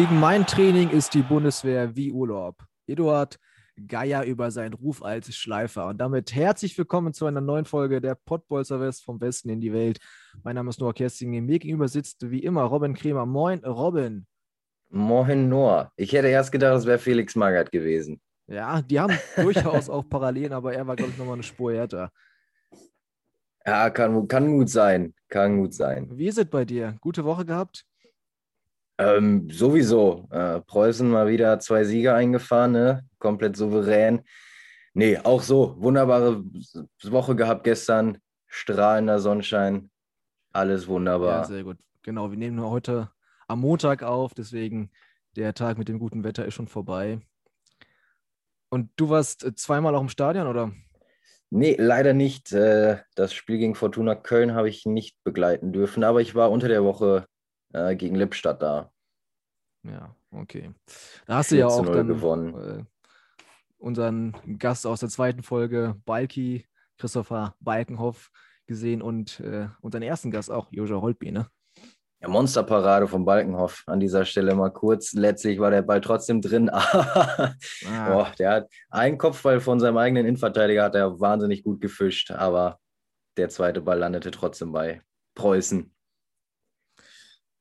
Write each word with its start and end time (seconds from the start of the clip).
Gegen 0.00 0.18
mein 0.18 0.46
Training 0.46 0.88
ist 0.88 1.12
die 1.12 1.20
Bundeswehr 1.20 1.94
wie 1.94 2.10
Urlaub. 2.10 2.56
Eduard 2.86 3.38
Geier 3.86 4.24
über 4.24 4.50
seinen 4.50 4.72
Ruf 4.72 5.02
als 5.02 5.36
Schleifer. 5.36 5.88
Und 5.88 5.98
damit 5.98 6.34
herzlich 6.34 6.78
willkommen 6.78 7.12
zu 7.12 7.26
einer 7.26 7.42
neuen 7.42 7.66
Folge 7.66 8.00
der 8.00 8.14
Pottbolzer 8.14 8.80
West 8.80 9.04
vom 9.04 9.20
Westen 9.20 9.50
in 9.50 9.60
die 9.60 9.74
Welt. 9.74 9.98
Mein 10.42 10.54
Name 10.54 10.70
ist 10.70 10.80
Noah 10.80 10.94
Kersting. 10.94 11.28
Mir 11.44 11.58
gegenüber 11.58 11.86
sitzt 11.86 12.30
wie 12.30 12.38
immer 12.38 12.62
Robin 12.62 12.94
Kremer. 12.94 13.26
Moin, 13.26 13.62
Robin. 13.62 14.26
Moin, 14.88 15.50
Noah. 15.50 15.92
Ich 15.96 16.14
hätte 16.14 16.28
erst 16.28 16.50
gedacht, 16.50 16.78
es 16.78 16.86
wäre 16.86 16.98
Felix 16.98 17.36
Magath 17.36 17.70
gewesen. 17.70 18.22
Ja, 18.46 18.80
die 18.80 18.98
haben 18.98 19.18
durchaus 19.36 19.90
auch 19.90 20.08
Parallelen, 20.08 20.54
aber 20.54 20.72
er 20.72 20.86
war, 20.86 20.96
glaube 20.96 21.12
ich, 21.12 21.18
nochmal 21.18 21.34
eine 21.34 21.42
Spur 21.42 21.74
härter. 21.74 22.10
Ja, 23.66 23.90
kann, 23.90 24.26
kann 24.28 24.50
gut 24.50 24.70
sein. 24.70 25.12
Kann 25.28 25.58
gut 25.58 25.74
sein. 25.74 26.08
Wie 26.10 26.26
ist 26.26 26.38
es 26.38 26.46
bei 26.46 26.64
dir? 26.64 26.96
Gute 27.02 27.22
Woche 27.26 27.44
gehabt? 27.44 27.84
Ähm, 29.00 29.50
sowieso. 29.50 30.28
Äh, 30.30 30.60
Preußen 30.60 31.08
mal 31.08 31.28
wieder 31.28 31.58
zwei 31.60 31.84
Siege 31.84 32.14
eingefahren, 32.14 32.72
ne? 32.72 33.04
komplett 33.18 33.56
souverän. 33.56 34.22
Nee, 34.94 35.18
auch 35.18 35.42
so. 35.42 35.76
Wunderbare 35.80 36.42
Woche 37.04 37.36
gehabt 37.36 37.64
gestern. 37.64 38.18
Strahlender 38.46 39.20
Sonnenschein. 39.20 39.90
Alles 40.52 40.88
wunderbar. 40.88 41.42
Ja, 41.42 41.44
sehr 41.44 41.62
gut. 41.62 41.78
Genau, 42.02 42.30
wir 42.30 42.38
nehmen 42.38 42.60
heute 42.60 43.10
am 43.46 43.60
Montag 43.60 44.02
auf, 44.02 44.34
deswegen 44.34 44.90
der 45.36 45.54
Tag 45.54 45.78
mit 45.78 45.88
dem 45.88 45.98
guten 45.98 46.24
Wetter 46.24 46.44
ist 46.44 46.54
schon 46.54 46.66
vorbei. 46.66 47.20
Und 48.68 48.90
du 48.96 49.10
warst 49.10 49.44
äh, 49.44 49.54
zweimal 49.54 49.94
auch 49.94 50.00
im 50.00 50.08
Stadion, 50.08 50.46
oder? 50.46 50.72
Nee, 51.50 51.76
leider 51.78 52.12
nicht. 52.12 52.52
Äh, 52.52 52.98
das 53.14 53.32
Spiel 53.32 53.58
gegen 53.58 53.74
Fortuna 53.74 54.14
Köln 54.14 54.54
habe 54.54 54.68
ich 54.68 54.86
nicht 54.86 55.16
begleiten 55.24 55.72
dürfen, 55.72 56.04
aber 56.04 56.20
ich 56.20 56.34
war 56.34 56.50
unter 56.50 56.68
der 56.68 56.84
Woche 56.84 57.26
äh, 57.72 57.96
gegen 57.96 58.14
Lippstadt 58.14 58.62
da. 58.62 58.90
Ja, 59.82 60.14
okay. 60.30 60.72
Da 61.26 61.36
hast 61.36 61.50
du 61.50 61.56
ja 61.56 61.66
auch 61.66 61.86
dann 61.86 62.08
gewonnen. 62.08 62.54
Äh, 62.54 62.84
unseren 63.78 64.36
Gast 64.58 64.86
aus 64.86 65.00
der 65.00 65.08
zweiten 65.08 65.42
Folge, 65.42 65.96
Balki, 66.04 66.66
Christopher 66.98 67.54
Balkenhoff, 67.60 68.30
gesehen 68.66 69.02
und 69.02 69.40
äh, 69.40 69.68
unseren 69.80 70.02
ersten 70.02 70.30
Gast 70.30 70.50
auch, 70.50 70.68
Joja 70.70 71.00
Holtby, 71.00 71.32
ne? 71.32 71.48
Ja, 72.22 72.28
Monsterparade 72.28 73.08
von 73.08 73.24
Balkenhoff 73.24 73.82
an 73.86 73.98
dieser 73.98 74.26
Stelle 74.26 74.54
mal 74.54 74.70
kurz. 74.70 75.14
Letztlich 75.14 75.58
war 75.58 75.70
der 75.70 75.80
Ball 75.80 76.02
trotzdem 76.02 76.42
drin. 76.42 76.68
ah. 76.72 77.54
Boah, 78.06 78.32
der 78.38 78.50
hat 78.50 78.70
einen 78.90 79.16
Kopfball 79.16 79.58
von 79.60 79.80
seinem 79.80 79.96
eigenen 79.96 80.26
Innenverteidiger, 80.26 80.84
hat 80.84 80.94
er 80.94 81.18
wahnsinnig 81.18 81.64
gut 81.64 81.80
gefischt, 81.80 82.30
aber 82.30 82.78
der 83.38 83.48
zweite 83.48 83.80
Ball 83.80 83.98
landete 83.98 84.30
trotzdem 84.30 84.70
bei 84.70 85.00
Preußen. 85.34 85.90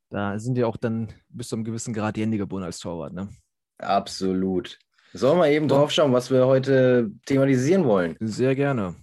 Da 0.09 0.39
sind 0.39 0.57
ja 0.57 0.65
auch 0.65 0.77
dann 0.77 1.09
bis 1.29 1.49
zu 1.49 1.55
einem 1.55 1.63
gewissen 1.63 1.93
Grad 1.93 2.15
die 2.15 2.21
Hände 2.21 2.37
gebunden 2.37 2.65
als 2.65 2.79
Torwart, 2.79 3.13
ne? 3.13 3.29
Absolut. 3.77 4.79
Sollen 5.13 5.39
wir 5.39 5.47
eben 5.47 5.67
drauf 5.67 5.91
schauen, 5.91 6.13
was 6.13 6.29
wir 6.29 6.45
heute 6.45 7.11
thematisieren 7.25 7.85
wollen? 7.85 8.15
Sehr 8.19 8.55
gerne. 8.55 8.95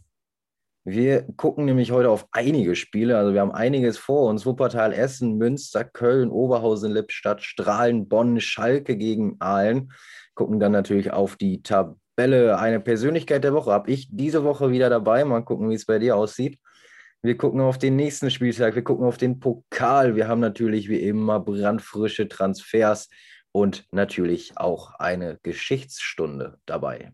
Wir 0.85 1.23
gucken 1.37 1.65
nämlich 1.65 1.91
heute 1.91 2.11
auf 2.11 2.29
einige 2.31 2.77
Spiele. 2.77 3.19
Also 3.19 3.35
wir 3.35 3.41
haben 3.41 3.51
einiges 3.51 3.99
vor 3.99 4.29
uns. 4.31 4.47
Wuppertal, 4.47 4.93
Essen, 4.93 5.37
Münster, 5.37 5.83
Köln, 5.83 6.31
Oberhausen, 6.31 6.93
Lippstadt, 6.93 7.43
Strahlen, 7.43 8.09
Bonn, 8.09 8.41
Schalke 8.41 8.97
gegen 8.97 9.35
Aalen. 9.41 9.93
Gucken 10.35 10.61
dann 10.61 10.71
natürlich 10.71 11.11
auf 11.13 11.35
die 11.35 11.63
Tabelle. 11.63 12.59
Eine 12.59 12.79
Persönlichkeit 12.79 13.43
der 13.43 13.53
Woche 13.53 13.73
habe 13.73 13.91
ich 13.91 14.09
diese 14.13 14.45
Woche 14.45 14.71
wieder 14.71 14.89
dabei. 14.89 15.25
Mal 15.25 15.43
gucken, 15.43 15.71
wie 15.71 15.75
es 15.75 15.87
bei 15.87 15.99
dir 15.99 16.17
aussieht. 16.17 16.61
Wir 17.23 17.37
gucken 17.37 17.61
auf 17.61 17.79
den 17.79 17.97
nächsten 17.97 18.31
Spieltag, 18.31 18.75
wir 18.75 18.85
gucken 18.85 19.07
auf 19.07 19.19
den 19.19 19.41
Pokal. 19.41 20.17
Wir 20.17 20.29
haben 20.29 20.41
natürlich 20.41 20.89
wie 20.89 21.01
immer 21.01 21.41
brandfrische 21.41 22.29
Transfers 22.29 23.09
und 23.53 23.87
natürlich 23.91 24.59
auch 24.59 24.95
eine 24.99 25.39
Geschichtsstunde 25.43 26.59
dabei. 26.67 27.13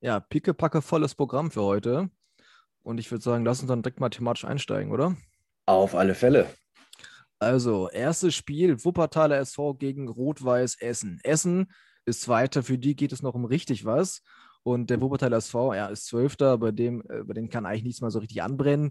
Ja, 0.00 0.20
pickepacke 0.20 0.80
volles 0.80 1.14
Programm 1.14 1.50
für 1.50 1.62
heute. 1.62 2.10
Und 2.82 2.98
ich 2.98 3.10
würde 3.10 3.24
sagen, 3.24 3.44
lass 3.44 3.60
uns 3.60 3.68
dann 3.68 3.82
direkt 3.82 4.00
mal 4.00 4.08
thematisch 4.08 4.44
einsteigen, 4.44 4.92
oder? 4.92 5.16
Auf 5.66 5.94
alle 5.94 6.14
Fälle. 6.14 6.48
Also, 7.40 7.88
erstes 7.90 8.34
Spiel: 8.34 8.84
Wuppertaler 8.84 9.38
SV 9.38 9.74
gegen 9.74 10.08
Rot-Weiß 10.08 10.76
Essen. 10.80 11.20
Essen 11.22 11.70
ist 12.04 12.22
Zweiter, 12.22 12.62
für 12.62 12.78
die 12.78 12.96
geht 12.96 13.12
es 13.12 13.22
noch 13.22 13.34
um 13.34 13.44
richtig 13.44 13.84
was. 13.84 14.22
Und 14.68 14.90
der 14.90 15.00
Wuppertaler 15.00 15.38
SV, 15.38 15.72
ja, 15.72 15.86
ist 15.86 16.04
Zwölfter, 16.08 16.58
bei 16.58 16.72
dem, 16.72 17.02
äh, 17.08 17.24
bei 17.24 17.32
dem 17.32 17.48
kann 17.48 17.64
eigentlich 17.64 17.84
nichts 17.84 18.02
mal 18.02 18.10
so 18.10 18.18
richtig 18.18 18.42
anbrennen. 18.42 18.90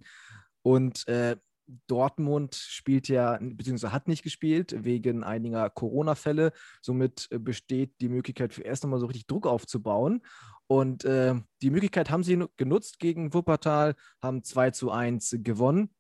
Und 0.64 1.08
äh, 1.08 1.38
Dortmund 1.86 2.56
spielt 2.56 3.08
ja, 3.10 3.38
beziehungsweise 3.40 3.94
hat 3.94 4.08
nicht 4.08 4.24
gespielt 4.24 4.74
wegen 4.76 5.24
einiger 5.24 5.70
Corona-Fälle. 5.70 6.52
Somit 6.82 7.28
äh, 7.30 7.38
besteht 7.38 7.94
die 8.02 8.10
Möglichkeit 8.10 8.56
für 8.56 8.64
erst 8.64 8.86
einmal 8.86 9.00
so 9.00 9.06
richtig 9.06 9.28
Druck 9.28 9.46
aufzubauen. 9.46 10.24
Und 10.66 11.06
äh, 11.06 11.36
die 11.62 11.70
Möglichkeit 11.70 12.10
haben 12.10 12.24
sie 12.24 12.44
genutzt 12.58 12.98
gegen 12.98 13.36
Wuppertal, 13.36 13.94
haben 14.20 14.44
2 14.44 14.72
zu 14.72 14.90
1 14.90 15.36
gewonnen. 15.44 15.92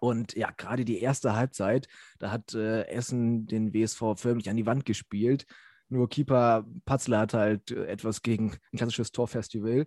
Und 0.00 0.36
ja, 0.36 0.52
gerade 0.56 0.84
die 0.84 1.00
erste 1.00 1.34
Halbzeit, 1.34 1.88
da 2.20 2.30
hat 2.30 2.54
äh, 2.54 2.86
Essen 2.86 3.48
den 3.48 3.74
WSV 3.74 4.14
förmlich 4.14 4.48
an 4.48 4.56
die 4.56 4.66
Wand 4.66 4.84
gespielt. 4.84 5.46
Nur 5.90 6.08
Keeper 6.08 6.64
Patzler 6.84 7.18
hat 7.18 7.34
halt 7.34 7.70
äh, 7.70 7.86
etwas 7.86 8.22
gegen 8.22 8.52
ein 8.72 8.78
klassisches 8.78 9.12
Torfestival. 9.12 9.86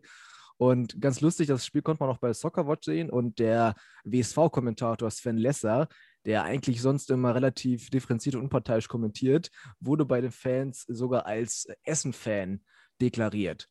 Und 0.58 1.02
ganz 1.02 1.22
lustig, 1.22 1.48
das 1.48 1.66
Spiel 1.66 1.82
konnte 1.82 2.04
man 2.04 2.14
auch 2.14 2.20
bei 2.20 2.32
Soccerwatch 2.32 2.86
sehen. 2.86 3.10
Und 3.10 3.40
der 3.40 3.74
WSV-Kommentator 4.04 5.10
Sven 5.10 5.38
Lesser, 5.38 5.88
der 6.26 6.44
eigentlich 6.44 6.82
sonst 6.82 7.10
immer 7.10 7.34
relativ 7.34 7.90
differenziert 7.90 8.36
und 8.36 8.44
unparteiisch 8.44 8.88
kommentiert, 8.88 9.50
wurde 9.80 10.06
bei 10.06 10.22
den 10.22 10.32
Fans 10.32 10.86
sogar 10.88 11.26
als 11.26 11.68
Essen-Fan 11.84 12.62
deklariert. 13.02 13.68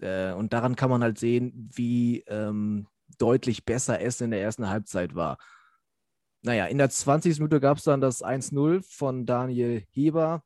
Äh, 0.00 0.32
und 0.32 0.52
daran 0.52 0.74
kann 0.74 0.90
man 0.90 1.02
halt 1.02 1.18
sehen, 1.18 1.70
wie 1.72 2.24
ähm, 2.26 2.88
deutlich 3.18 3.64
besser 3.64 4.00
Essen 4.00 4.24
in 4.24 4.30
der 4.32 4.42
ersten 4.42 4.68
Halbzeit 4.68 5.14
war. 5.14 5.38
Naja, 6.42 6.66
in 6.66 6.78
der 6.78 6.90
20. 6.90 7.38
Minute 7.38 7.60
gab 7.60 7.78
es 7.78 7.84
dann 7.84 8.00
das 8.00 8.24
1-0 8.24 8.82
von 8.82 9.26
Daniel 9.26 9.84
Heber 9.90 10.42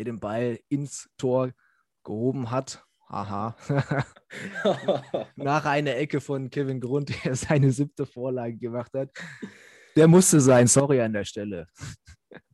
der 0.00 0.12
den 0.12 0.20
Ball 0.20 0.58
ins 0.68 1.10
Tor 1.18 1.52
gehoben 2.04 2.50
hat. 2.50 2.82
Aha. 3.08 3.54
Nach 5.36 5.64
einer 5.66 5.96
Ecke 5.96 6.20
von 6.20 6.48
Kevin 6.48 6.80
Grund, 6.80 7.12
der 7.24 7.34
seine 7.34 7.70
siebte 7.70 8.06
Vorlage 8.06 8.56
gemacht 8.56 8.92
hat. 8.94 9.10
Der 9.96 10.08
musste 10.08 10.40
sein, 10.40 10.66
sorry 10.68 11.00
an 11.00 11.12
der 11.12 11.24
Stelle. 11.24 11.66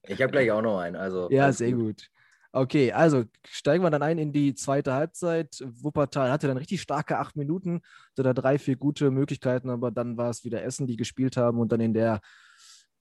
Ich 0.02 0.20
habe 0.20 0.32
gleich 0.32 0.50
auch 0.50 0.62
noch 0.62 0.80
einen. 0.80 0.96
Also, 0.96 1.30
ja, 1.30 1.52
sehr 1.52 1.72
gut. 1.72 2.08
Okay, 2.52 2.90
also 2.90 3.24
steigen 3.46 3.84
wir 3.84 3.90
dann 3.90 4.02
ein 4.02 4.18
in 4.18 4.32
die 4.32 4.54
zweite 4.54 4.94
Halbzeit. 4.94 5.62
Wuppertal 5.62 6.32
hatte 6.32 6.48
dann 6.48 6.56
richtig 6.56 6.80
starke 6.80 7.18
acht 7.18 7.36
Minuten, 7.36 7.82
hatte 8.10 8.22
da 8.22 8.32
drei, 8.32 8.58
vier 8.58 8.76
gute 8.76 9.10
Möglichkeiten, 9.10 9.68
aber 9.68 9.90
dann 9.90 10.16
war 10.16 10.30
es 10.30 10.42
wieder 10.42 10.62
Essen, 10.62 10.86
die 10.86 10.96
gespielt 10.96 11.36
haben 11.36 11.58
und 11.58 11.70
dann 11.70 11.80
in 11.80 11.92
der, 11.92 12.20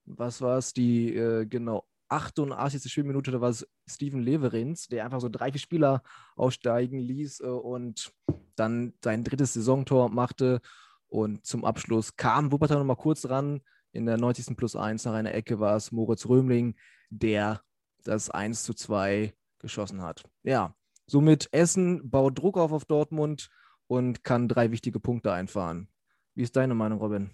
was 0.03 0.41
war 0.41 0.57
es, 0.57 0.73
die, 0.73 1.15
äh, 1.15 1.45
genau, 1.45 1.85
88. 2.09 2.91
Spielminute, 2.91 3.31
da 3.31 3.41
war 3.41 3.49
es 3.49 3.67
Steven 3.87 4.21
Leverins, 4.21 4.87
der 4.87 5.05
einfach 5.05 5.21
so 5.21 5.29
drei, 5.29 5.51
vier 5.51 5.61
Spieler 5.61 6.03
aussteigen 6.35 6.99
ließ 6.99 7.41
äh, 7.41 7.45
und 7.45 8.13
dann 8.55 8.93
sein 9.03 9.23
drittes 9.23 9.53
Saisontor 9.53 10.09
machte. 10.09 10.61
Und 11.07 11.45
zum 11.45 11.65
Abschluss 11.65 12.15
kam 12.15 12.51
Wuppertal 12.51 12.79
nochmal 12.79 12.95
kurz 12.95 13.29
ran. 13.29 13.61
In 13.91 14.05
der 14.05 14.17
90. 14.17 14.57
plus 14.57 14.75
1 14.75 15.05
nach 15.05 15.13
einer 15.13 15.33
Ecke 15.33 15.59
war 15.59 15.75
es 15.75 15.91
Moritz 15.91 16.25
Römling, 16.25 16.75
der 17.09 17.61
das 18.03 18.29
1 18.29 18.63
zu 18.63 18.73
2 18.73 19.33
geschossen 19.59 20.01
hat. 20.01 20.23
Ja, 20.43 20.75
somit 21.07 21.47
Essen 21.51 22.09
baut 22.09 22.37
Druck 22.37 22.57
auf 22.57 22.71
auf 22.71 22.85
Dortmund 22.85 23.49
und 23.87 24.23
kann 24.23 24.47
drei 24.47 24.71
wichtige 24.71 24.99
Punkte 24.99 25.31
einfahren. 25.31 25.87
Wie 26.33 26.43
ist 26.43 26.55
deine 26.55 26.75
Meinung, 26.75 26.99
Robin? 26.99 27.31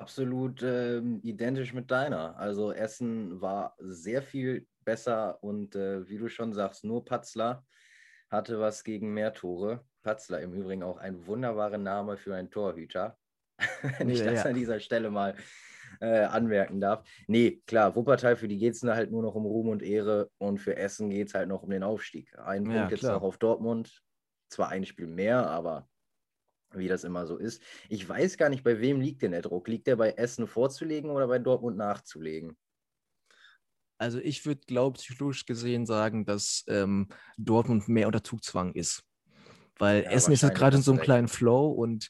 Absolut 0.00 0.62
ähm, 0.62 1.20
identisch 1.22 1.74
mit 1.74 1.90
deiner. 1.90 2.38
Also 2.38 2.72
Essen 2.72 3.42
war 3.42 3.74
sehr 3.78 4.22
viel 4.22 4.66
besser 4.80 5.42
und 5.42 5.74
äh, 5.76 6.08
wie 6.08 6.16
du 6.16 6.28
schon 6.28 6.54
sagst, 6.54 6.84
nur 6.84 7.04
Patzler 7.04 7.66
hatte 8.30 8.58
was 8.60 8.82
gegen 8.82 9.12
mehr 9.12 9.34
Tore. 9.34 9.84
Patzler 10.02 10.40
im 10.40 10.54
Übrigen 10.54 10.82
auch 10.82 10.96
ein 10.96 11.26
wunderbarer 11.26 11.76
Name 11.76 12.16
für 12.16 12.34
einen 12.34 12.50
Torhüter. 12.50 13.18
Wenn 13.98 14.08
ich 14.08 14.20
Ja, 14.20 14.24
das 14.24 14.46
ja. 14.46 14.46
an 14.46 14.54
dieser 14.54 14.80
Stelle 14.80 15.10
mal 15.10 15.36
äh, 16.00 16.20
anmerken 16.24 16.80
darf. 16.80 17.06
Nee, 17.28 17.62
klar, 17.66 17.94
Wuppertal, 17.94 18.36
für 18.36 18.48
die 18.48 18.56
geht 18.56 18.74
es 18.74 18.82
halt 18.82 19.10
nur 19.10 19.22
noch 19.22 19.34
um 19.34 19.44
Ruhm 19.44 19.68
und 19.68 19.82
Ehre 19.82 20.30
und 20.38 20.58
für 20.60 20.76
Essen 20.76 21.10
geht 21.10 21.28
es 21.28 21.34
halt 21.34 21.48
noch 21.48 21.62
um 21.62 21.70
den 21.70 21.82
Aufstieg. 21.82 22.38
Ein 22.38 22.64
Ja, 22.64 22.72
Punkt 22.72 22.92
jetzt 22.92 23.10
noch 23.10 23.22
auf 23.22 23.36
Dortmund. 23.36 24.02
Zwar 24.48 24.70
ein 24.70 24.86
Spiel 24.86 25.08
mehr, 25.08 25.46
aber 25.50 25.89
wie 26.74 26.88
das 26.88 27.04
immer 27.04 27.26
so 27.26 27.36
ist. 27.36 27.62
Ich 27.88 28.08
weiß 28.08 28.36
gar 28.36 28.48
nicht, 28.48 28.62
bei 28.64 28.80
wem 28.80 29.00
liegt 29.00 29.22
denn 29.22 29.32
der 29.32 29.42
Druck? 29.42 29.68
Liegt 29.68 29.86
der 29.86 29.96
bei 29.96 30.12
Essen 30.12 30.46
vorzulegen 30.46 31.10
oder 31.10 31.26
bei 31.26 31.38
Dortmund 31.38 31.76
nachzulegen? 31.76 32.56
Also 33.98 34.18
ich 34.18 34.46
würde, 34.46 34.62
glaube 34.66 34.96
ich, 34.96 35.04
psychologisch 35.04 35.44
gesehen 35.44 35.84
sagen, 35.84 36.24
dass 36.24 36.64
ähm, 36.68 37.08
Dortmund 37.36 37.88
mehr 37.88 38.06
unter 38.06 38.24
Zugzwang 38.24 38.72
ist. 38.74 39.04
Weil 39.78 40.04
Ja, 40.04 40.10
Essen 40.12 40.32
ist 40.32 40.42
jetzt 40.42 40.42
wahrscheinlich 40.42 40.58
gerade 40.58 40.76
in 40.76 40.82
so 40.82 40.92
einem 40.92 41.00
kleinen 41.00 41.28
Flow 41.28 41.68
und 41.70 42.08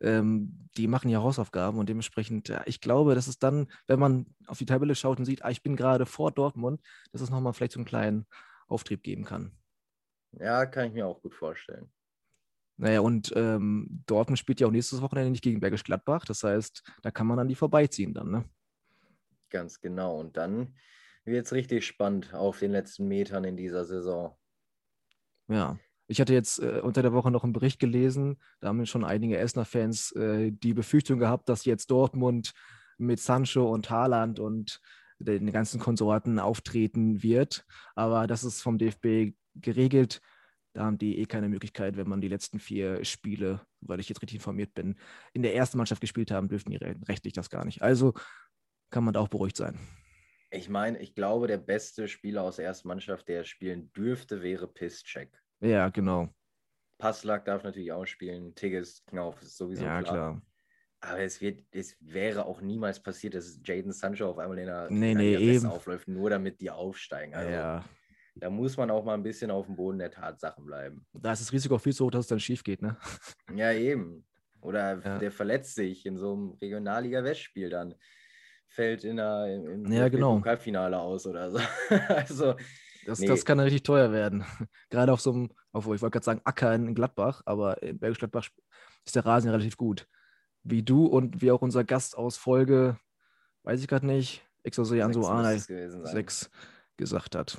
ähm, 0.00 0.68
die 0.76 0.86
machen 0.86 1.10
ja 1.10 1.22
Hausaufgaben 1.22 1.78
und 1.78 1.88
dementsprechend, 1.88 2.48
ja, 2.48 2.62
ich 2.66 2.80
glaube, 2.80 3.14
dass 3.14 3.26
es 3.26 3.38
dann, 3.38 3.70
wenn 3.86 3.98
man 3.98 4.26
auf 4.46 4.58
die 4.58 4.66
Tabelle 4.66 4.94
schaut 4.94 5.18
und 5.18 5.24
sieht, 5.24 5.44
ah, 5.44 5.50
ich 5.50 5.62
bin 5.62 5.76
gerade 5.76 6.06
vor 6.06 6.32
Dortmund, 6.32 6.80
dass 7.12 7.20
es 7.20 7.30
nochmal 7.30 7.52
vielleicht 7.52 7.72
so 7.72 7.78
einen 7.78 7.86
kleinen 7.86 8.26
Auftrieb 8.66 9.02
geben 9.02 9.24
kann. 9.24 9.52
Ja, 10.32 10.66
kann 10.66 10.88
ich 10.88 10.94
mir 10.94 11.06
auch 11.06 11.20
gut 11.22 11.34
vorstellen. 11.34 11.90
Naja, 12.80 13.00
und 13.00 13.30
ähm, 13.36 14.02
Dortmund 14.06 14.38
spielt 14.38 14.58
ja 14.58 14.66
auch 14.66 14.70
nächstes 14.70 15.02
Wochenende 15.02 15.30
nicht 15.30 15.44
gegen 15.44 15.60
Bergisch 15.60 15.84
Gladbach. 15.84 16.24
Das 16.24 16.42
heißt, 16.42 16.82
da 17.02 17.10
kann 17.10 17.26
man 17.26 17.38
an 17.38 17.46
die 17.46 17.54
vorbeiziehen 17.54 18.14
dann, 18.14 18.30
ne? 18.30 18.44
Ganz 19.50 19.82
genau. 19.82 20.18
Und 20.18 20.38
dann 20.38 20.74
wird 21.26 21.44
es 21.44 21.52
richtig 21.52 21.84
spannend 21.84 22.32
auf 22.32 22.58
den 22.58 22.70
letzten 22.72 23.06
Metern 23.06 23.44
in 23.44 23.58
dieser 23.58 23.84
Saison. 23.84 24.34
Ja. 25.48 25.78
Ich 26.06 26.22
hatte 26.22 26.32
jetzt 26.32 26.58
äh, 26.60 26.80
unter 26.82 27.02
der 27.02 27.12
Woche 27.12 27.30
noch 27.30 27.44
einen 27.44 27.52
Bericht 27.52 27.80
gelesen, 27.80 28.38
da 28.60 28.68
haben 28.68 28.84
schon 28.86 29.04
einige 29.04 29.36
Essener-Fans 29.36 30.12
äh, 30.12 30.50
die 30.50 30.72
Befürchtung 30.72 31.18
gehabt, 31.18 31.48
dass 31.50 31.66
jetzt 31.66 31.90
Dortmund 31.90 32.52
mit 32.96 33.20
Sancho 33.20 33.70
und 33.70 33.90
Haaland 33.90 34.40
und 34.40 34.80
den 35.18 35.52
ganzen 35.52 35.78
Konsorten 35.78 36.38
auftreten 36.38 37.22
wird. 37.22 37.66
Aber 37.94 38.26
das 38.26 38.42
ist 38.42 38.62
vom 38.62 38.78
DFB 38.78 39.36
geregelt. 39.54 40.22
Da 40.72 40.84
haben 40.84 40.98
die 40.98 41.18
eh 41.18 41.26
keine 41.26 41.48
Möglichkeit, 41.48 41.96
wenn 41.96 42.08
man 42.08 42.20
die 42.20 42.28
letzten 42.28 42.60
vier 42.60 43.04
Spiele, 43.04 43.60
weil 43.80 43.98
ich 43.98 44.08
jetzt 44.08 44.22
richtig 44.22 44.36
informiert 44.36 44.72
bin, 44.74 44.96
in 45.32 45.42
der 45.42 45.54
ersten 45.54 45.78
Mannschaft 45.78 46.00
gespielt 46.00 46.30
haben, 46.30 46.48
dürften 46.48 46.70
die 46.70 46.76
re- 46.76 46.96
rechtlich 47.08 47.32
das 47.32 47.50
gar 47.50 47.64
nicht. 47.64 47.82
Also 47.82 48.14
kann 48.90 49.04
man 49.04 49.14
da 49.14 49.20
auch 49.20 49.28
beruhigt 49.28 49.56
sein. 49.56 49.78
Ich 50.52 50.68
meine, 50.68 50.98
ich 50.98 51.14
glaube, 51.14 51.46
der 51.46 51.58
beste 51.58 52.08
Spieler 52.08 52.42
aus 52.42 52.56
der 52.56 52.66
ersten 52.66 52.88
Mannschaft, 52.88 53.28
der 53.28 53.44
spielen 53.44 53.92
dürfte, 53.92 54.42
wäre 54.42 54.66
Piszczek. 54.66 55.30
Ja, 55.60 55.88
genau. 55.90 56.28
Passlack 56.98 57.44
darf 57.44 57.62
natürlich 57.62 57.92
auch 57.92 58.06
spielen. 58.06 58.54
Tigges, 58.54 59.04
Knauf 59.06 59.40
ist 59.42 59.56
sowieso 59.56 59.84
ja, 59.84 60.02
klar. 60.02 60.14
klar. 60.14 60.42
Aber 61.02 61.20
es, 61.20 61.40
wird, 61.40 61.64
es 61.70 61.96
wäre 62.00 62.44
auch 62.44 62.60
niemals 62.60 63.02
passiert, 63.02 63.34
dass 63.34 63.58
Jaden 63.64 63.92
Sancho 63.92 64.28
auf 64.28 64.38
einmal 64.38 64.58
in 64.58 64.66
der, 64.66 64.90
Nee, 64.90 65.12
in 65.12 65.62
der 65.62 65.70
aufläuft, 65.70 66.08
nur 66.08 66.28
damit 66.28 66.60
die 66.60 66.70
aufsteigen. 66.70 67.34
Also, 67.34 67.50
ja. 67.50 67.84
Da 68.40 68.50
muss 68.50 68.76
man 68.76 68.90
auch 68.90 69.04
mal 69.04 69.14
ein 69.14 69.22
bisschen 69.22 69.50
auf 69.50 69.66
dem 69.66 69.76
Boden 69.76 69.98
der 69.98 70.10
Tatsachen 70.10 70.64
bleiben. 70.64 71.06
Da 71.12 71.32
ist 71.32 71.42
das 71.42 71.52
Risiko 71.52 71.76
auch 71.76 71.80
viel 71.80 71.92
zu 71.94 72.06
hoch, 72.06 72.10
dass 72.10 72.20
es 72.22 72.28
dann 72.28 72.40
schief 72.40 72.64
geht, 72.64 72.82
ne? 72.82 72.96
Ja, 73.54 73.72
eben. 73.72 74.24
Oder 74.60 74.98
Ja. 75.04 75.18
der 75.18 75.30
verletzt 75.30 75.74
sich 75.74 76.06
in 76.06 76.16
so 76.16 76.32
einem 76.32 76.50
Regionalliga-Westspiel 76.60 77.70
dann. 77.70 77.94
Fällt 78.66 79.04
in 79.04 79.16
der, 79.16 79.46
im 79.46 79.90
Ja, 79.92 80.08
genau. 80.08 80.36
Pokalfinale 80.36 80.98
aus 80.98 81.26
oder 81.26 81.50
so. 81.50 81.58
also, 82.08 82.54
Das, 83.06 83.18
Nee. 83.18 83.26
das 83.26 83.44
kann 83.44 83.58
richtig 83.60 83.82
teuer 83.82 84.12
werden. 84.12 84.44
Gerade 84.90 85.12
auf 85.12 85.20
so 85.20 85.32
einem, 85.32 85.50
obwohl 85.72 85.96
ich 85.96 86.02
wollte 86.02 86.12
gerade 86.14 86.24
sagen, 86.24 86.40
Acker 86.44 86.74
in 86.74 86.94
Gladbach, 86.94 87.42
aber 87.46 87.82
in 87.82 87.98
Bergisch 87.98 88.18
Gladbach 88.18 88.48
ist 89.04 89.16
der 89.16 89.24
Rasen 89.26 89.50
relativ 89.50 89.76
gut. 89.76 90.06
Wie 90.62 90.82
du 90.82 91.06
und 91.06 91.40
wie 91.40 91.50
auch 91.50 91.62
unser 91.62 91.84
Gast 91.84 92.16
aus 92.16 92.36
Folge, 92.36 92.98
weiß 93.64 93.80
ich 93.80 93.88
gerade 93.88 94.06
nicht, 94.06 94.46
gewesen 95.66 96.04
sein. 96.04 96.12
6 96.12 96.50
gesagt 96.96 97.34
hat. 97.34 97.58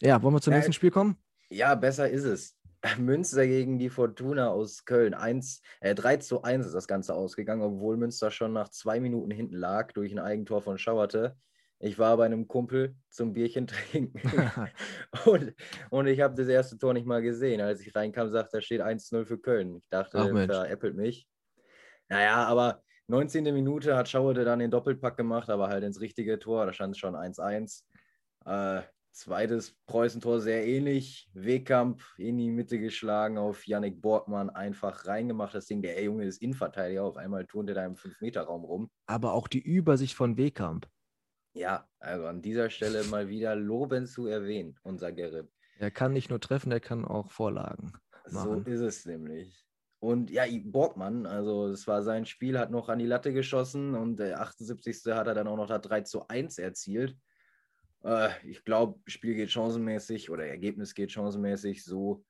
Ja, 0.00 0.22
wollen 0.22 0.34
wir 0.34 0.40
zum 0.40 0.52
Ja, 0.52 0.58
nächsten 0.58 0.72
Spiel 0.72 0.90
kommen? 0.90 1.16
Ja, 1.50 1.74
besser 1.74 2.08
ist 2.08 2.24
es. 2.24 2.56
Münster 2.98 3.46
gegen 3.46 3.78
die 3.78 3.88
Fortuna 3.88 4.48
aus 4.48 4.84
Köln. 4.84 5.14
1, 5.14 5.62
äh, 5.80 5.94
3 5.94 6.18
zu 6.18 6.42
1 6.42 6.66
ist 6.66 6.74
das 6.74 6.86
Ganze 6.86 7.14
ausgegangen, 7.14 7.62
obwohl 7.62 7.96
Münster 7.96 8.30
schon 8.30 8.52
nach 8.52 8.68
zwei 8.68 9.00
Minuten 9.00 9.30
hinten 9.30 9.56
lag 9.56 9.92
durch 9.92 10.12
ein 10.12 10.18
Eigentor 10.18 10.62
von 10.62 10.78
Schauerte. 10.78 11.36
Ich 11.78 11.98
war 11.98 12.16
bei 12.16 12.24
einem 12.26 12.48
Kumpel 12.48 12.96
zum 13.10 13.32
Bierchen 13.32 13.66
trinken 13.66 14.20
und, 15.26 15.54
und 15.90 16.06
ich 16.06 16.20
habe 16.20 16.34
das 16.34 16.48
erste 16.48 16.78
Tor 16.78 16.94
nicht 16.94 17.06
mal 17.06 17.22
gesehen. 17.22 17.60
Als 17.60 17.80
ich 17.80 17.94
reinkam, 17.94 18.30
sagt 18.30 18.54
da 18.54 18.60
steht 18.60 18.80
1-0 18.80 19.26
für 19.26 19.38
Köln. 19.38 19.76
Ich 19.76 19.88
dachte, 19.90 20.18
Ach, 20.18 20.28
veräppelt 20.28 20.96
mich. 20.96 21.28
Naja, 22.08 22.44
aber 22.44 22.82
19. 23.08 23.44
Minute 23.44 23.96
hat 23.96 24.08
Schauerte 24.08 24.44
dann 24.44 24.58
den 24.58 24.70
Doppelpack 24.70 25.16
gemacht, 25.16 25.50
aber 25.50 25.68
halt 25.68 25.84
ins 25.84 26.00
richtige 26.00 26.38
Tor. 26.38 26.66
Da 26.66 26.72
stand 26.72 26.94
es 26.94 26.98
schon 26.98 27.14
1-1. 27.14 27.84
Äh, 28.46 28.82
zweites 29.16 29.74
Preußentor 29.86 30.40
sehr 30.40 30.66
ähnlich. 30.66 31.28
Wehkamp 31.32 32.02
in 32.18 32.36
die 32.38 32.50
Mitte 32.50 32.78
geschlagen, 32.78 33.38
auf 33.38 33.66
Yannick 33.66 34.00
Borgmann 34.02 34.50
einfach 34.50 35.06
reingemacht. 35.06 35.54
Das 35.54 35.66
Ding, 35.66 35.82
der 35.82 36.02
Junge 36.02 36.24
ist 36.24 36.42
Innenverteidiger. 36.42 37.02
Auf 37.04 37.16
einmal 37.16 37.46
turnt 37.46 37.70
er 37.70 37.74
da 37.76 37.86
im 37.86 37.94
5-Meter-Raum 37.94 38.64
rum. 38.64 38.90
Aber 39.06 39.32
auch 39.32 39.48
die 39.48 39.60
Übersicht 39.60 40.14
von 40.14 40.36
Wehkamp. 40.36 40.88
Ja, 41.54 41.88
also 41.98 42.26
an 42.26 42.42
dieser 42.42 42.68
Stelle 42.68 43.04
mal 43.10 43.28
wieder 43.28 43.56
lobend 43.56 44.08
zu 44.08 44.26
erwähnen, 44.26 44.78
unser 44.82 45.12
Gerrit. 45.12 45.48
Er 45.78 45.90
kann 45.90 46.12
nicht 46.12 46.30
nur 46.30 46.40
treffen, 46.40 46.70
er 46.70 46.80
kann 46.80 47.04
auch 47.04 47.30
Vorlagen 47.30 47.92
So 48.26 48.38
machen. 48.38 48.66
ist 48.66 48.80
es 48.80 49.06
nämlich. 49.06 49.64
Und 49.98 50.30
ja, 50.30 50.44
Borgmann, 50.64 51.24
also 51.24 51.68
es 51.68 51.86
war 51.86 52.02
sein 52.02 52.26
Spiel, 52.26 52.58
hat 52.58 52.70
noch 52.70 52.90
an 52.90 52.98
die 52.98 53.06
Latte 53.06 53.32
geschossen 53.32 53.94
und 53.94 54.18
der 54.18 54.40
78. 54.40 55.14
hat 55.14 55.26
er 55.26 55.34
dann 55.34 55.48
auch 55.48 55.56
noch 55.56 55.66
das 55.66 55.80
3 55.80 56.02
zu 56.02 56.28
1 56.28 56.58
erzielt. 56.58 57.16
Äh, 58.06 58.30
ich 58.44 58.64
glaube, 58.64 58.98
Spiel 59.06 59.34
geht 59.34 59.50
chancenmäßig 59.50 60.30
oder 60.30 60.46
Ergebnis 60.46 60.94
geht 60.94 61.12
chancenmäßig 61.12 61.84
so 61.84 62.24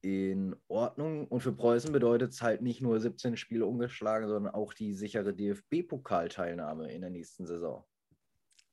in 0.00 0.56
Ordnung. 0.68 1.28
Und 1.28 1.40
für 1.40 1.52
Preußen 1.52 1.92
bedeutet 1.92 2.32
es 2.32 2.42
halt 2.42 2.62
nicht 2.62 2.80
nur 2.80 2.98
17 2.98 3.36
Spiele 3.36 3.66
ungeschlagen, 3.66 4.28
sondern 4.28 4.54
auch 4.54 4.72
die 4.72 4.94
sichere 4.94 5.32
DFB-Pokalteilnahme 5.34 6.90
in 6.90 7.02
der 7.02 7.10
nächsten 7.10 7.46
Saison. 7.46 7.84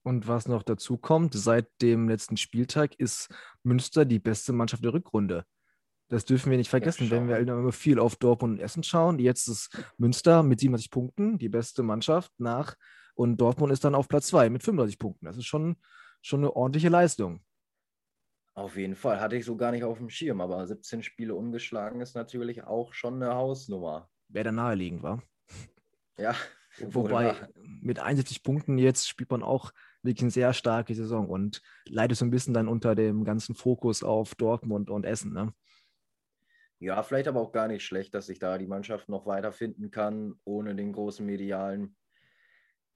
Und 0.01 0.27
was 0.27 0.47
noch 0.47 0.63
dazu 0.63 0.97
kommt, 0.97 1.33
seit 1.33 1.67
dem 1.81 2.07
letzten 2.07 2.37
Spieltag 2.37 2.95
ist 2.95 3.29
Münster 3.63 4.05
die 4.05 4.17
beste 4.17 4.53
Mannschaft 4.53 4.83
der 4.83 4.93
Rückrunde. 4.93 5.43
Das 6.07 6.25
dürfen 6.25 6.49
wir 6.49 6.57
nicht 6.57 6.69
vergessen, 6.69 7.11
wenn 7.11 7.27
wir 7.27 7.37
immer 7.37 7.71
viel 7.71 7.99
auf 7.99 8.15
Dortmund 8.15 8.53
und 8.53 8.63
Essen 8.63 8.81
schauen. 8.81 9.19
Jetzt 9.19 9.47
ist 9.47 9.69
Münster 9.97 10.41
mit 10.41 10.59
27 10.61 10.89
Punkten 10.89 11.37
die 11.37 11.49
beste 11.49 11.83
Mannschaft 11.83 12.31
nach 12.39 12.75
und 13.13 13.37
Dortmund 13.37 13.71
ist 13.71 13.83
dann 13.83 13.93
auf 13.93 14.07
Platz 14.07 14.27
2 14.27 14.49
mit 14.49 14.63
35 14.63 14.97
Punkten. 14.97 15.25
Das 15.25 15.37
ist 15.37 15.45
schon, 15.45 15.75
schon 16.21 16.41
eine 16.41 16.55
ordentliche 16.55 16.89
Leistung. 16.89 17.41
Auf 18.53 18.75
jeden 18.75 18.95
Fall, 18.95 19.21
hatte 19.21 19.37
ich 19.37 19.45
so 19.45 19.55
gar 19.55 19.71
nicht 19.71 19.83
auf 19.83 19.99
dem 19.99 20.09
Schirm, 20.09 20.41
aber 20.41 20.65
17 20.67 21.03
Spiele 21.03 21.35
ungeschlagen 21.35 22.01
ist 22.01 22.15
natürlich 22.15 22.63
auch 22.63 22.93
schon 22.93 23.21
eine 23.21 23.35
Hausnummer. 23.35 24.09
Wer 24.27 24.43
da 24.43 24.51
naheliegend 24.51 25.01
war. 25.01 25.23
Ja, 26.17 26.35
Wobei 26.79 27.35
mit 27.81 27.99
71 27.99 28.43
Punkten 28.43 28.77
jetzt 28.77 29.07
spielt 29.07 29.31
man 29.31 29.43
auch 29.43 29.71
wirklich 30.01 30.23
eine 30.23 30.31
sehr 30.31 30.53
starke 30.53 30.95
Saison 30.95 31.29
und 31.29 31.61
leidet 31.85 32.17
so 32.17 32.25
ein 32.25 32.31
bisschen 32.31 32.53
dann 32.53 32.67
unter 32.67 32.95
dem 32.95 33.23
ganzen 33.23 33.55
Fokus 33.55 34.03
auf 34.03 34.35
Dortmund 34.35 34.89
und 34.89 35.05
Essen. 35.05 35.33
Ne? 35.33 35.53
Ja, 36.79 37.03
vielleicht 37.03 37.27
aber 37.27 37.41
auch 37.41 37.51
gar 37.51 37.67
nicht 37.67 37.83
schlecht, 37.83 38.13
dass 38.13 38.27
sich 38.27 38.39
da 38.39 38.57
die 38.57 38.67
Mannschaft 38.67 39.09
noch 39.09 39.25
weiterfinden 39.25 39.91
kann, 39.91 40.39
ohne 40.45 40.75
den 40.75 40.93
großen 40.93 41.25
medialen 41.25 41.95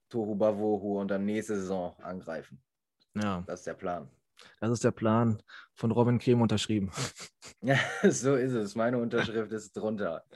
Tohu 0.08 0.34
Bavohu 0.34 1.00
und 1.00 1.10
dann 1.10 1.26
nächste 1.26 1.56
Saison 1.56 1.94
angreifen. 2.00 2.62
Ja, 3.14 3.42
Das 3.46 3.60
ist 3.60 3.66
der 3.66 3.74
Plan. 3.74 4.08
das 4.60 4.70
ist 4.70 4.84
der 4.84 4.90
Plan 4.90 5.42
von 5.74 5.90
Robin 5.90 6.18
Krehm 6.18 6.40
unterschrieben. 6.42 6.90
Ja, 7.62 7.78
so 8.10 8.34
ist 8.34 8.52
es. 8.52 8.74
Meine 8.74 8.98
Unterschrift 8.98 9.50
ist 9.52 9.72
drunter. 9.72 10.24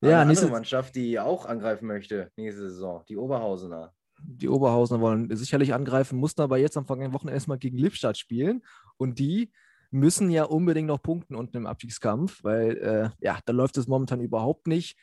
Ja, 0.00 0.20
Eine 0.20 0.28
nächste, 0.28 0.46
andere 0.46 0.58
Mannschaft, 0.60 0.94
die 0.94 1.18
auch 1.18 1.44
angreifen 1.46 1.86
möchte 1.86 2.30
nächste 2.36 2.62
Saison, 2.70 3.04
die 3.08 3.16
Oberhausener. 3.16 3.92
die 4.20 4.48
Oberhausener 4.48 5.00
wollen 5.00 5.34
sicherlich 5.36 5.74
angreifen, 5.74 6.18
mussten 6.20 6.40
aber 6.40 6.56
jetzt 6.58 6.76
am 6.76 6.86
vergangenen 6.86 7.14
Wochenende 7.14 7.34
erstmal 7.34 7.58
gegen 7.58 7.78
Lippstadt 7.78 8.16
spielen. 8.16 8.62
Und 8.96 9.18
die 9.18 9.50
müssen 9.90 10.30
ja 10.30 10.44
unbedingt 10.44 10.86
noch 10.86 11.02
punkten 11.02 11.34
unten 11.34 11.56
im 11.56 11.66
Abstiegskampf, 11.66 12.44
weil 12.44 12.76
äh, 12.78 13.10
ja, 13.24 13.40
da 13.44 13.52
läuft 13.52 13.76
es 13.76 13.88
momentan 13.88 14.20
überhaupt 14.20 14.68
nicht. 14.68 14.96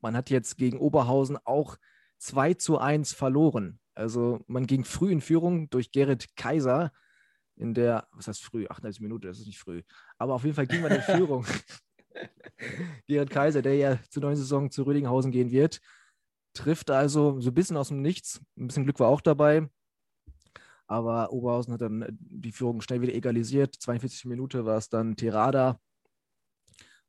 Man 0.00 0.16
hat 0.16 0.30
jetzt 0.30 0.56
gegen 0.56 0.78
Oberhausen 0.78 1.36
auch 1.44 1.76
2 2.18 2.54
zu 2.54 2.78
1 2.78 3.12
verloren. 3.12 3.80
Also 3.94 4.44
man 4.46 4.66
ging 4.66 4.84
früh 4.84 5.10
in 5.10 5.20
Führung 5.20 5.70
durch 5.70 5.90
Gerrit 5.90 6.36
Kaiser 6.36 6.92
in 7.56 7.74
der, 7.74 8.06
was 8.12 8.28
heißt 8.28 8.44
früh, 8.44 8.66
38 8.68 9.00
Minuten, 9.00 9.26
das 9.26 9.40
ist 9.40 9.46
nicht 9.46 9.58
früh. 9.58 9.82
Aber 10.16 10.34
auf 10.34 10.44
jeden 10.44 10.54
Fall 10.54 10.66
ging 10.66 10.80
man 10.80 10.92
in 10.92 11.02
Führung. 11.02 11.44
Gerrit 13.06 13.30
Kaiser, 13.30 13.62
der 13.62 13.74
ja 13.74 13.98
zur 14.10 14.22
neuen 14.22 14.36
Saison 14.36 14.70
zu 14.70 14.84
Rödinghausen 14.84 15.32
gehen 15.32 15.50
wird, 15.50 15.80
trifft 16.52 16.90
also 16.90 17.40
so 17.40 17.50
ein 17.50 17.54
bisschen 17.54 17.76
aus 17.76 17.88
dem 17.88 18.00
Nichts. 18.00 18.40
Ein 18.56 18.68
bisschen 18.68 18.84
Glück 18.84 19.00
war 19.00 19.08
auch 19.08 19.20
dabei. 19.20 19.68
Aber 20.86 21.32
Oberhausen 21.32 21.74
hat 21.74 21.82
dann 21.82 22.06
die 22.10 22.52
Führung 22.52 22.80
schnell 22.80 23.02
wieder 23.02 23.14
egalisiert. 23.14 23.74
42 23.74 24.24
Minuten 24.24 24.64
war 24.64 24.78
es 24.78 24.88
dann 24.88 25.16
Terada, 25.16 25.78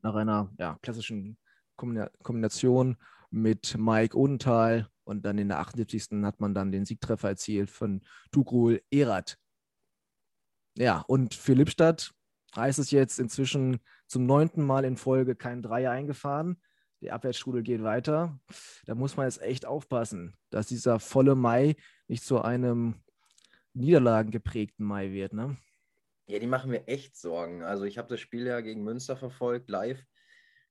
nach 0.01 0.15
einer 0.15 0.51
ja, 0.57 0.77
klassischen 0.81 1.37
Kombination 1.75 2.97
mit 3.31 3.77
Mike 3.77 4.17
Odenthal 4.17 4.89
und 5.03 5.25
dann 5.25 5.37
in 5.37 5.49
der 5.49 5.59
78. 5.59 6.23
hat 6.23 6.39
man 6.39 6.53
dann 6.53 6.71
den 6.71 6.85
Siegtreffer 6.85 7.29
erzielt 7.29 7.69
von 7.69 8.01
Tugrul 8.31 8.81
Erat. 8.91 9.37
Ja, 10.77 11.03
und 11.07 11.33
für 11.33 11.53
Lippstadt 11.53 12.13
heißt 12.55 12.79
es 12.79 12.91
jetzt 12.91 13.19
inzwischen 13.19 13.79
zum 14.07 14.25
neunten 14.25 14.63
Mal 14.63 14.85
in 14.85 14.97
Folge 14.97 15.35
kein 15.35 15.61
Dreier 15.61 15.91
eingefahren. 15.91 16.61
Die 17.01 17.11
Abwärtsstrudel 17.11 17.63
geht 17.63 17.83
weiter. 17.83 18.39
Da 18.85 18.95
muss 18.95 19.15
man 19.15 19.25
jetzt 19.25 19.41
echt 19.41 19.65
aufpassen, 19.65 20.35
dass 20.49 20.67
dieser 20.67 20.99
volle 20.99 21.35
Mai 21.35 21.75
nicht 22.07 22.23
zu 22.23 22.41
einem 22.41 22.95
niederlagengeprägten 23.73 24.85
Mai 24.85 25.11
wird. 25.11 25.33
Ne? 25.33 25.57
Ja, 26.27 26.39
die 26.39 26.47
machen 26.47 26.71
mir 26.71 26.87
echt 26.87 27.15
Sorgen. 27.15 27.63
Also 27.63 27.85
ich 27.85 27.97
habe 27.97 28.09
das 28.09 28.19
Spiel 28.19 28.45
ja 28.45 28.61
gegen 28.61 28.83
Münster 28.83 29.15
verfolgt, 29.15 29.69
live. 29.69 30.03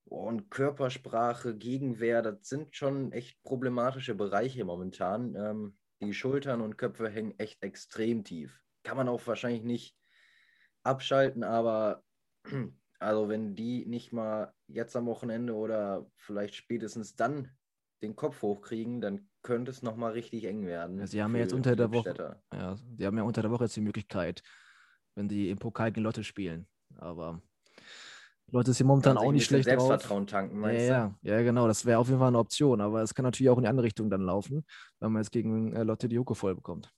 Und 0.09 0.50
Körpersprache, 0.50 1.55
Gegenwehr, 1.55 2.23
das 2.23 2.49
sind 2.49 2.75
schon 2.75 3.12
echt 3.12 3.43
problematische 3.43 4.15
Bereiche 4.15 4.65
momentan. 4.65 5.35
Ähm, 5.35 5.77
die 6.00 6.15
Schultern 6.15 6.62
und 6.62 6.79
Köpfe 6.79 7.11
hängen 7.11 7.38
echt 7.38 7.62
extrem 7.62 8.25
tief. 8.25 8.62
Kann 8.85 8.97
man 8.97 9.09
auch 9.09 9.27
wahrscheinlich 9.27 9.65
nicht 9.65 9.97
abschalten, 10.83 11.45
aber 11.45 12.05
also 12.99 13.29
wenn 13.29 13.55
die 13.55 13.85
nicht 13.85 14.12
mal 14.12 14.55
jetzt 14.67 14.97
am 14.97 15.05
Wochenende 15.05 15.55
oder 15.55 16.11
vielleicht 16.17 16.55
spätestens 16.55 17.15
dann 17.15 17.50
den 18.03 18.17
Kopf 18.17 18.41
hochkriegen, 18.41 19.03
dann 19.03 19.29
könnte 19.43 19.71
es 19.71 19.83
nochmal 19.83 20.12
richtig 20.12 20.45
eng 20.45 20.65
werden. 20.67 21.00
Ja, 21.00 21.07
sie 21.07 21.23
haben 21.23 21.35
ja 21.35 21.43
jetzt 21.43 21.53
unter 21.53 21.77
der 21.77 21.93
Woche, 21.93 22.41
ja, 22.55 22.77
sie 22.97 23.05
haben 23.05 23.19
ja 23.19 23.25
unter 23.25 23.43
der 23.43 23.50
Woche 23.50 23.65
jetzt 23.65 23.77
die 23.77 23.83
Möglichkeit, 23.83 24.43
wenn 25.17 25.29
sie 25.29 25.50
im 25.50 25.59
Pokal 25.59 25.93
gegen 25.93 26.05
Lotte 26.05 26.25
spielen. 26.25 26.67
Aber 26.97 27.43
Leute 28.50 28.71
ist 28.71 28.78
hier 28.78 28.87
momentan 28.87 29.19
auch 29.19 29.31
nicht 29.31 29.45
schlecht 29.45 29.64
Selbstvertrauen 29.64 30.26
drauf. 30.26 30.31
tanken, 30.31 30.59
meinst 30.59 30.87
ja, 30.87 31.14
du? 31.23 31.28
Ja, 31.28 31.37
ja, 31.37 31.43
genau. 31.43 31.67
Das 31.67 31.85
wäre 31.85 31.99
auf 31.99 32.09
jeden 32.09 32.19
Fall 32.19 32.28
eine 32.28 32.38
Option. 32.38 32.81
Aber 32.81 33.02
es 33.02 33.14
kann 33.14 33.25
natürlich 33.25 33.50
auch 33.50 33.59
in 33.59 33.64
die 33.64 33.69
andere 33.69 33.85
Richtung 33.85 34.09
dann 34.09 34.23
laufen, 34.23 34.64
wenn 35.00 35.12
man 35.12 35.23
jetzt 35.23 35.33
gegen 35.33 35.75
äh, 35.75 35.83
Lotte 35.83 36.09
Hucke 36.09 36.35
voll 36.35 36.55
bekommt. 36.55 36.90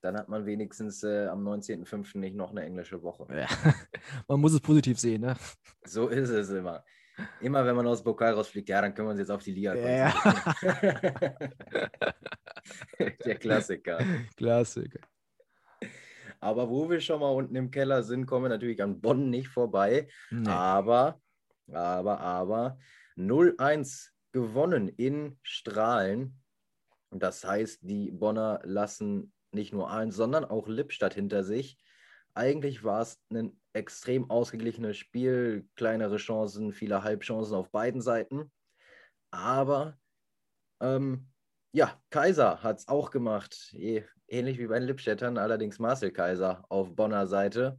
Dann 0.00 0.16
hat 0.16 0.28
man 0.28 0.46
wenigstens 0.46 1.02
äh, 1.02 1.26
am 1.26 1.46
19.05. 1.46 2.18
nicht 2.18 2.36
noch 2.36 2.50
eine 2.50 2.62
englische 2.62 3.02
Woche. 3.02 3.26
Ja. 3.34 3.46
man 4.28 4.40
muss 4.40 4.54
es 4.54 4.60
positiv 4.60 4.98
sehen, 4.98 5.22
ne? 5.22 5.36
So 5.84 6.08
ist 6.08 6.30
es 6.30 6.50
immer. 6.50 6.84
Immer 7.40 7.64
wenn 7.64 7.76
man 7.76 7.86
aus 7.86 8.02
Pokal 8.02 8.32
rausfliegt, 8.34 8.68
ja, 8.68 8.80
dann 8.80 8.94
können 8.94 9.08
wir 9.08 9.12
uns 9.12 9.20
jetzt 9.20 9.30
auf 9.30 9.42
die 9.42 9.52
Liga 9.52 9.74
ja. 9.74 10.12
Der 13.24 13.36
Klassiker. 13.36 13.98
Klassiker. 14.36 15.00
Aber 16.44 16.68
wo 16.68 16.90
wir 16.90 17.00
schon 17.00 17.20
mal 17.20 17.30
unten 17.30 17.56
im 17.56 17.70
Keller 17.70 18.02
sind, 18.02 18.26
kommen 18.26 18.44
wir 18.44 18.48
natürlich 18.50 18.82
an 18.82 19.00
Bonn 19.00 19.30
nicht 19.30 19.48
vorbei. 19.48 20.08
Nee. 20.30 20.50
Aber, 20.50 21.18
aber, 21.72 22.20
aber 22.20 22.78
0-1 23.16 24.10
gewonnen 24.30 24.88
in 24.88 25.38
Strahlen. 25.42 26.38
Das 27.10 27.44
heißt, 27.44 27.78
die 27.80 28.10
Bonner 28.10 28.60
lassen 28.62 29.32
nicht 29.52 29.72
nur 29.72 29.90
eins, 29.90 30.16
sondern 30.16 30.44
auch 30.44 30.68
Lippstadt 30.68 31.14
hinter 31.14 31.44
sich. 31.44 31.78
Eigentlich 32.34 32.84
war 32.84 33.00
es 33.00 33.18
ein 33.30 33.58
extrem 33.72 34.30
ausgeglichenes 34.30 34.98
Spiel, 34.98 35.66
kleinere 35.76 36.18
Chancen, 36.18 36.72
viele 36.72 37.02
Halbchancen 37.02 37.54
auf 37.54 37.70
beiden 37.70 38.02
Seiten. 38.02 38.52
Aber 39.30 39.96
ähm, 40.82 41.26
ja, 41.72 41.98
Kaiser 42.10 42.62
hat 42.62 42.80
es 42.80 42.88
auch 42.88 43.10
gemacht, 43.10 43.74
ähnlich 44.28 44.58
wie 44.58 44.66
bei 44.66 44.78
den 44.78 44.88
Lippstädtern, 44.88 45.38
allerdings 45.38 45.78
Marcel 45.78 46.10
Kaiser 46.10 46.64
auf 46.68 46.94
Bonner 46.94 47.26
Seite. 47.26 47.78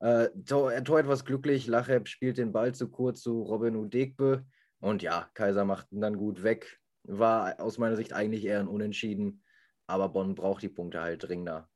Äh, 0.00 0.28
Tor, 0.46 0.72
Tor 0.84 1.00
etwas 1.00 1.24
glücklich, 1.24 1.66
Lacheb 1.66 2.08
spielt 2.08 2.38
den 2.38 2.52
Ball 2.52 2.74
zu 2.74 2.88
kurz 2.88 3.20
zu 3.20 3.42
Robin 3.42 3.76
Udegbe 3.76 4.46
und 4.80 5.02
ja, 5.02 5.30
Kaiser 5.34 5.64
macht 5.64 5.92
ihn 5.92 6.00
dann 6.00 6.16
gut 6.16 6.42
weg. 6.42 6.80
War 7.04 7.60
aus 7.60 7.78
meiner 7.78 7.96
Sicht 7.96 8.12
eigentlich 8.12 8.44
eher 8.44 8.60
ein 8.60 8.68
Unentschieden. 8.68 9.42
Aber 9.86 10.08
Bonn 10.08 10.34
braucht 10.34 10.62
die 10.62 10.68
Punkte 10.68 11.00
halt 11.00 11.22
dringender. 11.22 11.68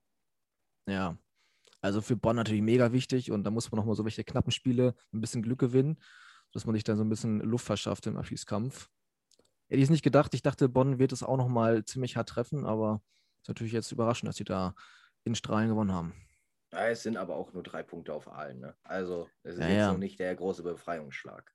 Ja, 0.87 1.19
also 1.81 2.01
für 2.01 2.17
Bonn 2.17 2.37
natürlich 2.37 2.63
mega 2.63 2.93
wichtig 2.93 3.31
und 3.31 3.45
da 3.45 3.51
muss 3.51 3.71
man 3.71 3.79
nochmal 3.79 3.95
so 3.95 4.05
welche 4.05 4.25
knappen 4.25 4.53
Spiele 4.53 4.95
ein 5.13 5.21
bisschen 5.21 5.43
Glück 5.43 5.59
gewinnen, 5.59 5.99
dass 6.53 6.65
man 6.65 6.75
sich 6.75 6.85
dann 6.85 6.97
so 6.97 7.05
ein 7.05 7.09
bisschen 7.09 7.41
Luft 7.41 7.67
verschafft 7.67 8.07
im 8.07 8.17
Abschiedskampf. 8.17 8.89
Hätte 9.69 9.79
ich 9.79 9.85
es 9.85 9.91
nicht 9.91 10.05
gedacht. 10.05 10.33
Ich 10.35 10.43
dachte, 10.43 10.69
Bonn 10.69 10.99
wird 10.99 11.13
es 11.13 11.23
auch 11.23 11.37
nochmal 11.37 11.85
ziemlich 11.85 12.17
hart 12.17 12.29
treffen, 12.29 12.65
aber 12.65 13.03
ist 13.45 13.49
natürlich 13.49 13.75
jetzt 13.75 13.93
überraschend, 13.93 14.29
dass 14.29 14.37
sie 14.37 14.45
da 14.45 14.75
in 15.25 15.35
Strahlen 15.35 15.69
gewonnen 15.69 15.93
haben. 15.93 16.15
Ja, 16.73 16.89
es 16.89 17.03
sind 17.03 17.19
aber 17.19 17.37
auch 17.37 17.53
nur 17.53 17.63
drei 17.63 17.83
Punkte 17.83 18.15
auf 18.15 18.33
allen. 18.33 18.61
Ne? 18.61 18.75
Also 18.85 19.29
es 19.43 19.55
ist 19.55 19.61
ja, 19.61 19.69
jetzt 19.69 19.77
ja. 19.77 19.93
noch 19.93 19.99
nicht 19.99 20.19
der 20.19 20.35
große 20.35 20.63
Befreiungsschlag. 20.63 21.53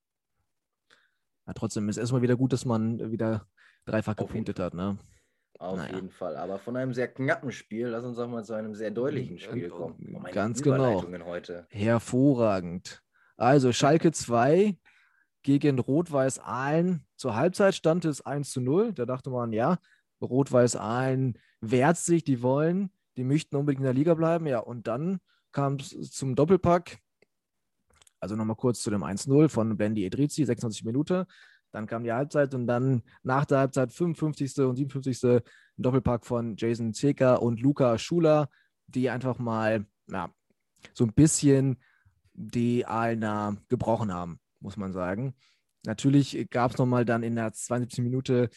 Ja, 1.48 1.54
trotzdem 1.54 1.90
ist 1.90 1.98
es 1.98 2.02
erstmal 2.02 2.22
wieder 2.22 2.36
gut, 2.36 2.54
dass 2.54 2.64
man 2.64 3.12
wieder 3.12 3.48
dreifach 3.86 4.16
gepunktet 4.16 4.60
hat. 4.60 4.76
Ne? 4.76 5.00
Auf 5.58 5.78
naja. 5.78 5.96
jeden 5.96 6.12
Fall. 6.12 6.38
Aber 6.38 6.60
von 6.60 6.78
einem 6.78 6.94
sehr 6.94 7.08
knappen 7.08 7.52
Spiel, 7.52 7.88
lass 7.88 8.06
uns 8.06 8.20
auch 8.20 8.28
mal 8.28 8.46
zu 8.46 8.54
einem 8.54 8.76
sehr 8.76 8.92
deutlichen 8.92 9.40
Spiel 9.40 9.70
kommen. 9.70 10.16
Oh, 10.16 10.32
Ganz 10.32 10.62
genau. 10.62 11.04
Heute. 11.26 11.66
Hervorragend. 11.72 13.02
Also 13.36 13.72
Schalke 13.72 14.12
2 14.12 14.78
gegen 15.42 15.80
Rot-Weiß 15.80 16.38
Aalen. 16.38 17.04
Zur 17.16 17.36
Halbzeit 17.36 17.74
stand 17.74 18.06
es 18.06 18.22
1 18.22 18.52
zu 18.52 18.62
0. 18.62 18.94
Da 18.94 19.08
dachte 19.08 19.32
man, 19.32 19.54
ja, 19.54 19.80
Rot-Weiß 20.22 20.76
Aalen 20.76 21.40
wehrt 21.62 21.98
sich, 21.98 22.24
die 22.24 22.42
wollen, 22.42 22.92
die 23.18 23.24
möchten 23.24 23.56
unbedingt 23.56 23.82
in 23.82 23.86
der 23.86 23.94
Liga 23.94 24.14
bleiben. 24.14 24.48
Ja, 24.48 24.60
und 24.60 24.88
dann 24.88 25.20
kam 25.52 25.76
es 25.76 26.12
zum 26.12 26.36
Doppelpack. 26.36 27.00
Also 28.20 28.36
nochmal 28.36 28.56
kurz 28.56 28.82
zu 28.82 28.90
dem 28.90 29.04
1-0 29.04 29.50
von 29.50 29.78
Blendi 29.78 30.06
Edrizi, 30.06 30.44
26 30.46 30.84
Minuten. 30.84 31.26
Dann 31.72 31.86
kam 31.86 32.04
die 32.04 32.12
Halbzeit 32.12 32.54
und 32.54 32.68
dann 32.68 33.04
nach 33.24 33.46
der 33.46 33.60
Halbzeit 33.60 33.92
55. 33.92 34.58
und 34.60 34.76
57. 34.76 35.24
ein 35.24 35.42
Doppelpack 35.78 36.26
von 36.26 36.56
Jason 36.58 36.94
Zeker 36.94 37.42
und 37.42 37.62
Luca 37.62 37.98
Schuler, 37.98 38.50
die 38.88 39.10
einfach 39.10 39.38
mal 39.38 39.86
ja, 40.12 40.34
so 40.94 41.06
ein 41.06 41.14
bisschen 41.14 41.78
die 42.34 42.86
Aalener 42.86 43.58
gebrochen 43.68 44.14
haben, 44.14 44.40
muss 44.60 44.78
man 44.78 44.94
sagen. 44.94 45.36
Natürlich 45.86 46.50
gab 46.50 46.72
es 46.72 46.78
nochmal 46.78 47.06
dann 47.06 47.24
in 47.24 47.36
der 47.36 47.54
72. 47.54 48.04
Minute 48.04 48.50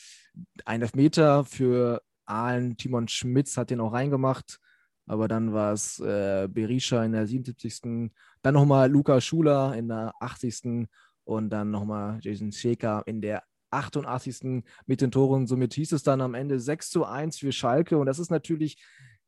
einen 0.65 0.83
Elfmeter 0.83 1.45
für 1.45 2.03
Aalen. 2.33 2.77
Timon 2.77 3.09
Schmitz 3.09 3.57
hat 3.57 3.71
den 3.71 3.81
auch 3.81 3.93
reingemacht. 3.93 4.59
Aber 5.07 5.29
dann 5.29 5.53
war 5.53 5.73
es 5.73 5.99
äh, 6.01 6.49
Berisha 6.51 7.05
in 7.05 7.13
der 7.13 7.27
77. 7.27 8.11
Dann 8.43 8.55
nochmal 8.55 8.91
Luca 8.91 9.21
Schuler 9.21 9.75
in 9.77 9.89
der 9.89 10.13
80 10.21 10.89
und 11.25 11.51
dann 11.51 11.71
nochmal 11.71 12.19
Jason 12.21 12.53
Shaker 12.53 13.03
in 13.07 13.21
der 13.21 13.43
88. 13.71 14.63
mit 14.87 15.01
den 15.01 15.11
Toren. 15.11 15.47
Somit 15.47 15.75
hieß 15.75 15.93
es 15.93 16.03
dann 16.03 16.21
am 16.21 16.35
Ende 16.35 16.61
6 16.61 16.91
zu 16.91 17.05
1 17.05 17.39
für 17.39 17.53
Schalke 17.53 17.99
und 17.99 18.07
das 18.07 18.19
ist 18.19 18.31
natürlich 18.31 18.77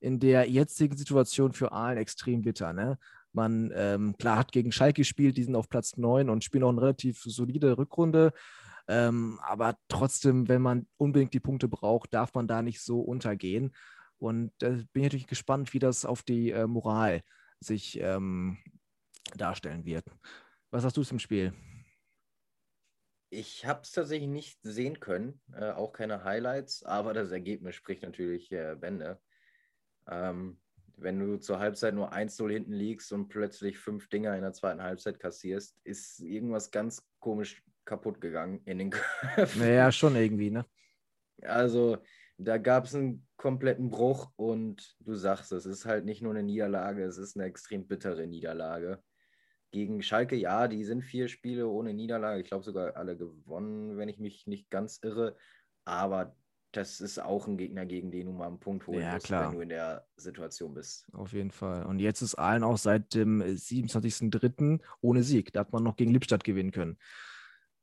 in 0.00 0.20
der 0.20 0.49
jetzigen 0.49 0.96
Situation 0.96 1.52
für 1.52 1.73
Aalen 1.73 1.99
extrem 1.99 2.42
bitter. 2.42 2.73
Ne? 2.73 2.99
Man, 3.32 3.73
ähm, 3.75 4.14
klar, 4.18 4.38
hat 4.38 4.52
gegen 4.52 4.70
Schalke 4.70 5.00
gespielt, 5.00 5.37
die 5.37 5.44
sind 5.44 5.56
auf 5.56 5.68
Platz 5.68 5.96
9 5.96 6.28
und 6.28 6.44
spielen 6.44 6.64
auch 6.64 6.68
eine 6.68 6.82
relativ 6.82 7.23
solide 7.23 7.78
Rückrunde. 7.78 8.32
Ähm, 8.86 9.40
aber 9.42 9.78
trotzdem, 9.88 10.48
wenn 10.48 10.62
man 10.62 10.86
unbedingt 10.96 11.32
die 11.32 11.40
Punkte 11.40 11.68
braucht, 11.68 12.12
darf 12.12 12.34
man 12.34 12.46
da 12.46 12.62
nicht 12.62 12.80
so 12.82 13.00
untergehen. 13.00 13.74
Und 14.18 14.52
da 14.58 14.68
äh, 14.68 14.84
bin 14.92 15.02
ich 15.02 15.04
natürlich 15.04 15.26
gespannt, 15.26 15.72
wie 15.72 15.78
das 15.78 16.04
auf 16.04 16.22
die 16.22 16.50
äh, 16.50 16.66
Moral 16.66 17.22
sich 17.60 17.98
ähm, 18.00 18.58
darstellen 19.36 19.84
wird. 19.84 20.04
Was 20.70 20.84
hast 20.84 20.96
du 20.96 21.02
zum 21.02 21.18
Spiel? 21.18 21.54
Ich 23.30 23.66
habe 23.66 23.80
es 23.82 23.92
tatsächlich 23.92 24.28
nicht 24.28 24.60
sehen 24.62 25.00
können, 25.00 25.40
äh, 25.52 25.70
auch 25.72 25.92
keine 25.92 26.24
Highlights, 26.24 26.84
aber 26.84 27.14
das 27.14 27.32
Ergebnis 27.32 27.74
spricht 27.74 28.02
natürlich 28.02 28.52
äh, 28.52 28.76
Bände. 28.78 29.20
Ähm, 30.06 30.60
wenn 30.96 31.18
du 31.18 31.38
zur 31.38 31.58
Halbzeit 31.58 31.94
nur 31.94 32.12
1-0 32.12 32.52
hinten 32.52 32.72
liegst 32.72 33.12
und 33.12 33.28
plötzlich 33.28 33.78
fünf 33.78 34.08
Dinger 34.08 34.36
in 34.36 34.42
der 34.42 34.52
zweiten 34.52 34.82
Halbzeit 34.82 35.18
kassierst, 35.18 35.76
ist 35.82 36.20
irgendwas 36.20 36.70
ganz 36.70 37.04
komisch 37.18 37.64
kaputt 37.84 38.20
gegangen 38.20 38.60
in 38.64 38.78
den 38.78 38.90
Köpfen. 39.36 39.60
Naja, 39.60 39.92
schon 39.92 40.16
irgendwie, 40.16 40.50
ne? 40.50 40.66
Also, 41.42 41.98
da 42.38 42.58
gab 42.58 42.84
es 42.84 42.94
einen 42.94 43.26
kompletten 43.36 43.90
Bruch 43.90 44.32
und 44.36 44.96
du 45.00 45.14
sagst, 45.14 45.52
es 45.52 45.66
ist 45.66 45.84
halt 45.86 46.04
nicht 46.04 46.22
nur 46.22 46.32
eine 46.32 46.42
Niederlage, 46.42 47.04
es 47.04 47.18
ist 47.18 47.36
eine 47.36 47.46
extrem 47.46 47.86
bittere 47.86 48.26
Niederlage. 48.26 49.02
Gegen 49.70 50.02
Schalke, 50.02 50.36
ja, 50.36 50.68
die 50.68 50.84
sind 50.84 51.02
vier 51.02 51.28
Spiele 51.28 51.68
ohne 51.68 51.94
Niederlage. 51.94 52.40
Ich 52.40 52.46
glaube 52.46 52.64
sogar 52.64 52.96
alle 52.96 53.16
gewonnen, 53.16 53.96
wenn 53.96 54.08
ich 54.08 54.20
mich 54.20 54.46
nicht 54.46 54.70
ganz 54.70 55.00
irre. 55.02 55.36
Aber 55.84 56.36
das 56.76 57.00
ist 57.00 57.18
auch 57.20 57.46
ein 57.46 57.56
Gegner, 57.56 57.86
gegen 57.86 58.10
den 58.10 58.26
du 58.26 58.32
mal 58.32 58.46
einen 58.46 58.60
Punkt 58.60 58.86
holen 58.86 59.00
ja, 59.00 59.14
musst, 59.14 59.26
klar. 59.26 59.48
wenn 59.48 59.56
du 59.56 59.62
in 59.62 59.68
der 59.68 60.06
Situation 60.16 60.74
bist. 60.74 61.06
Auf 61.12 61.32
jeden 61.32 61.50
Fall. 61.50 61.84
Und 61.86 61.98
jetzt 61.98 62.22
ist 62.22 62.36
Aalen 62.36 62.64
auch 62.64 62.78
seit 62.78 63.14
dem 63.14 63.42
27.03. 63.42 64.80
ohne 65.00 65.22
Sieg. 65.22 65.52
Da 65.52 65.60
hat 65.60 65.72
man 65.72 65.82
noch 65.82 65.96
gegen 65.96 66.12
Lippstadt 66.12 66.44
gewinnen 66.44 66.72
können. 66.72 66.98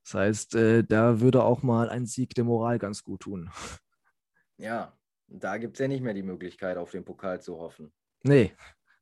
Das 0.04 0.14
heißt, 0.14 0.56
äh, 0.56 0.84
da 0.84 1.20
würde 1.20 1.44
auch 1.44 1.64
mal 1.64 1.90
ein 1.90 2.06
Sieg 2.06 2.34
der 2.36 2.44
Moral 2.44 2.80
ganz 2.80 3.04
gut 3.04 3.22
tun. 3.22 3.50
Ja, 4.58 4.96
da 5.26 5.58
gibt 5.58 5.74
es 5.76 5.80
ja 5.80 5.88
nicht 5.88 6.04
mehr 6.04 6.14
die 6.14 6.22
Möglichkeit, 6.22 6.78
auf 6.78 6.92
den 6.92 7.04
Pokal 7.04 7.42
zu 7.42 7.58
hoffen. 7.58 7.92
Nee, 8.22 8.54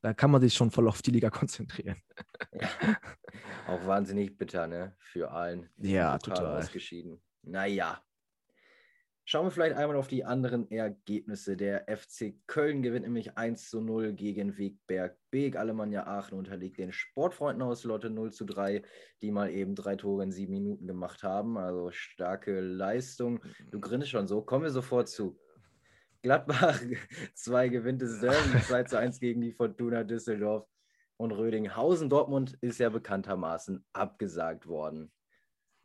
da 0.02 0.14
kann 0.14 0.32
man 0.32 0.40
sich 0.40 0.54
schon 0.54 0.72
voll 0.72 0.88
auf 0.88 1.02
die 1.02 1.12
Liga 1.12 1.30
konzentrieren. 1.30 2.02
Ja. 2.54 2.70
Auch 3.68 3.86
wahnsinnig 3.86 4.38
bitter, 4.38 4.68
ne? 4.68 4.96
Für 5.00 5.32
allen. 5.32 5.70
Ja, 5.76 6.18
total. 6.18 6.60
Ausgeschieden. 6.60 7.22
Naja, 7.42 8.02
Schauen 9.32 9.46
wir 9.46 9.52
vielleicht 9.52 9.76
einmal 9.76 9.96
auf 9.96 10.08
die 10.08 10.26
anderen 10.26 10.72
Ergebnisse. 10.72 11.56
Der 11.56 11.86
FC 11.88 12.34
Köln 12.48 12.82
gewinnt 12.82 13.06
nämlich 13.06 13.38
1 13.38 13.70
zu 13.70 13.80
0 13.80 14.14
gegen 14.14 14.58
Wegberg 14.58 15.20
Beek. 15.30 15.56
Alemannia 15.56 16.08
Aachen 16.08 16.36
unterliegt 16.36 16.80
den 16.80 16.92
Sportfreunden 16.92 17.62
aus 17.62 17.84
Lotte 17.84 18.10
0 18.10 18.32
zu 18.34 18.44
3, 18.44 18.82
die 19.22 19.30
mal 19.30 19.52
eben 19.52 19.76
drei 19.76 19.96
Tore 19.98 20.24
in 20.24 20.32
sieben 20.32 20.54
Minuten 20.54 20.88
gemacht 20.88 21.22
haben. 21.22 21.60
Also 21.60 21.92
starke 21.92 22.60
Leistung. 22.60 23.40
Du 23.70 23.80
grinst 23.80 24.10
schon 24.10 24.26
so. 24.26 24.42
Kommen 24.42 24.64
wir 24.64 24.72
sofort 24.72 25.10
zu. 25.10 25.40
Gladbach 26.24 26.82
2 27.36 27.70
gewinnt 27.70 28.02
es 28.02 28.22
2 28.22 28.84
zu 28.86 28.98
1 28.98 29.20
gegen 29.20 29.42
die 29.42 29.54
Fortuna 29.54 30.04
Düsseldorf. 30.06 30.68
Und 31.18 31.34
Rödinghausen 31.34 32.10
Dortmund 32.10 32.58
ist 32.62 32.80
ja 32.80 32.90
bekanntermaßen 32.90 33.86
abgesagt 33.94 34.66
worden. 34.66 35.12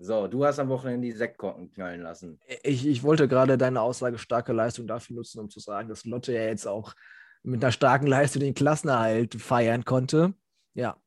So, 0.05 0.29
du 0.29 0.45
hast 0.45 0.59
am 0.59 0.69
Wochenende 0.69 1.07
die 1.07 1.15
Sektkorken 1.15 1.73
knallen 1.73 2.03
lassen. 2.03 2.39
Ich, 2.63 2.87
ich 2.87 3.03
wollte 3.03 3.27
gerade 3.27 3.57
deine 3.57 3.81
Aussage 3.81 4.19
starke 4.19 4.53
Leistung 4.53 4.87
dafür 4.87 5.17
nutzen, 5.17 5.41
um 5.41 5.49
zu 5.49 5.61
sagen, 5.61 5.89
dass 5.89 6.05
Lotte 6.05 6.35
ja 6.35 6.43
jetzt 6.43 6.67
auch 6.67 6.93
mit 7.43 7.65
einer 7.65 7.73
starken 7.73 8.07
Leistung 8.07 8.41
den 8.41 8.53
Klassenerhalt 8.53 9.41
feiern 9.41 9.87
konnte. 9.87 10.35
Ja. 10.75 10.99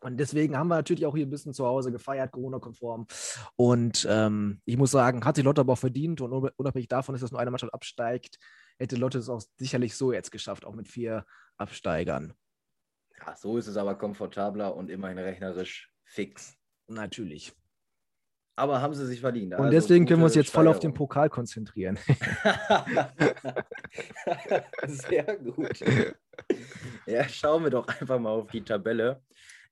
Und 0.00 0.18
deswegen 0.18 0.56
haben 0.56 0.68
wir 0.68 0.76
natürlich 0.76 1.06
auch 1.06 1.16
hier 1.16 1.26
ein 1.26 1.30
bisschen 1.30 1.52
zu 1.52 1.66
Hause 1.66 1.90
gefeiert, 1.90 2.30
Corona-konform. 2.30 3.08
Und 3.56 4.06
ähm, 4.08 4.62
ich 4.64 4.76
muss 4.76 4.92
sagen, 4.92 5.24
hat 5.24 5.34
sich 5.34 5.44
Lotte 5.44 5.62
aber 5.62 5.72
auch 5.72 5.78
verdient. 5.78 6.20
Und 6.20 6.32
unabhängig 6.56 6.86
davon, 6.86 7.14
dass 7.14 7.22
das 7.22 7.32
nur 7.32 7.40
eine 7.40 7.50
Mannschaft 7.50 7.74
absteigt, 7.74 8.38
hätte 8.78 8.94
Lotte 8.94 9.18
es 9.18 9.28
auch 9.28 9.42
sicherlich 9.58 9.96
so 9.96 10.12
jetzt 10.12 10.30
geschafft, 10.30 10.64
auch 10.64 10.76
mit 10.76 10.86
vier 10.86 11.26
Absteigern. 11.56 12.32
Ja, 13.18 13.34
so 13.34 13.58
ist 13.58 13.66
es 13.66 13.76
aber 13.76 13.96
komfortabler 13.96 14.76
und 14.76 14.88
immerhin 14.88 15.18
rechnerisch 15.18 15.92
fix. 16.04 16.56
Natürlich 16.86 17.52
aber 18.60 18.80
haben 18.82 18.94
sie 18.94 19.06
sich 19.06 19.20
verdient. 19.20 19.54
Und 19.54 19.60
also 19.60 19.70
deswegen 19.70 20.06
können 20.06 20.20
wir 20.20 20.26
uns 20.26 20.34
jetzt 20.34 20.50
voll 20.50 20.68
auf 20.68 20.78
den 20.78 20.92
Pokal 20.94 21.30
konzentrieren. 21.30 21.98
Sehr 24.86 25.36
gut. 25.36 25.80
Ja, 27.06 27.28
schauen 27.28 27.64
wir 27.64 27.70
doch 27.70 27.86
einfach 27.86 28.18
mal 28.18 28.30
auf 28.30 28.50
die 28.50 28.62
Tabelle. 28.62 29.20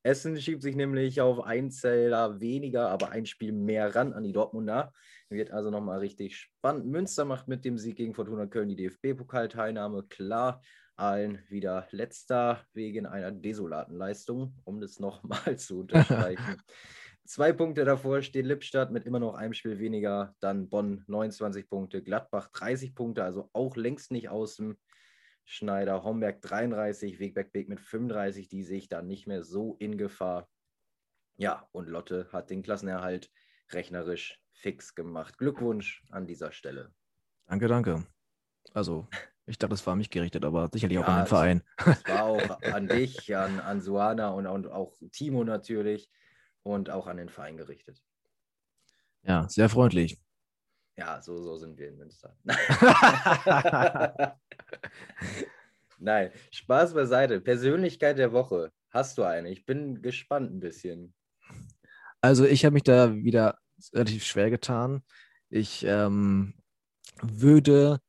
Essen 0.03 0.39
schiebt 0.39 0.63
sich 0.63 0.77
nämlich 0.77 1.19
auf 1.21 1.41
ein 1.41 1.71
Zähler 1.71 2.41
weniger, 2.41 2.91
aber 2.91 3.11
ein 3.11 3.25
Spiel 3.25 3.53
mehr 3.53 3.95
ran 3.95 4.13
an 4.13 4.23
die 4.25 4.33
Dortmunder. 4.33 4.93
Wird 5.31 5.51
also 5.51 5.71
nochmal 5.71 6.01
richtig 6.01 6.37
spannend. 6.37 6.87
Münster 6.87 7.25
macht 7.25 7.49
mit 7.49 7.65
dem 7.65 7.79
Sieg 7.79 7.97
gegen 7.97 8.13
Fortuna 8.13 8.47
Köln 8.47 8.69
die 8.69 8.77
DFB-Pokalteilnahme 8.77 10.03
klar. 10.09 10.61
Allen 10.97 11.39
wieder 11.49 11.87
letzter 11.91 12.67
wegen 12.75 13.07
einer 13.07 13.31
desolaten 13.31 13.97
Leistung, 13.97 14.55
um 14.65 14.81
das 14.81 14.99
nochmal 14.99 15.57
zu 15.57 15.81
unterstreichen. 15.81 16.61
Zwei 17.29 17.53
Punkte 17.53 17.85
davor 17.85 18.23
steht 18.23 18.47
Lippstadt 18.47 18.91
mit 18.91 19.05
immer 19.05 19.19
noch 19.19 19.35
einem 19.35 19.53
Spiel 19.53 19.79
weniger. 19.79 20.35
Dann 20.41 20.71
Bonn 20.71 21.05
29 21.09 21.69
Punkte, 21.69 22.03
Gladbach 22.03 22.49
30 22.49 22.95
Punkte, 22.95 23.23
also 23.23 23.51
auch 23.53 23.77
längst 23.77 24.11
nicht 24.11 24.31
aus 24.31 24.57
dem 24.57 24.79
Schneider. 25.45 26.05
Homberg 26.05 26.41
33, 26.41 27.21
Wegberg 27.21 27.53
Beek 27.53 27.69
mit 27.69 27.81
35, 27.81 28.49
die 28.49 28.63
sehe 28.63 28.79
ich 28.79 28.89
da 28.89 29.03
nicht 29.03 29.27
mehr 29.27 29.43
so 29.43 29.77
in 29.79 29.99
Gefahr. 29.99 30.49
Ja, 31.37 31.69
und 31.73 31.91
Lotte 31.91 32.29
hat 32.33 32.49
den 32.49 32.63
Klassenerhalt 32.63 33.31
rechnerisch 33.73 34.41
fix 34.55 34.95
gemacht. 34.95 35.37
Glückwunsch 35.37 36.03
an 36.09 36.27
dieser 36.27 36.51
Stelle. 36.53 36.95
Danke, 37.47 37.69
danke. 37.69 38.07
Also, 38.73 39.07
ich 39.45 39.59
dachte, 39.59 39.75
es 39.75 39.87
war 39.87 39.93
an 39.93 39.99
mich 39.99 40.09
gerichtet, 40.09 40.47
aber 40.47 40.71
sicherlich 40.73 40.97
auch 40.97 41.07
ja, 41.07 41.09
an 41.09 41.25
den 41.25 41.27
Verein. 41.27 41.63
Es 41.77 42.09
war 42.09 42.23
auch 42.23 42.63
an 42.63 42.89
dich, 42.89 43.37
an, 43.37 43.61
an 43.61 43.83
Suana 43.83 44.31
und, 44.31 44.47
und 44.47 44.67
auch 44.69 44.95
Timo 45.13 45.45
natürlich 45.45 46.11
und 46.63 46.91
auch 46.91 47.07
an 47.07 47.17
den 47.17 47.29
Verein 47.29 47.57
gerichtet. 47.57 48.03
Ja, 49.23 49.49
sehr 49.49 49.69
freundlich. 49.69 50.19
Ja, 50.97 51.23
so, 51.23 51.41
so 51.41 51.57
sind 51.57 51.79
wir 51.79 51.89
in 51.89 51.97
Münster. 51.97 52.37
Nein, 55.99 56.31
Spaß 56.51 56.95
beiseite. 56.95 57.41
Persönlichkeit 57.41 58.19
der 58.19 58.33
Woche. 58.33 58.73
Hast 58.91 59.19
du 59.19 59.23
eine? 59.23 59.51
Ich 59.51 59.65
bin 59.67 60.03
gespannt 60.03 60.53
ein 60.53 60.61
bisschen. 60.61 61.15
Also 62.21 62.45
ich 62.45 62.65
habe 62.65 62.75
mich 62.75 62.83
da 62.83 63.15
wieder 63.15 63.59
relativ 63.93 64.25
schwer 64.25 64.51
getan. 64.51 65.05
Ich 65.51 65.85
ähm, 65.85 66.55
würde 67.23 68.01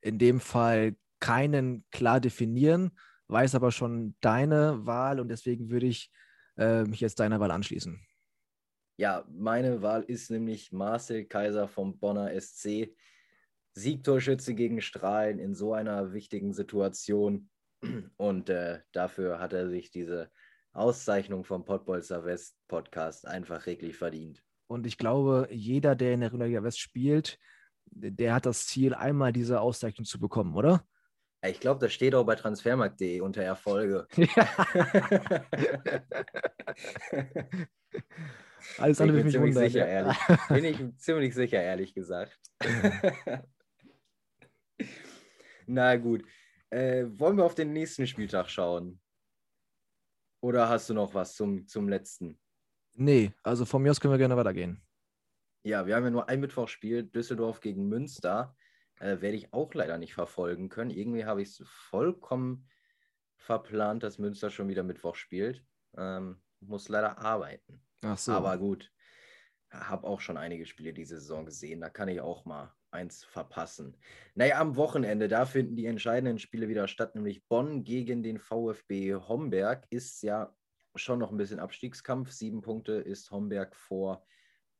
in 0.00 0.18
dem 0.18 0.40
Fall 0.40 0.96
keinen 1.20 1.84
klar 1.90 2.20
definieren, 2.20 2.92
weiß 3.26 3.54
aber 3.54 3.72
schon 3.72 4.16
deine 4.20 4.86
Wahl 4.86 5.20
und 5.20 5.28
deswegen 5.28 5.70
würde 5.70 5.86
ich 5.86 6.10
äh, 6.58 6.84
mich 6.84 7.00
jetzt 7.00 7.20
deiner 7.20 7.40
Wahl 7.40 7.50
anschließen. 7.50 8.00
Ja, 8.98 9.24
meine 9.30 9.80
Wahl 9.80 10.02
ist 10.02 10.30
nämlich 10.30 10.72
Marcel 10.72 11.24
Kaiser 11.24 11.68
vom 11.68 11.98
Bonner 11.98 12.38
SC. 12.38 12.94
Siegtorschütze 13.74 14.54
gegen 14.54 14.80
Strahlen 14.80 15.38
in 15.38 15.54
so 15.54 15.72
einer 15.72 16.12
wichtigen 16.12 16.52
Situation. 16.52 17.48
Und 18.16 18.50
äh, 18.50 18.80
dafür 18.92 19.38
hat 19.38 19.52
er 19.52 19.68
sich 19.68 19.92
diese 19.92 20.30
Auszeichnung 20.72 21.44
vom 21.44 21.64
Pottbolzer 21.64 22.24
West 22.24 22.56
Podcast 22.66 23.26
einfach 23.26 23.66
reglich 23.66 23.96
verdient. 23.96 24.42
Und 24.66 24.86
ich 24.86 24.98
glaube, 24.98 25.48
jeder, 25.50 25.94
der 25.94 26.14
in 26.14 26.20
der 26.20 26.30
Regionalliga 26.30 26.62
West 26.62 26.80
spielt, 26.80 27.38
der 27.86 28.34
hat 28.34 28.46
das 28.46 28.66
Ziel, 28.66 28.94
einmal 28.94 29.32
diese 29.32 29.60
Auszeichnung 29.60 30.04
zu 30.04 30.18
bekommen, 30.18 30.54
oder? 30.54 30.84
Ich 31.46 31.60
glaube, 31.60 31.78
das 31.78 31.92
steht 31.92 32.14
auch 32.14 32.24
bei 32.24 32.34
transfermarkt.de 32.34 33.20
unter 33.20 33.42
Erfolge. 33.42 34.06
Ja. 34.16 34.48
Alles 38.78 39.00
andere 39.00 39.18
bin 39.18 39.28
ich 39.28 39.38
mich 39.38 39.54
Sicher, 39.54 39.86
ehrlich. 39.86 40.16
Bin 40.48 40.64
ich 40.64 40.98
ziemlich 40.98 41.34
sicher, 41.34 41.62
ehrlich 41.62 41.94
gesagt. 41.94 42.38
Na 45.66 45.96
gut. 45.96 46.24
Äh, 46.70 47.06
wollen 47.18 47.36
wir 47.36 47.44
auf 47.44 47.54
den 47.54 47.72
nächsten 47.72 48.06
Spieltag 48.06 48.50
schauen? 48.50 49.00
Oder 50.42 50.68
hast 50.68 50.90
du 50.90 50.94
noch 50.94 51.14
was 51.14 51.34
zum, 51.34 51.66
zum 51.66 51.88
letzten? 51.88 52.38
Nee, 52.94 53.32
also 53.42 53.64
von 53.64 53.82
mir 53.82 53.90
aus 53.90 54.00
können 54.00 54.12
wir 54.12 54.18
gerne 54.18 54.36
weitergehen. 54.36 54.82
Ja, 55.64 55.86
wir 55.86 55.96
haben 55.96 56.04
ja 56.04 56.10
nur 56.10 56.28
ein 56.28 56.40
Mittwochspiel, 56.40 57.04
Düsseldorf 57.04 57.60
gegen 57.60 57.88
Münster. 57.88 58.56
Äh, 59.00 59.20
werde 59.20 59.36
ich 59.36 59.52
auch 59.52 59.72
leider 59.74 59.98
nicht 59.98 60.14
verfolgen 60.14 60.68
können. 60.68 60.90
Irgendwie 60.90 61.24
habe 61.24 61.42
ich 61.42 61.48
es 61.48 61.62
vollkommen 61.66 62.68
verplant, 63.36 64.02
dass 64.02 64.18
Münster 64.18 64.50
schon 64.50 64.68
wieder 64.68 64.82
Mittwoch 64.82 65.14
spielt. 65.14 65.64
Ähm, 65.96 66.42
muss 66.60 66.88
leider 66.88 67.18
arbeiten. 67.18 67.82
Ach 68.02 68.18
so. 68.18 68.32
Aber 68.32 68.58
gut, 68.58 68.90
habe 69.70 70.06
auch 70.06 70.20
schon 70.20 70.36
einige 70.36 70.66
Spiele 70.66 70.92
diese 70.92 71.20
Saison 71.20 71.44
gesehen. 71.44 71.80
Da 71.80 71.90
kann 71.90 72.08
ich 72.08 72.20
auch 72.20 72.44
mal 72.44 72.74
eins 72.90 73.24
verpassen. 73.24 73.96
Naja, 74.34 74.60
am 74.60 74.76
Wochenende, 74.76 75.28
da 75.28 75.44
finden 75.44 75.76
die 75.76 75.86
entscheidenden 75.86 76.38
Spiele 76.38 76.68
wieder 76.68 76.88
statt, 76.88 77.14
nämlich 77.14 77.46
Bonn 77.46 77.84
gegen 77.84 78.22
den 78.22 78.38
VfB 78.38 79.14
Homberg. 79.14 79.86
Ist 79.90 80.22
ja 80.22 80.54
schon 80.94 81.18
noch 81.18 81.30
ein 81.30 81.36
bisschen 81.36 81.60
Abstiegskampf. 81.60 82.30
Sieben 82.30 82.60
Punkte 82.62 82.92
ist 82.92 83.30
Homberg 83.30 83.76
vor 83.76 84.26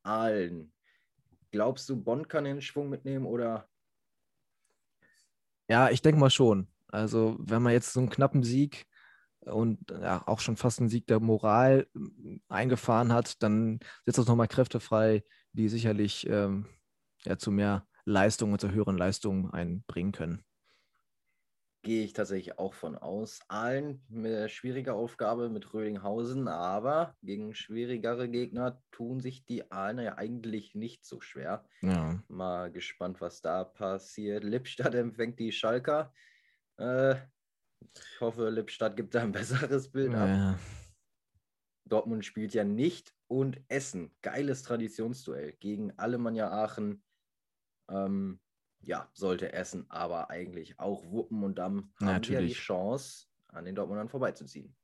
Aalen. 0.03 0.73
Glaubst 1.51 1.89
du, 1.89 2.03
Bonn 2.03 2.29
kann 2.29 2.45
den 2.45 2.61
Schwung 2.61 2.89
mitnehmen 2.89 3.27
oder? 3.27 3.69
Ja, 5.69 5.91
ich 5.91 6.03
denke 6.03 6.19
mal 6.21 6.31
schon. 6.31 6.69
Also, 6.89 7.37
wenn 7.41 7.63
man 7.63 7.73
jetzt 7.73 7.93
so 7.93 8.01
einen 8.01 8.09
knappen 8.11 8.43
Sieg 8.43 8.87
und 9.41 9.79
ja, 9.91 10.23
auch 10.27 10.41
schon 10.41 10.57
fast 10.57 10.81
einen 10.81 10.89
Sieg 10.89 11.07
der 11.07 11.21
Moral 11.21 11.87
eingefahren 12.49 13.13
hat, 13.13 13.43
dann 13.43 13.81
setzt 14.07 14.19
das 14.19 14.27
nochmal 14.27 14.49
Kräfte 14.49 14.81
frei, 14.81 15.25
die 15.53 15.69
sicherlich 15.69 16.27
ähm, 16.29 16.67
ja, 17.25 17.39
zu 17.39 17.51
mehr 17.53 17.87
Leistung 18.05 18.53
und 18.53 18.61
zu 18.61 18.71
höheren 18.73 18.97
Leistungen 18.99 19.51
einbringen 19.53 20.13
können. 20.13 20.45
Gehe 21.89 22.05
ich 22.05 22.13
tatsächlich 22.13 22.59
auch 22.59 22.75
von 22.75 22.97
aus. 22.99 23.41
Aalen 23.49 24.03
eine 24.13 24.51
schwierige 24.51 24.93
Aufgabe 24.93 25.49
mit 25.49 25.73
Rödinghausen, 25.73 26.47
aber 26.47 27.17
gegen 27.23 27.55
schwierigere 27.55 28.29
Gegner 28.29 28.83
tun 28.91 29.21
sich 29.21 29.47
die 29.47 29.71
Aalener 29.71 30.03
ja 30.03 30.19
eigentlich 30.19 30.75
nicht 30.75 31.07
so 31.07 31.23
schwer. 31.23 31.65
Ja. 31.81 32.23
Mal 32.29 32.71
gespannt, 32.71 33.23
was 33.23 33.41
da 33.41 33.65
passiert. 33.65 34.45
Lippstadt 34.45 34.95
empfängt 34.95 35.39
die 35.39 35.51
Schalker. 35.51 36.13
Äh, 36.77 37.15
ich 37.81 38.21
hoffe, 38.21 38.51
Lippstadt 38.51 38.95
gibt 38.95 39.15
da 39.15 39.23
ein 39.23 39.33
besseres 39.33 39.91
Bild 39.91 40.15
ab. 40.15 40.29
Ja. 40.29 40.59
Dortmund 41.87 42.23
spielt 42.27 42.53
ja 42.53 42.65
nicht 42.65 43.15
und 43.29 43.63
Essen. 43.69 44.15
Geiles 44.21 44.63
Traditionsduell 44.63 45.53
gegen 45.53 45.99
Alemannia 45.99 46.51
Aachen. 46.51 47.03
Ähm, 47.91 48.41
ja, 48.81 49.09
sollte 49.13 49.53
Essen 49.53 49.87
aber 49.89 50.31
eigentlich 50.31 50.79
auch 50.79 51.05
wuppen 51.11 51.43
und 51.43 51.59
dann 51.59 51.91
haben 52.01 52.07
Natürlich. 52.07 52.41
wir 52.41 52.47
die 52.49 52.55
Chance, 52.55 53.27
an 53.49 53.65
den 53.65 53.75
Dortmundern 53.75 54.09
vorbeizuziehen. 54.09 54.75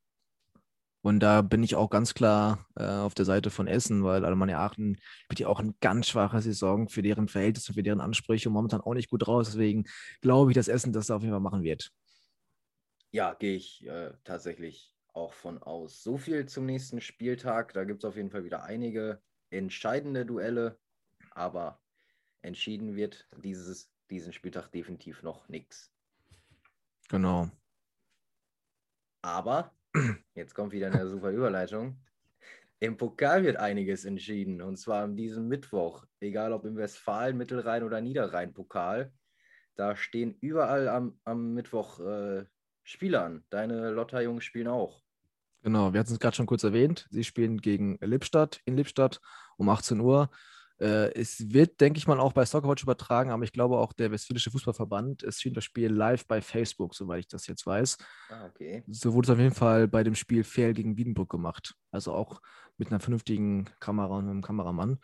Und 1.01 1.19
da 1.19 1.43
bin 1.43 1.61
ich 1.61 1.75
auch 1.75 1.91
ganz 1.91 2.15
klar 2.15 2.65
äh, 2.75 2.83
auf 2.83 3.13
der 3.13 3.25
Seite 3.25 3.51
von 3.51 3.67
Essen, 3.67 4.03
weil 4.03 4.25
Alemannia 4.25 4.57
Aachen 4.65 4.97
spielt 5.25 5.39
ja 5.39 5.47
auch 5.47 5.59
eine 5.59 5.75
ganz 5.79 6.07
schwache 6.07 6.41
Saison 6.41 6.89
für 6.89 7.03
deren 7.03 7.27
Verhältnisse, 7.27 7.73
für 7.73 7.83
deren 7.83 8.01
Ansprüche 8.01 8.49
und 8.49 8.53
momentan 8.53 8.81
auch 8.81 8.95
nicht 8.95 9.11
gut 9.11 9.27
raus. 9.27 9.51
Deswegen 9.51 9.85
glaube 10.21 10.49
ich, 10.49 10.55
dass 10.55 10.67
Essen 10.67 10.93
das 10.93 11.11
auf 11.11 11.21
jeden 11.21 11.31
Fall 11.31 11.41
machen 11.41 11.61
wird. 11.61 11.91
Ja, 13.11 13.35
gehe 13.35 13.55
ich 13.55 13.85
äh, 13.85 14.13
tatsächlich 14.23 14.95
auch 15.13 15.33
von 15.33 15.61
aus. 15.61 16.01
So 16.01 16.17
viel 16.17 16.47
zum 16.47 16.65
nächsten 16.65 16.99
Spieltag. 17.01 17.73
Da 17.73 17.83
gibt 17.83 18.03
es 18.03 18.07
auf 18.09 18.15
jeden 18.15 18.31
Fall 18.31 18.43
wieder 18.43 18.63
einige 18.63 19.21
entscheidende 19.51 20.25
Duelle, 20.25 20.79
aber 21.29 21.79
entschieden 22.45 22.95
wird 22.95 23.27
dieses, 23.37 23.91
diesen 24.09 24.33
Spieltag 24.33 24.71
definitiv 24.71 25.23
noch 25.23 25.49
nichts. 25.49 25.91
Genau. 27.09 27.49
Aber, 29.21 29.73
jetzt 30.35 30.53
kommt 30.53 30.71
wieder 30.71 30.87
eine 30.87 31.07
super 31.07 31.31
Überleitung. 31.31 31.99
Im 32.79 32.97
Pokal 32.97 33.43
wird 33.43 33.57
einiges 33.57 34.05
entschieden 34.05 34.61
und 34.61 34.77
zwar 34.77 35.03
an 35.03 35.15
diesem 35.15 35.47
Mittwoch, 35.47 36.05
egal 36.19 36.53
ob 36.53 36.65
im 36.65 36.75
Westfalen, 36.75 37.37
Mittelrhein 37.37 37.83
oder 37.83 38.01
Niederrhein-Pokal. 38.01 39.11
Da 39.75 39.95
stehen 39.95 40.37
überall 40.41 40.87
am, 40.87 41.19
am 41.23 41.53
Mittwoch 41.53 41.99
äh, 41.99 42.45
Spiele 42.83 43.21
an. 43.21 43.43
Deine 43.49 43.91
Lotter-Jungs 43.91 44.43
spielen 44.43 44.67
auch. 44.67 45.01
Genau, 45.63 45.93
wir 45.93 45.99
hatten 45.99 46.13
es 46.13 46.19
gerade 46.19 46.35
schon 46.35 46.45
kurz 46.45 46.63
erwähnt. 46.63 47.07
Sie 47.09 47.23
spielen 47.23 47.59
gegen 47.59 47.97
Lippstadt 47.99 48.61
in 48.65 48.77
Lippstadt 48.77 49.19
um 49.57 49.67
18 49.67 49.99
Uhr. 49.99 50.29
Äh, 50.79 51.13
es 51.13 51.53
wird, 51.53 51.79
denke 51.79 51.97
ich 51.97 52.07
mal, 52.07 52.19
auch 52.19 52.33
bei 52.33 52.45
Soccerwatch 52.45 52.83
übertragen, 52.83 53.31
aber 53.31 53.43
ich 53.43 53.53
glaube 53.53 53.77
auch 53.77 53.93
der 53.93 54.11
Westfälische 54.11 54.51
Fußballverband, 54.51 55.23
es 55.23 55.39
schien 55.39 55.53
das 55.53 55.63
Spiel 55.63 55.91
live 55.91 56.25
bei 56.27 56.41
Facebook, 56.41 56.95
soweit 56.95 57.19
ich 57.19 57.27
das 57.27 57.47
jetzt 57.47 57.65
weiß. 57.65 57.97
Ah, 58.29 58.45
okay. 58.47 58.83
So 58.87 59.13
wurde 59.13 59.27
es 59.27 59.29
auf 59.33 59.39
jeden 59.39 59.55
Fall 59.55 59.87
bei 59.87 60.03
dem 60.03 60.15
Spiel 60.15 60.43
Fair 60.43 60.73
gegen 60.73 60.97
Wiedenbrück 60.97 61.29
gemacht. 61.29 61.75
Also 61.91 62.13
auch 62.13 62.41
mit 62.77 62.89
einer 62.89 62.99
vernünftigen 62.99 63.69
Kamera 63.79 64.17
und 64.17 64.29
einem 64.29 64.41
Kameramann 64.41 64.99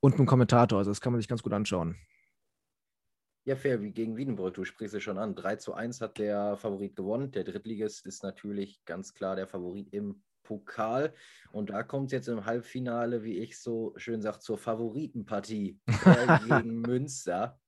und 0.00 0.14
einem 0.14 0.26
Kommentator. 0.26 0.78
Also 0.78 0.90
das 0.90 1.00
kann 1.00 1.12
man 1.12 1.20
sich 1.20 1.28
ganz 1.28 1.42
gut 1.42 1.52
anschauen. 1.52 1.96
Ja, 3.44 3.56
fair, 3.56 3.80
wie 3.80 3.90
gegen 3.90 4.16
Wiedenbrück, 4.16 4.54
du 4.54 4.64
sprichst 4.64 4.94
es 4.94 5.02
schon 5.02 5.18
an. 5.18 5.34
3 5.34 5.56
zu 5.56 5.74
1 5.74 6.00
hat 6.00 6.18
der 6.18 6.56
Favorit 6.56 6.94
gewonnen. 6.94 7.30
Der 7.30 7.44
Drittligist 7.44 8.06
ist 8.06 8.22
natürlich 8.22 8.84
ganz 8.84 9.14
klar 9.14 9.34
der 9.34 9.46
Favorit 9.46 9.88
im 9.92 10.22
Pokal. 10.50 11.14
Und 11.52 11.70
da 11.70 11.84
kommt 11.84 12.06
es 12.06 12.12
jetzt 12.12 12.26
im 12.26 12.44
Halbfinale, 12.44 13.22
wie 13.22 13.38
ich 13.38 13.60
so 13.60 13.94
schön 13.96 14.20
sage, 14.20 14.40
zur 14.40 14.58
Favoritenpartie 14.58 15.78
gegen 16.48 16.80
Münster. 16.80 17.60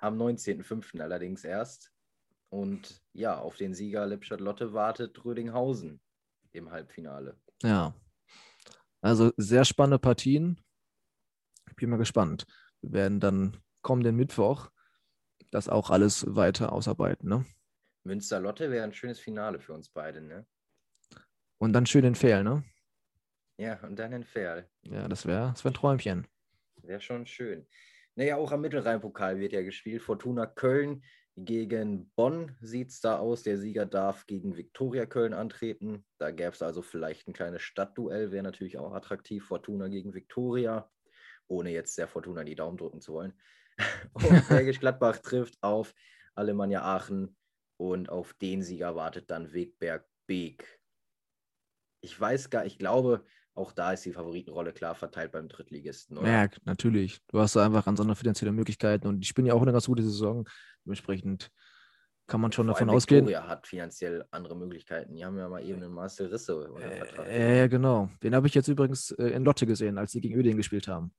Am 0.00 0.20
19.05. 0.20 1.00
allerdings 1.00 1.44
erst. 1.44 1.92
Und 2.48 3.00
ja, 3.12 3.38
auf 3.38 3.54
den 3.54 3.72
Sieger 3.72 4.04
Lippstadt-Lotte 4.04 4.72
wartet 4.72 5.24
Rödinghausen 5.24 6.00
im 6.50 6.72
Halbfinale. 6.72 7.38
Ja. 7.62 7.94
Also 9.00 9.30
sehr 9.36 9.64
spannende 9.64 10.00
Partien. 10.00 10.60
Ich 11.68 11.76
bin 11.76 11.88
mal 11.88 11.98
gespannt. 11.98 12.46
Wir 12.80 12.92
werden 12.92 13.20
dann 13.20 13.62
kommenden 13.80 14.16
Mittwoch 14.16 14.72
das 15.52 15.68
auch 15.68 15.90
alles 15.90 16.24
weiter 16.34 16.72
ausarbeiten. 16.72 17.28
Ne? 17.28 17.44
Münster-Lotte 18.04 18.72
wäre 18.72 18.84
ein 18.84 18.92
schönes 18.92 19.20
Finale 19.20 19.60
für 19.60 19.72
uns 19.72 19.88
beide, 19.88 20.20
ne? 20.20 20.46
Und 21.62 21.74
dann 21.74 21.86
schön 21.86 22.04
in 22.04 22.16
Fehl, 22.16 22.42
ne? 22.42 22.64
Ja, 23.56 23.78
und 23.84 23.96
dann 23.96 24.12
in 24.12 24.24
Fehl. 24.24 24.68
Ja, 24.82 25.06
das 25.06 25.26
wäre 25.26 25.52
das 25.52 25.64
wär 25.64 25.70
ein 25.70 25.74
Träumchen. 25.74 26.26
Wäre 26.82 27.00
schon 27.00 27.24
schön. 27.24 27.68
Naja, 28.16 28.36
auch 28.36 28.50
am 28.50 28.62
Mittelrhein-Pokal 28.62 29.38
wird 29.38 29.52
ja 29.52 29.62
gespielt. 29.62 30.02
Fortuna 30.02 30.44
Köln 30.44 31.04
gegen 31.36 32.10
Bonn 32.16 32.56
sieht 32.60 32.88
es 32.88 33.00
da 33.00 33.18
aus. 33.18 33.44
Der 33.44 33.58
Sieger 33.58 33.86
darf 33.86 34.26
gegen 34.26 34.56
Viktoria 34.56 35.06
Köln 35.06 35.34
antreten. 35.34 36.04
Da 36.18 36.32
gäbe 36.32 36.50
es 36.50 36.62
also 36.62 36.82
vielleicht 36.82 37.28
ein 37.28 37.32
kleines 37.32 37.62
Stadtduell, 37.62 38.32
wäre 38.32 38.42
natürlich 38.42 38.76
auch 38.76 38.92
attraktiv. 38.92 39.44
Fortuna 39.44 39.86
gegen 39.86 40.14
Viktoria, 40.14 40.90
ohne 41.46 41.70
jetzt 41.70 41.96
der 41.96 42.08
Fortuna 42.08 42.42
die 42.42 42.56
Daumen 42.56 42.76
drücken 42.76 43.00
zu 43.00 43.12
wollen. 43.12 43.34
Und 44.14 44.24
Bergisch 44.48 44.80
Gladbach 44.80 45.18
trifft 45.18 45.62
auf 45.62 45.94
Alemannia 46.34 46.82
Aachen 46.82 47.36
und 47.76 48.08
auf 48.08 48.34
den 48.34 48.62
Sieger 48.62 48.96
wartet 48.96 49.30
dann 49.30 49.52
Wegberg 49.52 50.04
Beek. 50.26 50.81
Ich 52.02 52.20
weiß 52.20 52.50
gar, 52.50 52.66
ich 52.66 52.78
glaube, 52.78 53.24
auch 53.54 53.72
da 53.72 53.92
ist 53.92 54.04
die 54.04 54.12
Favoritenrolle 54.12 54.72
klar 54.72 54.94
verteilt 54.94 55.32
beim 55.32 55.48
Drittligisten. 55.48 56.18
Oder? 56.18 56.30
Ja, 56.30 56.48
natürlich. 56.64 57.20
Du 57.28 57.38
hast 57.38 57.56
da 57.56 57.64
einfach 57.64 57.86
andere 57.86 58.14
finanzielle 58.14 58.52
Möglichkeiten 58.52 59.06
und 59.06 59.20
die 59.20 59.26
spielen 59.26 59.46
ja 59.46 59.54
auch 59.54 59.62
eine 59.62 59.72
ganz 59.72 59.86
gute 59.86 60.02
Saison. 60.02 60.46
Dementsprechend 60.84 61.50
kann 62.26 62.40
man 62.40 62.52
schon 62.52 62.66
Vor 62.66 62.74
davon 62.74 62.90
ausgehen. 62.90 63.26
Victoria 63.26 63.46
hat 63.46 63.66
finanziell 63.66 64.24
andere 64.30 64.56
Möglichkeiten. 64.56 65.14
Die 65.14 65.24
haben 65.24 65.36
ja 65.38 65.48
mal 65.48 65.62
eben 65.62 65.82
einen 65.82 65.92
Marcel 65.92 66.28
Risse 66.28 66.56
unter 66.70 66.90
Vertrag. 66.90 67.26
Äh, 67.26 67.58
ja, 67.58 67.66
genau. 67.66 68.10
Den 68.22 68.34
habe 68.34 68.46
ich 68.46 68.54
jetzt 68.54 68.68
übrigens 68.68 69.10
äh, 69.12 69.28
in 69.28 69.44
Lotte 69.44 69.66
gesehen, 69.66 69.98
als 69.98 70.12
sie 70.12 70.20
gegen 70.20 70.38
Öding 70.38 70.56
gespielt 70.56 70.88
haben. 70.88 71.12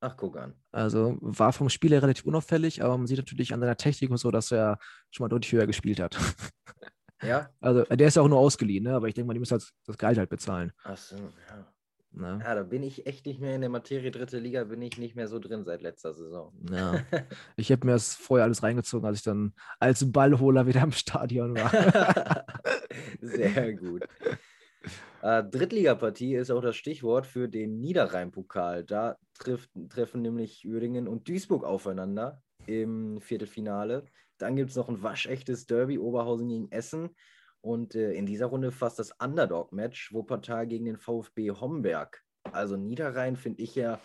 Ach, 0.00 0.16
guck 0.18 0.36
an. 0.36 0.52
Also 0.70 1.16
war 1.20 1.54
vom 1.54 1.70
Spiel 1.70 1.92
her 1.92 2.02
relativ 2.02 2.26
unauffällig, 2.26 2.84
aber 2.84 2.98
man 2.98 3.06
sieht 3.06 3.16
natürlich 3.16 3.54
an 3.54 3.60
seiner 3.60 3.76
Technik 3.76 4.10
und 4.10 4.18
so, 4.18 4.30
dass 4.30 4.52
er 4.52 4.78
schon 5.10 5.24
mal 5.24 5.28
deutlich 5.28 5.50
höher 5.52 5.66
gespielt 5.66 5.98
hat. 5.98 6.18
Ja. 7.26 7.50
Also 7.60 7.84
der 7.84 8.08
ist 8.08 8.16
ja 8.16 8.22
auch 8.22 8.28
nur 8.28 8.38
ausgeliehen, 8.38 8.84
ne? 8.84 8.94
aber 8.94 9.08
ich 9.08 9.14
denke 9.14 9.26
mal, 9.26 9.34
die 9.34 9.40
müssen 9.40 9.52
halt 9.52 9.68
das 9.86 9.98
Gehalt 9.98 10.18
halt 10.18 10.30
bezahlen. 10.30 10.72
Ach 10.84 10.96
so, 10.96 11.16
ja. 11.16 11.66
Na? 12.16 12.38
Ja, 12.38 12.54
da 12.54 12.62
bin 12.62 12.82
ich 12.84 13.06
echt 13.06 13.26
nicht 13.26 13.40
mehr 13.40 13.56
in 13.56 13.60
der 13.60 13.70
Materie 13.70 14.12
dritte 14.12 14.38
Liga, 14.38 14.62
bin 14.64 14.80
ich 14.82 14.98
nicht 14.98 15.16
mehr 15.16 15.26
so 15.26 15.40
drin 15.40 15.64
seit 15.64 15.82
letzter 15.82 16.14
Saison. 16.14 16.52
Ja. 16.70 17.00
Ich 17.56 17.72
habe 17.72 17.86
mir 17.86 17.92
das 17.92 18.14
vorher 18.14 18.44
alles 18.44 18.62
reingezogen, 18.62 19.06
als 19.06 19.18
ich 19.18 19.24
dann 19.24 19.52
als 19.80 20.10
Ballholer 20.12 20.66
wieder 20.66 20.82
im 20.82 20.92
Stadion 20.92 21.56
war. 21.56 22.44
Sehr 23.20 23.74
gut. 23.74 24.04
Äh, 25.22 25.42
Drittligapartie 25.44 26.34
ist 26.34 26.50
auch 26.50 26.60
das 26.60 26.76
Stichwort 26.76 27.26
für 27.26 27.48
den 27.48 27.80
Niederrhein-Pokal. 27.80 28.84
Da 28.84 29.16
trifft, 29.38 29.70
treffen 29.88 30.22
nämlich 30.22 30.66
Uerdingen 30.66 31.08
und 31.08 31.28
Duisburg 31.28 31.64
aufeinander 31.64 32.42
im 32.66 33.20
Viertelfinale. 33.20 34.04
Dann 34.38 34.56
gibt 34.56 34.70
es 34.70 34.76
noch 34.76 34.88
ein 34.88 35.02
waschechtes 35.02 35.66
Derby 35.66 35.98
Oberhausen 35.98 36.48
gegen 36.48 36.70
Essen. 36.70 37.10
Und 37.60 37.94
äh, 37.94 38.12
in 38.12 38.26
dieser 38.26 38.46
Runde 38.46 38.72
fast 38.72 38.98
das 38.98 39.12
Underdog-Match 39.12 40.12
Wuppertal 40.12 40.66
gegen 40.66 40.84
den 40.84 40.98
VfB 40.98 41.50
Homberg. 41.50 42.22
Also 42.52 42.76
Niederrhein 42.76 43.36
finde 43.36 43.62
ich 43.62 43.74
ja 43.74 43.98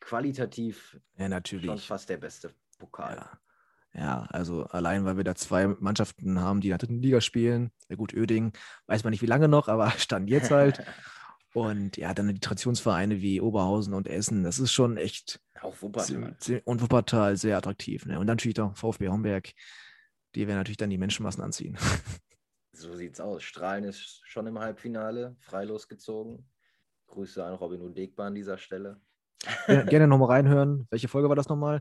qualitativ 0.00 0.98
ja, 1.16 1.28
natürlich. 1.28 1.66
schon 1.66 1.78
fast 1.78 2.08
der 2.08 2.16
beste 2.16 2.52
Pokal. 2.78 3.16
Ja. 3.16 3.38
Ja, 3.98 4.26
also 4.30 4.64
allein, 4.64 5.06
weil 5.06 5.16
wir 5.16 5.24
da 5.24 5.34
zwei 5.34 5.68
Mannschaften 5.68 6.38
haben, 6.40 6.60
die 6.60 6.68
in 6.68 6.72
der 6.72 6.78
dritten 6.78 7.00
Liga 7.00 7.22
spielen. 7.22 7.70
Ja 7.88 7.96
gut, 7.96 8.12
Öding 8.12 8.52
weiß 8.88 9.04
man 9.04 9.12
nicht 9.12 9.22
wie 9.22 9.26
lange 9.26 9.48
noch, 9.48 9.68
aber 9.68 9.90
stand 9.98 10.28
jetzt 10.28 10.50
halt. 10.50 10.82
Und 11.56 11.96
ja, 11.96 12.12
dann 12.12 12.28
die 12.28 12.38
Traditionsvereine 12.38 13.22
wie 13.22 13.40
Oberhausen 13.40 13.94
und 13.94 14.08
Essen, 14.08 14.44
das 14.44 14.58
ist 14.58 14.72
schon 14.72 14.98
echt. 14.98 15.40
Auch 15.62 15.74
Wuppertal. 15.80 16.36
Und 16.66 16.82
Wuppertal 16.82 17.38
sehr 17.38 17.56
attraktiv. 17.56 18.04
Ne? 18.04 18.18
Und 18.18 18.26
dann 18.26 18.36
natürlich 18.36 18.60
auch 18.60 18.76
VfB 18.76 19.08
Homberg, 19.08 19.54
die 20.34 20.46
werden 20.46 20.58
natürlich 20.58 20.76
dann 20.76 20.90
die 20.90 20.98
Menschenmassen 20.98 21.42
anziehen. 21.42 21.78
So 22.78 22.94
sieht's 22.94 23.20
aus. 23.20 23.42
Strahlen 23.42 23.84
ist 23.84 24.20
schon 24.26 24.46
im 24.46 24.58
Halbfinale, 24.58 25.34
frei 25.40 25.64
losgezogen. 25.64 26.46
Grüße 27.06 27.42
an 27.42 27.54
Robin 27.54 27.80
Udegba 27.80 28.26
an 28.26 28.34
dieser 28.34 28.58
Stelle. 28.58 29.00
Ja, 29.66 29.82
gerne 29.84 30.06
nochmal 30.06 30.28
reinhören. 30.28 30.86
Welche 30.90 31.08
Folge 31.08 31.30
war 31.30 31.36
das 31.36 31.48
nochmal? 31.48 31.80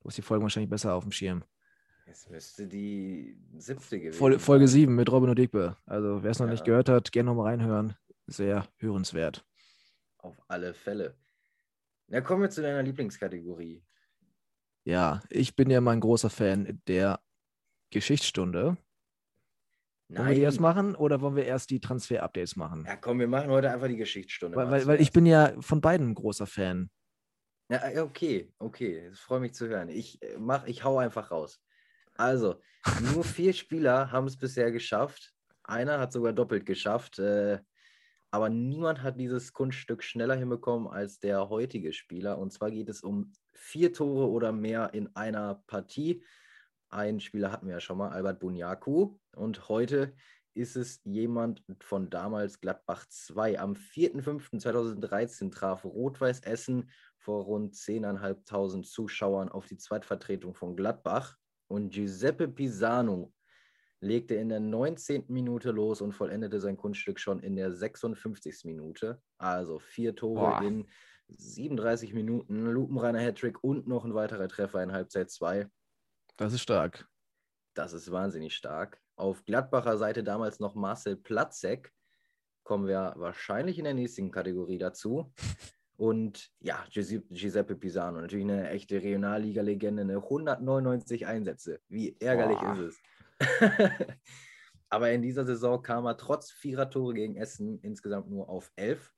Du 0.00 0.08
hast 0.08 0.18
die 0.18 0.22
Folge 0.22 0.42
wahrscheinlich 0.42 0.68
besser 0.68 0.92
auf 0.92 1.02
dem 1.02 1.12
Schirm. 1.12 1.44
Es 2.04 2.28
müsste 2.28 2.66
die 2.66 3.38
siebte 3.56 3.98
gewesen 3.98 4.18
Folge, 4.18 4.38
Folge 4.38 4.68
7 4.68 4.94
mit 4.94 5.10
Robin 5.10 5.30
Udegba. 5.30 5.78
Also 5.86 6.22
wer 6.22 6.30
es 6.30 6.38
noch 6.40 6.46
ja. 6.46 6.52
nicht 6.52 6.64
gehört 6.66 6.90
hat, 6.90 7.10
gerne 7.10 7.30
nochmal 7.30 7.46
reinhören 7.46 7.96
sehr 8.26 8.68
hörenswert. 8.78 9.46
Auf 10.18 10.40
alle 10.48 10.74
Fälle. 10.74 11.16
Na, 12.06 12.20
kommen 12.20 12.42
wir 12.42 12.50
zu 12.50 12.62
deiner 12.62 12.82
Lieblingskategorie. 12.82 13.84
Ja, 14.84 15.22
ich 15.30 15.56
bin 15.56 15.70
ja 15.70 15.80
mal 15.80 15.92
ein 15.92 16.00
großer 16.00 16.30
Fan 16.30 16.82
der 16.86 17.20
Geschichtsstunde. 17.90 18.76
Nein. 20.08 20.18
Wollen 20.18 20.28
wir 20.28 20.34
die 20.34 20.42
erst 20.42 20.60
machen 20.60 20.94
oder 20.94 21.22
wollen 21.22 21.36
wir 21.36 21.46
erst 21.46 21.70
die 21.70 21.80
Transfer-Updates 21.80 22.56
machen? 22.56 22.84
Ja, 22.86 22.96
komm, 22.96 23.20
wir 23.20 23.28
machen 23.28 23.50
heute 23.50 23.70
einfach 23.70 23.88
die 23.88 23.96
Geschichtsstunde. 23.96 24.56
Weil, 24.56 24.70
weil, 24.70 24.86
weil 24.86 25.00
ich 25.00 25.12
bin 25.12 25.24
ja 25.24 25.54
von 25.60 25.80
beiden 25.80 26.10
ein 26.10 26.14
großer 26.14 26.46
Fan. 26.46 26.90
Ja, 27.70 28.02
okay, 28.02 28.52
okay. 28.58 29.08
Das 29.08 29.20
freut 29.20 29.40
mich 29.40 29.54
zu 29.54 29.66
hören. 29.68 29.88
Ich, 29.88 30.22
äh, 30.22 30.36
mach, 30.38 30.66
ich 30.66 30.84
hau 30.84 30.98
einfach 30.98 31.30
raus. 31.30 31.60
Also, 32.14 32.60
nur 33.00 33.24
vier 33.24 33.52
Spieler 33.54 34.12
haben 34.12 34.26
es 34.26 34.36
bisher 34.36 34.70
geschafft. 34.70 35.32
Einer 35.62 35.98
hat 35.98 36.12
sogar 36.12 36.34
doppelt 36.34 36.66
geschafft. 36.66 37.18
Äh, 37.18 37.60
aber 38.34 38.48
niemand 38.48 39.00
hat 39.04 39.20
dieses 39.20 39.52
Kunststück 39.52 40.02
schneller 40.02 40.34
hinbekommen 40.34 40.88
als 40.88 41.20
der 41.20 41.50
heutige 41.50 41.92
Spieler. 41.92 42.36
Und 42.36 42.52
zwar 42.52 42.72
geht 42.72 42.88
es 42.88 43.00
um 43.00 43.32
vier 43.52 43.92
Tore 43.92 44.28
oder 44.28 44.50
mehr 44.50 44.92
in 44.92 45.14
einer 45.14 45.62
Partie. 45.68 46.24
Einen 46.88 47.20
Spieler 47.20 47.52
hatten 47.52 47.68
wir 47.68 47.74
ja 47.74 47.80
schon 47.80 47.96
mal, 47.96 48.08
Albert 48.08 48.40
Bunyaku. 48.40 49.16
Und 49.36 49.68
heute 49.68 50.16
ist 50.52 50.74
es 50.74 51.00
jemand 51.04 51.62
von 51.78 52.10
damals 52.10 52.60
Gladbach 52.60 53.06
2. 53.08 53.60
Am 53.60 53.74
4.5.2013 53.74 55.52
traf 55.52 55.84
Rot-Weiß 55.84 56.40
Essen 56.40 56.90
vor 57.18 57.44
rund 57.44 57.74
10.500 57.74 58.82
Zuschauern 58.82 59.48
auf 59.48 59.66
die 59.66 59.76
Zweitvertretung 59.76 60.56
von 60.56 60.74
Gladbach. 60.74 61.36
Und 61.68 61.90
Giuseppe 61.90 62.48
Pisano 62.48 63.32
legte 64.04 64.34
in 64.34 64.48
der 64.48 64.60
19. 64.60 65.24
Minute 65.28 65.70
los 65.70 66.00
und 66.00 66.12
vollendete 66.12 66.60
sein 66.60 66.76
Kunststück 66.76 67.18
schon 67.18 67.40
in 67.40 67.56
der 67.56 67.72
56. 67.72 68.64
Minute. 68.64 69.20
Also 69.38 69.78
vier 69.78 70.14
Tore 70.14 70.60
Boah. 70.60 70.62
in 70.62 70.86
37 71.28 72.12
Minuten, 72.12 72.66
lupenreiner 72.66 73.20
Hattrick 73.20 73.64
und 73.64 73.86
noch 73.86 74.04
ein 74.04 74.14
weiterer 74.14 74.48
Treffer 74.48 74.82
in 74.82 74.92
Halbzeit 74.92 75.30
2. 75.30 75.68
Das 76.36 76.52
ist 76.52 76.60
stark. 76.60 77.08
Das 77.74 77.92
ist 77.92 78.10
wahnsinnig 78.10 78.54
stark. 78.54 79.00
Auf 79.16 79.44
Gladbacher 79.44 79.96
Seite 79.96 80.22
damals 80.22 80.60
noch 80.60 80.74
Marcel 80.74 81.16
Platzek. 81.16 81.92
Kommen 82.62 82.86
wir 82.86 83.14
wahrscheinlich 83.16 83.78
in 83.78 83.84
der 83.84 83.94
nächsten 83.94 84.30
Kategorie 84.30 84.78
dazu. 84.78 85.32
Und 85.96 86.50
ja, 86.58 86.84
Giuseppe 86.90 87.76
Pisano, 87.76 88.20
natürlich 88.20 88.44
eine 88.44 88.68
echte 88.70 89.00
Regionalliga-Legende, 89.00 90.02
eine 90.02 90.16
199 90.16 91.24
Einsätze. 91.24 91.80
Wie 91.88 92.16
ärgerlich 92.18 92.58
Boah. 92.58 92.72
ist 92.72 92.78
es. 92.80 93.02
Aber 94.88 95.10
in 95.10 95.22
dieser 95.22 95.44
Saison 95.44 95.82
kam 95.82 96.06
er 96.06 96.16
trotz 96.16 96.50
vierer 96.50 96.88
Tore 96.88 97.14
gegen 97.14 97.36
Essen 97.36 97.78
insgesamt 97.80 98.30
nur 98.30 98.48
auf 98.48 98.70
elf. 98.76 99.12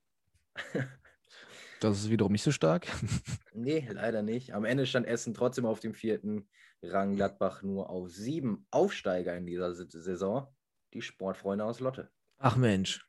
das 1.81 1.99
ist 1.99 2.09
wiederum 2.09 2.31
nicht 2.31 2.43
so 2.43 2.51
stark. 2.51 2.87
nee, 3.53 3.87
leider 3.91 4.23
nicht. 4.23 4.53
Am 4.53 4.65
Ende 4.65 4.87
stand 4.87 5.05
Essen 5.05 5.33
trotzdem 5.33 5.65
auf 5.65 5.79
dem 5.79 5.93
vierten 5.93 6.47
Rang, 6.81 7.15
Gladbach 7.15 7.63
nur 7.63 7.89
auf 7.89 8.09
sieben 8.09 8.65
Aufsteiger 8.71 9.35
in 9.35 9.45
dieser 9.45 9.73
Saison. 9.73 10.47
Die 10.93 11.01
Sportfreunde 11.01 11.65
aus 11.65 11.79
Lotte. 11.79 12.09
Ach 12.39 12.55
Mensch. 12.55 13.05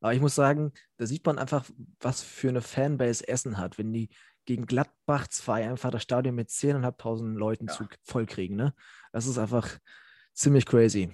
Aber 0.00 0.14
ich 0.14 0.20
muss 0.20 0.34
sagen, 0.34 0.72
da 0.96 1.06
sieht 1.06 1.26
man 1.26 1.38
einfach, 1.38 1.68
was 2.00 2.22
für 2.22 2.48
eine 2.48 2.62
Fanbase 2.62 3.28
Essen 3.28 3.58
hat, 3.58 3.78
wenn 3.78 3.92
die 3.92 4.08
gegen 4.46 4.66
Gladbach 4.66 5.28
2 5.28 5.68
einfach 5.68 5.90
das 5.90 6.02
Stadion 6.02 6.34
mit 6.34 6.48
10.500 6.48 7.34
Leuten 7.34 7.66
ja. 7.66 7.72
zu 7.72 7.86
vollkriegen. 8.02 8.56
Ne? 8.56 8.74
Das 9.12 9.26
ist 9.26 9.38
einfach 9.38 9.78
ziemlich 10.34 10.66
crazy. 10.66 11.10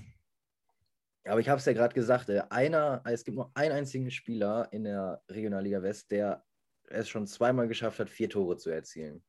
Aber 1.25 1.41
ich 1.41 1.49
habe 1.49 1.59
es 1.59 1.65
ja 1.65 1.73
gerade 1.73 1.95
gesagt, 1.95 2.29
äh, 2.29 2.43
einer, 2.51 3.03
es 3.05 3.25
gibt 3.25 3.37
nur 3.37 3.51
einen 3.55 3.73
einzigen 3.73 4.11
Spieler 4.11 4.69
in 4.73 4.85
der 4.85 5.23
Regionalliga 5.29 5.83
West, 5.83 6.11
der 6.11 6.45
es 6.89 7.09
schon 7.09 7.27
zweimal 7.27 7.67
geschafft 7.67 7.99
hat, 7.99 8.09
vier 8.09 8.31
Tore 8.31 8.57
zu 8.57 8.71
erzielen. 8.71 9.25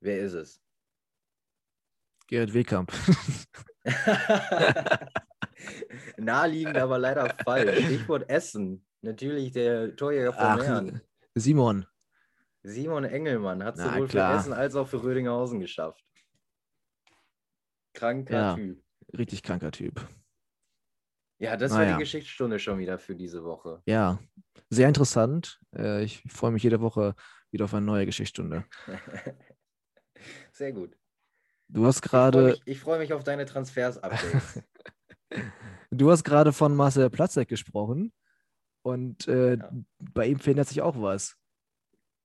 Wer 0.00 0.20
ist 0.20 0.32
es? 0.32 0.62
Gerhard 2.28 2.54
Wehkamp. 2.54 2.92
Naheliegend, 6.16 6.78
aber 6.78 6.98
leider 6.98 7.34
falsch. 7.44 7.84
Stichwort 7.84 8.28
Essen. 8.30 8.86
Natürlich 9.02 9.52
der 9.52 9.94
Torjäger 9.96 10.32
von 10.32 10.56
Mern. 10.56 11.00
Simon. 11.34 11.86
Simon 12.62 13.04
Engelmann 13.04 13.62
hat 13.64 13.76
sowohl 13.76 14.08
für 14.08 14.20
Essen 14.20 14.52
als 14.52 14.76
auch 14.76 14.86
für 14.86 15.02
Rödinghausen 15.02 15.60
geschafft. 15.60 16.04
Kranker 17.92 18.34
ja, 18.34 18.54
Typ. 18.54 18.82
Richtig 19.16 19.42
kranker 19.42 19.70
Typ. 19.70 20.06
Ja, 21.38 21.56
das 21.56 21.72
naja. 21.72 21.90
war 21.90 21.98
die 21.98 22.04
Geschichtsstunde 22.04 22.58
schon 22.58 22.78
wieder 22.78 22.98
für 22.98 23.16
diese 23.16 23.42
Woche. 23.42 23.82
Ja, 23.86 24.20
sehr 24.70 24.86
interessant. 24.86 25.60
Äh, 25.76 26.04
ich 26.04 26.22
freue 26.28 26.52
mich 26.52 26.62
jede 26.62 26.80
Woche 26.80 27.14
wieder 27.50 27.64
auf 27.64 27.74
eine 27.74 27.84
neue 27.84 28.06
Geschichtsstunde. 28.06 28.64
sehr 30.52 30.72
gut. 30.72 30.96
Du 31.68 31.86
hast 31.86 32.00
gerade. 32.00 32.50
Ich 32.50 32.54
freue 32.54 32.64
mich, 32.64 32.80
freu 32.80 32.98
mich, 32.98 33.12
auf 33.12 33.24
deine 33.24 33.44
Transfers-Updates. 33.44 34.62
du 35.90 36.10
hast 36.10 36.24
gerade 36.24 36.52
von 36.52 36.76
Marcel 36.76 37.10
Platzek 37.10 37.48
gesprochen 37.48 38.12
und 38.82 39.26
äh, 39.26 39.56
ja. 39.56 39.72
bei 39.98 40.26
ihm 40.26 40.38
verändert 40.38 40.68
sich 40.68 40.82
auch 40.82 41.00
was 41.00 41.36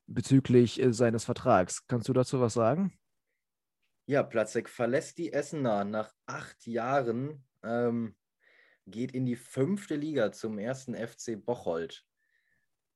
bezüglich 0.06 0.82
äh, 0.82 0.94
seines 0.94 1.26
Vertrags. 1.26 1.88
Kannst 1.88 2.08
du 2.08 2.14
dazu 2.14 2.40
was 2.40 2.54
sagen? 2.54 2.98
Ja, 4.10 4.24
Platzek 4.24 4.70
verlässt 4.70 5.18
die 5.18 5.34
Essener 5.34 5.84
nach 5.84 6.14
acht 6.28 6.66
Jahren, 6.66 7.44
ähm, 7.62 8.16
geht 8.86 9.12
in 9.12 9.26
die 9.26 9.36
fünfte 9.36 9.98
Liga 9.98 10.32
zum 10.32 10.60
ersten 10.60 10.96
FC 10.96 11.36
Bocholt. 11.36 12.06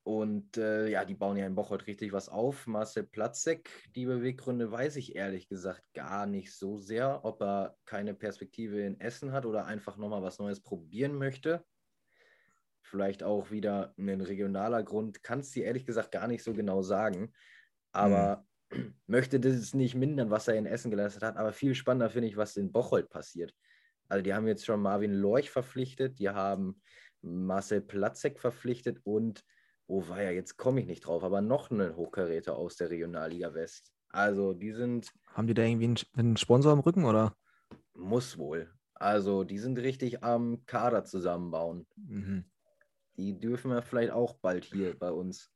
Und 0.03 0.55
äh, 0.55 0.87
ja, 0.87 1.03
die 1.03 1.13
bauen 1.13 1.35
ja 1.35 1.45
in 1.45 1.53
Bocholt 1.53 1.85
richtig 1.85 2.13
was 2.13 2.29
auf. 2.29 2.65
Marcel 2.65 3.03
Platzek, 3.03 3.69
die 3.93 4.05
Beweggründe 4.05 4.71
weiß 4.71 4.95
ich 4.95 5.17
ehrlich 5.17 5.49
gesagt 5.49 5.83
gar 5.93 6.25
nicht 6.25 6.55
so 6.55 6.77
sehr, 6.77 7.25
ob 7.25 7.41
er 7.41 7.77
keine 7.83 8.13
Perspektive 8.13 8.79
in 8.79 8.97
Essen 9.01 9.33
hat 9.33 9.45
oder 9.45 9.65
einfach 9.65 9.97
nochmal 9.97 10.23
was 10.23 10.39
Neues 10.39 10.61
probieren 10.61 11.15
möchte. 11.15 11.65
Vielleicht 12.81 13.21
auch 13.21 13.51
wieder 13.51 13.93
ein 13.97 14.21
regionaler 14.21 14.81
Grund, 14.81 15.23
kann 15.23 15.41
es 15.41 15.51
dir 15.51 15.65
ehrlich 15.65 15.85
gesagt 15.85 16.11
gar 16.11 16.27
nicht 16.27 16.43
so 16.43 16.53
genau 16.53 16.81
sagen. 16.81 17.33
Aber 17.91 18.37
mhm. 18.37 18.50
Möchte 19.07 19.39
das 19.39 19.73
nicht 19.73 19.95
mindern, 19.95 20.29
was 20.29 20.47
er 20.47 20.55
in 20.55 20.65
Essen 20.65 20.91
geleistet 20.91 21.23
hat. 21.23 21.37
Aber 21.37 21.53
viel 21.53 21.75
spannender 21.75 22.09
finde 22.09 22.27
ich, 22.27 22.37
was 22.37 22.57
in 22.57 22.71
Bocholt 22.71 23.09
passiert. 23.09 23.53
Also 24.07 24.23
die 24.23 24.33
haben 24.33 24.47
jetzt 24.47 24.65
schon 24.65 24.81
Marvin 24.81 25.13
Lorch 25.13 25.49
verpflichtet, 25.49 26.19
die 26.19 26.29
haben 26.29 26.81
Marcel 27.21 27.81
Platzek 27.81 28.39
verpflichtet 28.39 28.99
und 29.03 29.43
oh 29.87 30.07
war 30.07 30.21
ja, 30.21 30.31
jetzt 30.31 30.57
komme 30.57 30.81
ich 30.81 30.87
nicht 30.87 31.05
drauf, 31.05 31.23
aber 31.23 31.41
noch 31.41 31.71
einen 31.71 31.95
Hochkaräter 31.95 32.57
aus 32.57 32.75
der 32.75 32.89
Regionalliga 32.89 33.53
West. 33.53 33.93
Also 34.09 34.53
die 34.53 34.71
sind. 34.71 35.11
Haben 35.27 35.47
die 35.47 35.53
da 35.53 35.63
irgendwie 35.63 35.85
einen, 35.85 35.97
einen 36.13 36.37
Sponsor 36.37 36.73
am 36.73 36.79
Rücken 36.79 37.05
oder? 37.05 37.35
Muss 37.93 38.37
wohl. 38.37 38.69
Also 38.95 39.43
die 39.43 39.57
sind 39.57 39.79
richtig 39.79 40.23
am 40.23 40.65
Kader 40.65 41.05
zusammenbauen. 41.05 41.87
Mhm. 41.95 42.45
Die 43.17 43.39
dürfen 43.39 43.71
wir 43.71 43.81
vielleicht 43.81 44.11
auch 44.11 44.35
bald 44.35 44.65
hier 44.65 44.97
bei 44.97 45.11
uns 45.11 45.51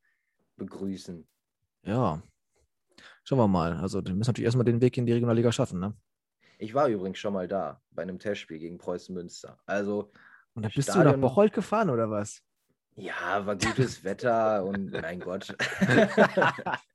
begrüßen. 0.57 1.27
Ja. 1.83 2.21
Schauen 3.23 3.39
wir 3.39 3.47
mal. 3.47 3.73
Also, 3.77 4.01
die 4.01 4.13
müssen 4.13 4.29
natürlich 4.29 4.45
erstmal 4.45 4.65
den 4.65 4.81
Weg 4.81 4.97
in 4.97 5.05
die 5.05 5.13
Regionalliga 5.13 5.51
schaffen, 5.51 5.79
ne? 5.79 5.93
Ich 6.57 6.73
war 6.73 6.87
übrigens 6.87 7.19
schon 7.19 7.33
mal 7.33 7.47
da, 7.47 7.81
bei 7.91 8.03
einem 8.03 8.17
Testspiel 8.19 8.59
gegen 8.59 8.77
Preußen 8.77 9.13
Münster. 9.13 9.57
Also. 9.65 10.11
Und 10.53 10.63
dann 10.63 10.71
bist 10.73 10.89
Stadion... 10.89 11.05
du 11.05 11.19
nach 11.19 11.29
Bocholt 11.29 11.53
gefahren, 11.53 11.89
oder 11.89 12.09
was? 12.09 12.41
Ja, 12.95 13.45
war 13.45 13.55
gutes 13.55 14.03
Wetter 14.05 14.63
und 14.63 14.91
mein 14.91 15.19
Gott. 15.19 15.55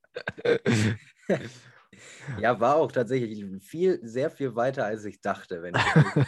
ja, 2.41 2.59
war 2.61 2.77
auch 2.77 2.93
tatsächlich 2.93 3.45
viel, 3.63 4.01
sehr 4.03 4.31
viel 4.31 4.55
weiter, 4.57 4.85
als 4.85 5.05
ich 5.05 5.21
dachte, 5.21 5.63
wenn 5.63 5.75
ich 5.75 6.27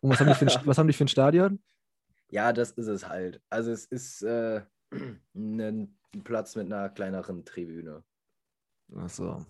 Und 0.00 0.10
was 0.10 0.20
haben, 0.20 0.28
die 0.28 0.34
für 0.34 0.46
ein, 0.46 0.66
was 0.66 0.78
haben 0.78 0.86
die 0.86 0.92
für 0.92 1.04
ein 1.04 1.08
Stadion? 1.08 1.62
Ja, 2.30 2.52
das 2.52 2.72
ist 2.72 2.88
es 2.88 3.08
halt. 3.08 3.40
Also 3.48 3.70
es 3.72 3.84
ist 3.86 4.22
äh, 4.22 4.62
ein 5.34 5.96
Platz 6.24 6.56
mit 6.56 6.66
einer 6.66 6.88
kleineren 6.88 7.44
Tribüne. 7.44 8.04
Ach 8.94 9.08
so. 9.08 9.44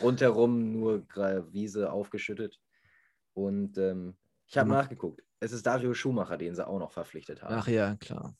Rundherum 0.00 0.72
nur 0.72 1.06
Wiese 1.52 1.92
aufgeschüttet. 1.92 2.60
Und 3.34 3.78
ähm, 3.78 4.16
ich 4.46 4.58
habe 4.58 4.68
mhm. 4.68 4.74
nachgeguckt. 4.74 5.22
Es 5.40 5.52
ist 5.52 5.66
Dario 5.66 5.94
Schumacher, 5.94 6.36
den 6.36 6.54
sie 6.54 6.66
auch 6.66 6.78
noch 6.78 6.92
verpflichtet 6.92 7.42
haben. 7.42 7.54
Ach 7.54 7.68
ja, 7.68 7.94
klar. 7.96 8.36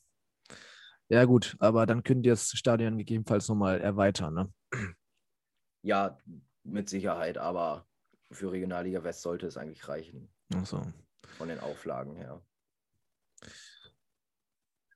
Ja, 1.07 1.25
gut, 1.25 1.55
aber 1.59 1.85
dann 1.85 2.03
können 2.03 2.21
die 2.21 2.29
das 2.29 2.49
Stadion 2.51 2.97
gegebenenfalls 2.97 3.47
nochmal 3.47 3.81
erweitern, 3.81 4.33
ne? 4.33 4.53
Ja, 5.81 6.19
mit 6.63 6.89
Sicherheit, 6.89 7.37
aber 7.37 7.87
für 8.31 8.51
Regionalliga 8.51 9.03
West 9.03 9.21
sollte 9.21 9.47
es 9.47 9.57
eigentlich 9.57 9.87
reichen. 9.87 10.31
Ach 10.53 10.65
so. 10.65 10.81
Von 11.37 11.47
den 11.47 11.59
Auflagen 11.59 12.15
her. 12.15 12.41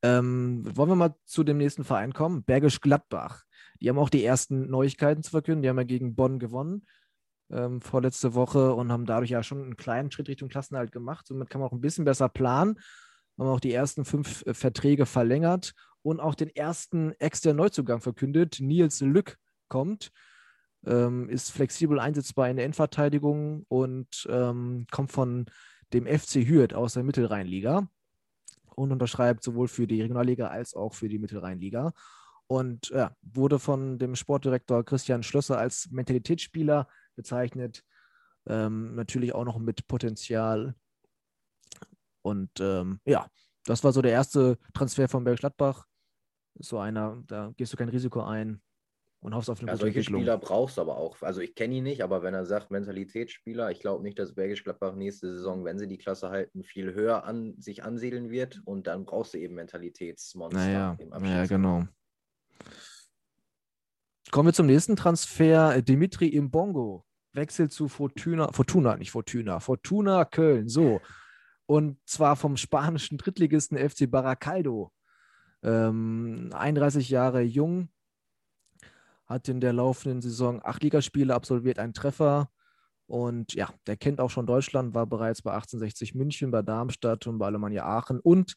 Ähm, 0.03 0.63
wollen 0.75 0.89
wir 0.89 0.95
mal 0.95 1.15
zu 1.23 1.43
dem 1.43 1.57
nächsten 1.57 1.85
Verein 1.85 2.13
kommen? 2.13 2.43
Bergisch 2.43 2.81
Gladbach. 2.81 3.45
Die 3.83 3.89
haben 3.89 3.99
auch 3.99 4.09
die 4.09 4.23
ersten 4.23 4.69
Neuigkeiten 4.69 5.21
zu 5.21 5.31
verkünden. 5.31 5.61
Die 5.61 5.69
haben 5.69 5.77
ja 5.77 5.83
gegen 5.83 6.15
Bonn 6.15 6.39
gewonnen 6.39 6.85
ähm, 7.53 7.81
vorletzte 7.81 8.33
Woche 8.33 8.73
und 8.73 8.91
haben 8.91 9.05
dadurch 9.05 9.29
ja 9.29 9.43
schon 9.43 9.61
einen 9.61 9.77
kleinen 9.77 10.11
Schritt 10.11 10.27
Richtung 10.27 10.49
Klassenhalt 10.49 10.91
gemacht. 10.91 11.27
Somit 11.27 11.49
kann 11.49 11.61
man 11.61 11.69
auch 11.69 11.73
ein 11.73 11.81
bisschen 11.81 12.05
besser 12.05 12.29
planen. 12.29 12.79
Haben 13.37 13.49
auch 13.49 13.59
die 13.59 13.73
ersten 13.73 14.05
fünf 14.05 14.45
äh, 14.45 14.53
Verträge 14.53 15.05
verlängert 15.05 15.73
und 16.01 16.19
auch 16.19 16.35
den 16.35 16.49
ersten 16.49 17.13
externen 17.19 17.57
Neuzugang 17.57 18.01
verkündet. 18.01 18.57
Nils 18.59 19.01
Lück 19.01 19.37
kommt, 19.67 20.11
ähm, 20.85 21.29
ist 21.29 21.51
flexibel 21.51 21.99
einsetzbar 21.99 22.49
in 22.49 22.57
der 22.57 22.65
Endverteidigung 22.65 23.65
und 23.67 24.27
ähm, 24.29 24.85
kommt 24.91 25.11
von 25.11 25.45
dem 25.93 26.05
FC 26.05 26.47
Hürth 26.47 26.73
aus 26.73 26.93
der 26.93 27.03
Mittelrheinliga 27.03 27.87
und 28.75 28.91
unterschreibt 28.91 29.43
sowohl 29.43 29.67
für 29.67 29.87
die 29.87 30.01
Regionalliga 30.01 30.47
als 30.47 30.73
auch 30.73 30.93
für 30.93 31.07
die 31.07 31.19
Mittelrheinliga. 31.19 31.93
Und 32.53 32.89
ja, 32.89 33.15
wurde 33.23 33.57
von 33.57 33.97
dem 33.97 34.15
Sportdirektor 34.15 34.85
Christian 34.85 35.23
Schlösser 35.23 35.57
als 35.57 35.89
Mentalitätsspieler 35.89 36.87
bezeichnet. 37.15 37.83
Ähm, 38.45 38.93
natürlich 38.93 39.33
auch 39.33 39.43
noch 39.43 39.57
mit 39.57 39.87
Potenzial. 39.87 40.75
Und 42.21 42.51
ähm, 42.59 42.99
ja, 43.05 43.27
das 43.65 43.83
war 43.83 43.91
so 43.91 44.03
der 44.03 44.11
erste 44.11 44.59
Transfer 44.75 45.09
von 45.09 45.23
Berg 45.23 45.39
Gladbach. 45.39 45.87
So 46.59 46.77
einer, 46.77 47.23
da 47.25 47.51
gehst 47.57 47.73
du 47.73 47.77
kein 47.77 47.89
Risiko 47.89 48.21
ein 48.21 48.61
und 49.21 49.33
hoffst 49.33 49.49
auf 49.49 49.59
eine 49.59 49.69
ja, 49.69 49.73
gute 49.73 49.85
solche 49.85 50.03
Spieler 50.03 50.37
brauchst 50.37 50.77
du 50.77 50.81
aber 50.81 50.97
auch. 50.97 51.19
Also 51.23 51.41
ich 51.41 51.55
kenne 51.55 51.73
ihn 51.73 51.83
nicht, 51.85 52.03
aber 52.03 52.21
wenn 52.21 52.35
er 52.35 52.45
sagt 52.45 52.69
Mentalitätsspieler, 52.69 53.71
ich 53.71 53.79
glaube 53.79 54.03
nicht, 54.03 54.19
dass 54.19 54.35
Bergisch 54.35 54.63
Gladbach 54.63 54.93
nächste 54.93 55.33
Saison, 55.33 55.65
wenn 55.65 55.79
sie 55.79 55.87
die 55.87 55.97
Klasse 55.97 56.29
halten, 56.29 56.63
viel 56.63 56.93
höher 56.93 57.23
an 57.23 57.59
sich 57.59 57.83
ansiedeln 57.83 58.29
wird 58.29 58.61
und 58.65 58.85
dann 58.85 59.05
brauchst 59.05 59.33
du 59.33 59.39
eben 59.39 59.55
Mentalitätsmonster. 59.55 60.59
Naja, 60.59 60.97
naja 61.19 61.47
genau. 61.47 61.87
Kommen 64.31 64.47
wir 64.47 64.53
zum 64.53 64.65
nächsten 64.65 64.95
Transfer. 64.95 65.81
Dimitri 65.81 66.27
Imbongo 66.27 67.05
wechselt 67.33 67.71
zu 67.71 67.87
Fortuna, 67.87 68.51
Fortuna, 68.51 68.95
nicht 68.97 69.11
Fortuna, 69.11 69.59
Fortuna 69.59 70.25
Köln, 70.25 70.69
so. 70.69 71.01
Und 71.65 71.97
zwar 72.05 72.35
vom 72.35 72.57
spanischen 72.57 73.17
Drittligisten 73.17 73.77
FC 73.77 74.09
Baracaldo. 74.09 74.91
Ähm, 75.63 76.49
31 76.53 77.09
Jahre 77.09 77.41
jung, 77.41 77.89
hat 79.25 79.47
in 79.47 79.61
der 79.61 79.73
laufenden 79.73 80.21
Saison 80.21 80.61
acht 80.63 80.83
Ligaspiele 80.83 81.33
absolviert, 81.33 81.79
einen 81.79 81.93
Treffer 81.93 82.49
Und 83.07 83.53
ja, 83.53 83.69
der 83.87 83.97
kennt 83.97 84.19
auch 84.19 84.29
schon 84.29 84.45
Deutschland, 84.45 84.93
war 84.93 85.05
bereits 85.05 85.41
bei 85.41 85.51
1860 85.51 86.15
München, 86.15 86.51
bei 86.51 86.61
Darmstadt 86.61 87.27
und 87.27 87.37
bei 87.37 87.47
Alemannia 87.47 87.85
Aachen 87.85 88.19
und 88.19 88.55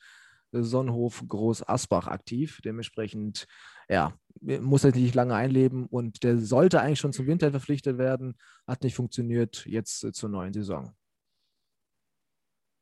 Sonnenhof 0.62 1.24
Groß 1.26 1.68
Asbach 1.68 2.08
aktiv. 2.08 2.60
Dementsprechend, 2.64 3.46
ja, 3.88 4.12
muss 4.40 4.84
er 4.84 4.94
nicht 4.94 5.14
lange 5.14 5.34
einleben 5.34 5.86
und 5.86 6.22
der 6.22 6.38
sollte 6.38 6.80
eigentlich 6.80 7.00
schon 7.00 7.12
zum 7.12 7.26
Winter 7.26 7.50
verpflichtet 7.50 7.98
werden. 7.98 8.36
Hat 8.66 8.82
nicht 8.82 8.94
funktioniert, 8.94 9.64
jetzt 9.66 10.04
äh, 10.04 10.12
zur 10.12 10.28
neuen 10.28 10.52
Saison. 10.52 10.94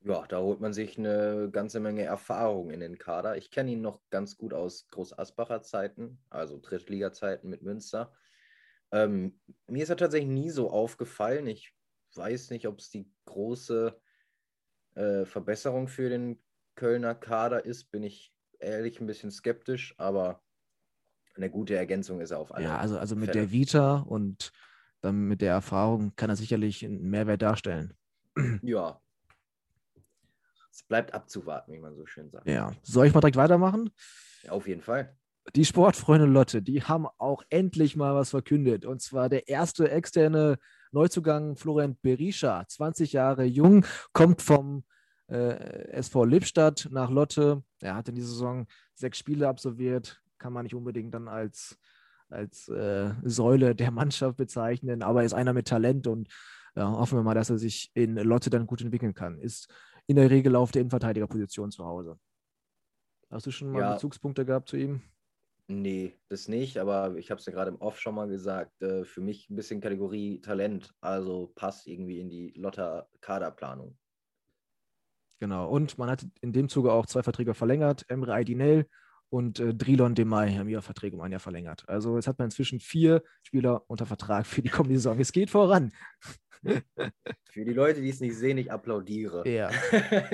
Ja, 0.07 0.27
da 0.29 0.39
holt 0.39 0.61
man 0.61 0.75
sich 0.75 0.99
eine 0.99 1.49
ganze 1.51 1.81
Menge 1.81 2.03
Erfahrung 2.03 2.71
in 2.71 2.81
den 2.81 2.99
Kader. 2.99 3.39
Ich 3.39 3.51
kenne 3.51 3.71
ihn 3.71 3.81
noch 3.81 4.03
ganz 4.11 4.37
gut 4.37 4.53
aus 4.53 4.87
Groß 4.91 5.19
Asbacher 5.19 5.63
Zeiten, 5.63 6.19
also 6.29 6.59
Drittliga-Zeiten 6.61 7.49
mit 7.49 7.63
Münster. 7.63 8.13
Ähm, 8.93 9.41
mir 9.67 9.83
ist 9.83 9.89
er 9.89 9.97
tatsächlich 9.97 10.31
nie 10.31 10.51
so 10.51 10.71
aufgefallen. 10.71 11.47
Ich 11.47 11.75
weiß 12.15 12.51
nicht, 12.51 12.69
ob 12.69 12.81
es 12.81 12.91
die 12.91 13.11
große 13.25 13.99
äh, 14.95 15.25
Verbesserung 15.25 15.89
für 15.89 16.11
den 16.11 16.44
Kölner 16.75 17.15
Kader 17.15 17.65
ist, 17.65 17.91
bin 17.91 18.03
ich 18.03 18.33
ehrlich 18.59 19.01
ein 19.01 19.07
bisschen 19.07 19.31
skeptisch, 19.31 19.95
aber 19.99 20.43
eine 21.37 21.51
gute 21.51 21.77
Ergänzung 21.77 22.21
ist 22.21 22.31
er 22.31 22.39
auf 22.39 22.55
alle. 22.55 22.65
Ja, 22.65 22.79
also, 22.79 22.99
also 22.99 23.17
mit 23.17 23.31
Fälle. 23.31 23.41
der 23.41 23.53
Vita 23.53 23.99
und 23.99 24.53
dann 25.01 25.27
mit 25.27 25.41
der 25.41 25.53
Erfahrung 25.53 26.15
kann 26.17 26.31
er 26.31 26.37
sicherlich 26.37 26.85
einen 26.85 27.11
Mehrwert 27.11 27.43
darstellen. 27.43 27.95
Ja. 28.63 29.01
Es 30.73 30.83
bleibt 30.83 31.15
abzuwarten, 31.15 31.73
wie 31.73 31.79
man 31.79 31.95
so 31.95 32.05
schön 32.07 32.31
sagt. 32.31 32.49
Ja. 32.49 32.73
Soll 32.83 33.07
ich 33.07 33.15
mal 33.15 33.21
direkt 33.21 33.37
weitermachen? 33.37 33.91
Ja, 34.43 34.53
auf 34.53 34.67
jeden 34.67 34.83
Fall. 34.83 35.17
Die 35.55 35.65
Sportfreunde 35.65 36.27
Lotte, 36.27 36.63
die 36.63 36.83
haben 36.83 37.07
auch 37.19 37.43
endlich 37.51 37.97
mal 37.97 38.15
was 38.15 38.31
verkündet. 38.31 38.85
Und 38.87 39.03
zwar 39.03 39.29
der 39.29 39.47
erste 39.47 39.91
externe 39.91 40.59
Neuzugang 40.91 41.55
Florian 41.57 41.97
Berisha, 42.01 42.67
20 42.67 43.13
Jahre 43.13 43.45
jung, 43.45 43.85
kommt 44.13 44.43
vom 44.43 44.85
äh, 45.29 45.89
SV 45.93 46.25
Lippstadt 46.25 46.89
nach 46.91 47.11
Lotte. 47.11 47.63
Er 47.81 47.97
hat 47.97 48.09
in 48.09 48.15
dieser 48.15 48.29
Saison 48.29 48.67
sechs 48.95 49.19
Spiele 49.19 49.49
absolviert, 49.49 50.23
kann 50.39 50.53
man 50.53 50.65
nicht 50.65 50.75
unbedingt 50.75 51.15
dann 51.15 51.29
als, 51.29 51.79
als 52.29 52.69
äh, 52.69 53.13
Säule 53.23 53.75
der 53.75 53.91
Mannschaft 53.91 54.37
bezeichnen, 54.37 55.03
aber 55.03 55.21
er 55.21 55.27
ist 55.27 55.35
einer 55.35 55.53
mit 55.53 55.69
Talent 55.69 56.07
und 56.07 56.29
ja, 56.77 56.91
hoffen 56.91 57.19
wir 57.19 57.23
mal, 57.23 57.35
dass 57.35 57.51
er 57.51 57.59
sich 57.59 57.91
in 57.95 58.17
Lotte 58.17 58.51
dann 58.51 58.67
gut 58.67 58.81
entwickeln 58.81 59.15
kann. 59.15 59.39
Ist 59.39 59.73
in 60.07 60.17
der 60.17 60.31
Regel 60.31 60.57
auf 60.57 60.73
der 60.73 60.83
Innenverteidigerposition 60.83 61.71
zu 61.71 61.85
Hause. 61.85 62.19
Hast 63.31 63.47
du 63.47 63.51
schon 63.51 63.71
mal 63.71 63.81
ja. 63.81 63.93
Bezugspunkte 63.95 64.45
gehabt 64.45 64.69
zu 64.69 64.77
ihm? 64.77 65.03
Nee, 65.67 66.19
das 66.29 66.47
nicht, 66.47 66.77
aber 66.77 67.17
ich 67.17 67.31
habe 67.31 67.39
es 67.39 67.47
ja 67.47 67.53
gerade 67.53 67.71
im 67.71 67.81
Off 67.81 67.99
schon 67.99 68.15
mal 68.15 68.29
gesagt, 68.29 68.83
äh, 68.83 69.05
für 69.05 69.23
mich 69.23 69.49
ein 69.49 69.57
bisschen 69.57 69.81
Kategorie 69.81 70.41
Talent, 70.43 70.95
also 71.01 71.53
passt 71.55 71.87
irgendwie 71.87 72.21
in 72.21 72.29
die 72.29 72.51
Lotter 72.51 73.09
Kaderplanung. 73.23 73.97
Genau. 75.41 75.69
Und 75.69 75.99
man 75.99 76.11
hat 76.11 76.27
in 76.41 76.53
dem 76.53 76.69
Zuge 76.69 76.93
auch 76.93 77.07
zwei 77.07 77.23
Verträge 77.23 77.55
verlängert. 77.55 78.05
Emre 78.09 78.33
Aydinel 78.33 78.87
und 79.29 79.59
äh, 79.59 79.75
Drilon 79.75 80.15
Demay 80.15 80.55
haben 80.55 80.69
ihre 80.69 80.83
Verträge 80.83 81.17
um 81.17 81.23
ein 81.23 81.33
Jahr 81.33 81.41
verlängert. 81.41 81.89
Also 81.89 82.17
jetzt 82.17 82.29
hat 82.29 82.39
man 82.39 82.47
inzwischen 82.47 82.81
vier 82.81 83.23
Spieler 83.43 83.83
unter 83.89 84.07
Vertrag 84.07 84.47
für 84.47 84.63
die 84.63 84.69
kommende 84.69 84.97
Saison. 84.97 85.19
Es 85.19 85.33
geht 85.33 85.51
voran. 85.51 85.93
Für 87.51 87.65
die 87.65 87.75
Leute, 87.75 88.01
die 88.01 88.09
es 88.09 88.21
nicht 88.21 88.37
sehen, 88.37 88.57
ich 88.57 88.73
applaudiere. 88.73 89.47
Ja. 89.47 89.71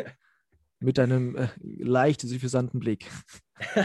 Mit 0.78 0.98
einem 0.98 1.34
äh, 1.36 1.48
leicht 1.58 2.20
suffisanten 2.20 2.78
Blick. 2.78 3.10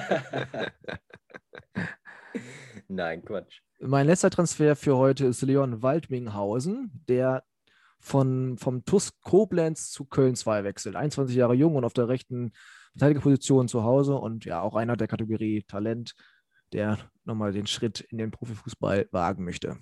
Nein, 2.88 3.26
Quatsch. 3.26 3.62
Mein 3.80 4.06
letzter 4.06 4.30
Transfer 4.30 4.76
für 4.76 4.96
heute 4.96 5.26
ist 5.26 5.42
Leon 5.42 5.82
Waldminghausen, 5.82 7.04
der 7.10 7.44
von, 8.06 8.58
vom 8.60 8.86
TUS 8.86 9.20
Koblenz 9.22 9.90
zu 9.90 10.06
Köln 10.06 10.36
2 10.36 10.64
wechselt. 10.64 10.96
21 10.96 11.36
Jahre 11.36 11.56
jung 11.56 11.76
und 11.76 11.86
auf 11.86 11.94
der 11.94 12.08
rechten 12.08 12.52
Verteidigerposition 12.92 13.68
zu 13.68 13.84
Hause 13.84 14.16
und 14.16 14.46
ja, 14.46 14.62
auch 14.62 14.76
einer 14.76 14.96
der 14.96 15.08
Kategorie 15.08 15.64
Talent, 15.64 16.14
der 16.72 17.00
nochmal 17.24 17.52
den 17.52 17.66
Schritt 17.66 18.02
in 18.02 18.20
den 18.20 18.30
Profifußball 18.30 19.10
wagen 19.12 19.44
möchte. 19.44 19.80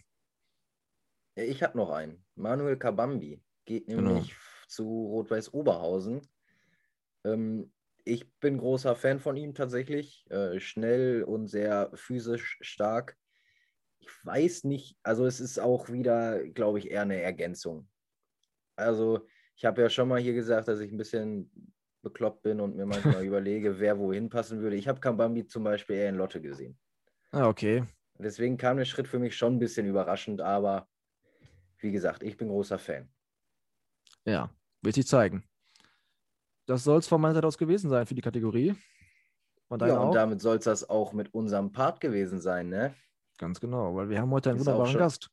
Ich 1.35 1.61
habe 1.63 1.77
noch 1.77 1.89
einen. 1.89 2.23
Manuel 2.35 2.77
Kabambi 2.77 3.43
geht 3.65 3.87
genau. 3.87 4.13
nämlich 4.13 4.29
genau. 4.29 4.39
zu 4.69 4.83
Rot-Weiß 4.83 5.53
Oberhausen. 5.53 6.21
Ähm, 7.25 7.73
ich 8.05 8.31
bin 8.39 8.57
großer 8.57 8.95
Fan 8.95 9.19
von 9.19 9.35
ihm 9.35 9.53
tatsächlich. 9.53 10.25
Äh, 10.29 10.61
schnell 10.61 11.23
und 11.23 11.47
sehr 11.47 11.91
physisch 11.93 12.57
stark. 12.61 13.17
Ich 13.99 14.07
weiß 14.23 14.63
nicht, 14.63 14.97
also 15.03 15.25
es 15.25 15.41
ist 15.41 15.59
auch 15.59 15.89
wieder, 15.89 16.47
glaube 16.47 16.79
ich, 16.79 16.89
eher 16.89 17.01
eine 17.01 17.21
Ergänzung. 17.21 17.89
Also 18.75 19.27
ich 19.55 19.65
habe 19.65 19.81
ja 19.81 19.89
schon 19.89 20.07
mal 20.07 20.19
hier 20.19 20.33
gesagt, 20.33 20.67
dass 20.67 20.79
ich 20.79 20.91
ein 20.91 20.97
bisschen 20.97 21.51
bekloppt 22.01 22.41
bin 22.43 22.59
und 22.59 22.75
mir 22.75 22.85
manchmal 22.85 23.23
überlege, 23.25 23.79
wer 23.79 23.97
wohin 23.97 24.29
passen 24.29 24.61
würde. 24.61 24.75
Ich 24.75 24.87
habe 24.87 24.99
Kambambi 24.99 25.45
zum 25.45 25.63
Beispiel 25.63 25.95
eher 25.95 26.09
in 26.09 26.15
Lotte 26.15 26.41
gesehen. 26.41 26.77
Ah, 27.31 27.47
okay. 27.47 27.83
Deswegen 28.19 28.57
kam 28.57 28.77
der 28.77 28.85
Schritt 28.85 29.07
für 29.07 29.19
mich 29.19 29.35
schon 29.35 29.55
ein 29.55 29.59
bisschen 29.59 29.87
überraschend, 29.87 30.41
aber 30.41 30.87
wie 31.79 31.91
gesagt, 31.91 32.23
ich 32.23 32.37
bin 32.37 32.49
großer 32.49 32.77
Fan. 32.77 33.09
Ja, 34.25 34.49
wird 34.81 34.95
sich 34.95 35.07
zeigen. 35.07 35.43
Das 36.65 36.83
soll 36.83 36.99
es 36.99 37.07
von 37.07 37.19
meiner 37.19 37.33
Seite 37.33 37.47
aus 37.47 37.57
gewesen 37.57 37.89
sein 37.89 38.05
für 38.05 38.15
die 38.15 38.21
Kategorie. 38.21 38.75
Und 39.67 39.81
ja, 39.81 39.99
und 39.99 40.09
auch? 40.09 40.13
damit 40.13 40.41
soll 40.41 40.57
es 40.57 40.65
das 40.65 40.89
auch 40.89 41.13
mit 41.13 41.33
unserem 41.33 41.71
Part 41.71 41.99
gewesen 41.99 42.39
sein, 42.39 42.69
ne? 42.69 42.93
Ganz 43.37 43.59
genau, 43.59 43.95
weil 43.95 44.09
wir 44.09 44.19
haben 44.19 44.31
heute 44.31 44.51
einen 44.51 44.59
ist 44.59 44.65
wunderbaren 44.65 44.91
schon, 44.91 44.99
Gast. 44.99 45.29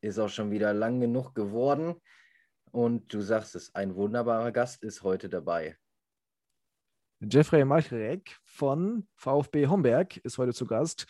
Ist 0.00 0.18
auch 0.18 0.28
schon 0.28 0.50
wieder 0.50 0.72
lang 0.72 1.00
genug 1.00 1.34
geworden. 1.34 1.96
Und 2.72 3.12
du 3.12 3.20
sagst 3.20 3.54
es, 3.54 3.74
ein 3.74 3.94
wunderbarer 3.94 4.50
Gast 4.50 4.82
ist 4.82 5.02
heute 5.02 5.28
dabei. 5.28 5.76
Jeffrey 7.20 7.64
Machrek 7.64 8.36
von 8.44 9.06
VfB 9.14 9.68
Homberg 9.68 10.16
ist 10.18 10.38
heute 10.38 10.52
zu 10.52 10.66
Gast, 10.66 11.06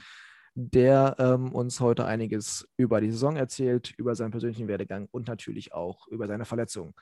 der 0.55 1.17
ähm, 1.19 1.53
uns 1.53 1.81
heute 1.81 2.05
einiges 2.05 2.69
über 2.77 3.01
die 3.01 3.11
Saison 3.11 3.37
erzählt, 3.37 3.95
über 3.97 4.15
seinen 4.15 4.33
persönlichen 4.33 4.69
Werdegang 4.69 5.09
und 5.11 5.29
natürlich 5.29 5.73
auch 5.73 6.07
über 6.09 6.27
seine 6.27 6.45
Verletzung. 6.45 6.95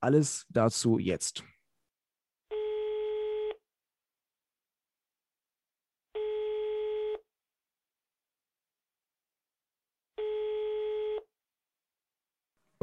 Alles 0.00 0.46
dazu 0.48 0.98
jetzt. 0.98 1.44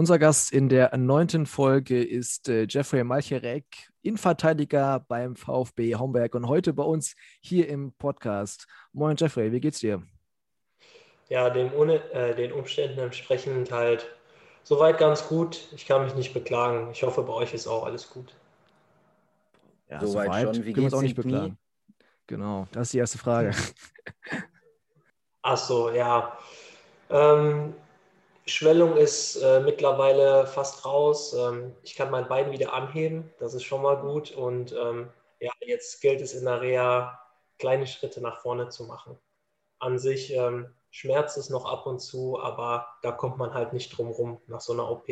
Unser 0.01 0.17
Gast 0.17 0.51
in 0.51 0.67
der 0.67 0.97
neunten 0.97 1.45
Folge 1.45 2.03
ist 2.03 2.49
äh, 2.49 2.65
Jeffrey 2.67 3.03
Malcherek, 3.03 3.91
Innenverteidiger 4.01 5.05
beim 5.07 5.35
VfB 5.35 5.93
Homberg 5.93 6.33
und 6.33 6.47
heute 6.47 6.73
bei 6.73 6.81
uns 6.81 7.15
hier 7.39 7.69
im 7.69 7.93
Podcast. 7.93 8.65
Moin 8.93 9.15
Jeffrey, 9.15 9.51
wie 9.51 9.59
geht's 9.59 9.77
dir? 9.77 10.01
Ja, 11.29 11.51
dem, 11.51 11.71
äh, 11.87 12.33
den 12.33 12.51
Umständen 12.51 12.97
entsprechend 12.97 13.71
halt 13.71 14.07
soweit 14.63 14.97
ganz 14.97 15.27
gut. 15.27 15.67
Ich 15.75 15.85
kann 15.85 16.03
mich 16.03 16.15
nicht 16.15 16.33
beklagen. 16.33 16.89
Ich 16.91 17.03
hoffe, 17.03 17.21
bei 17.21 17.33
euch 17.33 17.53
ist 17.53 17.67
auch 17.67 17.85
alles 17.85 18.09
gut. 18.09 18.33
Ja, 19.87 19.99
soweit, 19.99 20.25
soweit 20.25 20.55
schon. 20.55 20.65
Wie 20.65 20.73
können 20.73 20.77
wir 20.77 20.83
uns 20.85 20.93
auch 20.95 21.03
nicht 21.03 21.15
beklagen. 21.15 21.59
Genau, 22.25 22.67
das 22.71 22.87
ist 22.87 22.93
die 22.93 22.97
erste 22.97 23.19
Frage. 23.19 23.51
Ach 25.43 25.57
so, 25.57 25.91
ja. 25.91 26.35
Ähm, 27.11 27.75
Schwellung 28.51 28.97
ist 28.97 29.37
äh, 29.37 29.61
mittlerweile 29.61 30.45
fast 30.45 30.85
raus. 30.85 31.33
Ähm, 31.33 31.73
ich 31.83 31.95
kann 31.95 32.11
mein 32.11 32.27
Bein 32.27 32.51
wieder 32.51 32.73
anheben, 32.73 33.31
das 33.39 33.53
ist 33.53 33.63
schon 33.63 33.81
mal 33.81 33.95
gut. 33.95 34.31
Und 34.31 34.73
ähm, 34.73 35.09
ja, 35.39 35.51
jetzt 35.61 36.01
gilt 36.01 36.21
es 36.21 36.33
in 36.33 36.45
der 36.45 36.61
Reha, 36.61 37.19
kleine 37.57 37.87
Schritte 37.87 38.21
nach 38.21 38.41
vorne 38.41 38.69
zu 38.69 38.85
machen. 38.85 39.17
An 39.79 39.97
sich 39.97 40.33
ähm, 40.33 40.67
schmerzt 40.91 41.37
es 41.37 41.49
noch 41.49 41.65
ab 41.65 41.87
und 41.87 41.99
zu, 41.99 42.39
aber 42.39 42.87
da 43.01 43.11
kommt 43.11 43.37
man 43.37 43.53
halt 43.53 43.73
nicht 43.73 43.97
drum 43.97 44.09
rum 44.09 44.39
nach 44.47 44.61
so 44.61 44.73
einer 44.73 44.89
OP. 44.89 45.07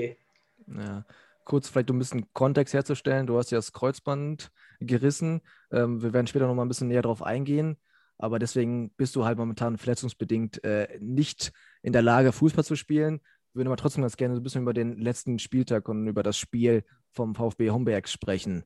Ja. 0.68 1.06
Kurz 1.46 1.68
vielleicht 1.68 1.90
um 1.90 1.96
ein 1.96 2.00
bisschen 2.00 2.32
Kontext 2.34 2.76
herzustellen, 2.76 3.26
du 3.26 3.38
hast 3.38 3.50
ja 3.50 3.58
das 3.58 3.74
Kreuzband 3.74 4.52
gerissen. 4.80 5.42
Ähm, 5.72 6.04
wir 6.04 6.14
werden 6.14 6.28
später 6.28 6.46
noch 6.46 6.54
mal 6.54 6.64
ein 6.64 6.68
bisschen 6.68 6.90
näher 6.90 7.02
darauf 7.02 7.24
eingehen. 7.24 7.78
Aber 8.20 8.38
deswegen 8.38 8.92
bist 8.92 9.16
du 9.16 9.24
halt 9.24 9.38
momentan 9.38 9.78
verletzungsbedingt 9.78 10.62
äh, 10.66 11.00
nicht 11.00 11.54
in 11.82 11.94
der 11.94 12.02
Lage, 12.02 12.34
Fußball 12.34 12.66
zu 12.66 12.76
spielen. 12.76 13.22
Ich 13.48 13.56
würde 13.56 13.70
aber 13.70 13.78
trotzdem 13.78 14.04
ganz 14.04 14.18
gerne 14.18 14.36
so 14.36 14.42
ein 14.42 14.44
bisschen 14.44 14.62
über 14.62 14.74
den 14.74 15.00
letzten 15.00 15.40
Spieltag 15.40 15.88
und 15.88 16.06
über 16.06 16.22
das 16.22 16.38
Spiel 16.38 16.84
vom 17.12 17.34
VfB 17.34 17.72
Homberg 17.72 18.10
sprechen. 18.10 18.66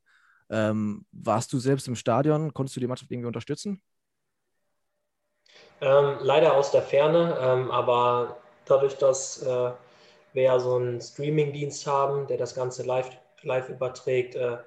Ähm, 0.49 1.05
warst 1.11 1.53
du 1.53 1.59
selbst 1.59 1.87
im 1.87 1.95
Stadion? 1.95 2.53
Konntest 2.53 2.75
du 2.75 2.79
die 2.79 2.87
Mannschaft 2.87 3.11
irgendwie 3.11 3.27
unterstützen? 3.27 3.81
Ähm, 5.81 6.17
leider 6.21 6.55
aus 6.55 6.71
der 6.71 6.81
Ferne, 6.81 7.37
ähm, 7.39 7.69
aber 7.69 8.37
dadurch, 8.65 8.97
dass 8.97 9.43
äh, 9.43 9.71
wir 10.33 10.43
ja 10.43 10.59
so 10.59 10.77
einen 10.77 10.99
Streaming-Dienst 10.99 11.85
haben, 11.85 12.25
der 12.25 12.37
das 12.37 12.55
Ganze 12.55 12.83
live, 12.83 13.11
live 13.43 13.69
überträgt, 13.69 14.33
äh, 14.33 14.57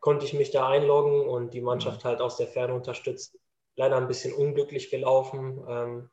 konnte 0.00 0.26
ich 0.26 0.34
mich 0.34 0.50
da 0.50 0.68
einloggen 0.68 1.26
und 1.26 1.54
die 1.54 1.62
Mannschaft 1.62 2.04
mhm. 2.04 2.08
halt 2.08 2.20
aus 2.20 2.36
der 2.36 2.46
Ferne 2.46 2.74
unterstützen 2.74 3.38
leider 3.76 3.96
ein 3.96 4.08
bisschen 4.08 4.32
unglücklich 4.34 4.90
gelaufen. 4.90 5.64
Ähm, 5.68 6.10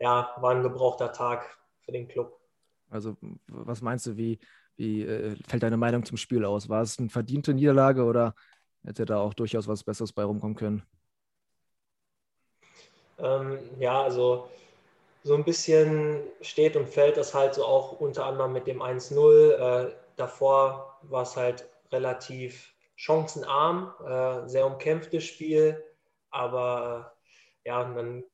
ja, 0.00 0.34
war 0.40 0.52
ein 0.54 0.62
gebrauchter 0.62 1.12
Tag 1.12 1.58
für 1.82 1.92
den 1.92 2.08
Club. 2.08 2.38
Also, 2.90 3.16
was 3.48 3.82
meinst 3.82 4.06
du, 4.06 4.16
wie, 4.16 4.40
Wie 4.76 5.02
äh, 5.04 5.36
fällt 5.48 5.62
deine 5.62 5.76
Meinung 5.76 6.04
zum 6.04 6.16
Spiel 6.16 6.44
aus? 6.44 6.68
War 6.68 6.82
es 6.82 6.98
eine 6.98 7.10
verdiente 7.10 7.54
Niederlage 7.54 8.04
oder 8.04 8.34
hätte 8.84 9.04
da 9.06 9.20
auch 9.20 9.34
durchaus 9.34 9.68
was 9.68 9.84
Besseres 9.84 10.12
bei 10.12 10.24
rumkommen 10.24 10.56
können? 10.56 10.84
Ähm, 13.18 13.58
ja, 13.78 14.02
also 14.02 14.48
so 15.24 15.34
ein 15.34 15.44
bisschen 15.44 16.22
steht 16.42 16.76
und 16.76 16.88
fällt 16.88 17.16
das 17.16 17.34
halt 17.34 17.54
so 17.54 17.64
auch 17.64 18.00
unter 18.00 18.26
anderem 18.26 18.52
mit 18.52 18.66
dem 18.66 18.82
1-0. 18.82 19.52
Äh, 19.90 19.94
davor 20.16 20.98
war 21.02 21.22
es 21.22 21.36
halt 21.36 21.68
relativ 21.92 22.74
chancenarm, 22.96 23.94
äh, 24.06 24.48
sehr 24.48 24.66
umkämpftes 24.66 25.24
Spiel, 25.24 25.82
aber 26.30 27.14
äh, 27.64 27.68
ja, 27.68 27.84
dann 27.84 28.24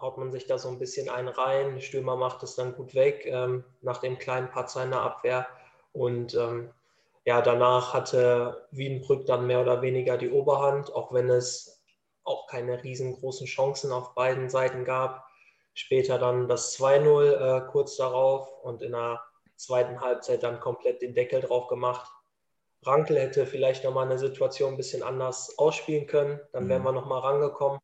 haut 0.00 0.18
man 0.18 0.32
sich 0.32 0.46
da 0.46 0.58
so 0.58 0.68
ein 0.68 0.78
bisschen 0.78 1.08
einen 1.08 1.28
rein. 1.28 1.80
Stürmer 1.80 2.16
macht 2.16 2.42
es 2.42 2.56
dann 2.56 2.74
gut 2.74 2.94
weg 2.94 3.26
ähm, 3.26 3.64
nach 3.80 3.98
dem 3.98 4.18
kleinen 4.18 4.50
Patzer 4.50 4.84
in 4.84 4.90
der 4.90 5.00
Abwehr 5.00 5.46
und 5.92 6.34
ähm, 6.34 6.70
ja, 7.24 7.40
danach 7.40 7.94
hatte 7.94 8.66
Wiedenbrück 8.70 9.24
dann 9.26 9.46
mehr 9.46 9.60
oder 9.60 9.80
weniger 9.80 10.18
die 10.18 10.30
Oberhand, 10.30 10.92
auch 10.92 11.12
wenn 11.12 11.30
es 11.30 11.82
auch 12.24 12.46
keine 12.46 12.82
riesengroßen 12.82 13.46
Chancen 13.46 13.92
auf 13.92 14.14
beiden 14.14 14.50
Seiten 14.50 14.84
gab. 14.84 15.26
Später 15.74 16.18
dann 16.18 16.48
das 16.48 16.78
2-0 16.78 17.32
äh, 17.32 17.66
kurz 17.70 17.96
darauf 17.96 18.48
und 18.62 18.82
in 18.82 18.92
der 18.92 19.22
zweiten 19.56 20.00
Halbzeit 20.00 20.42
dann 20.42 20.60
komplett 20.60 21.02
den 21.02 21.14
Deckel 21.14 21.40
drauf 21.40 21.68
gemacht. 21.68 22.10
Rankel 22.86 23.18
hätte 23.18 23.46
vielleicht 23.46 23.84
nochmal 23.84 24.06
eine 24.06 24.18
Situation 24.18 24.74
ein 24.74 24.76
bisschen 24.76 25.02
anders 25.02 25.58
ausspielen 25.58 26.06
können, 26.06 26.40
dann 26.52 26.68
wären 26.68 26.82
mhm. 26.82 26.86
wir 26.86 26.92
nochmal 26.92 27.20
rangekommen. 27.20 27.80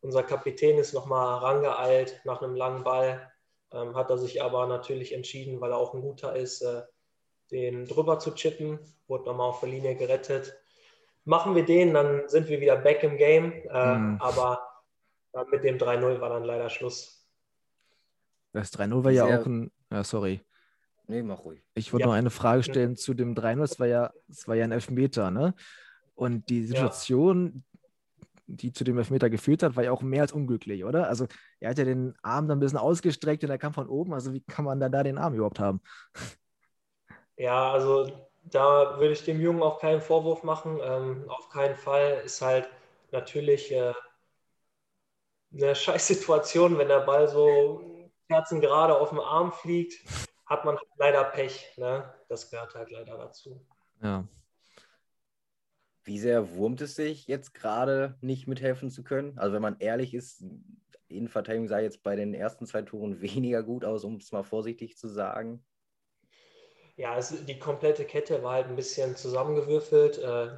Unser 0.00 0.22
Kapitän 0.22 0.78
ist 0.78 0.94
nochmal 0.94 1.38
rangeeilt 1.38 2.20
nach 2.24 2.42
einem 2.42 2.54
langen 2.54 2.84
Ball, 2.84 3.30
ähm, 3.72 3.94
hat 3.94 4.10
er 4.10 4.18
sich 4.18 4.42
aber 4.42 4.66
natürlich 4.66 5.12
entschieden, 5.12 5.60
weil 5.60 5.72
er 5.72 5.76
auch 5.76 5.94
ein 5.94 6.00
guter 6.00 6.34
ist, 6.34 6.62
äh, 6.62 6.82
den 7.50 7.86
drüber 7.86 8.18
zu 8.18 8.32
chippen, 8.32 8.78
wurde 9.08 9.26
nochmal 9.26 9.48
auf 9.48 9.60
der 9.60 9.68
Linie 9.68 9.96
gerettet. 9.96 10.56
Machen 11.24 11.54
wir 11.54 11.64
den, 11.64 11.92
dann 11.92 12.28
sind 12.28 12.48
wir 12.48 12.60
wieder 12.60 12.76
back 12.76 13.02
im 13.02 13.16
Game, 13.16 13.52
äh, 13.68 13.94
mhm. 13.96 14.18
aber 14.20 14.62
äh, 15.32 15.44
mit 15.50 15.64
dem 15.64 15.76
3-0 15.78 16.20
war 16.20 16.30
dann 16.30 16.44
leider 16.44 16.70
Schluss. 16.70 17.26
Das 18.52 18.72
3-0 18.72 19.04
war 19.04 19.10
ja 19.10 19.24
auch 19.24 19.46
ein, 19.46 19.70
ja, 19.90 20.02
sorry. 20.02 20.40
Nee, 21.10 21.24
mach 21.24 21.44
ruhig. 21.44 21.60
Ich 21.74 21.92
wollte 21.92 22.02
ja. 22.02 22.06
noch 22.06 22.14
eine 22.14 22.30
Frage 22.30 22.62
stellen 22.62 22.94
zu 22.94 23.14
dem 23.14 23.34
3-0. 23.34 23.64
Es 23.64 23.80
war 23.80 23.88
ja, 23.88 24.12
es 24.28 24.46
war 24.46 24.54
ja 24.54 24.62
ein 24.62 24.70
Elfmeter, 24.70 25.32
ne? 25.32 25.54
Und 26.14 26.48
die 26.48 26.64
Situation, 26.64 27.64
ja. 28.22 28.26
die 28.46 28.72
zu 28.72 28.84
dem 28.84 28.96
Elfmeter 28.96 29.28
geführt 29.28 29.64
hat, 29.64 29.74
war 29.74 29.82
ja 29.82 29.90
auch 29.90 30.02
mehr 30.02 30.22
als 30.22 30.30
unglücklich, 30.30 30.84
oder? 30.84 31.08
Also 31.08 31.26
er 31.58 31.70
hat 31.70 31.78
ja 31.78 31.84
den 31.84 32.14
Arm 32.22 32.46
dann 32.46 32.58
ein 32.58 32.60
bisschen 32.60 32.78
ausgestreckt 32.78 33.42
und 33.42 33.50
er 33.50 33.58
kam 33.58 33.72
von 33.72 33.88
oben. 33.88 34.14
Also 34.14 34.32
wie 34.32 34.40
kann 34.42 34.64
man 34.64 34.78
dann 34.78 34.92
da 34.92 35.02
den 35.02 35.18
Arm 35.18 35.34
überhaupt 35.34 35.58
haben? 35.58 35.80
Ja, 37.36 37.72
also 37.72 38.06
da 38.44 39.00
würde 39.00 39.10
ich 39.10 39.24
dem 39.24 39.40
Jungen 39.40 39.64
auch 39.64 39.80
keinen 39.80 40.00
Vorwurf 40.00 40.44
machen. 40.44 40.78
Ähm, 40.80 41.24
auf 41.26 41.48
keinen 41.48 41.74
Fall 41.74 42.22
ist 42.24 42.40
halt 42.40 42.70
natürlich 43.10 43.72
äh, 43.72 43.94
eine 45.52 45.74
scheiß 45.74 46.06
Situation, 46.06 46.78
wenn 46.78 46.86
der 46.86 47.00
Ball 47.00 47.26
so 47.26 48.08
kerzengerade 48.28 48.96
auf 48.96 49.08
dem 49.08 49.18
Arm 49.18 49.50
fliegt 49.50 50.04
hat 50.50 50.64
man 50.64 50.76
leider 50.98 51.24
Pech. 51.24 51.72
Ne? 51.78 52.12
Das 52.28 52.50
gehört 52.50 52.74
halt 52.74 52.90
leider 52.90 53.16
dazu. 53.16 53.64
Ja. 54.02 54.26
Wie 56.02 56.18
sehr 56.18 56.54
wurmt 56.54 56.80
es 56.80 56.96
sich 56.96 57.28
jetzt 57.28 57.54
gerade 57.54 58.18
nicht 58.20 58.48
mithelfen 58.48 58.90
zu 58.90 59.04
können? 59.04 59.38
Also 59.38 59.54
wenn 59.54 59.62
man 59.62 59.78
ehrlich 59.78 60.12
ist, 60.12 60.44
Innenverteidigung 61.08 61.68
sah 61.68 61.78
jetzt 61.78 62.02
bei 62.02 62.16
den 62.16 62.34
ersten 62.34 62.66
zwei 62.66 62.82
Touren 62.82 63.20
weniger 63.22 63.62
gut 63.62 63.84
aus, 63.84 64.04
um 64.04 64.16
es 64.16 64.32
mal 64.32 64.42
vorsichtig 64.42 64.98
zu 64.98 65.08
sagen. 65.08 65.64
Ja, 66.96 67.16
es, 67.16 67.44
die 67.46 67.58
komplette 67.58 68.04
Kette 68.04 68.42
war 68.42 68.54
halt 68.54 68.66
ein 68.66 68.76
bisschen 68.76 69.16
zusammengewürfelt. 69.16 70.18
Äh, 70.18 70.48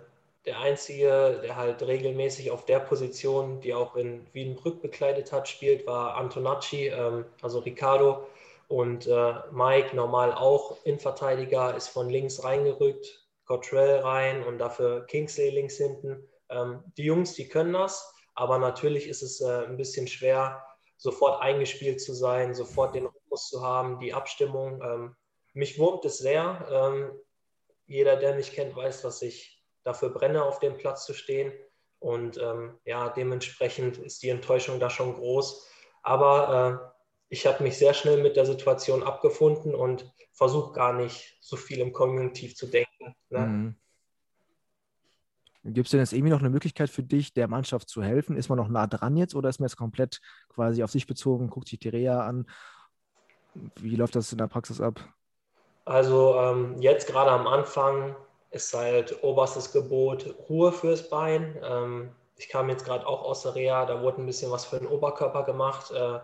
der 0.47 0.59
Einzige, 0.59 1.40
der 1.45 1.57
halt 1.57 1.82
regelmäßig 1.82 2.51
auf 2.51 2.64
der 2.64 2.80
Position, 2.80 3.61
die 3.61 3.74
auch 3.74 3.95
in 3.95 4.26
Wiedenbrück 4.32 4.82
bekleidet 4.82 5.30
hat, 5.30 5.49
spielt, 5.49 5.86
war 5.86 6.16
Antonacci, 6.16 6.88
ähm, 6.88 7.26
also 7.43 7.61
Ricardo. 7.61 8.26
Und 8.73 9.07
äh, 9.07 9.35
Mike 9.51 9.95
normal 9.95 10.33
auch 10.33 10.83
Innenverteidiger, 10.85 11.77
ist 11.77 11.89
von 11.89 12.09
links 12.09 12.43
reingerückt, 12.43 13.23
Cottrell 13.45 14.01
rein 14.01 14.43
und 14.43 14.57
dafür 14.57 15.05
Kingsley 15.05 15.51
links 15.51 15.77
hinten. 15.77 16.27
Ähm, 16.49 16.83
die 16.97 17.05
Jungs, 17.05 17.35
die 17.35 17.51
können 17.51 17.75
das, 17.75 18.14
aber 18.35 18.57
natürlich 18.57 19.09
ist 19.09 19.20
es 19.20 19.43
äh, 19.43 19.66
ein 19.66 19.77
bisschen 19.77 20.09
schwer, 20.09 20.64
sofort 20.97 21.43
eingespielt 21.43 22.01
zu 22.01 22.14
sein, 22.14 22.55
sofort 22.55 22.95
den 22.95 23.05
Rhythmus 23.05 23.51
zu 23.51 23.61
haben, 23.62 23.99
die 23.99 24.14
Abstimmung. 24.14 24.81
Ähm, 24.83 25.16
mich 25.53 25.79
wurmt 25.79 26.07
es 26.07 26.16
sehr. 26.16 26.66
Ähm, 26.70 27.12
jeder, 27.85 28.16
der 28.16 28.37
mich 28.37 28.53
kennt, 28.53 28.75
weiß, 28.75 29.03
dass 29.03 29.20
ich 29.20 29.62
dafür 29.85 30.09
brenne, 30.09 30.47
auf 30.47 30.61
dem 30.61 30.79
Platz 30.79 31.05
zu 31.05 31.12
stehen. 31.12 31.53
Und 31.99 32.39
ähm, 32.39 32.79
ja, 32.87 33.11
dementsprechend 33.11 33.99
ist 33.99 34.23
die 34.23 34.31
Enttäuschung 34.31 34.81
da 34.81 34.89
schon 34.89 35.12
groß. 35.12 35.68
Aber 36.03 36.89
äh, 36.89 36.93
ich 37.33 37.47
habe 37.47 37.62
mich 37.62 37.78
sehr 37.78 37.95
schnell 37.95 38.22
mit 38.22 38.37
der 38.37 38.45
Situation 38.45 39.03
abgefunden 39.03 39.74
und 39.74 40.05
versuche 40.35 40.74
gar 40.74 40.93
nicht 40.93 41.39
so 41.41 41.57
viel 41.57 41.78
im 41.78 41.95
Konjunktiv 41.95 42.55
zu 42.55 42.66
denken. 42.66 43.16
Ne? 43.30 43.39
Mhm. 43.39 43.74
Gibt 45.64 45.87
es 45.87 45.93
denn 45.93 46.01
jetzt 46.01 46.12
irgendwie 46.12 46.30
noch 46.30 46.41
eine 46.41 46.51
Möglichkeit 46.51 46.91
für 46.91 47.03
dich, 47.03 47.33
der 47.33 47.49
Mannschaft 47.49 47.89
zu 47.89 48.03
helfen? 48.03 48.37
Ist 48.37 48.51
man 48.51 48.59
noch 48.59 48.68
nah 48.68 48.87
dran 48.87 49.16
jetzt 49.16 49.35
oder 49.35 49.49
ist 49.49 49.61
man 49.61 49.68
jetzt 49.68 49.78
komplett 49.78 50.20
quasi 50.51 50.83
auf 50.83 50.91
sich 50.91 51.07
bezogen, 51.07 51.49
guckt 51.49 51.68
sich 51.68 51.78
die 51.78 51.89
Reha 51.89 52.20
an? 52.20 52.45
Wie 53.76 53.97
läuft 53.97 54.14
das 54.14 54.30
in 54.33 54.37
der 54.37 54.49
Praxis 54.49 54.83
ab? 54.83 55.01
Also 55.87 56.35
ähm, 56.37 56.83
jetzt 56.83 57.07
gerade 57.07 57.30
am 57.30 57.47
Anfang 57.47 58.14
ist 58.51 58.74
halt 58.74 59.24
oberstes 59.24 59.72
Gebot 59.72 60.35
Ruhe 60.51 60.70
fürs 60.70 61.09
Bein. 61.09 61.59
Ähm, 61.62 62.11
ich 62.37 62.51
kam 62.51 62.68
jetzt 62.68 62.85
gerade 62.85 63.07
auch 63.07 63.22
aus 63.22 63.41
der 63.41 63.55
Reha, 63.55 63.87
da 63.87 64.03
wurde 64.03 64.20
ein 64.20 64.26
bisschen 64.26 64.51
was 64.51 64.66
für 64.66 64.76
den 64.76 64.87
Oberkörper 64.87 65.45
gemacht. 65.45 65.91
Äh, 65.93 66.18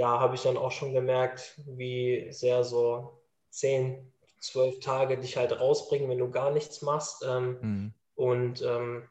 da 0.00 0.18
habe 0.18 0.34
ich 0.34 0.42
dann 0.42 0.56
auch 0.56 0.70
schon 0.70 0.94
gemerkt, 0.94 1.60
wie 1.66 2.32
sehr 2.32 2.64
so 2.64 3.20
zehn, 3.50 4.10
zwölf 4.40 4.80
Tage 4.80 5.18
dich 5.18 5.36
halt 5.36 5.60
rausbringen, 5.60 6.08
wenn 6.08 6.16
du 6.16 6.30
gar 6.30 6.50
nichts 6.50 6.80
machst. 6.80 7.22
Ähm, 7.28 7.58
mhm. 7.60 7.94
Und 8.14 8.62
ähm, 8.62 9.06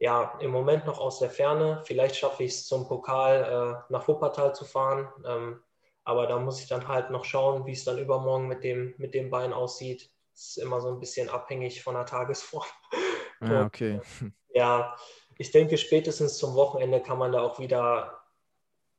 ja, 0.00 0.36
im 0.40 0.50
Moment 0.50 0.84
noch 0.84 0.98
aus 0.98 1.20
der 1.20 1.30
Ferne. 1.30 1.80
Vielleicht 1.84 2.16
schaffe 2.16 2.42
ich 2.42 2.50
es 2.50 2.66
zum 2.66 2.88
Pokal 2.88 3.84
äh, 3.88 3.92
nach 3.92 4.08
Wuppertal 4.08 4.52
zu 4.52 4.64
fahren. 4.64 5.08
Ähm, 5.24 5.60
aber 6.02 6.26
da 6.26 6.40
muss 6.40 6.60
ich 6.60 6.66
dann 6.66 6.88
halt 6.88 7.10
noch 7.10 7.24
schauen, 7.24 7.64
wie 7.64 7.72
es 7.72 7.84
dann 7.84 7.98
übermorgen 7.98 8.48
mit 8.48 8.64
dem, 8.64 8.94
mit 8.98 9.14
dem 9.14 9.30
Bein 9.30 9.52
aussieht. 9.52 10.10
Das 10.32 10.48
ist 10.48 10.56
immer 10.56 10.80
so 10.80 10.88
ein 10.88 10.98
bisschen 10.98 11.28
abhängig 11.28 11.84
von 11.84 11.94
der 11.94 12.04
Tagesform. 12.04 12.66
Ja, 13.42 13.62
ah, 13.62 13.64
okay. 13.66 14.00
Und, 14.20 14.32
ja, 14.50 14.96
ich 15.38 15.52
denke, 15.52 15.78
spätestens 15.78 16.36
zum 16.36 16.56
Wochenende 16.56 17.00
kann 17.00 17.18
man 17.18 17.30
da 17.30 17.42
auch 17.42 17.60
wieder 17.60 18.15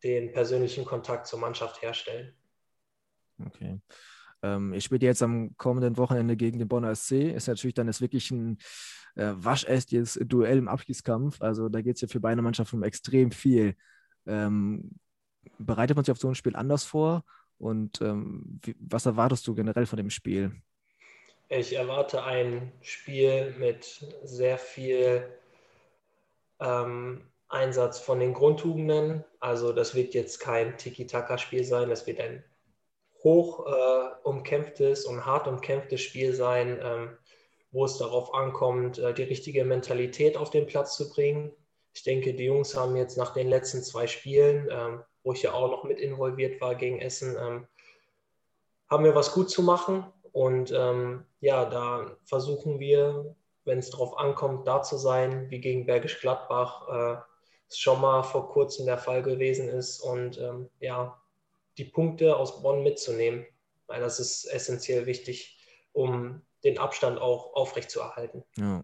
den 0.03 0.31
persönlichen 0.31 0.85
Kontakt 0.85 1.27
zur 1.27 1.39
Mannschaft 1.39 1.81
herstellen. 1.81 2.33
Okay. 3.45 3.79
Ähm, 4.43 4.73
ihr 4.73 4.81
spielt 4.81 5.01
jetzt 5.01 5.23
am 5.23 5.55
kommenden 5.57 5.97
Wochenende 5.97 6.37
gegen 6.37 6.59
den 6.59 6.67
Bonner 6.67 6.95
SC. 6.95 7.33
Ist 7.33 7.47
natürlich 7.47 7.73
dann 7.73 7.87
jetzt 7.87 8.01
wirklich 8.01 8.29
ein 8.31 8.57
äh, 9.15 9.33
wascherstes 9.35 10.19
Duell 10.25 10.59
im 10.59 10.67
Abstiegskampf. 10.67 11.41
Also 11.41 11.69
da 11.69 11.81
geht 11.81 11.95
es 11.95 12.01
ja 12.01 12.07
für 12.07 12.19
beide 12.19 12.41
Mannschaften 12.41 12.77
um 12.77 12.83
extrem 12.83 13.31
viel. 13.31 13.75
Ähm, 14.27 14.91
bereitet 15.57 15.95
man 15.95 16.05
sich 16.05 16.11
auf 16.11 16.19
so 16.19 16.27
ein 16.27 16.35
Spiel 16.35 16.55
anders 16.55 16.83
vor? 16.83 17.23
Und 17.57 18.01
ähm, 18.01 18.59
wie, 18.63 18.75
was 18.79 19.05
erwartest 19.05 19.47
du 19.47 19.55
generell 19.55 19.87
von 19.87 19.97
dem 19.97 20.11
Spiel? 20.11 20.51
Ich 21.49 21.75
erwarte 21.75 22.23
ein 22.23 22.71
Spiel 22.81 23.55
mit 23.57 24.05
sehr 24.23 24.57
viel 24.57 25.27
ähm, 26.59 27.21
Einsatz 27.49 27.99
von 27.99 28.19
den 28.19 28.33
Grundtugenden. 28.33 29.23
Also 29.39 29.71
das 29.71 29.95
wird 29.95 30.13
jetzt 30.13 30.39
kein 30.39 30.77
Tiki-Taka-Spiel 30.77 31.63
sein, 31.63 31.89
das 31.89 32.05
wird 32.07 32.19
ein 32.19 32.43
hoch 33.23 33.65
äh, 33.65 34.09
umkämpftes 34.23 35.05
und 35.05 35.25
hart 35.25 35.47
umkämpftes 35.47 36.01
Spiel 36.01 36.33
sein, 36.33 36.79
ähm, 36.81 37.17
wo 37.71 37.85
es 37.85 37.97
darauf 37.97 38.33
ankommt, 38.33 38.99
äh, 38.99 39.13
die 39.13 39.23
richtige 39.23 39.65
Mentalität 39.65 40.37
auf 40.37 40.49
den 40.49 40.67
Platz 40.67 40.95
zu 40.95 41.09
bringen. 41.09 41.51
Ich 41.93 42.03
denke, 42.03 42.33
die 42.33 42.45
Jungs 42.45 42.75
haben 42.75 42.95
jetzt 42.95 43.17
nach 43.17 43.33
den 43.33 43.47
letzten 43.47 43.81
zwei 43.81 44.07
Spielen, 44.07 44.67
ähm, 44.69 45.03
wo 45.23 45.33
ich 45.33 45.41
ja 45.41 45.53
auch 45.53 45.69
noch 45.69 45.83
mit 45.83 45.99
involviert 45.99 46.61
war 46.61 46.75
gegen 46.75 46.99
Essen, 46.99 47.35
ähm, 47.39 47.67
haben 48.89 49.03
wir 49.03 49.15
was 49.15 49.33
gut 49.33 49.49
zu 49.49 49.63
machen. 49.63 50.05
Und 50.31 50.71
ähm, 50.71 51.25
ja, 51.41 51.65
da 51.65 52.15
versuchen 52.23 52.79
wir, 52.79 53.35
wenn 53.65 53.79
es 53.79 53.89
darauf 53.89 54.17
ankommt, 54.17 54.67
da 54.67 54.83
zu 54.83 54.97
sein, 54.97 55.49
wie 55.49 55.59
gegen 55.59 55.85
Bergisch 55.85 56.21
Gladbach, 56.21 56.87
äh, 56.87 57.21
schon 57.69 58.01
mal 58.01 58.23
vor 58.23 58.49
kurzem 58.49 58.85
der 58.85 58.97
Fall 58.97 59.23
gewesen 59.23 59.69
ist 59.69 59.99
und 59.99 60.37
ähm, 60.37 60.69
ja, 60.79 61.21
die 61.77 61.85
Punkte 61.85 62.35
aus 62.35 62.61
Bonn 62.61 62.83
mitzunehmen, 62.83 63.45
weil 63.87 64.01
das 64.01 64.19
ist 64.19 64.45
essentiell 64.45 65.05
wichtig, 65.05 65.59
um 65.93 66.41
den 66.63 66.77
Abstand 66.77 67.19
auch 67.19 67.53
aufrechtzuerhalten. 67.53 68.43
Ja. 68.57 68.83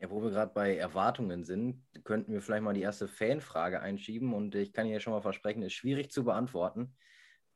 Ja, 0.00 0.10
wo 0.10 0.22
wir 0.22 0.30
gerade 0.30 0.52
bei 0.54 0.76
Erwartungen 0.76 1.44
sind, 1.44 1.82
könnten 2.04 2.32
wir 2.32 2.40
vielleicht 2.40 2.62
mal 2.62 2.74
die 2.74 2.82
erste 2.82 3.08
Fanfrage 3.08 3.80
einschieben 3.80 4.32
und 4.32 4.54
ich 4.54 4.72
kann 4.72 4.86
hier 4.86 5.00
schon 5.00 5.12
mal 5.12 5.22
versprechen, 5.22 5.62
ist 5.62 5.72
schwierig 5.72 6.12
zu 6.12 6.22
beantworten. 6.22 6.96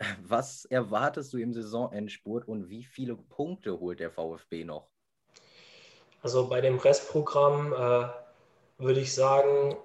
Was 0.22 0.64
erwartest 0.64 1.32
du 1.32 1.38
im 1.38 1.52
Saisonendspurt 1.52 2.48
und 2.48 2.68
wie 2.68 2.82
viele 2.82 3.14
Punkte 3.14 3.78
holt 3.78 4.00
der 4.00 4.10
VfB 4.10 4.64
noch? 4.64 4.88
Also 6.20 6.48
bei 6.48 6.60
dem 6.60 6.78
Restprogramm 6.78 7.72
äh, 7.72 8.08
würde 8.78 9.00
ich 9.00 9.14
sagen, 9.14 9.76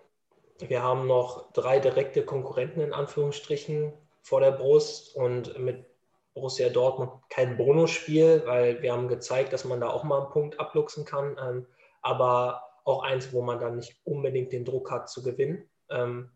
wir 0.59 0.83
haben 0.83 1.07
noch 1.07 1.51
drei 1.53 1.79
direkte 1.79 2.25
Konkurrenten 2.25 2.81
in 2.81 2.93
Anführungsstrichen 2.93 3.93
vor 4.21 4.41
der 4.41 4.51
Brust 4.51 5.15
und 5.15 5.57
mit 5.59 5.85
Borussia 6.33 6.69
Dortmund 6.69 7.11
kein 7.29 7.57
Bonusspiel, 7.57 8.43
weil 8.45 8.81
wir 8.81 8.91
haben 8.91 9.07
gezeigt, 9.07 9.53
dass 9.53 9.65
man 9.65 9.81
da 9.81 9.89
auch 9.89 10.03
mal 10.03 10.21
einen 10.21 10.29
Punkt 10.29 10.59
abluchsen 10.59 11.05
kann, 11.05 11.37
ähm, 11.41 11.65
aber 12.01 12.63
auch 12.83 13.03
eins, 13.03 13.33
wo 13.33 13.41
man 13.41 13.59
dann 13.59 13.77
nicht 13.77 13.99
unbedingt 14.03 14.53
den 14.53 14.63
Druck 14.63 14.91
hat 14.91 15.09
zu 15.09 15.23
gewinnen. 15.23 15.67
Ähm, 15.89 16.31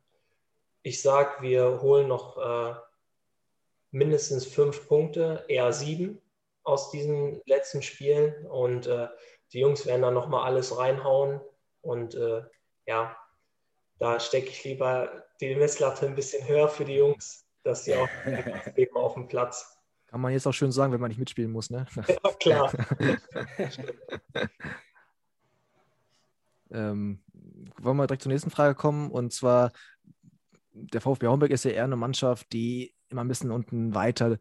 ich 0.84 1.01
sage, 1.01 1.41
wir 1.41 1.82
holen 1.82 2.07
noch 2.07 2.38
äh, 2.38 2.74
mindestens 3.91 4.45
fünf 4.47 4.88
Punkte, 4.88 5.45
eher 5.47 5.72
sieben 5.72 6.22
aus 6.63 6.91
diesen 6.91 7.41
letzten 7.45 7.82
Spielen 7.82 8.45
und 8.47 8.88
äh, 8.88 9.07
die 9.53 9.59
Jungs 9.59 9.86
werden 9.86 10.01
dann 10.01 10.13
nochmal 10.13 10.45
alles 10.45 10.78
reinhauen 10.78 11.41
und 11.82 12.15
äh, 12.15 12.41
ja, 12.88 13.15
da 14.02 14.20
stecke 14.20 14.49
ich 14.49 14.64
lieber 14.64 15.28
die 15.39 15.56
Messlatte 15.56 16.08
ein 16.08 16.16
bisschen 16.16 16.47
höher 16.47 16.68
für 16.68 16.86
die 16.86 16.95
Jungs, 16.95 17.45
dass 17.64 17.86
sie 17.86 17.93
auch 17.93 18.10
geben 18.76 18.95
auf 18.95 19.14
dem 19.14 19.28
Platz. 19.28 19.78
Kann 20.08 20.22
man 20.22 20.34
jetzt 20.34 20.47
auch 20.47 20.54
schön 20.54 20.72
sagen, 20.72 20.91
wenn 20.91 20.99
man 20.99 21.10
nicht 21.10 21.20
mitspielen 21.20 21.52
muss, 21.52 21.70
ne? 21.70 21.86
Ja, 22.08 22.34
klar. 22.39 22.74
ähm, 26.72 27.24
wollen 27.80 27.97
wir 27.97 28.08
direkt 28.08 28.24
zur 28.24 28.32
nächsten 28.32 28.49
Frage 28.49 28.74
kommen 28.74 29.12
und 29.12 29.32
zwar 29.34 29.72
der 30.74 31.02
VfB 31.02 31.28
Homberg 31.28 31.52
ist 31.52 31.66
ja 31.66 31.72
eher 31.72 31.84
eine 31.84 31.95
Mannschaft, 31.95 32.52
die 32.54 32.95
immer 33.10 33.24
ein 33.24 33.28
bisschen 33.28 33.52
unten 33.52 33.93
weiter 33.93 34.39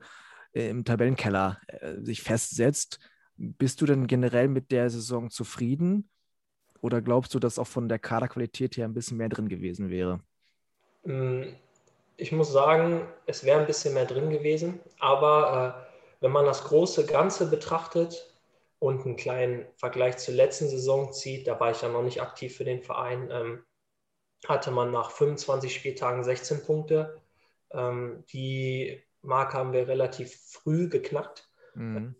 äh, 0.52 0.70
im 0.70 0.86
Tabellenkeller 0.86 1.60
äh, 1.66 2.00
sich 2.00 2.22
festsetzt. 2.22 2.98
Bist 3.36 3.82
du 3.82 3.86
denn 3.86 4.06
generell 4.06 4.48
mit 4.48 4.72
der 4.72 4.88
Saison 4.88 5.28
zufrieden? 5.28 6.08
Oder 6.80 7.02
glaubst 7.02 7.34
du, 7.34 7.38
dass 7.38 7.58
auch 7.58 7.66
von 7.66 7.88
der 7.88 7.98
Kaderqualität 7.98 8.76
her 8.76 8.86
ein 8.86 8.94
bisschen 8.94 9.18
mehr 9.18 9.28
drin 9.28 9.48
gewesen 9.48 9.90
wäre? 9.90 10.20
Mm, 11.04 11.44
ich 12.16 12.32
muss 12.32 12.52
sagen, 12.52 13.06
es 13.26 13.44
wäre 13.44 13.60
ein 13.60 13.66
bisschen 13.66 13.94
mehr 13.94 14.06
drin 14.06 14.30
gewesen. 14.30 14.80
Aber 14.98 15.86
äh, 15.88 16.24
wenn 16.24 16.32
man 16.32 16.46
das 16.46 16.64
große 16.64 17.06
Ganze 17.06 17.50
betrachtet 17.50 18.34
und 18.78 19.04
einen 19.04 19.16
kleinen 19.16 19.66
Vergleich 19.76 20.18
zur 20.18 20.34
letzten 20.34 20.68
Saison 20.68 21.12
zieht, 21.12 21.46
da 21.46 21.58
war 21.60 21.70
ich 21.70 21.82
ja 21.82 21.88
noch 21.88 22.02
nicht 22.02 22.22
aktiv 22.22 22.56
für 22.56 22.64
den 22.64 22.82
Verein, 22.82 23.30
ähm, 23.30 23.64
hatte 24.46 24.70
man 24.70 24.90
nach 24.90 25.10
25 25.10 25.74
Spieltagen 25.74 26.24
16 26.24 26.62
Punkte. 26.62 27.20
Ähm, 27.72 28.24
die 28.32 29.02
Marke 29.22 29.58
haben 29.58 29.72
wir 29.72 29.86
relativ 29.86 30.34
früh 30.34 30.88
geknackt. 30.88 31.48
Mhm. 31.74 32.14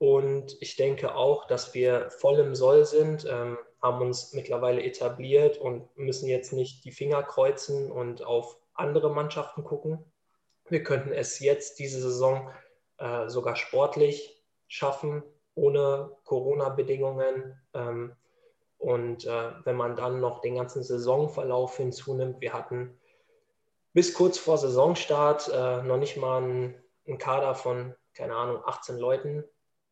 Und 0.00 0.56
ich 0.62 0.76
denke 0.76 1.14
auch, 1.14 1.46
dass 1.46 1.74
wir 1.74 2.08
voll 2.08 2.38
im 2.38 2.54
Soll 2.54 2.86
sind, 2.86 3.26
ähm, 3.30 3.58
haben 3.82 4.00
uns 4.00 4.32
mittlerweile 4.32 4.82
etabliert 4.82 5.58
und 5.58 5.94
müssen 5.94 6.26
jetzt 6.26 6.54
nicht 6.54 6.86
die 6.86 6.90
Finger 6.90 7.22
kreuzen 7.22 7.92
und 7.92 8.24
auf 8.24 8.56
andere 8.72 9.10
Mannschaften 9.10 9.62
gucken. 9.62 10.02
Wir 10.70 10.82
könnten 10.82 11.12
es 11.12 11.38
jetzt 11.40 11.78
diese 11.78 12.00
Saison 12.00 12.50
äh, 12.96 13.28
sogar 13.28 13.56
sportlich 13.56 14.42
schaffen, 14.68 15.22
ohne 15.54 16.16
Corona-Bedingungen. 16.24 17.60
Ähm, 17.74 18.16
und 18.78 19.26
äh, 19.26 19.50
wenn 19.64 19.76
man 19.76 19.96
dann 19.96 20.20
noch 20.20 20.40
den 20.40 20.54
ganzen 20.54 20.82
Saisonverlauf 20.82 21.76
hinzunimmt, 21.76 22.40
wir 22.40 22.54
hatten 22.54 22.98
bis 23.92 24.14
kurz 24.14 24.38
vor 24.38 24.56
Saisonstart 24.56 25.50
äh, 25.52 25.82
noch 25.82 25.98
nicht 25.98 26.16
mal 26.16 26.42
einen, 26.42 26.74
einen, 27.06 27.18
Kader 27.18 27.54
von, 27.54 27.94
keine 28.14 28.34
Ahnung, 28.34 28.62
18 28.64 28.96
Leuten, 28.96 29.44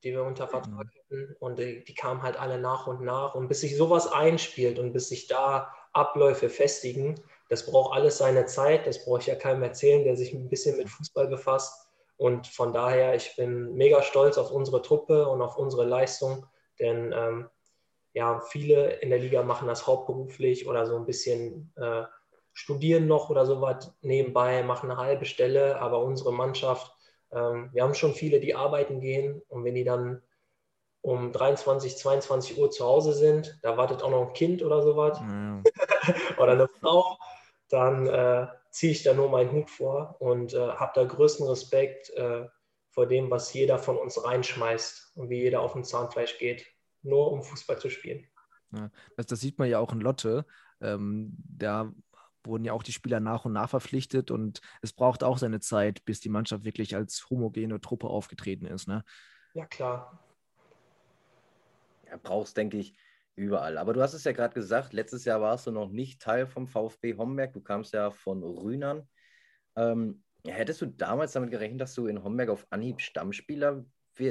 die 0.02 0.12
wir 0.12 0.22
unter 0.24 0.48
Vertrag 0.48 0.72
mhm. 0.72 0.78
hatten. 0.78 1.36
Und 1.40 1.58
die, 1.58 1.84
die 1.84 1.94
kamen 1.94 2.22
halt 2.22 2.38
alle 2.38 2.58
nach 2.58 2.86
und 2.86 3.02
nach. 3.02 3.34
Und 3.34 3.48
bis 3.48 3.60
sich 3.60 3.76
sowas 3.76 4.10
einspielt 4.10 4.78
und 4.78 4.92
bis 4.92 5.08
sich 5.08 5.26
da 5.26 5.72
Abläufe 5.92 6.48
festigen, 6.48 7.16
das 7.48 7.66
braucht 7.66 7.94
alles 7.94 8.18
seine 8.18 8.46
Zeit. 8.46 8.86
Das 8.86 9.04
brauche 9.04 9.20
ich 9.20 9.26
ja 9.26 9.34
keinem 9.34 9.62
erzählen, 9.62 10.04
der 10.04 10.16
sich 10.16 10.32
ein 10.32 10.48
bisschen 10.48 10.76
mit 10.76 10.88
Fußball 10.88 11.28
befasst. 11.28 11.88
Und 12.18 12.48
von 12.48 12.72
daher, 12.72 13.14
ich 13.14 13.36
bin 13.36 13.74
mega 13.74 14.02
stolz 14.02 14.38
auf 14.38 14.50
unsere 14.50 14.82
Truppe 14.82 15.28
und 15.28 15.40
auf 15.40 15.56
unsere 15.56 15.84
Leistung, 15.84 16.46
denn 16.80 17.12
ähm, 17.16 17.48
ja, 18.12 18.40
viele 18.40 18.94
in 18.94 19.10
der 19.10 19.20
Liga 19.20 19.44
machen 19.44 19.68
das 19.68 19.86
hauptberuflich 19.86 20.66
oder 20.66 20.84
so 20.84 20.96
ein 20.96 21.06
bisschen 21.06 21.72
äh, 21.76 22.02
studieren 22.52 23.06
noch 23.06 23.30
oder 23.30 23.46
sowas 23.46 23.94
nebenbei, 24.00 24.64
machen 24.64 24.90
eine 24.90 24.98
halbe 24.98 25.26
Stelle, 25.26 25.80
aber 25.80 26.02
unsere 26.02 26.32
Mannschaft, 26.32 26.92
ähm, 27.32 27.70
wir 27.72 27.82
haben 27.82 27.94
schon 27.94 28.14
viele, 28.14 28.40
die 28.40 28.54
arbeiten 28.54 29.00
gehen 29.00 29.42
und 29.48 29.64
wenn 29.64 29.74
die 29.74 29.84
dann 29.84 30.22
um 31.00 31.32
23, 31.32 31.96
22 31.96 32.58
Uhr 32.58 32.70
zu 32.70 32.84
Hause 32.84 33.12
sind, 33.12 33.58
da 33.62 33.76
wartet 33.76 34.02
auch 34.02 34.10
noch 34.10 34.28
ein 34.28 34.32
Kind 34.32 34.62
oder 34.62 34.82
sowas 34.82 35.18
ja. 35.20 35.62
oder 36.38 36.52
eine 36.52 36.68
Frau, 36.68 37.18
dann 37.68 38.06
äh, 38.06 38.46
ziehe 38.70 38.92
ich 38.92 39.02
da 39.02 39.14
nur 39.14 39.28
meinen 39.28 39.52
Hut 39.52 39.70
vor 39.70 40.16
und 40.20 40.54
äh, 40.54 40.58
habe 40.58 40.92
da 40.94 41.04
größten 41.04 41.46
Respekt 41.46 42.10
äh, 42.10 42.46
vor 42.90 43.06
dem, 43.06 43.30
was 43.30 43.52
jeder 43.52 43.78
von 43.78 43.96
uns 43.96 44.22
reinschmeißt 44.24 45.12
und 45.16 45.30
wie 45.30 45.40
jeder 45.40 45.60
auf 45.60 45.72
dem 45.72 45.84
Zahnfleisch 45.84 46.38
geht, 46.38 46.66
nur 47.02 47.30
um 47.30 47.42
Fußball 47.42 47.78
zu 47.78 47.90
spielen. 47.90 48.26
Ja, 48.72 48.90
das, 49.16 49.26
das, 49.26 49.40
sieht 49.40 49.58
man 49.58 49.68
ja 49.68 49.78
auch 49.78 49.92
in 49.92 50.00
Lotte. 50.00 50.44
Ähm, 50.80 51.36
da 51.48 51.92
wurden 52.44 52.64
ja 52.64 52.72
auch 52.72 52.82
die 52.82 52.92
Spieler 52.92 53.20
nach 53.20 53.44
und 53.44 53.52
nach 53.52 53.70
verpflichtet 53.70 54.30
und 54.30 54.60
es 54.82 54.92
braucht 54.92 55.22
auch 55.22 55.38
seine 55.38 55.60
Zeit, 55.60 56.04
bis 56.04 56.20
die 56.20 56.28
Mannschaft 56.28 56.64
wirklich 56.64 56.96
als 56.96 57.28
homogene 57.30 57.80
Truppe 57.80 58.08
aufgetreten 58.08 58.66
ist. 58.66 58.88
Ne? 58.88 59.04
Ja, 59.54 59.66
klar. 59.66 60.22
Ja, 62.06 62.18
brauchst, 62.22 62.56
denke 62.56 62.78
ich, 62.78 62.94
überall. 63.34 63.78
Aber 63.78 63.92
du 63.92 64.02
hast 64.02 64.14
es 64.14 64.24
ja 64.24 64.32
gerade 64.32 64.54
gesagt, 64.54 64.92
letztes 64.92 65.24
Jahr 65.24 65.40
warst 65.40 65.66
du 65.66 65.70
noch 65.70 65.90
nicht 65.90 66.20
Teil 66.20 66.46
vom 66.46 66.66
VfB 66.66 67.16
Homberg, 67.16 67.52
du 67.52 67.60
kamst 67.60 67.92
ja 67.92 68.10
von 68.10 68.42
Rühnern. 68.42 69.08
Ähm, 69.76 70.22
hättest 70.46 70.80
du 70.80 70.86
damals 70.86 71.32
damit 71.32 71.50
gerechnet, 71.50 71.80
dass 71.80 71.94
du 71.94 72.06
in 72.06 72.22
Homberg 72.22 72.50
auf 72.50 72.66
Anhieb 72.70 73.00
Stammspieler 73.00 73.84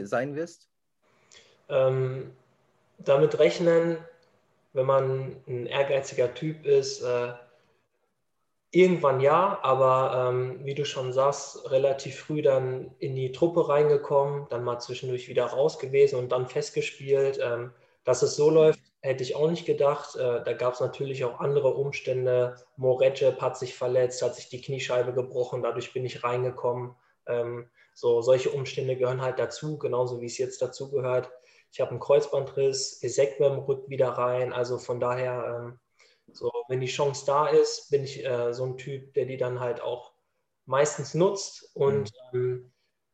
sein 0.04 0.36
wirst? 0.36 0.70
Ähm, 1.70 2.32
damit 2.98 3.40
rechnen, 3.40 3.98
wenn 4.74 4.86
man 4.86 5.36
ein 5.48 5.66
ehrgeiziger 5.66 6.34
Typ 6.34 6.66
ist, 6.66 7.02
äh, 7.02 7.34
irgendwann 8.72 9.20
ja, 9.22 9.60
aber 9.62 10.30
ähm, 10.30 10.60
wie 10.64 10.76
du 10.76 10.86
schon 10.86 11.14
sagst, 11.14 11.72
relativ 11.72 12.20
früh 12.20 12.42
dann 12.42 12.92
in 13.00 13.16
die 13.16 13.32
Truppe 13.32 13.70
reingekommen, 13.70 14.48
dann 14.50 14.64
mal 14.64 14.80
zwischendurch 14.80 15.30
wieder 15.30 15.46
raus 15.46 15.80
gewesen 15.80 16.20
und 16.20 16.32
dann 16.32 16.48
festgespielt. 16.48 17.40
Ähm, 17.42 17.72
dass 18.08 18.22
es 18.22 18.38
so 18.38 18.50
läuft, 18.50 18.80
hätte 19.02 19.22
ich 19.22 19.36
auch 19.36 19.50
nicht 19.50 19.66
gedacht. 19.66 20.16
Äh, 20.16 20.42
da 20.44 20.54
gab 20.54 20.74
es 20.74 20.80
natürlich 20.80 21.26
auch 21.26 21.42
andere 21.42 21.74
Umstände. 21.74 22.56
Morecep 22.78 23.42
hat 23.42 23.58
sich 23.58 23.76
verletzt, 23.76 24.22
hat 24.22 24.36
sich 24.36 24.48
die 24.48 24.62
Kniescheibe 24.62 25.12
gebrochen, 25.12 25.62
dadurch 25.62 25.92
bin 25.92 26.06
ich 26.06 26.24
reingekommen. 26.24 26.96
Ähm, 27.28 27.70
so, 27.94 28.22
solche 28.22 28.52
Umstände 28.52 28.96
gehören 28.96 29.22
halt 29.22 29.40
dazu, 29.40 29.78
genauso 29.78 30.22
wie 30.22 30.28
es 30.28 30.38
jetzt 30.38 30.62
dazu 30.62 30.90
gehört. 30.90 31.30
Ich 31.74 31.82
habe 31.82 31.92
einen 31.92 32.00
Kreuzbandriss, 32.00 33.04
Esekwem 33.04 33.60
rückt 33.60 33.90
wieder 33.90 34.10
rein. 34.10 34.54
Also 34.54 34.78
von 34.78 35.02
daher, 35.02 35.60
ähm, 35.60 35.80
so, 36.32 36.52
wenn 36.68 36.82
die 36.82 36.88
Chance 36.88 37.26
da 37.26 37.48
ist, 37.48 37.90
bin 37.90 38.04
ich 38.04 38.26
äh, 38.26 38.54
so 38.54 38.66
ein 38.66 38.78
Typ, 38.78 39.14
der 39.14 39.26
die 39.26 39.38
dann 39.38 39.60
halt 39.60 39.82
auch 39.82 40.14
meistens 40.66 41.14
nutzt. 41.14 41.72
Und 41.74 42.12
mhm. 42.32 42.40
ähm, 42.40 42.72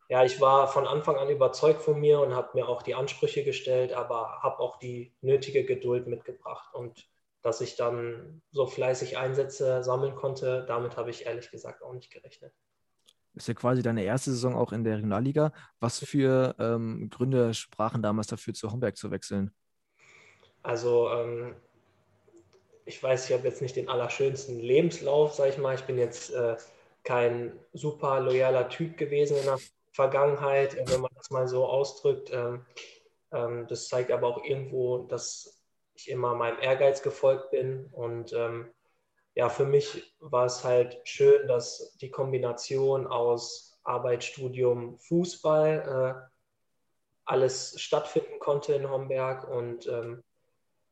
ja, 0.10 0.24
ich 0.24 0.42
war 0.42 0.68
von 0.68 0.88
Anfang 0.88 1.16
an 1.16 1.30
überzeugt 1.30 1.82
von 1.82 2.00
mir 2.00 2.20
und 2.20 2.36
habe 2.36 2.50
mir 2.54 2.68
auch 2.68 2.82
die 2.82 2.96
Ansprüche 2.96 3.44
gestellt, 3.44 3.94
aber 3.94 4.40
habe 4.42 4.60
auch 4.60 4.78
die 4.80 5.14
nötige 5.22 5.66
Geduld 5.66 6.08
mitgebracht. 6.08 6.74
Und 6.74 7.08
dass 7.42 7.62
ich 7.62 7.76
dann 7.76 8.42
so 8.52 8.68
fleißig 8.68 9.18
Einsätze 9.18 9.84
sammeln 9.84 10.16
konnte, 10.16 10.66
damit 10.68 10.98
habe 10.98 11.10
ich 11.10 11.26
ehrlich 11.26 11.52
gesagt 11.52 11.84
auch 11.84 11.94
nicht 11.94 12.12
gerechnet. 12.12 12.54
Ist 13.36 13.48
ja 13.48 13.54
quasi 13.56 13.82
deine 13.82 14.04
erste 14.04 14.32
Saison 14.32 14.56
auch 14.56 14.72
in 14.72 14.84
der 14.84 14.98
Regionalliga. 14.98 15.52
Was 15.80 16.00
für 16.00 16.56
ähm, 16.60 17.10
Gründe 17.10 17.54
sprachen 17.54 18.04
damals 18.04 18.28
dafür, 18.28 18.54
zu 18.54 18.72
Homberg 18.72 18.96
zu 18.96 19.10
wechseln? 19.10 19.52
Also, 20.62 21.10
ähm, 21.10 21.56
ich 22.86 23.02
weiß, 23.02 23.30
ich 23.30 23.36
habe 23.36 23.48
jetzt 23.48 23.62
nicht 23.62 23.76
den 23.76 23.90
allerschönsten 23.90 24.60
Lebenslauf, 24.60 25.34
sage 25.34 25.52
ich 25.52 25.58
mal. 25.58 25.76
Ich 25.76 25.84
bin 25.84 25.98
jetzt 25.98 26.34
äh, 26.34 26.58
kein 27.04 27.58
super 27.74 28.20
loyaler 28.20 28.70
Typ 28.70 28.98
gewesen 28.98 29.38
in 29.38 29.46
der 29.46 29.60
Vergangenheit, 29.92 30.76
wenn 30.90 31.02
man 31.02 31.12
das 31.16 31.30
mal 31.30 31.48
so 31.48 31.66
ausdrückt. 31.66 32.32
Ähm, 32.34 32.66
ähm, 33.32 33.68
das 33.68 33.88
zeigt 33.88 34.12
aber 34.12 34.28
auch 34.28 34.44
irgendwo, 34.44 35.00
dass 35.00 35.62
ich 35.96 36.10
immer 36.10 36.36
meinem 36.36 36.60
Ehrgeiz 36.60 37.02
gefolgt 37.02 37.52
bin. 37.52 37.90
Und 37.92 38.34
ähm, 38.34 38.72
ja, 39.36 39.50
für 39.50 39.66
mich 39.66 40.16
war 40.20 40.46
es 40.46 40.64
halt 40.64 41.00
schön, 41.04 41.48
dass 41.48 41.96
die 42.02 42.12
Kombination 42.12 43.08
aus 43.08 43.80
Arbeit, 43.84 44.24
Studium, 44.24 44.98
Fußball 45.00 46.20
äh, 46.20 46.34
alles 47.26 47.80
stattfinden 47.80 48.40
konnte 48.40 48.74
in 48.74 48.90
Homberg 48.90 49.48
und 49.50 49.88
ähm, 49.88 50.24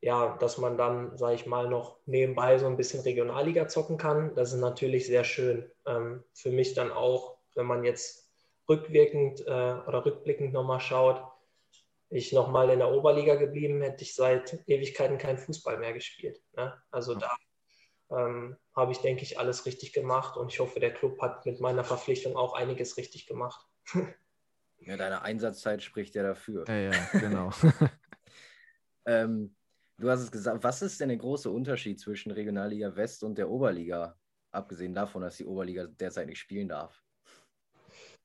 ja, 0.02 0.36
dass 0.38 0.58
man 0.58 0.78
dann, 0.78 1.18
sage 1.18 1.36
ich 1.36 1.46
mal, 1.46 1.70
noch 1.70 1.98
nebenbei 2.06 2.58
so 2.58 2.66
ein 2.66 2.78
bisschen 2.78 3.02
Regionalliga 3.02 3.68
zocken 3.68 3.98
kann. 3.98 4.36
Das 4.36 4.52
ist 4.52 4.60
natürlich 4.60 5.06
sehr 5.06 5.24
schön. 5.24 5.70
Ähm, 5.86 6.24
für 6.34 6.52
mich 6.52 6.74
dann 6.74 6.92
auch 6.92 7.38
wenn 7.56 7.66
man 7.66 7.84
jetzt 7.84 8.30
rückwirkend 8.70 9.42
äh, 9.42 9.52
oder 9.88 10.06
rückblickend 10.06 10.54
nochmal 10.54 10.80
schaut, 10.80 11.24
ich 12.10 12.34
nochmal 12.34 12.70
in 12.70 12.80
der 12.80 12.92
Oberliga 12.92 13.36
geblieben, 13.36 13.82
hätte 13.82 14.04
ich 14.04 14.16
seit 14.16 14.60
Ewigkeiten 14.68 15.18
keinen 15.18 15.38
Fußball 15.38 15.78
mehr 15.78 15.94
gespielt. 15.94 16.42
Ne? 16.54 16.74
Also 16.92 17.16
da 17.16 17.34
ähm, 18.10 18.58
habe 18.76 18.92
ich, 18.92 19.00
denke 19.00 19.24
ich, 19.24 19.40
alles 19.40 19.66
richtig 19.66 19.94
gemacht 19.94 20.36
und 20.38 20.52
ich 20.52 20.60
hoffe, 20.60 20.80
der 20.80 20.94
Club 20.94 21.22
hat 21.22 21.46
mit 21.46 21.62
meiner 21.62 21.84
Verpflichtung 21.84 22.36
auch 22.36 22.54
einiges 22.54 22.98
richtig 22.98 23.28
gemacht. 23.28 23.66
ja, 24.80 24.98
deine 24.98 25.22
Einsatzzeit 25.22 25.82
spricht 25.82 26.16
ja 26.16 26.24
dafür. 26.24 26.66
Ja, 26.68 26.76
ja, 26.76 27.10
genau. 27.14 27.52
ähm, 29.06 29.56
du 30.02 30.10
hast 30.10 30.22
es 30.22 30.32
gesagt, 30.32 30.64
was 30.64 30.82
ist 30.82 31.00
denn 31.00 31.10
der 31.10 31.18
große 31.18 31.50
Unterschied 31.50 32.00
zwischen 32.00 32.32
Regionalliga 32.32 32.96
West 32.96 33.24
und 33.24 33.38
der 33.38 33.50
Oberliga, 33.50 34.16
abgesehen 34.52 34.94
davon, 34.94 35.22
dass 35.22 35.38
die 35.38 35.46
Oberliga 35.46 35.86
derzeit 35.86 36.28
nicht 36.28 36.40
spielen 36.40 36.68
darf? 36.68 37.02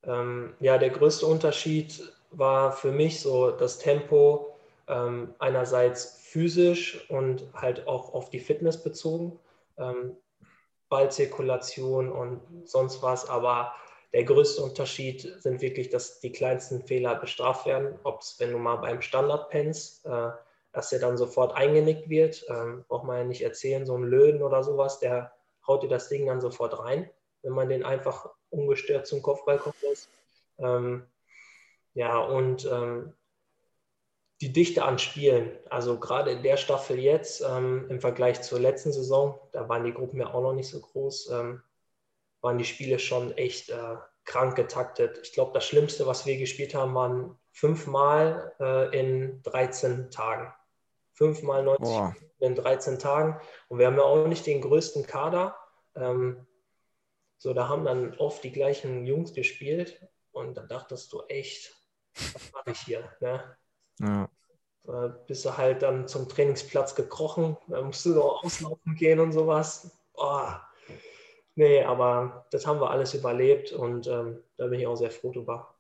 Ähm, 0.03 0.55
ja, 0.61 0.79
der 0.79 0.91
größte 0.91 1.27
Unterschied 1.27 2.13
war 2.31 2.73
für 2.73 2.93
mich 2.93 3.21
so 3.21 3.51
das 3.51 3.79
Tempo 3.79 4.59
ähm, 4.89 5.35
einerseits 5.39 6.19
physisch 6.23 7.09
und 7.11 7.45
halt 7.55 7.87
auch 7.87 8.15
auf 8.15 8.31
die 8.31 8.41
Fitness 8.41 8.83
bezogen, 8.83 9.39
ähm, 9.79 10.17
Ballzirkulation 10.89 12.11
und 12.11 12.41
sonst 12.65 13.03
was, 13.03 13.29
aber 13.29 13.75
der 14.13 14.25
größte 14.25 14.63
Unterschied 14.63 15.21
sind 15.43 15.61
wirklich, 15.61 15.91
dass 15.91 16.21
die 16.21 16.33
kleinsten 16.33 16.83
Fehler 16.83 17.17
bestraft 17.17 17.67
werden. 17.67 17.99
Ob 18.05 18.21
es, 18.21 18.37
wenn 18.39 18.53
du 18.53 18.59
mal 18.59 18.77
beim 18.77 19.03
Standard 19.03 19.51
pennst, 19.51 20.07
äh, 20.07 20.31
dass 20.77 20.91
der 20.91 20.99
dann 20.99 21.17
sofort 21.17 21.57
eingenickt 21.57 22.11
wird, 22.11 22.45
ähm, 22.51 22.85
braucht 22.87 23.05
man 23.05 23.17
ja 23.17 23.25
nicht 23.25 23.41
erzählen, 23.41 23.87
so 23.87 23.97
ein 23.97 24.03
Löwen 24.03 24.43
oder 24.43 24.63
sowas, 24.63 24.99
der 24.99 25.33
haut 25.67 25.83
dir 25.83 25.89
das 25.89 26.11
Ding 26.11 26.27
dann 26.27 26.43
sofort 26.43 26.79
rein, 26.79 27.09
wenn 27.41 27.55
man 27.55 27.71
den 27.71 27.83
einfach 27.83 28.29
ungestört 28.51 29.07
zum 29.07 29.23
Kopfball 29.23 29.59
lässt. 29.81 30.11
Ähm, 30.59 31.07
ja, 31.95 32.19
und 32.19 32.67
ähm, 32.71 33.15
die 34.43 34.53
Dichte 34.53 34.85
an 34.85 34.99
Spielen, 34.99 35.59
also 35.71 35.99
gerade 35.99 36.33
in 36.33 36.43
der 36.43 36.59
Staffel 36.59 36.99
jetzt 36.99 37.41
ähm, 37.41 37.87
im 37.89 38.03
Vergleich 38.03 38.43
zur 38.43 38.61
letzten 38.61 38.93
Saison, 38.93 39.41
da 39.53 39.71
waren 39.71 39.85
die 39.85 39.95
Gruppen 39.95 40.21
ja 40.21 40.35
auch 40.35 40.43
noch 40.43 40.53
nicht 40.53 40.69
so 40.69 40.79
groß, 40.79 41.31
ähm, 41.31 41.63
waren 42.43 42.59
die 42.59 42.67
Spiele 42.67 42.99
schon 42.99 43.33
echt 43.39 43.71
äh, 43.71 43.97
krank 44.27 44.57
getaktet. 44.57 45.21
Ich 45.23 45.33
glaube, 45.33 45.53
das 45.55 45.65
Schlimmste, 45.65 46.07
was 46.07 46.27
wir 46.27 46.37
gespielt 46.37 46.75
haben, 46.75 46.95
waren 46.95 47.39
fünfmal 47.51 48.53
äh, 48.61 49.01
in 49.01 49.43
13 49.43 50.11
Tagen. 50.11 50.53
Fünfmal 51.17 51.65
90 51.65 51.85
Boah. 51.85 52.17
in 52.39 52.55
13 52.55 52.99
Tagen. 52.99 53.41
Und 53.69 53.79
wir 53.79 53.87
haben 53.87 53.97
ja 53.97 54.03
auch 54.03 54.29
nicht 54.29 54.47
den 54.47 54.61
größten 54.61 55.07
Kader. 55.07 55.57
Ähm, 55.95 56.47
so, 57.39 57.53
da 57.53 57.69
haben 57.69 57.85
dann 57.85 58.15
oft 58.19 58.45
die 58.45 58.53
gleichen 58.53 59.07
Jungs 59.07 59.33
gespielt. 59.33 60.01
Und 60.31 60.57
da 60.57 60.63
dachtest 60.63 61.13
du 61.13 61.23
echt, 61.29 61.75
was 62.15 62.53
mache 62.53 62.71
ich 62.71 62.79
hier? 62.81 63.11
Ne? 63.21 63.57
Ja. 64.01 64.29
Äh, 64.87 65.11
bist 65.27 65.45
du 65.45 65.57
halt 65.57 65.83
dann 65.83 66.07
zum 66.07 66.29
Trainingsplatz 66.29 66.95
gekrochen, 66.95 67.57
da 67.67 67.83
musst 67.83 68.05
du 68.07 68.11
noch 68.11 68.45
auslaufen 68.45 68.95
gehen 68.95 69.19
und 69.19 69.33
sowas. 69.33 69.99
Boah. 70.15 70.63
Nee, 71.55 71.83
aber 71.83 72.47
das 72.51 72.67
haben 72.67 72.81
wir 72.81 72.91
alles 72.91 73.15
überlebt 73.15 73.73
und 73.73 74.07
ähm, 74.07 74.43
da 74.59 74.67
bin 74.67 74.79
ich 74.79 74.87
auch 74.87 74.97
sehr 74.97 75.11
froh 75.11 75.33
drüber. 75.33 75.75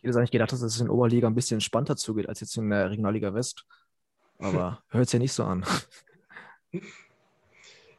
Ich 0.00 0.08
hätte 0.08 0.18
eigentlich 0.18 0.30
gedacht, 0.32 0.50
dass 0.50 0.62
es 0.62 0.80
in 0.80 0.86
der 0.86 0.94
Oberliga 0.94 1.28
ein 1.28 1.34
bisschen 1.34 1.56
entspannter 1.56 1.96
zugeht 1.96 2.28
als 2.28 2.40
jetzt 2.40 2.56
in 2.56 2.70
der 2.70 2.90
Regionalliga 2.90 3.34
West. 3.34 3.66
Aber 4.42 4.82
hört 4.88 5.06
es 5.06 5.12
ja 5.12 5.18
nicht 5.18 5.32
so 5.32 5.44
an. 5.44 5.64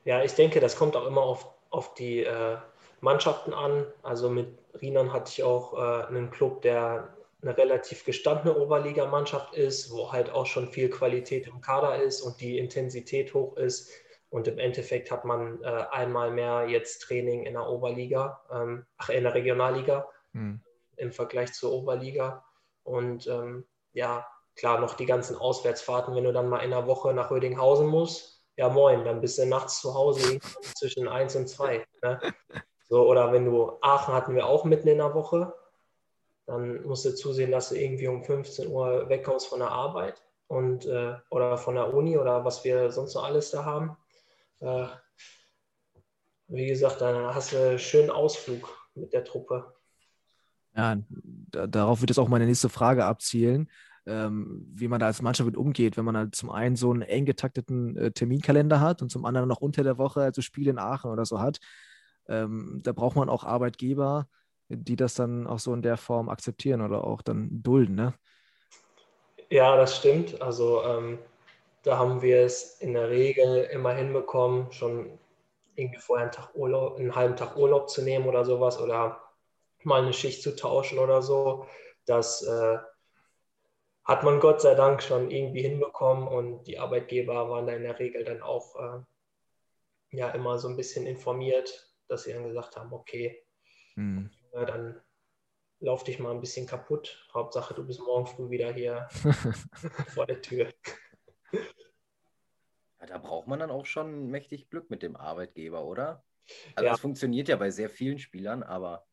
Ja, 0.05 0.21
ich 0.21 0.33
denke, 0.33 0.59
das 0.59 0.75
kommt 0.75 0.95
auch 0.95 1.07
immer 1.07 1.21
auf, 1.21 1.47
auf 1.69 1.93
die 1.93 2.23
äh, 2.23 2.57
Mannschaften 3.01 3.53
an. 3.53 3.85
Also 4.01 4.29
mit 4.29 4.47
Rienan 4.81 5.13
hatte 5.13 5.31
ich 5.31 5.43
auch 5.43 5.73
äh, 5.73 6.07
einen 6.07 6.29
Club, 6.29 6.61
der 6.61 7.15
eine 7.41 7.57
relativ 7.57 8.05
gestandene 8.05 8.57
Oberligamannschaft 8.57 9.55
ist, 9.55 9.91
wo 9.91 10.11
halt 10.11 10.29
auch 10.29 10.45
schon 10.45 10.67
viel 10.69 10.89
Qualität 10.89 11.47
im 11.47 11.61
Kader 11.61 12.01
ist 12.01 12.21
und 12.21 12.39
die 12.41 12.57
Intensität 12.57 13.33
hoch 13.33 13.57
ist. 13.57 13.91
Und 14.29 14.47
im 14.47 14.57
Endeffekt 14.57 15.11
hat 15.11 15.25
man 15.25 15.61
äh, 15.61 15.85
einmal 15.91 16.31
mehr 16.31 16.67
jetzt 16.67 17.03
Training 17.03 17.45
in 17.45 17.53
der 17.53 17.69
Oberliga, 17.69 18.41
ähm, 18.51 18.85
ach, 18.97 19.09
in 19.09 19.23
der 19.23 19.35
Regionalliga 19.35 20.07
mhm. 20.31 20.61
im 20.97 21.11
Vergleich 21.11 21.53
zur 21.53 21.71
Oberliga. 21.71 22.43
Und 22.83 23.27
ähm, 23.27 23.65
ja, 23.93 24.25
klar, 24.55 24.79
noch 24.79 24.95
die 24.95 25.05
ganzen 25.05 25.35
Auswärtsfahrten, 25.35 26.15
wenn 26.15 26.23
du 26.23 26.33
dann 26.33 26.49
mal 26.49 26.59
in 26.59 26.71
der 26.71 26.87
Woche 26.87 27.13
nach 27.13 27.31
Rödinghausen 27.31 27.87
musst, 27.87 28.43
ja 28.55 28.69
moin, 28.69 29.03
dann 29.03 29.21
bist 29.21 29.37
du 29.37 29.45
nachts 29.45 29.81
zu 29.81 29.93
Hause 29.93 30.39
zwischen 30.77 31.07
1 31.07 31.35
und 31.35 31.47
2. 31.47 31.85
Ne? 32.01 32.19
So, 32.89 33.07
oder 33.07 33.31
wenn 33.31 33.45
du, 33.45 33.77
Aachen 33.81 34.13
hatten 34.13 34.35
wir 34.35 34.45
auch 34.45 34.65
mitten 34.65 34.87
in 34.87 34.99
der 34.99 35.13
Woche, 35.13 35.53
dann 36.45 36.83
musst 36.83 37.05
du 37.05 37.15
zusehen, 37.15 37.51
dass 37.51 37.69
du 37.69 37.75
irgendwie 37.75 38.07
um 38.07 38.23
15 38.23 38.67
Uhr 38.67 39.07
wegkommst 39.09 39.47
von 39.47 39.59
der 39.59 39.71
Arbeit 39.71 40.21
und 40.47 40.85
äh, 40.85 41.15
oder 41.29 41.57
von 41.57 41.75
der 41.75 41.93
Uni 41.93 42.17
oder 42.17 42.43
was 42.43 42.63
wir 42.63 42.91
sonst 42.91 43.15
noch 43.15 43.23
alles 43.23 43.51
da 43.51 43.63
haben. 43.63 43.97
Äh, 44.59 44.87
wie 46.47 46.67
gesagt, 46.67 47.01
dann 47.01 47.33
hast 47.33 47.53
du 47.53 47.57
einen 47.57 47.79
schönen 47.79 48.11
Ausflug 48.11 48.77
mit 48.93 49.13
der 49.13 49.23
Truppe. 49.23 49.73
Ja, 50.75 50.97
da, 51.09 51.67
darauf 51.67 52.01
wird 52.01 52.09
jetzt 52.09 52.19
auch 52.19 52.27
meine 52.27 52.45
nächste 52.45 52.69
Frage 52.69 53.05
abzielen, 53.05 53.69
ähm, 54.05 54.65
wie 54.73 54.87
man 54.87 54.99
da 54.99 55.07
als 55.07 55.21
Mannschaft 55.21 55.45
mit 55.45 55.57
umgeht, 55.57 55.97
wenn 55.97 56.05
man 56.05 56.17
halt 56.17 56.35
zum 56.35 56.49
einen 56.49 56.75
so 56.75 56.91
einen 56.91 57.01
eng 57.01 57.25
getakteten 57.25 57.95
äh, 57.97 58.11
Terminkalender 58.11 58.79
hat 58.79 59.01
und 59.01 59.09
zum 59.09 59.25
anderen 59.25 59.47
noch 59.47 59.61
unter 59.61 59.83
der 59.83 59.97
Woche 59.97 60.21
also 60.21 60.41
Spiele 60.41 60.71
in 60.71 60.79
Aachen 60.79 61.11
oder 61.11 61.25
so 61.25 61.39
hat. 61.39 61.59
Ähm, 62.27 62.81
da 62.83 62.91
braucht 62.91 63.15
man 63.15 63.29
auch 63.29 63.43
Arbeitgeber, 63.43 64.27
die 64.69 64.95
das 64.95 65.13
dann 65.13 65.47
auch 65.47 65.59
so 65.59 65.73
in 65.73 65.81
der 65.81 65.97
Form 65.97 66.29
akzeptieren 66.29 66.81
oder 66.81 67.03
auch 67.03 67.21
dann 67.21 67.49
dulden, 67.63 67.95
ne? 67.95 68.13
Ja, 69.49 69.75
das 69.75 69.97
stimmt. 69.97 70.41
Also 70.41 70.83
ähm, 70.83 71.19
da 71.83 71.97
haben 71.97 72.21
wir 72.21 72.41
es 72.41 72.79
in 72.79 72.93
der 72.93 73.09
Regel 73.09 73.65
immer 73.71 73.93
hinbekommen, 73.93 74.71
schon 74.71 75.19
irgendwie 75.75 75.99
vorher 75.99 76.25
einen, 76.25 76.31
Tag 76.31 76.55
Urlaub, 76.55 76.97
einen 76.97 77.15
halben 77.15 77.35
Tag 77.35 77.57
Urlaub 77.57 77.89
zu 77.89 78.01
nehmen 78.01 78.27
oder 78.27 78.45
sowas 78.45 78.81
oder 78.81 79.21
mal 79.83 80.01
eine 80.01 80.13
Schicht 80.13 80.41
zu 80.41 80.55
tauschen 80.55 80.97
oder 80.97 81.21
so. 81.21 81.67
Das 82.05 82.41
äh, 82.43 82.77
hat 84.05 84.23
man 84.23 84.39
Gott 84.39 84.61
sei 84.61 84.75
Dank 84.75 85.01
schon 85.01 85.31
irgendwie 85.31 85.61
hinbekommen 85.61 86.27
und 86.27 86.65
die 86.65 86.79
Arbeitgeber 86.79 87.49
waren 87.49 87.67
da 87.67 87.73
in 87.73 87.83
der 87.83 87.99
Regel 87.99 88.23
dann 88.23 88.41
auch 88.41 88.75
äh, 88.75 90.17
ja 90.17 90.29
immer 90.31 90.59
so 90.59 90.67
ein 90.67 90.77
bisschen 90.77 91.07
informiert, 91.07 91.93
dass 92.07 92.23
sie 92.23 92.33
dann 92.33 92.47
gesagt 92.47 92.75
haben, 92.75 92.93
okay, 92.93 93.43
mhm 93.95 94.29
ja, 94.53 94.65
dann 94.65 95.01
lauf 95.79 96.03
dich 96.03 96.19
mal 96.19 96.31
ein 96.31 96.39
bisschen 96.39 96.65
kaputt. 96.65 97.27
Hauptsache, 97.33 97.73
du 97.73 97.85
bist 97.85 97.99
morgen 97.99 98.27
früh 98.27 98.49
wieder 98.49 98.73
hier 98.73 99.07
vor 100.13 100.25
der 100.25 100.41
Tür. 100.41 100.69
Ja, 101.51 103.07
da 103.07 103.17
braucht 103.17 103.47
man 103.47 103.59
dann 103.59 103.71
auch 103.71 103.85
schon 103.85 104.27
mächtig 104.27 104.69
Glück 104.69 104.89
mit 104.89 105.03
dem 105.03 105.15
Arbeitgeber, 105.15 105.83
oder? 105.83 106.23
Also 106.75 106.85
ja. 106.85 106.91
das 106.91 106.99
funktioniert 106.99 107.47
ja 107.47 107.55
bei 107.55 107.69
sehr 107.69 107.89
vielen 107.89 108.19
Spielern, 108.19 108.63
aber. 108.63 109.05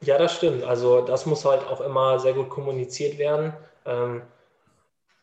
Ja, 0.00 0.18
das 0.18 0.36
stimmt. 0.36 0.62
Also 0.62 1.04
das 1.04 1.26
muss 1.26 1.44
halt 1.44 1.64
auch 1.66 1.80
immer 1.80 2.18
sehr 2.18 2.34
gut 2.34 2.50
kommuniziert 2.50 3.18
werden. 3.18 3.54
Ähm, 3.88 4.22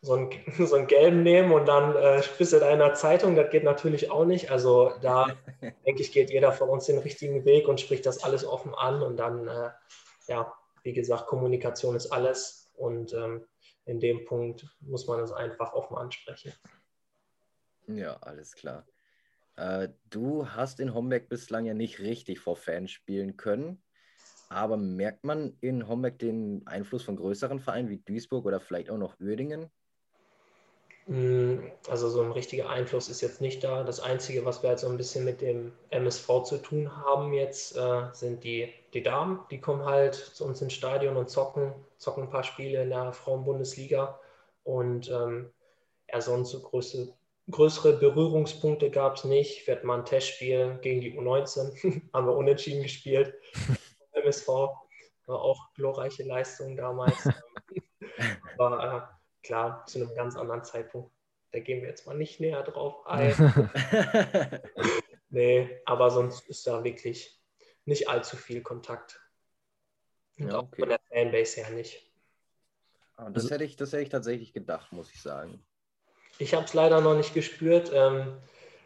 so 0.02 0.14
einen, 0.14 0.30
so 0.66 0.74
einen 0.74 0.86
gelben 0.86 1.22
nehmen 1.22 1.52
und 1.52 1.66
dann 1.66 1.96
äh, 1.96 2.22
bist 2.38 2.52
du 2.52 2.58
in 2.58 2.62
einer 2.62 2.94
Zeitung, 2.94 3.34
das 3.36 3.50
geht 3.50 3.64
natürlich 3.64 4.10
auch 4.10 4.24
nicht. 4.24 4.50
Also 4.50 4.92
da 5.02 5.26
denke 5.86 6.02
ich, 6.02 6.12
geht 6.12 6.30
jeder 6.30 6.52
von 6.52 6.68
uns 6.68 6.86
den 6.86 6.98
richtigen 6.98 7.44
Weg 7.44 7.68
und 7.68 7.80
spricht 7.80 8.06
das 8.06 8.22
alles 8.22 8.44
offen 8.44 8.74
an 8.74 9.02
und 9.02 9.16
dann, 9.16 9.48
äh, 9.48 9.70
ja, 10.28 10.52
wie 10.82 10.92
gesagt, 10.92 11.26
Kommunikation 11.26 11.96
ist 11.96 12.12
alles 12.12 12.70
und 12.74 13.12
ähm, 13.12 13.44
in 13.84 14.00
dem 14.00 14.24
Punkt 14.24 14.66
muss 14.80 15.06
man 15.06 15.20
es 15.20 15.32
einfach 15.32 15.72
offen 15.72 15.96
ansprechen. 15.96 16.52
Ja, 17.88 18.16
alles 18.20 18.54
klar. 18.54 18.84
Äh, 19.56 19.88
du 20.10 20.48
hast 20.48 20.80
in 20.80 20.92
Homberg 20.92 21.28
bislang 21.28 21.64
ja 21.64 21.74
nicht 21.74 22.00
richtig 22.00 22.40
vor 22.40 22.56
Fans 22.56 22.90
spielen 22.90 23.36
können. 23.36 23.82
Aber 24.48 24.76
merkt 24.76 25.24
man 25.24 25.56
in 25.60 25.88
Homberg 25.88 26.18
den 26.18 26.66
Einfluss 26.66 27.02
von 27.02 27.16
größeren 27.16 27.60
Vereinen 27.60 27.88
wie 27.88 27.98
Duisburg 27.98 28.46
oder 28.46 28.60
vielleicht 28.60 28.90
auch 28.90 28.98
noch 28.98 29.18
Uerdingen? 29.20 29.70
Mm, 31.06 31.70
also 31.88 32.08
so 32.08 32.20
ein 32.22 32.32
richtiger 32.32 32.68
Einfluss 32.68 33.08
ist 33.08 33.20
jetzt 33.20 33.40
nicht 33.40 33.62
da. 33.62 33.84
Das 33.84 34.00
Einzige, 34.00 34.44
was 34.44 34.62
wir 34.62 34.70
halt 34.70 34.80
so 34.80 34.88
ein 34.88 34.96
bisschen 34.96 35.24
mit 35.24 35.40
dem 35.40 35.72
MSV 35.90 36.42
zu 36.44 36.58
tun 36.58 36.96
haben 36.96 37.32
jetzt, 37.32 37.76
äh, 37.76 38.02
sind 38.12 38.42
die, 38.42 38.72
die 38.92 39.02
Damen. 39.02 39.40
Die 39.50 39.60
kommen 39.60 39.84
halt 39.84 40.14
zu 40.14 40.44
uns 40.44 40.60
ins 40.62 40.72
Stadion 40.72 41.16
und 41.16 41.30
zocken, 41.30 41.72
zocken 41.98 42.24
ein 42.24 42.30
paar 42.30 42.44
Spiele 42.44 42.82
in 42.82 42.90
der 42.90 43.12
Frauenbundesliga. 43.12 44.18
Und 44.64 45.08
ähm, 45.10 45.50
ja, 46.10 46.20
sonst 46.20 46.50
so 46.50 46.60
größere, 46.60 47.08
größere 47.50 47.92
Berührungspunkte 47.94 48.90
gab 48.90 49.16
es 49.16 49.24
nicht. 49.24 49.66
Wir 49.66 49.76
hatten 49.76 49.86
mal 49.86 49.98
ein 49.98 50.04
Testspiel 50.04 50.78
gegen 50.82 51.00
die 51.00 51.16
U19, 51.16 52.02
haben 52.12 52.26
wir 52.26 52.36
unentschieden 52.36 52.82
gespielt. 52.82 53.34
MSV 54.26 54.48
war 55.26 55.40
auch 55.40 55.72
glorreiche 55.74 56.24
Leistung 56.24 56.76
damals. 56.76 57.28
Aber 58.58 59.10
äh, 59.42 59.46
klar, 59.46 59.84
zu 59.86 59.98
einem 59.98 60.14
ganz 60.14 60.36
anderen 60.36 60.64
Zeitpunkt. 60.64 61.12
Da 61.52 61.60
gehen 61.60 61.80
wir 61.80 61.88
jetzt 61.88 62.06
mal 62.06 62.16
nicht 62.16 62.40
näher 62.40 62.62
drauf 62.62 63.06
ein. 63.06 63.32
nee, 65.30 65.80
aber 65.86 66.10
sonst 66.10 66.46
ist 66.48 66.66
da 66.66 66.84
wirklich 66.84 67.40
nicht 67.84 68.08
allzu 68.08 68.36
viel 68.36 68.62
Kontakt. 68.62 69.20
Und 70.38 70.48
Ja, 70.48 70.58
auch 70.58 70.64
okay. 70.64 70.80
von 70.80 70.88
der 70.90 71.00
Fanbase 71.08 71.62
her 71.62 71.70
nicht. 71.70 72.02
Das 73.30 73.50
hätte 73.50 73.64
ich, 73.64 73.76
das 73.76 73.92
hätte 73.92 74.02
ich 74.02 74.08
tatsächlich 74.10 74.52
gedacht, 74.52 74.92
muss 74.92 75.10
ich 75.10 75.22
sagen. 75.22 75.64
Ich 76.38 76.52
habe 76.52 76.64
es 76.64 76.74
leider 76.74 77.00
noch 77.00 77.16
nicht 77.16 77.32
gespürt, 77.32 77.90
ähm, 77.94 78.36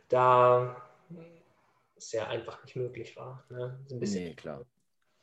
da 0.09 0.80
es 1.97 2.12
ja 2.12 2.28
einfach 2.28 2.62
nicht 2.62 2.76
möglich 2.76 3.16
war. 3.16 3.45
Ne? 3.49 3.84
Ein 3.91 3.99
bisschen 3.99 4.24
Nee, 4.24 4.34
klar. 4.34 4.64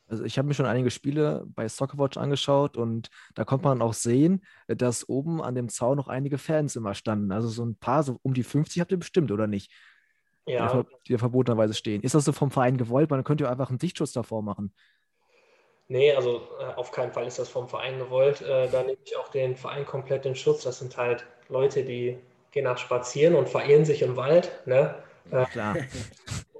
Also 0.07 0.23
ich 0.23 0.37
habe 0.37 0.47
mir 0.47 0.53
schon 0.53 0.65
einige 0.65 0.89
Spiele 0.89 1.45
bei 1.47 1.67
Soccerwatch 1.67 2.17
angeschaut 2.17 2.77
und 2.77 3.09
da 3.35 3.43
konnte 3.43 3.65
man 3.65 3.81
auch 3.81 3.93
sehen, 3.93 4.43
dass 4.67 5.07
oben 5.09 5.41
an 5.41 5.55
dem 5.55 5.69
Zaun 5.69 5.97
noch 5.97 6.07
einige 6.07 6.37
Fans 6.37 6.75
immer 6.75 6.93
standen. 6.93 7.31
Also 7.31 7.49
so 7.49 7.65
ein 7.65 7.75
paar, 7.75 8.03
so 8.03 8.17
um 8.23 8.33
die 8.33 8.43
50 8.43 8.79
habt 8.79 8.91
ihr 8.91 8.99
bestimmt, 8.99 9.31
oder 9.31 9.47
nicht? 9.47 9.71
Ja, 10.45 10.85
die 11.05 11.11
da 11.11 11.17
verbotenerweise 11.17 11.73
stehen. 11.73 12.01
Ist 12.03 12.15
das 12.15 12.23
so 12.23 12.31
vom 12.31 12.51
Verein 12.51 12.77
gewollt? 12.77 13.09
Man 13.09 13.25
könnte 13.25 13.43
ja 13.43 13.51
einfach 13.51 13.69
einen 13.69 13.81
Sichtschutz 13.81 14.13
davor 14.13 14.41
machen. 14.41 14.73
Nee, 15.89 16.13
also 16.13 16.41
äh, 16.59 16.73
auf 16.75 16.91
keinen 16.91 17.11
Fall 17.11 17.27
ist 17.27 17.39
das 17.39 17.49
vom 17.49 17.67
Verein 17.67 17.99
gewollt. 17.99 18.41
Äh, 18.41 18.69
da 18.69 18.81
nehme 18.83 18.97
ich 19.03 19.17
auch 19.17 19.27
den 19.27 19.57
Verein 19.57 19.85
komplett 19.85 20.25
in 20.25 20.35
Schutz. 20.35 20.63
Das 20.63 20.79
sind 20.79 20.95
halt 20.95 21.25
Leute, 21.49 21.83
die 21.83 22.17
gehen 22.51 22.63
nach 22.63 22.77
spazieren 22.77 23.35
und 23.35 23.49
verirren 23.49 23.83
sich 23.83 24.01
im 24.01 24.15
Wald. 24.15 24.51
Ne? 24.65 24.95
Klar. 25.51 25.75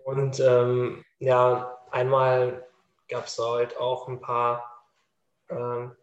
Und 0.04 0.40
ähm, 0.40 1.04
ja, 1.20 1.78
einmal 1.92 2.67
gab 3.08 3.26
es 3.26 3.38
halt 3.38 3.78
auch 3.78 4.08
ein 4.08 4.22
paar 4.22 4.84
ähm, 5.50 5.96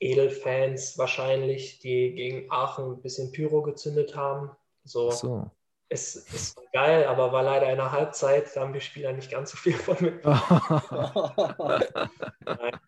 Edelfans 0.00 0.98
wahrscheinlich, 0.98 1.78
die 1.80 2.14
gegen 2.14 2.50
Aachen 2.50 2.92
ein 2.92 3.02
bisschen 3.02 3.32
Pyro 3.32 3.62
gezündet 3.62 4.16
haben. 4.16 4.50
So, 4.84 5.10
so. 5.10 5.50
es 5.88 6.16
ist 6.16 6.58
geil, 6.72 7.06
aber 7.06 7.32
war 7.32 7.42
leider 7.42 7.70
in 7.70 7.76
der 7.76 7.92
Halbzeit, 7.92 8.54
da 8.56 8.62
haben 8.62 8.72
die 8.72 8.80
Spieler 8.80 9.12
nicht 9.12 9.30
ganz 9.30 9.50
so 9.50 9.56
viel 9.56 9.74
von 9.74 9.96
mit. 10.00 10.24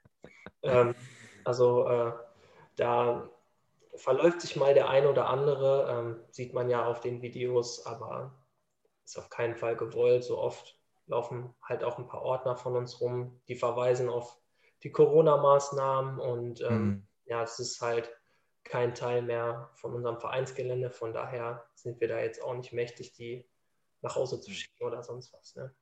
Ähm, 0.62 0.94
also 1.44 1.88
äh, 1.88 2.12
da 2.76 3.28
verläuft 3.94 4.40
sich 4.40 4.56
mal 4.56 4.74
der 4.74 4.88
ein 4.88 5.06
oder 5.06 5.28
andere, 5.28 5.88
ähm, 5.90 6.20
sieht 6.30 6.54
man 6.54 6.70
ja 6.70 6.86
auf 6.86 7.00
den 7.00 7.20
Videos, 7.20 7.84
aber 7.84 8.32
ist 9.04 9.18
auf 9.18 9.28
keinen 9.28 9.56
Fall 9.56 9.76
gewollt. 9.76 10.24
So 10.24 10.38
oft 10.38 10.78
laufen 11.06 11.54
halt 11.62 11.84
auch 11.84 11.98
ein 11.98 12.06
paar 12.06 12.22
Ordner 12.22 12.56
von 12.56 12.76
uns 12.76 13.00
rum, 13.00 13.40
die 13.48 13.56
verweisen 13.56 14.08
auf 14.08 14.38
die 14.82 14.90
Corona-Maßnahmen 14.90 16.18
und 16.18 16.60
ähm, 16.60 16.68
Hm. 16.68 17.06
ja, 17.26 17.42
es 17.42 17.58
ist 17.58 17.80
halt 17.80 18.10
kein 18.64 18.94
Teil 18.94 19.22
mehr 19.22 19.70
von 19.74 19.94
unserem 19.94 20.18
Vereinsgelände. 20.18 20.90
Von 20.90 21.12
daher 21.12 21.64
sind 21.74 22.00
wir 22.00 22.08
da 22.08 22.20
jetzt 22.20 22.42
auch 22.42 22.54
nicht 22.54 22.72
mächtig, 22.72 23.12
die 23.12 23.46
nach 24.00 24.16
Hause 24.16 24.40
zu 24.40 24.50
schicken 24.50 24.84
oder 24.84 25.02
sonst 25.02 25.32
was. 25.32 25.54
Ne? 25.56 25.74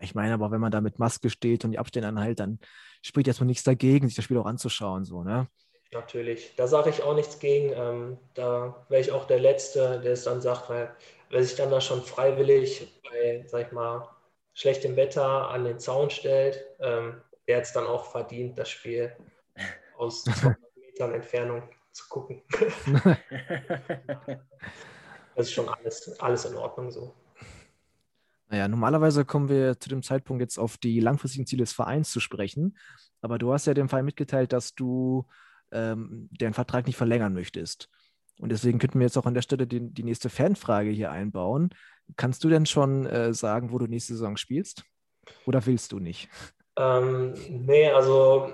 Ich 0.00 0.14
meine 0.14 0.34
aber, 0.34 0.50
wenn 0.50 0.60
man 0.60 0.72
da 0.72 0.80
mit 0.80 0.98
Maske 0.98 1.30
steht 1.30 1.64
und 1.64 1.72
die 1.72 1.78
Abstände 1.78 2.08
anhält, 2.08 2.40
dann 2.40 2.58
spricht 3.02 3.28
erstmal 3.28 3.46
nichts 3.46 3.64
dagegen, 3.64 4.06
sich 4.06 4.16
das 4.16 4.24
Spiel 4.24 4.38
auch 4.38 4.46
anzuschauen. 4.46 5.04
So, 5.04 5.22
ne? 5.22 5.48
Natürlich, 5.92 6.54
da 6.56 6.66
sage 6.66 6.90
ich 6.90 7.02
auch 7.02 7.14
nichts 7.14 7.38
gegen. 7.38 7.72
Ähm, 7.72 8.18
da 8.34 8.86
wäre 8.88 9.00
ich 9.00 9.12
auch 9.12 9.26
der 9.26 9.40
Letzte, 9.40 10.00
der 10.00 10.12
es 10.12 10.24
dann 10.24 10.40
sagt, 10.40 10.70
weil 10.70 10.94
wer 11.30 11.42
sich 11.42 11.56
dann 11.56 11.70
da 11.70 11.80
schon 11.80 12.02
freiwillig 12.02 13.00
bei, 13.02 13.44
sag 13.46 13.66
ich 13.66 13.72
mal, 13.72 14.08
schlechtem 14.52 14.96
Wetter 14.96 15.48
an 15.48 15.64
den 15.64 15.78
Zaun 15.78 16.10
stellt, 16.10 16.62
ähm, 16.80 17.22
der 17.48 17.58
hat 17.58 17.64
es 17.64 17.72
dann 17.72 17.86
auch 17.86 18.04
verdient, 18.10 18.58
das 18.58 18.68
Spiel 18.68 19.16
aus 19.96 20.24
200 20.24 20.58
Metern 20.76 21.14
Entfernung 21.14 21.62
zu 21.92 22.08
gucken. 22.08 22.42
Das 25.36 25.46
ist 25.46 25.54
schon 25.54 25.68
alles, 25.70 26.20
alles 26.20 26.44
in 26.44 26.54
Ordnung 26.54 26.90
so. 26.90 27.14
Naja, 28.48 28.68
normalerweise 28.68 29.24
kommen 29.24 29.48
wir 29.48 29.78
zu 29.78 29.88
dem 29.88 30.02
Zeitpunkt 30.02 30.42
jetzt 30.42 30.58
auf 30.58 30.76
die 30.76 31.00
langfristigen 31.00 31.46
Ziele 31.46 31.62
des 31.62 31.72
Vereins 31.72 32.10
zu 32.10 32.20
sprechen. 32.20 32.76
Aber 33.22 33.38
du 33.38 33.50
hast 33.50 33.66
ja 33.66 33.72
dem 33.72 33.88
Verein 33.88 34.04
mitgeteilt, 34.04 34.52
dass 34.52 34.74
du 34.74 35.26
ähm, 35.72 36.28
den 36.30 36.52
Vertrag 36.52 36.86
nicht 36.86 36.96
verlängern 36.96 37.32
möchtest. 37.32 37.88
Und 38.40 38.50
deswegen 38.50 38.78
könnten 38.78 38.98
wir 38.98 39.06
jetzt 39.06 39.18
auch 39.18 39.26
an 39.26 39.34
der 39.34 39.42
Stelle 39.42 39.66
die, 39.66 39.92
die 39.92 40.02
nächste 40.02 40.30
Fanfrage 40.30 40.90
hier 40.90 41.10
einbauen. 41.10 41.70
Kannst 42.16 42.42
du 42.42 42.48
denn 42.48 42.66
schon 42.66 43.06
äh, 43.06 43.34
sagen, 43.34 43.70
wo 43.70 43.78
du 43.78 43.86
nächste 43.86 44.14
Saison 44.14 44.36
spielst? 44.36 44.84
Oder 45.46 45.64
willst 45.66 45.92
du 45.92 45.98
nicht? 45.98 46.28
Ähm, 46.76 47.34
nee, 47.48 47.90
also 47.90 48.52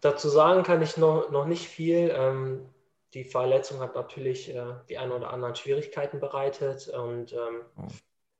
dazu 0.00 0.28
sagen 0.28 0.62
kann 0.62 0.82
ich 0.82 0.96
noch, 0.96 1.30
noch 1.30 1.46
nicht 1.46 1.68
viel. 1.68 2.10
Ähm, 2.14 2.66
die 3.12 3.24
Verletzung 3.24 3.80
hat 3.80 3.94
natürlich 3.94 4.54
äh, 4.54 4.74
die 4.88 4.96
ein 4.96 5.12
oder 5.12 5.32
anderen 5.32 5.54
Schwierigkeiten 5.54 6.20
bereitet 6.20 6.88
und 6.88 7.32
ähm, 7.32 7.62
Oh. 7.76 7.88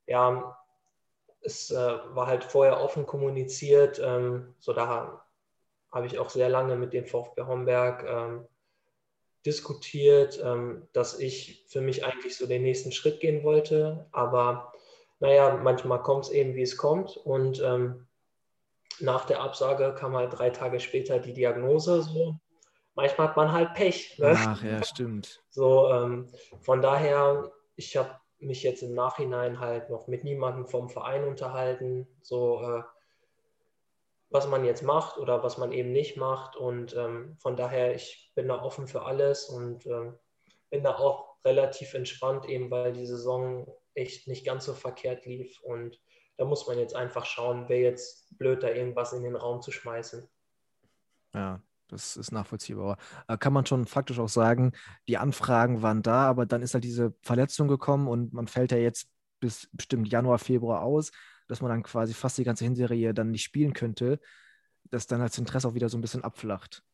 ja, 0.07 0.57
es 1.43 1.71
äh, 1.71 1.77
war 1.77 2.27
halt 2.27 2.45
vorher 2.45 2.81
offen 2.81 3.07
kommuniziert. 3.07 4.01
Ähm, 4.03 4.55
so 4.59 4.73
da 4.73 5.25
habe 5.93 6.07
ich 6.07 6.19
auch 6.19 6.31
sehr 6.31 6.49
lange 6.49 6.77
mit 6.77 6.93
dem 6.93 7.07
VfB 7.07 7.43
Homberg 7.43 8.05
ähm, 8.07 8.47
diskutiert, 9.47 10.41
ähm, 10.45 10.87
dass 10.93 11.19
ich 11.19 11.65
für 11.69 11.81
mich 11.81 12.05
eigentlich 12.05 12.37
so 12.37 12.47
den 12.47 12.63
nächsten 12.63 12.93
Schritt 12.93 13.21
gehen 13.21 13.43
wollte. 13.43 14.07
Aber 14.13 14.73
naja, 15.19 15.59
manchmal 15.63 16.03
kommt 16.03 16.27
es 16.27 16.31
eben, 16.31 16.55
wie 16.55 16.63
es 16.63 16.77
kommt. 16.77 17.17
Und 17.17 17.61
ähm, 17.63 18.07
nach 19.01 19.25
der 19.25 19.41
Absage 19.41 19.95
kam 19.95 20.15
halt 20.15 20.39
drei 20.39 20.51
Tage 20.51 20.81
später 20.81 21.19
die 21.19 21.33
Diagnose. 21.33 22.03
So. 22.03 22.37
Manchmal 22.95 23.29
hat 23.29 23.37
man 23.37 23.53
halt 23.53 23.75
Pech. 23.75 24.19
Ne? 24.19 24.35
Ach 24.37 24.63
ja, 24.63 24.83
stimmt. 24.83 25.43
So, 25.53 25.91
ähm, 25.91 26.29
von 26.61 26.81
daher, 26.81 27.51
ich 27.75 27.97
habe 27.97 28.21
mich 28.39 28.63
jetzt 28.63 28.83
im 28.83 28.95
Nachhinein 28.95 29.59
halt 29.59 29.91
noch 29.91 30.07
mit 30.07 30.23
niemandem 30.23 30.67
vom 30.67 30.89
Verein 30.89 31.25
unterhalten, 31.25 32.07
so 32.23 32.63
äh, 32.63 32.83
was 34.31 34.47
man 34.47 34.65
jetzt 34.65 34.83
macht 34.83 35.19
oder 35.19 35.43
was 35.43 35.59
man 35.59 35.73
eben 35.73 35.93
nicht 35.93 36.17
macht. 36.17 36.57
Und 36.57 36.97
ähm, 36.97 37.37
von 37.41 37.57
daher, 37.57 37.95
ich 37.95 38.33
bin 38.35 38.49
da 38.49 38.63
offen 38.63 38.87
für 38.87 39.03
alles 39.03 39.49
und 39.49 39.87
ähm, 39.87 40.17
bin 40.71 40.85
da 40.85 40.95
auch 40.95 41.37
relativ 41.45 41.95
entspannt, 41.95 42.49
eben 42.49 42.71
weil 42.71 42.93
die 42.93 43.07
Saison 43.07 43.67
echt 43.95 44.29
nicht 44.29 44.47
ganz 44.47 44.65
so 44.65 44.73
verkehrt 44.73 45.27
lief. 45.27 45.61
Und 45.63 46.01
da 46.37 46.45
muss 46.45 46.67
man 46.67 46.79
jetzt 46.79 46.95
einfach 46.95 47.27
schauen, 47.27 47.65
wer 47.69 47.81
jetzt 47.81 48.39
blöd, 48.39 48.63
da 48.63 48.69
irgendwas 48.69 49.13
in 49.13 49.25
den 49.25 49.37
Raum 49.37 49.63
zu 49.63 49.73
schmeißen. 49.73 50.29
Ja, 51.35 51.61
das 51.89 52.17
ist 52.17 52.31
nachvollziehbar. 52.31 52.99
Äh, 53.27 53.37
Kann 53.37 53.53
man 53.53 53.67
schon 53.67 53.85
faktisch 53.85 54.21
auch 54.21 54.29
sagen, 54.29 54.73
die 55.09 55.19
Anfragen 55.19 55.83
waren 55.83 56.03
da, 56.03 56.29
aber 56.29 56.47
dann 56.47 56.63
ist 56.63 56.75
halt 56.75 56.85
diese 56.85 57.15
Verletzung 57.23 57.67
gekommen 57.67 58.07
und 58.07 58.33
man 58.33 58.47
fällt 58.47 58.71
ja 58.71 58.79
jetzt 58.79 59.09
bis 59.41 59.69
bestimmt 59.73 60.09
Januar, 60.09 60.39
Februar 60.39 60.83
aus, 60.83 61.11
dass 61.51 61.61
man 61.61 61.71
dann 61.71 61.83
quasi 61.83 62.15
fast 62.15 62.39
die 62.39 62.45
ganze 62.45 62.65
Hinserie 62.65 63.13
dann 63.13 63.33
nicht 63.33 63.43
spielen 63.43 63.73
könnte, 63.73 64.21
dass 64.91 65.07
dann 65.07 65.21
das 65.21 65.37
Interesse 65.37 65.67
auch 65.67 65.75
wieder 65.75 65.89
so 65.89 65.99
ein 65.99 66.01
bisschen 66.01 66.23
abflacht. 66.23 66.85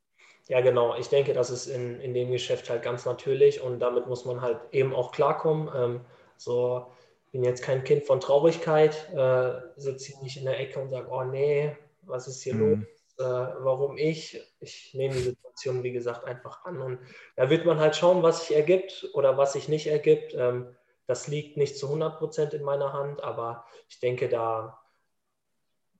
Ja, 0.48 0.60
genau. 0.60 0.96
Ich 0.96 1.08
denke, 1.08 1.34
das 1.34 1.50
ist 1.50 1.66
in, 1.66 2.00
in 2.00 2.14
dem 2.14 2.30
Geschäft 2.30 2.70
halt 2.70 2.82
ganz 2.82 3.04
natürlich 3.04 3.60
und 3.60 3.80
damit 3.80 4.06
muss 4.06 4.24
man 4.24 4.40
halt 4.40 4.58
eben 4.72 4.94
auch 4.94 5.12
klarkommen. 5.12 5.68
Ähm, 5.76 6.00
so, 6.36 6.86
ich 7.26 7.32
bin 7.32 7.44
jetzt 7.44 7.62
kein 7.62 7.84
Kind 7.84 8.04
von 8.04 8.20
Traurigkeit, 8.20 9.12
äh, 9.12 9.60
sitze 9.76 10.12
hier 10.12 10.22
nicht 10.22 10.36
in 10.38 10.44
der 10.44 10.58
Ecke 10.58 10.80
und 10.80 10.88
sage, 10.88 11.08
oh 11.10 11.24
nee, 11.24 11.76
was 12.02 12.28
ist 12.28 12.42
hier 12.42 12.54
los? 12.54 12.78
Mhm. 12.78 12.86
Äh, 13.18 13.24
warum 13.24 13.98
ich? 13.98 14.40
Ich 14.60 14.94
nehme 14.94 15.14
die 15.14 15.20
Situation, 15.20 15.82
wie 15.82 15.92
gesagt, 15.92 16.24
einfach 16.24 16.64
an. 16.64 16.80
Und 16.80 16.98
da 17.34 17.50
wird 17.50 17.66
man 17.66 17.80
halt 17.80 17.96
schauen, 17.96 18.22
was 18.22 18.46
sich 18.46 18.56
ergibt 18.56 19.10
oder 19.14 19.36
was 19.36 19.54
sich 19.54 19.68
nicht 19.68 19.88
ergibt. 19.88 20.34
Ähm, 20.34 20.75
das 21.06 21.28
liegt 21.28 21.56
nicht 21.56 21.76
zu 21.76 21.86
100 21.86 22.18
Prozent 22.18 22.54
in 22.54 22.62
meiner 22.62 22.92
Hand, 22.92 23.22
aber 23.22 23.64
ich 23.88 24.00
denke, 24.00 24.28
da 24.28 24.78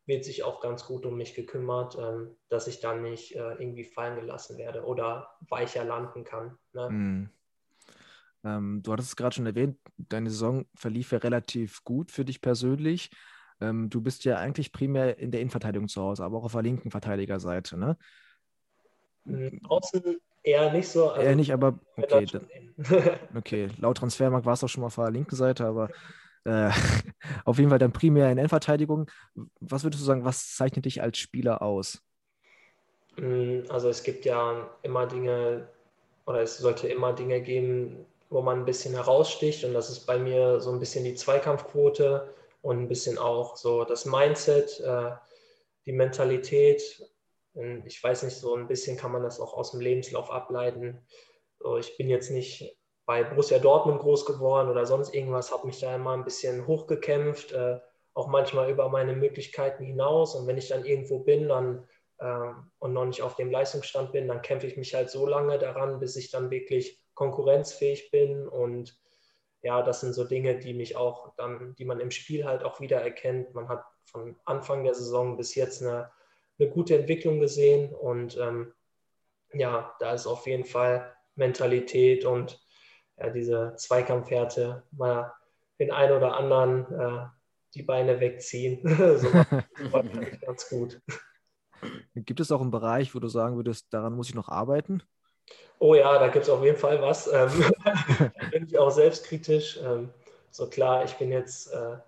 wird 0.07 0.25
sich 0.25 0.45
auch 0.45 0.61
ganz 0.61 0.85
gut 0.87 1.05
um 1.05 1.17
mich 1.17 1.35
gekümmert, 1.35 1.97
ähm, 1.99 2.37
dass 2.49 2.69
ich 2.69 2.81
dann 2.81 3.03
nicht 3.03 3.35
äh, 3.35 3.55
irgendwie 3.55 3.85
fallen 3.85 4.17
gelassen 4.17 4.57
werde 4.57 4.85
oder 4.85 5.37
weicher 5.49 5.85
landen 5.85 6.25
kann. 6.25 6.57
Ne? 6.73 6.91
Mhm. 6.91 7.31
Ähm, 8.45 8.83
du 8.83 8.93
hattest 8.93 9.11
es 9.11 9.17
gerade 9.17 9.35
schon 9.35 9.47
erwähnt, 9.47 9.79
deine 9.97 10.31
Saison 10.31 10.67
verlief 10.75 11.11
ja 11.11 11.19
relativ 11.19 11.83
gut 11.83 12.13
für 12.13 12.25
dich 12.25 12.41
persönlich. 12.41 13.11
Ähm, 13.61 13.91
du 13.91 14.01
bist 14.01 14.25
ja 14.25 14.37
eigentlich 14.37 14.71
primär 14.71 15.19
in 15.19 15.33
der 15.33 15.41
Innenverteidigung 15.41 15.89
zu 15.89 16.01
Hause, 16.03 16.25
aber 16.25 16.39
auch 16.39 16.45
auf 16.45 16.53
der 16.53 16.63
linken 16.63 16.91
Verteidigerseite, 16.91 17.77
ne? 17.77 17.97
Mhm. 19.25 19.61
Außen 19.69 20.21
eher 20.47 20.73
nicht 20.73 20.89
so. 20.89 21.11
Also 21.11 21.29
Eher 21.29 21.37
nicht, 21.37 21.53
aber 21.53 21.79
okay, 21.97 22.31
okay. 23.35 23.69
Laut 23.79 23.99
Transfermarkt 23.99 24.47
war 24.47 24.55
es 24.55 24.65
auch 24.65 24.69
schon 24.69 24.83
mal 24.83 24.89
auf 24.89 24.95
der 24.97 25.11
linken 25.11 25.37
Seite, 25.37 25.67
aber 25.67 25.91
äh, 26.45 26.71
auf 27.45 27.59
jeden 27.59 27.71
Fall 27.71 27.79
dann 27.79 27.93
primär 27.93 28.31
in 28.31 28.39
Endverteidigung. 28.39 29.11
Was 29.61 29.85
würdest 29.85 30.03
du 30.03 30.07
sagen, 30.07 30.25
was 30.25 30.55
zeichnet 30.55 30.85
dich 30.85 31.03
als 31.03 31.19
Spieler 31.19 31.63
aus? 31.63 32.03
Mm, 33.17 33.63
Also 33.69 33.89
es 33.89 34.03
gibt 34.03 34.25
ja 34.25 34.69
immer 34.83 35.07
Dinge, 35.07 35.69
oder 36.27 36.43
es 36.43 36.59
sollte 36.59 36.89
immer 36.89 37.13
Dinge 37.13 37.41
geben, 37.43 38.07
wo 38.31 38.43
man 38.43 38.61
ein 38.61 38.65
bisschen 38.65 38.95
heraussticht. 38.95 39.65
Und 39.65 39.75
das 39.75 39.91
ist 39.91 40.07
bei 40.07 40.19
mir 40.19 40.61
so 40.61 40.73
ein 40.73 40.81
bisschen 40.81 41.05
die 41.05 41.15
Zweikampfquote 41.15 42.29
und 42.63 42.79
ein 42.81 42.89
bisschen 42.89 43.19
auch 43.19 43.57
so 43.57 43.85
das 43.85 44.07
Mindset, 44.07 44.81
äh, 44.81 45.13
die 45.87 45.93
Mentalität. 45.93 47.03
Und 47.57 47.87
Ich 47.87 48.03
weiß 48.03 48.23
nicht, 48.25 48.37
so 48.37 48.55
ein 48.55 48.69
bisschen 48.69 48.97
kann 48.97 49.13
man 49.13 49.23
das 49.23 49.41
auch 49.41 49.55
aus 49.55 49.71
dem 49.71 49.81
Lebenslauf 49.81 50.31
ableiten. 50.31 51.07
Ich 51.81 51.97
bin 51.97 52.11
jetzt 52.11 52.31
nicht 52.31 52.77
bei 53.07 53.25
Borussia 53.25 53.59
Dortmund 53.59 54.01
groß 54.01 54.27
geworden 54.27 54.69
oder 54.69 54.85
sonst 54.85 55.15
irgendwas, 55.15 55.53
habe 55.53 55.67
mich 55.67 55.81
da 55.81 55.95
immer 55.95 56.13
ein 56.13 56.25
bisschen 56.25 56.67
hochgekämpft, 56.67 57.53
äh, 57.53 57.79
auch 58.15 58.27
manchmal 58.27 58.69
über 58.71 58.89
meine 58.89 59.15
Möglichkeiten 59.15 59.85
hinaus. 59.85 60.35
Und 60.35 60.47
wenn 60.47 60.59
ich 60.59 60.69
dann 60.69 60.85
irgendwo 60.85 61.21
bin 61.21 61.49
dann, 61.49 61.89
äh, 62.19 62.51
und 62.79 62.93
noch 62.93 63.07
nicht 63.07 63.23
auf 63.23 63.37
dem 63.37 63.51
Leistungsstand 63.51 64.13
bin, 64.13 64.29
dann 64.29 64.43
kämpfe 64.43 64.67
ich 64.67 64.77
mich 64.77 64.95
halt 64.95 65.09
so 65.09 65.27
lange 65.27 65.59
daran, 65.59 66.01
bis 66.01 66.17
ich 66.17 66.31
dann 66.31 66.51
wirklich 66.51 67.01
konkurrenzfähig 67.15 68.11
bin. 68.11 68.49
Und 68.49 68.99
ja, 69.63 69.83
das 69.83 70.01
sind 70.01 70.13
so 70.13 70.25
Dinge, 70.25 70.59
die 70.59 70.75
mich 70.75 70.97
auch 70.97 71.35
dann, 71.37 71.75
die 71.77 71.85
man 71.85 72.01
im 72.01 72.11
Spiel 72.11 72.45
halt 72.45 72.65
auch 72.65 72.81
wieder 72.81 73.01
erkennt. 73.01 73.55
Man 73.55 73.69
hat 73.69 73.85
von 74.05 74.37
Anfang 74.45 74.85
der 74.85 74.95
Saison 74.95 75.37
bis 75.37 75.55
jetzt 75.55 75.83
eine, 75.83 76.11
eine 76.59 76.71
gute 76.71 76.97
Entwicklung 76.97 77.41
gesehen 77.41 77.95
und 77.95 78.37
ähm, 78.39 78.73
ja, 79.53 79.95
da 80.01 80.13
ist 80.15 80.27
auf 80.27 80.47
jeden 80.47 80.65
Fall 80.65 81.15
Mentalität 81.35 82.25
und 82.25 82.61
ja, 83.19 83.31
diese 83.31 83.75
Zweikampfhärte 83.77 84.85
mal 84.91 85.33
den 85.79 85.91
einen 85.91 86.17
oder 86.17 86.37
anderen 86.37 86.93
äh, 86.93 87.27
die 87.75 87.83
Beine 87.83 88.21
wegziehen. 88.21 88.81
so 89.19 89.29
ganz 90.41 90.69
gut. 90.69 91.01
Gibt 92.15 92.41
es 92.41 92.51
auch 92.51 92.63
einen 92.63 92.71
Bereich, 92.71 93.15
wo 93.15 93.21
du 93.21 93.29
sagen 93.29 93.57
würdest, 93.57 93.93
daran 93.93 94.15
muss 94.15 94.29
ich 94.29 94.35
noch 94.35 94.49
arbeiten? 94.49 95.03
Oh 95.79 95.95
ja, 95.95 96.19
da 96.19 96.29
gibt 96.29 96.45
es 96.45 96.51
auf 96.51 96.65
jeden 96.65 96.79
Fall 96.79 97.01
was. 97.03 97.27
Ähm, 97.27 97.51
da 97.85 98.47
bin 98.51 98.67
ich 98.67 98.79
auch 98.79 98.91
selbstkritisch. 98.91 99.79
Ähm, 99.83 100.11
so 100.51 100.69
klar, 100.69 101.05
ich 101.05 101.15
bin 101.15 101.31
jetzt 101.31 101.73
äh, 101.73 101.99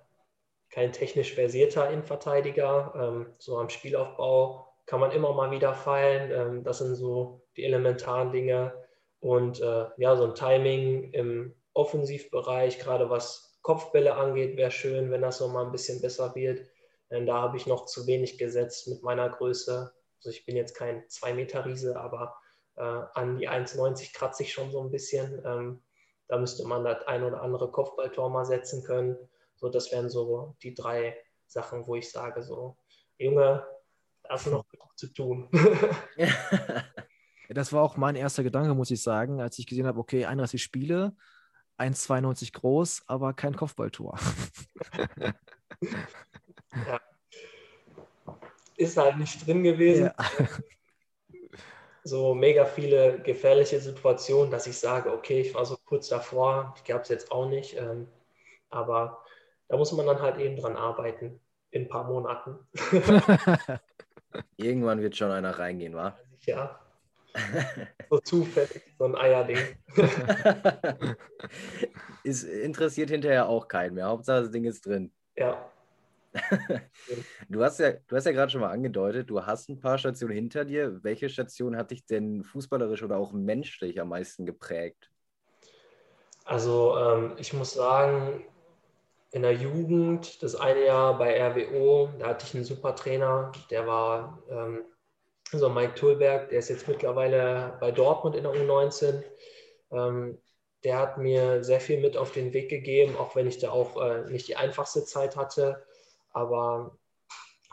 kein 0.78 0.92
technisch 0.92 1.34
versierter 1.34 1.90
Innenverteidiger. 1.90 2.92
Ähm, 2.94 3.34
so 3.38 3.58
am 3.58 3.68
Spielaufbau 3.68 4.64
kann 4.86 5.00
man 5.00 5.10
immer 5.10 5.32
mal 5.32 5.50
wieder 5.50 5.74
feilen. 5.74 6.30
Ähm, 6.30 6.62
das 6.62 6.78
sind 6.78 6.94
so 6.94 7.42
die 7.56 7.64
elementaren 7.64 8.30
Dinge. 8.30 8.72
Und 9.18 9.60
äh, 9.60 9.86
ja, 9.96 10.14
so 10.14 10.26
ein 10.26 10.36
Timing 10.36 11.12
im 11.14 11.52
Offensivbereich, 11.74 12.78
gerade 12.78 13.10
was 13.10 13.58
Kopfbälle 13.62 14.14
angeht, 14.14 14.56
wäre 14.56 14.70
schön, 14.70 15.10
wenn 15.10 15.22
das 15.22 15.38
so 15.38 15.48
mal 15.48 15.66
ein 15.66 15.72
bisschen 15.72 16.00
besser 16.00 16.32
wird. 16.36 16.60
Denn 17.10 17.26
da 17.26 17.42
habe 17.42 17.56
ich 17.56 17.66
noch 17.66 17.86
zu 17.86 18.06
wenig 18.06 18.38
gesetzt 18.38 18.86
mit 18.86 19.02
meiner 19.02 19.28
Größe. 19.30 19.92
Also 20.18 20.30
ich 20.30 20.46
bin 20.46 20.54
jetzt 20.54 20.76
kein 20.76 21.02
2-Meter-Riese, 21.08 21.98
aber 21.98 22.36
äh, 22.76 22.82
an 22.82 23.36
die 23.36 23.48
1,90 23.48 24.14
kratze 24.14 24.44
ich 24.44 24.52
schon 24.52 24.70
so 24.70 24.80
ein 24.80 24.92
bisschen. 24.92 25.42
Ähm, 25.44 25.82
da 26.28 26.38
müsste 26.38 26.64
man 26.68 26.84
das 26.84 27.04
ein 27.08 27.24
oder 27.24 27.42
andere 27.42 27.68
Kopfballtor 27.72 28.30
mal 28.30 28.44
setzen 28.44 28.84
können. 28.84 29.18
So, 29.58 29.68
das 29.68 29.90
wären 29.90 30.08
so 30.08 30.54
die 30.62 30.72
drei 30.72 31.16
Sachen, 31.48 31.84
wo 31.86 31.96
ich 31.96 32.08
sage, 32.10 32.42
so, 32.42 32.76
Junge, 33.18 33.66
da 34.22 34.30
hast 34.30 34.46
du 34.46 34.50
noch 34.50 34.68
genug 34.68 34.96
zu 34.96 35.12
tun. 35.12 35.48
das 37.48 37.72
war 37.72 37.82
auch 37.82 37.96
mein 37.96 38.14
erster 38.14 38.44
Gedanke, 38.44 38.72
muss 38.74 38.92
ich 38.92 39.02
sagen, 39.02 39.40
als 39.40 39.58
ich 39.58 39.66
gesehen 39.66 39.88
habe, 39.88 39.98
okay, 39.98 40.26
31 40.26 40.62
Spiele, 40.62 41.16
1,92 41.76 42.52
groß, 42.52 43.02
aber 43.08 43.32
kein 43.34 43.56
Kopfballtor. 43.56 44.16
ja. 46.86 47.00
Ist 48.76 48.96
halt 48.96 49.18
nicht 49.18 49.44
drin 49.44 49.64
gewesen. 49.64 50.04
Ja. 50.04 50.14
So 52.04 52.32
mega 52.32 52.64
viele 52.64 53.20
gefährliche 53.22 53.80
Situationen, 53.80 54.52
dass 54.52 54.68
ich 54.68 54.78
sage, 54.78 55.12
okay, 55.12 55.40
ich 55.40 55.52
war 55.52 55.66
so 55.66 55.76
kurz 55.84 56.08
davor, 56.08 56.76
die 56.78 56.92
gab 56.92 57.02
es 57.02 57.08
jetzt 57.08 57.32
auch 57.32 57.48
nicht. 57.48 57.76
Ähm, 57.76 58.06
aber 58.70 59.24
da 59.68 59.76
muss 59.76 59.92
man 59.92 60.06
dann 60.06 60.20
halt 60.20 60.38
eben 60.38 60.56
dran 60.56 60.76
arbeiten 60.76 61.40
in 61.70 61.82
ein 61.82 61.88
paar 61.88 62.04
Monaten. 62.04 62.58
Irgendwann 64.56 65.00
wird 65.00 65.16
schon 65.16 65.30
einer 65.30 65.58
reingehen, 65.58 65.94
wa? 65.94 66.18
Ja. 66.40 66.80
So 68.10 68.18
zufällig, 68.20 68.82
so 68.98 69.04
ein 69.04 69.14
Eierding. 69.14 69.58
ist, 72.24 72.44
interessiert 72.44 73.10
hinterher 73.10 73.48
auch 73.48 73.68
keinen 73.68 73.94
mehr. 73.94 74.06
Hauptsache 74.06 74.42
das 74.42 74.50
Ding 74.50 74.64
ist 74.64 74.86
drin. 74.86 75.12
Ja. 75.36 75.70
Du 77.48 77.64
hast 77.64 77.80
ja, 77.80 77.92
du 77.92 78.16
hast 78.16 78.26
ja 78.26 78.32
gerade 78.32 78.52
schon 78.52 78.60
mal 78.60 78.70
angedeutet, 78.70 79.30
du 79.30 79.44
hast 79.44 79.70
ein 79.70 79.80
paar 79.80 79.96
Stationen 79.96 80.34
hinter 80.34 80.66
dir. 80.66 81.02
Welche 81.02 81.30
Station 81.30 81.74
hat 81.76 81.90
dich 81.90 82.04
denn 82.04 82.44
fußballerisch 82.44 83.02
oder 83.02 83.16
auch 83.16 83.32
menschlich 83.32 83.98
am 83.98 84.10
meisten 84.10 84.44
geprägt? 84.44 85.10
Also 86.44 86.96
ähm, 86.98 87.32
ich 87.38 87.54
muss 87.54 87.72
sagen, 87.72 88.44
in 89.30 89.42
der 89.42 89.52
Jugend, 89.52 90.42
das 90.42 90.54
eine 90.54 90.86
Jahr 90.86 91.18
bei 91.18 91.40
RWO, 91.40 92.10
da 92.18 92.28
hatte 92.28 92.46
ich 92.46 92.54
einen 92.54 92.64
super 92.64 92.94
Trainer, 92.94 93.52
der 93.70 93.86
war 93.86 94.42
ähm, 94.50 94.84
so 95.52 95.68
Mike 95.68 95.94
Tulberg, 95.94 96.48
der 96.50 96.58
ist 96.58 96.68
jetzt 96.68 96.88
mittlerweile 96.88 97.76
bei 97.80 97.90
Dortmund 97.90 98.36
in 98.36 98.44
der 98.44 98.52
U19. 98.52 99.22
Ähm, 99.90 100.38
der 100.84 100.98
hat 100.98 101.18
mir 101.18 101.64
sehr 101.64 101.80
viel 101.80 102.00
mit 102.00 102.16
auf 102.16 102.32
den 102.32 102.52
Weg 102.52 102.68
gegeben, 102.68 103.16
auch 103.16 103.34
wenn 103.34 103.46
ich 103.46 103.58
da 103.58 103.70
auch 103.70 104.00
äh, 104.00 104.30
nicht 104.30 104.48
die 104.48 104.56
einfachste 104.56 105.04
Zeit 105.04 105.36
hatte. 105.36 105.82
Aber 106.30 106.96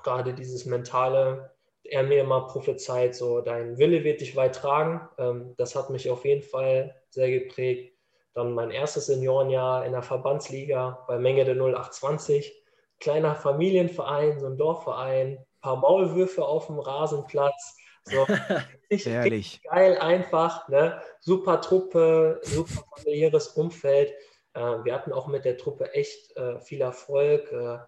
gerade 0.04 0.34
dieses 0.34 0.66
Mentale, 0.66 1.52
er 1.84 2.04
mir 2.04 2.22
immer 2.22 2.48
prophezeit, 2.48 3.16
so 3.16 3.42
dein 3.42 3.78
Wille 3.78 4.04
wird 4.04 4.22
dich 4.22 4.36
weit 4.36 4.56
tragen. 4.56 5.08
Ähm, 5.18 5.54
das 5.58 5.76
hat 5.76 5.90
mich 5.90 6.10
auf 6.10 6.26
jeden 6.26 6.44
Fall 6.44 6.96
sehr 7.10 7.30
geprägt. 7.30 7.95
Dann 8.36 8.54
mein 8.54 8.70
erstes 8.70 9.06
Seniorenjahr 9.06 9.86
in 9.86 9.94
der 9.94 10.04
Verbandsliga 10.04 11.06
bei 11.08 11.18
Menge 11.18 11.46
der 11.46 11.56
0820. 11.56 12.54
Kleiner 13.00 13.34
Familienverein, 13.34 14.40
so 14.40 14.48
ein 14.48 14.58
Dorfverein, 14.58 15.40
paar 15.62 15.78
Maulwürfe 15.78 16.46
auf 16.46 16.68
dem 16.68 16.80
Rasenplatz. 16.80 17.78
So, 18.04 18.24
richtig, 18.92 19.62
geil, 19.64 19.98
einfach. 19.98 20.68
Ne? 20.68 21.02
Super 21.22 21.62
Truppe, 21.62 22.42
super 22.44 22.84
familiäres 22.98 23.48
Umfeld. 23.48 24.14
Äh, 24.54 24.60
wir 24.60 24.94
hatten 24.94 25.14
auch 25.14 25.28
mit 25.28 25.46
der 25.46 25.58
Truppe 25.58 25.94
echt 25.94 26.36
äh, 26.36 26.60
viel 26.60 26.82
Erfolg. 26.82 27.52
Äh, 27.54 27.80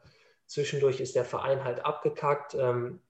zwischendurch 0.45 1.01
ist 1.01 1.15
der 1.15 1.25
Verein 1.25 1.65
halt 1.65 1.85
abgekackt. 1.85 2.55
Ähm, 2.55 3.01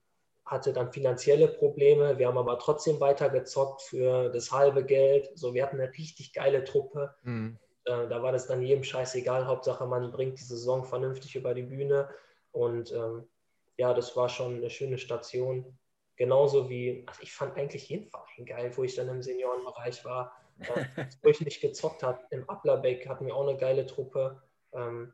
hatte 0.48 0.72
dann 0.72 0.92
finanzielle 0.92 1.46
Probleme. 1.46 2.18
Wir 2.18 2.26
haben 2.26 2.38
aber 2.38 2.58
trotzdem 2.58 3.00
weiter 3.00 3.28
gezockt 3.28 3.82
für 3.82 4.30
das 4.30 4.50
halbe 4.50 4.84
Geld. 4.84 5.30
So, 5.34 5.54
wir 5.54 5.62
hatten 5.62 5.80
eine 5.80 5.92
richtig 5.92 6.32
geile 6.32 6.64
Truppe. 6.64 7.14
Mhm. 7.22 7.58
Äh, 7.84 8.08
da 8.08 8.22
war 8.22 8.32
das 8.32 8.46
dann 8.46 8.62
jedem 8.62 8.82
scheißegal. 8.82 9.46
Hauptsache, 9.46 9.86
man 9.86 10.10
bringt 10.10 10.38
die 10.38 10.44
Saison 10.44 10.84
vernünftig 10.84 11.36
über 11.36 11.54
die 11.54 11.62
Bühne. 11.62 12.08
Und 12.50 12.92
ähm, 12.92 13.28
ja, 13.76 13.92
das 13.94 14.16
war 14.16 14.28
schon 14.28 14.56
eine 14.56 14.70
schöne 14.70 14.98
Station. 14.98 15.78
Genauso 16.16 16.68
wie, 16.68 17.04
also 17.06 17.22
ich 17.22 17.32
fand 17.32 17.56
eigentlich 17.56 17.88
jeden 17.88 18.08
Verein 18.08 18.46
geil, 18.46 18.72
wo 18.74 18.82
ich 18.82 18.94
dann 18.94 19.08
im 19.08 19.22
Seniorenbereich 19.22 20.04
war. 20.04 20.32
Äh, 20.60 21.04
wo 21.22 21.28
ich 21.28 21.40
nicht 21.40 21.60
gezockt 21.60 22.02
habe. 22.02 22.20
Im 22.30 22.48
Ablerbeck 22.48 23.08
hatten 23.08 23.26
wir 23.26 23.36
auch 23.36 23.46
eine 23.46 23.58
geile 23.58 23.86
Truppe. 23.86 24.42
Ähm, 24.72 25.12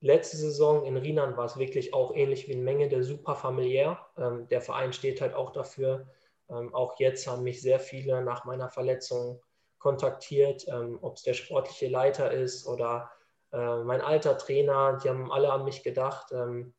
Letzte 0.00 0.36
Saison 0.36 0.84
in 0.84 0.96
Rienan 0.96 1.36
war 1.36 1.46
es 1.46 1.56
wirklich 1.56 1.92
auch 1.92 2.14
ähnlich 2.14 2.46
wie 2.46 2.52
in 2.52 2.62
Menge, 2.62 2.88
der 2.88 3.02
super 3.02 3.34
familiär. 3.34 3.98
Ähm, 4.16 4.46
der 4.48 4.60
Verein 4.60 4.92
steht 4.92 5.20
halt 5.20 5.34
auch 5.34 5.50
dafür. 5.50 6.06
Ähm, 6.48 6.72
auch 6.74 6.98
jetzt 7.00 7.26
haben 7.26 7.42
mich 7.42 7.60
sehr 7.60 7.80
viele 7.80 8.22
nach 8.22 8.44
meiner 8.44 8.68
Verletzung 8.68 9.42
kontaktiert, 9.78 10.66
ähm, 10.68 10.98
ob 11.02 11.16
es 11.16 11.22
der 11.22 11.34
sportliche 11.34 11.88
Leiter 11.88 12.30
ist 12.30 12.66
oder 12.66 13.10
äh, 13.52 13.76
mein 13.82 14.00
alter 14.00 14.38
Trainer. 14.38 14.98
Die 15.02 15.08
haben 15.08 15.32
alle 15.32 15.52
an 15.52 15.64
mich 15.64 15.82
gedacht. 15.82 16.32
Ähm, 16.32 16.74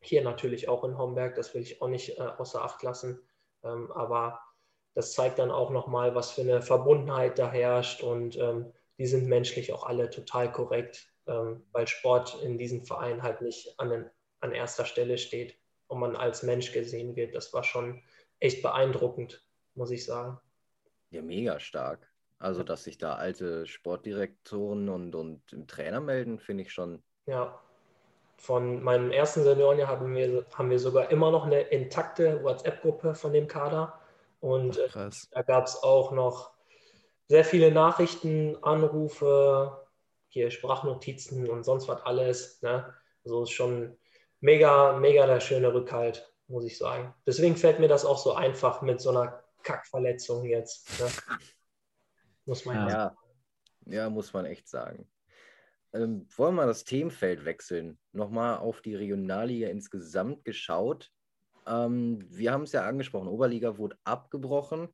hier 0.00 0.22
natürlich 0.22 0.68
auch 0.68 0.84
in 0.84 0.96
Homberg, 0.96 1.34
das 1.34 1.54
will 1.54 1.62
ich 1.62 1.82
auch 1.82 1.88
nicht 1.88 2.18
äh, 2.18 2.22
außer 2.22 2.62
Acht 2.62 2.82
lassen. 2.82 3.20
Ähm, 3.62 3.92
aber 3.92 4.40
das 4.94 5.12
zeigt 5.12 5.38
dann 5.38 5.50
auch 5.50 5.70
nochmal, 5.70 6.14
was 6.14 6.30
für 6.30 6.42
eine 6.42 6.62
Verbundenheit 6.62 7.38
da 7.38 7.50
herrscht 7.50 8.02
und 8.02 8.36
ähm, 8.38 8.72
die 8.98 9.06
sind 9.06 9.26
menschlich 9.26 9.72
auch 9.72 9.84
alle 9.84 10.08
total 10.08 10.52
korrekt 10.52 11.13
weil 11.26 11.86
Sport 11.86 12.42
in 12.42 12.58
diesem 12.58 12.84
Verein 12.84 13.22
halt 13.22 13.40
nicht 13.40 13.78
an, 13.78 13.90
den, 13.90 14.10
an 14.40 14.52
erster 14.52 14.84
Stelle 14.84 15.18
steht 15.18 15.56
und 15.86 16.00
man 16.00 16.16
als 16.16 16.42
Mensch 16.42 16.72
gesehen 16.72 17.16
wird. 17.16 17.34
Das 17.34 17.52
war 17.52 17.64
schon 17.64 18.02
echt 18.40 18.62
beeindruckend, 18.62 19.46
muss 19.74 19.90
ich 19.90 20.04
sagen. 20.04 20.38
Ja, 21.10 21.22
mega 21.22 21.60
stark. 21.60 22.10
Also, 22.38 22.62
dass 22.62 22.84
sich 22.84 22.98
da 22.98 23.14
alte 23.14 23.66
Sportdirektoren 23.66 24.88
und, 24.88 25.14
und 25.14 25.68
Trainer 25.68 26.00
melden, 26.00 26.38
finde 26.38 26.64
ich 26.64 26.72
schon. 26.72 27.02
Ja, 27.26 27.58
von 28.36 28.82
meinem 28.82 29.10
ersten 29.10 29.44
Seniorenjahr 29.44 29.88
haben 29.88 30.14
wir, 30.14 30.44
haben 30.52 30.68
wir 30.68 30.78
sogar 30.78 31.10
immer 31.10 31.30
noch 31.30 31.46
eine 31.46 31.60
intakte 31.60 32.42
WhatsApp-Gruppe 32.42 33.14
von 33.14 33.32
dem 33.32 33.48
Kader. 33.48 33.98
Und 34.40 34.78
Ach, 34.90 34.96
äh, 35.06 35.10
da 35.30 35.42
gab 35.42 35.64
es 35.64 35.82
auch 35.82 36.12
noch 36.12 36.50
sehr 37.28 37.44
viele 37.44 37.72
Nachrichten, 37.72 38.62
Anrufe, 38.62 39.83
hier 40.34 40.50
Sprachnotizen 40.50 41.48
und 41.48 41.62
sonst 41.64 41.88
was 41.88 42.02
alles. 42.02 42.60
Ne? 42.60 42.92
Also 43.24 43.44
ist 43.44 43.50
schon 43.50 43.96
mega, 44.40 44.98
mega 44.98 45.26
der 45.26 45.40
schöne 45.40 45.72
Rückhalt, 45.72 46.30
muss 46.48 46.64
ich 46.64 46.76
sagen. 46.76 47.14
Deswegen 47.24 47.56
fällt 47.56 47.78
mir 47.78 47.88
das 47.88 48.04
auch 48.04 48.18
so 48.18 48.34
einfach 48.34 48.82
mit 48.82 49.00
so 49.00 49.10
einer 49.10 49.42
Kackverletzung 49.62 50.44
jetzt. 50.44 51.00
Ne? 51.00 51.08
Muss 52.46 52.64
man 52.66 52.76
ja. 52.76 52.88
ja. 52.88 53.16
Ja, 53.86 54.10
muss 54.10 54.32
man 54.32 54.44
echt 54.46 54.68
sagen. 54.68 55.08
Ähm, 55.92 56.26
wollen 56.36 56.56
wir 56.56 56.66
das 56.66 56.84
Themenfeld 56.84 57.44
wechseln? 57.44 57.98
Nochmal 58.12 58.58
auf 58.58 58.80
die 58.80 58.96
Regionalliga 58.96 59.68
insgesamt 59.68 60.44
geschaut. 60.44 61.12
Ähm, 61.66 62.24
wir 62.28 62.52
haben 62.52 62.64
es 62.64 62.72
ja 62.72 62.84
angesprochen, 62.86 63.28
Oberliga 63.28 63.78
wurde 63.78 63.96
abgebrochen. 64.04 64.88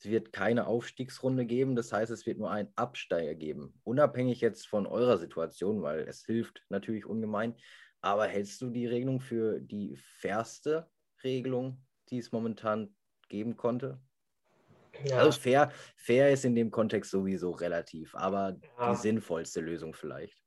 Es 0.00 0.06
wird 0.08 0.32
keine 0.32 0.66
Aufstiegsrunde 0.66 1.44
geben, 1.44 1.76
das 1.76 1.92
heißt, 1.92 2.10
es 2.10 2.24
wird 2.24 2.38
nur 2.38 2.50
einen 2.50 2.72
Absteiger 2.74 3.34
geben. 3.34 3.78
Unabhängig 3.84 4.40
jetzt 4.40 4.66
von 4.66 4.86
eurer 4.86 5.18
Situation, 5.18 5.82
weil 5.82 6.00
es 6.08 6.24
hilft 6.24 6.64
natürlich 6.70 7.04
ungemein. 7.04 7.54
Aber 8.00 8.26
hältst 8.26 8.62
du 8.62 8.70
die 8.70 8.86
Regelung 8.86 9.20
für 9.20 9.60
die 9.60 9.96
fairste 9.96 10.88
Regelung, 11.22 11.84
die 12.08 12.16
es 12.16 12.32
momentan 12.32 12.94
geben 13.28 13.58
konnte? 13.58 14.00
Ja. 15.04 15.18
Also 15.18 15.38
fair, 15.38 15.70
fair 15.96 16.30
ist 16.30 16.46
in 16.46 16.54
dem 16.54 16.70
Kontext 16.70 17.10
sowieso 17.10 17.50
relativ, 17.50 18.14
aber 18.14 18.56
ja. 18.78 18.92
die 18.92 18.96
sinnvollste 18.96 19.60
Lösung 19.60 19.92
vielleicht. 19.92 20.42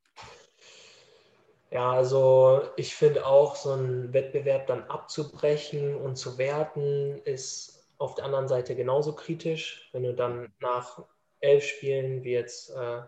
Ja, 1.69 1.91
also 1.91 2.69
ich 2.75 2.95
finde 2.95 3.23
auch, 3.25 3.55
so 3.55 3.73
einen 3.73 4.13
Wettbewerb 4.13 4.65
dann 4.65 4.83
abzubrechen 4.85 5.95
und 5.95 6.15
zu 6.15 6.39
werten, 6.39 7.19
ist 7.25 7.82
auf 8.03 8.15
der 8.15 8.25
anderen 8.25 8.49
Seite 8.49 8.75
genauso 8.75 9.15
kritisch. 9.15 9.89
Wenn 9.93 10.03
du 10.03 10.13
dann 10.13 10.53
nach 10.59 11.03
elf 11.39 11.63
Spielen 11.63 12.23
wie 12.23 12.33
jetzt 12.33 12.69
äh, 12.71 13.01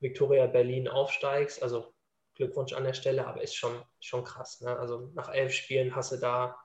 Victoria 0.00 0.46
Berlin 0.46 0.86
aufsteigst, 0.86 1.62
also 1.62 1.94
Glückwunsch 2.34 2.72
an 2.74 2.84
der 2.84 2.92
Stelle, 2.92 3.26
aber 3.26 3.42
ist 3.42 3.56
schon, 3.56 3.82
schon 4.00 4.22
krass. 4.22 4.60
Ne? 4.60 4.76
Also 4.76 5.10
nach 5.14 5.32
elf 5.32 5.52
Spielen 5.52 5.96
hast 5.96 6.12
du 6.12 6.16
da 6.16 6.56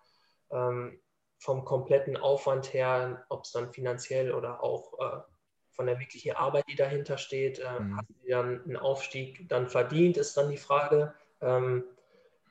ähm, 0.52 1.00
vom 1.38 1.64
kompletten 1.64 2.18
Aufwand 2.18 2.74
her, 2.74 3.26
ob 3.30 3.46
es 3.46 3.52
dann 3.52 3.72
finanziell 3.72 4.34
oder 4.34 4.62
auch 4.62 5.00
äh, 5.00 5.22
von 5.72 5.86
der 5.86 6.00
wirklichen 6.00 6.36
Arbeit, 6.36 6.66
die 6.68 6.76
dahinter 6.76 7.18
steht, 7.18 7.60
äh, 7.60 7.80
mhm. 7.80 7.98
hast 7.98 8.10
du 8.10 8.30
dann 8.30 8.64
einen 8.64 8.76
Aufstieg 8.76 9.48
dann 9.48 9.70
verdient, 9.70 10.18
ist 10.18 10.36
dann 10.36 10.50
die 10.50 10.58
Frage. 10.58 11.14
Ähm, 11.40 11.86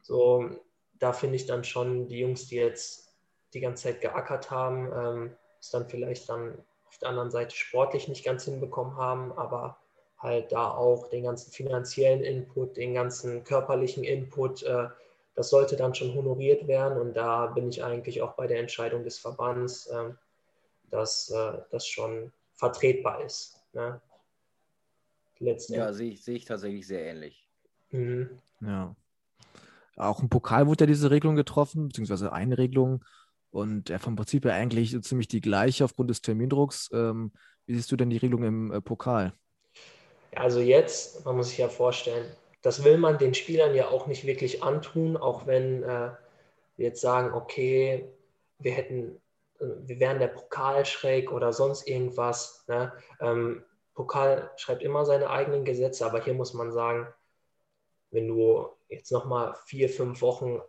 so, 0.01 0.49
da 0.95 1.13
finde 1.13 1.37
ich 1.37 1.45
dann 1.45 1.65
schon 1.65 2.09
die 2.09 2.21
Jungs, 2.21 2.47
die 2.47 2.57
jetzt 2.57 3.08
die 3.55 3.61
ganze 3.61 3.85
Zeit 3.85 4.01
geackert 4.01 4.51
haben, 4.51 4.93
ähm, 4.93 5.37
es 5.61 5.71
dann 5.71 5.89
vielleicht 5.89 6.29
dann 6.29 6.59
auf 6.87 6.99
der 6.99 7.11
anderen 7.11 7.31
Seite 7.31 7.55
sportlich 7.55 8.09
nicht 8.09 8.25
ganz 8.25 8.45
hinbekommen 8.45 8.97
haben, 8.97 9.33
aber 9.33 9.79
halt 10.19 10.53
da 10.53 10.71
auch 10.71 11.09
den 11.09 11.25
ganzen 11.25 11.53
finanziellen 11.53 12.23
Input, 12.23 12.77
den 12.77 12.95
ganzen 12.95 13.45
körperlichen 13.45 14.05
Input, 14.05 14.63
äh, 14.63 14.89
das 15.35 15.51
sollte 15.51 15.77
dann 15.77 15.95
schon 15.95 16.15
honoriert 16.15 16.67
werden. 16.67 16.99
Und 16.99 17.15
da 17.15 17.47
bin 17.47 17.69
ich 17.69 17.85
eigentlich 17.85 18.23
auch 18.23 18.33
bei 18.35 18.49
der 18.49 18.59
Entscheidung 18.59 19.05
des 19.05 19.19
Verbands, 19.19 19.87
äh, 19.87 20.11
dass 20.91 21.31
äh, 21.31 21.59
das 21.71 21.87
schon 21.87 22.33
vertretbar 22.55 23.25
ist. 23.25 23.63
Ne? 23.73 24.01
Ja, 25.77 25.93
sehe 25.93 26.11
ich, 26.11 26.25
sehe 26.25 26.37
ich 26.37 26.45
tatsächlich 26.45 26.87
sehr 26.87 27.05
ähnlich. 27.05 27.49
Mhm. 27.91 28.41
Ja. 28.61 28.97
Auch 29.97 30.21
im 30.21 30.29
Pokal 30.29 30.67
wurde 30.67 30.85
ja 30.85 30.87
diese 30.87 31.11
Regelung 31.11 31.37
getroffen, 31.37 31.89
beziehungsweise 31.89 32.33
eine 32.33 32.59
Regelung. 32.59 33.05
Und 33.51 33.89
ja, 33.89 33.99
vom 33.99 34.17
Prinzip 34.17 34.45
her 34.45 34.55
eigentlich 34.55 35.01
ziemlich 35.03 35.29
die 35.29 35.41
gleiche 35.41 35.85
aufgrund 35.85 36.11
des 36.11 36.21
Termindrucks. 36.21 36.91
Ähm, 36.93 37.33
wie 37.67 37.75
siehst 37.75 37.91
du 37.93 37.97
denn 37.97 38.11
die 38.11 38.17
Regelung 38.19 38.45
im 38.45 38.73
äh, 38.73 38.81
Pokal? 38.81 39.33
Also 40.35 40.61
jetzt, 40.61 41.25
man 41.25 41.37
muss 41.37 41.49
sich 41.49 41.59
ja 41.59 41.69
vorstellen, 41.69 42.27
das 42.63 42.85
will 42.85 42.99
man 42.99 43.19
den 43.19 43.35
Spielern 43.35 43.75
ja 43.75 43.89
auch 43.89 44.07
nicht 44.07 44.27
wirklich 44.27 44.63
antun, 44.63 45.17
auch 45.17 45.47
wenn 45.47 45.83
äh, 45.83 46.11
wir 46.77 46.87
jetzt 46.87 47.01
sagen, 47.01 47.33
okay, 47.33 48.09
wir 48.59 48.73
hätten, 48.73 49.21
äh, 49.61 49.67
wir 49.83 50.01
wären 50.01 50.19
der 50.19 50.29
Pokal 50.29 50.85
schräg 50.85 51.33
oder 51.33 51.53
sonst 51.53 51.87
irgendwas. 51.87 52.65
Ne? 52.69 52.93
Ähm, 53.21 53.65
Pokal 53.95 54.51
schreibt 54.57 54.83
immer 54.83 55.05
seine 55.05 55.31
eigenen 55.31 55.65
Gesetze, 55.65 56.05
aber 56.05 56.23
hier 56.23 56.35
muss 56.35 56.55
man 56.55 56.73
sagen, 56.73 57.07
wenn 58.11 58.29
du 58.29 58.69
jetzt 58.89 59.13
nochmal 59.13 59.55
vier, 59.67 59.89
fünf 59.89 60.23
Wochen 60.23 60.61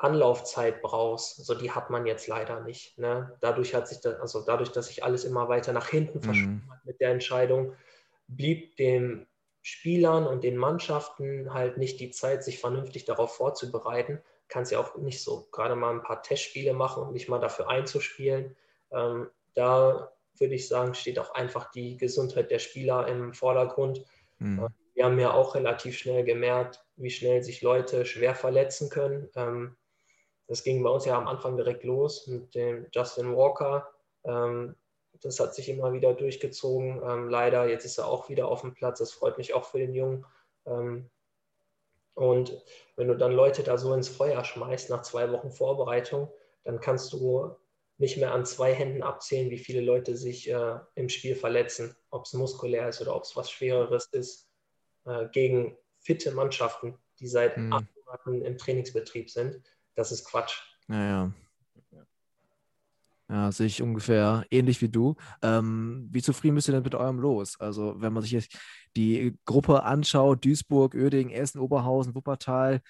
Anlaufzeit 0.00 0.80
brauchst, 0.80 1.44
so 1.44 1.54
die 1.54 1.70
hat 1.70 1.90
man 1.90 2.06
jetzt 2.06 2.26
leider 2.26 2.60
nicht. 2.60 2.98
Ne? 2.98 3.36
Dadurch 3.40 3.74
hat 3.74 3.86
sich 3.86 4.00
das, 4.00 4.18
also 4.18 4.42
dadurch, 4.44 4.72
dass 4.72 4.86
sich 4.86 5.04
alles 5.04 5.24
immer 5.24 5.48
weiter 5.48 5.72
nach 5.72 5.88
hinten 5.88 6.18
mhm. 6.18 6.22
verschoben 6.22 6.68
hat 6.70 6.84
mit 6.84 7.00
der 7.00 7.10
Entscheidung, 7.10 7.74
blieb 8.26 8.76
den 8.76 9.26
Spielern 9.62 10.26
und 10.26 10.42
den 10.42 10.56
Mannschaften 10.56 11.52
halt 11.52 11.76
nicht 11.76 12.00
die 12.00 12.10
Zeit, 12.10 12.42
sich 12.42 12.60
vernünftig 12.60 13.04
darauf 13.04 13.36
vorzubereiten. 13.36 14.22
Kannst 14.48 14.72
ja 14.72 14.80
auch 14.80 14.96
nicht 14.96 15.22
so 15.22 15.48
gerade 15.52 15.76
mal 15.76 15.92
ein 15.92 16.02
paar 16.02 16.22
Testspiele 16.22 16.72
machen 16.72 17.02
und 17.02 17.12
nicht 17.12 17.28
mal 17.28 17.38
dafür 17.38 17.68
einzuspielen. 17.68 18.56
Ähm, 18.90 19.28
da 19.54 20.12
würde 20.38 20.54
ich 20.54 20.66
sagen, 20.66 20.94
steht 20.94 21.18
auch 21.18 21.34
einfach 21.34 21.70
die 21.70 21.98
Gesundheit 21.98 22.50
der 22.50 22.58
Spieler 22.58 23.06
im 23.06 23.34
Vordergrund. 23.34 24.02
Mhm. 24.38 24.60
Ähm, 24.60 24.68
wir 24.94 25.04
haben 25.04 25.18
ja 25.18 25.32
auch 25.32 25.54
relativ 25.54 25.98
schnell 25.98 26.24
gemerkt, 26.24 26.82
wie 26.96 27.10
schnell 27.10 27.42
sich 27.42 27.60
Leute 27.60 28.06
schwer 28.06 28.34
verletzen 28.34 28.88
können. 28.88 29.28
Ähm, 29.34 29.76
das 30.50 30.64
ging 30.64 30.82
bei 30.82 30.90
uns 30.90 31.04
ja 31.04 31.16
am 31.16 31.28
Anfang 31.28 31.56
direkt 31.56 31.84
los 31.84 32.26
mit 32.26 32.56
dem 32.56 32.88
Justin 32.90 33.36
Walker. 33.36 33.88
Ähm, 34.24 34.74
das 35.22 35.38
hat 35.38 35.54
sich 35.54 35.68
immer 35.68 35.92
wieder 35.92 36.12
durchgezogen. 36.12 37.00
Ähm, 37.04 37.28
leider, 37.28 37.68
jetzt 37.68 37.84
ist 37.84 37.98
er 37.98 38.08
auch 38.08 38.28
wieder 38.28 38.48
auf 38.48 38.62
dem 38.62 38.74
Platz. 38.74 38.98
Das 38.98 39.12
freut 39.12 39.38
mich 39.38 39.54
auch 39.54 39.64
für 39.64 39.78
den 39.78 39.94
Jungen. 39.94 40.26
und 42.14 42.62
wenn 42.96 43.08
du 43.08 43.16
dann 43.16 43.32
Leute 43.32 43.62
da 43.62 43.78
so 43.78 43.94
ins 43.94 44.08
Feuer 44.08 44.44
schmeißt 44.44 44.90
nach 44.90 45.02
zwei 45.02 45.30
Wochen 45.32 45.50
Vorbereitung, 45.50 46.28
dann 46.64 46.80
kannst 46.80 47.12
du 47.12 47.54
nicht 47.98 48.16
mehr 48.16 48.32
an 48.32 48.44
zwei 48.44 48.74
Händen 48.74 49.02
abzählen, 49.02 49.50
wie 49.50 49.58
viele 49.58 49.82
Leute 49.82 50.16
sich 50.16 50.50
äh, 50.50 50.78
im 50.96 51.08
Spiel 51.08 51.36
verletzen, 51.36 51.94
ob 52.10 52.24
es 52.24 52.32
muskulär 52.32 52.88
ist 52.88 53.00
oder 53.00 53.14
ob 53.14 53.22
es 53.22 53.36
was 53.36 53.50
Schwereres 53.50 54.06
ist 54.12 54.50
äh, 55.04 55.28
gegen 55.28 55.76
fitte 56.00 56.32
Mannschaften, 56.32 56.98
die 57.20 57.28
seit 57.28 57.56
mhm. 57.56 57.72
acht 57.72 57.84
Monaten 57.96 58.42
im 58.42 58.58
Trainingsbetrieb 58.58 59.30
sind. 59.30 59.62
Das 59.94 60.12
ist 60.12 60.24
Quatsch. 60.24 60.60
Ja, 60.88 61.04
ja. 61.04 61.32
Ja, 63.30 63.52
sehe 63.52 63.68
ich 63.68 63.80
ungefähr 63.80 64.44
ähnlich 64.50 64.82
wie 64.82 64.88
du. 64.88 65.14
Ähm, 65.40 66.08
wie 66.10 66.20
zufrieden 66.20 66.56
bist 66.56 66.66
du 66.66 66.72
denn 66.72 66.82
mit 66.82 66.96
eurem 66.96 67.20
Los? 67.20 67.60
Also, 67.60 67.94
wenn 68.00 68.12
man 68.12 68.24
sich 68.24 68.32
jetzt 68.32 68.58
die 68.96 69.38
Gruppe 69.44 69.84
anschaut, 69.84 70.44
Duisburg, 70.44 70.94
Uerdingen, 70.94 71.32
Essen, 71.32 71.60
Oberhausen, 71.60 72.16
Wuppertal, 72.16 72.80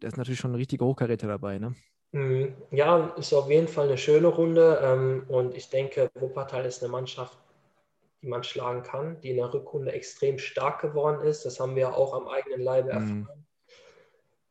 da 0.00 0.08
ist 0.08 0.16
natürlich 0.16 0.40
schon 0.40 0.50
ein 0.50 0.56
richtiger 0.56 0.84
Hochkaräter 0.84 1.28
dabei, 1.28 1.60
ne? 1.60 1.76
Mhm. 2.10 2.54
Ja, 2.72 3.14
ist 3.16 3.32
auf 3.32 3.48
jeden 3.48 3.68
Fall 3.68 3.86
eine 3.86 3.98
schöne 3.98 4.26
Runde 4.26 4.80
ähm, 4.82 5.26
und 5.28 5.54
ich 5.54 5.70
denke, 5.70 6.10
Wuppertal 6.14 6.64
ist 6.64 6.82
eine 6.82 6.90
Mannschaft, 6.90 7.38
die 8.20 8.26
man 8.26 8.42
schlagen 8.42 8.82
kann, 8.82 9.20
die 9.20 9.30
in 9.30 9.36
der 9.36 9.54
Rückrunde 9.54 9.92
extrem 9.92 10.38
stark 10.38 10.80
geworden 10.80 11.24
ist. 11.24 11.44
Das 11.44 11.60
haben 11.60 11.76
wir 11.76 11.94
auch 11.94 12.14
am 12.14 12.26
eigenen 12.26 12.62
Leibe 12.62 12.88
mhm. 12.88 12.94
erfahren. 12.94 13.38
Mhm. 13.38 13.43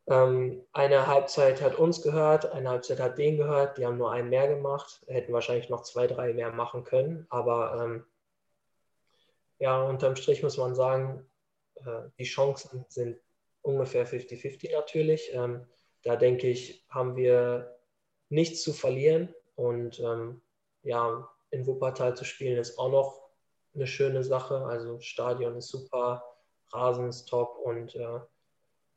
Ähm, 0.08 0.66
eine 0.74 1.08
Halbzeit 1.08 1.62
hat 1.62 1.76
uns 1.76 2.02
gehört, 2.02 2.52
eine 2.52 2.70
Halbzeit 2.70 3.00
hat 3.00 3.18
den 3.18 3.38
gehört. 3.38 3.78
Die 3.78 3.86
haben 3.86 3.98
nur 3.98 4.12
einen 4.12 4.30
mehr 4.30 4.48
gemacht, 4.48 5.04
hätten 5.08 5.34
wahrscheinlich 5.34 5.70
noch 5.70 5.84
zwei, 5.84 6.08
drei 6.08 6.34
mehr 6.34 6.52
machen 6.52 6.84
können. 6.84 7.26
Aber 7.30 7.82
ähm, 7.84 8.06
ja, 9.60 9.82
unterm 9.82 10.16
Strich 10.16 10.44
muss 10.44 10.58
man 10.58 10.76
sagen, 10.76 11.26
äh, 11.76 12.10
die 12.20 12.26
Chancen 12.26 12.86
sind 12.90 13.18
ungefähr 13.62 14.06
50-50 14.06 14.74
natürlich. 14.74 15.34
Ähm, 15.34 15.66
da 16.04 16.18
denke 16.18 16.48
ich, 16.48 16.86
haben 16.90 17.16
wir 17.16 17.80
nichts 18.30 18.62
zu 18.62 18.74
verlieren. 18.74 19.34
Und 19.56 20.00
ähm, 20.02 20.42
ja, 20.82 21.30
in 21.52 21.66
Wuppertal 21.66 22.16
zu 22.18 22.26
spielen 22.26 22.58
ist 22.58 22.78
auch 22.78 22.90
noch 22.90 23.30
eine 23.74 23.88
schöne 23.88 24.24
Sache. 24.24 24.66
Also 24.66 25.00
Stadion 25.00 25.56
ist 25.56 25.70
super, 25.70 26.24
Rasen 26.72 27.08
ist 27.08 27.26
top 27.26 27.58
und 27.64 27.96
äh, 27.96 28.20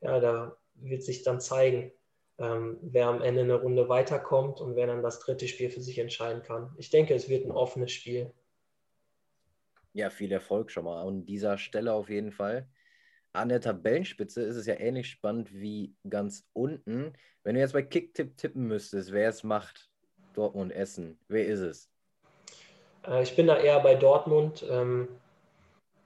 ja, 0.00 0.20
da 0.20 0.56
wird 0.80 1.02
sich 1.02 1.22
dann 1.22 1.40
zeigen, 1.40 1.92
ähm, 2.38 2.78
wer 2.82 3.06
am 3.06 3.22
Ende 3.22 3.42
eine 3.42 3.54
Runde 3.54 3.88
weiterkommt 3.88 4.60
und 4.60 4.76
wer 4.76 4.86
dann 4.86 5.02
das 5.02 5.20
dritte 5.20 5.48
Spiel 5.48 5.70
für 5.70 5.80
sich 5.80 5.98
entscheiden 5.98 6.42
kann. 6.42 6.74
Ich 6.76 6.90
denke, 6.90 7.14
es 7.14 7.28
wird 7.28 7.46
ein 7.46 7.50
offenes 7.50 7.92
Spiel. 7.92 8.32
Ja, 9.92 10.10
viel 10.10 10.30
Erfolg 10.30 10.70
schon 10.70 10.84
mal 10.84 11.06
an 11.06 11.24
dieser 11.24 11.56
Stelle 11.56 11.92
auf 11.94 12.10
jeden 12.10 12.32
Fall. 12.32 12.68
An 13.32 13.48
der 13.48 13.60
Tabellenspitze 13.60 14.42
ist 14.42 14.56
es 14.56 14.66
ja 14.66 14.74
ähnlich 14.78 15.08
spannend 15.08 15.52
wie 15.52 15.94
ganz 16.08 16.46
unten. 16.52 17.14
Wenn 17.42 17.54
du 17.54 17.60
jetzt 17.60 17.72
bei 17.72 17.82
Kicktipp 17.82 18.36
tippen 18.36 18.66
müsstest, 18.66 19.12
wer 19.12 19.28
es 19.28 19.42
macht, 19.42 19.90
Dortmund, 20.34 20.72
Essen, 20.72 21.18
wer 21.28 21.46
ist 21.46 21.60
es? 21.60 21.90
Äh, 23.06 23.22
ich 23.22 23.34
bin 23.36 23.46
da 23.46 23.58
eher 23.58 23.80
bei 23.80 23.94
Dortmund. 23.94 24.64
Ähm, 24.68 25.08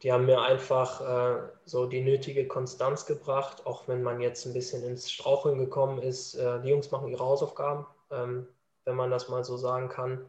die 0.02 0.12
haben 0.12 0.24
mir 0.24 0.40
einfach 0.40 1.00
äh, 1.00 1.42
so 1.66 1.86
die 1.86 2.00
nötige 2.00 2.48
Konstanz 2.48 3.04
gebracht, 3.04 3.66
auch 3.66 3.86
wenn 3.86 4.02
man 4.02 4.20
jetzt 4.20 4.46
ein 4.46 4.54
bisschen 4.54 4.82
ins 4.82 5.10
Straucheln 5.10 5.58
gekommen 5.58 6.00
ist. 6.00 6.34
Äh, 6.34 6.62
die 6.62 6.70
Jungs 6.70 6.90
machen 6.90 7.08
ihre 7.08 7.24
Hausaufgaben, 7.24 7.86
ähm, 8.10 8.48
wenn 8.84 8.96
man 8.96 9.10
das 9.10 9.28
mal 9.28 9.44
so 9.44 9.56
sagen 9.56 9.88
kann. 9.88 10.26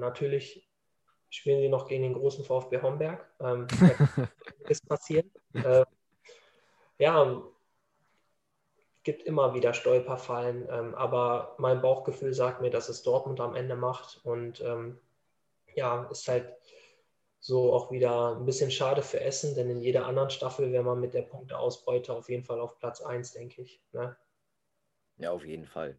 natürlich 0.00 0.66
spielen 1.28 1.60
sie 1.60 1.68
noch 1.68 1.86
gegen 1.86 2.02
den 2.02 2.14
großen 2.14 2.44
VfB 2.44 2.80
Homberg. 2.80 3.24
Ähm, 3.40 3.66
ist 4.68 4.88
passiert. 4.88 5.26
ja, 6.98 7.42
gibt 9.02 9.22
immer 9.22 9.54
wieder 9.54 9.72
Stolperfallen, 9.72 10.68
aber 10.94 11.54
mein 11.58 11.80
Bauchgefühl 11.80 12.34
sagt 12.34 12.60
mir, 12.60 12.70
dass 12.70 12.88
es 12.88 13.02
Dortmund 13.02 13.40
am 13.40 13.54
Ende 13.54 13.76
macht 13.76 14.20
und 14.24 14.64
ja, 15.74 16.04
ist 16.10 16.26
halt 16.26 16.56
so 17.46 17.72
auch 17.72 17.92
wieder 17.92 18.36
ein 18.36 18.44
bisschen 18.44 18.72
schade 18.72 19.02
für 19.02 19.20
Essen, 19.20 19.54
denn 19.54 19.70
in 19.70 19.80
jeder 19.80 20.06
anderen 20.06 20.30
Staffel 20.30 20.72
wäre 20.72 20.82
man 20.82 20.98
mit 20.98 21.14
der 21.14 21.22
Punkteausbeute 21.22 22.12
auf 22.12 22.28
jeden 22.28 22.42
Fall 22.42 22.58
auf 22.58 22.76
Platz 22.76 23.00
1, 23.00 23.34
denke 23.34 23.62
ich. 23.62 23.80
Ne? 23.92 24.16
Ja, 25.18 25.30
auf 25.30 25.44
jeden 25.44 25.64
Fall. 25.64 25.96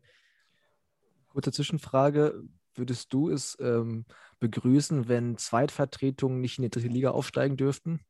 Kurze 1.30 1.54
Zwischenfrage. 1.54 2.44
Würdest 2.76 3.14
du 3.14 3.30
es 3.30 3.58
ähm, 3.62 4.06
begrüßen, 4.42 5.08
wenn 5.08 5.38
Zweitvertretungen 5.38 6.42
nicht 6.42 6.58
in 6.58 6.64
die 6.64 6.70
dritte 6.70 6.90
Liga 6.90 7.12
aufsteigen 7.12 7.56
dürften? 7.56 8.02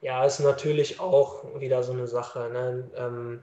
Ja, 0.00 0.24
ist 0.24 0.40
natürlich 0.40 0.98
auch 0.98 1.60
wieder 1.60 1.82
so 1.82 1.92
eine 1.92 2.06
Sache. 2.06 2.48
Ne? 2.50 2.90
Ähm, 2.96 3.42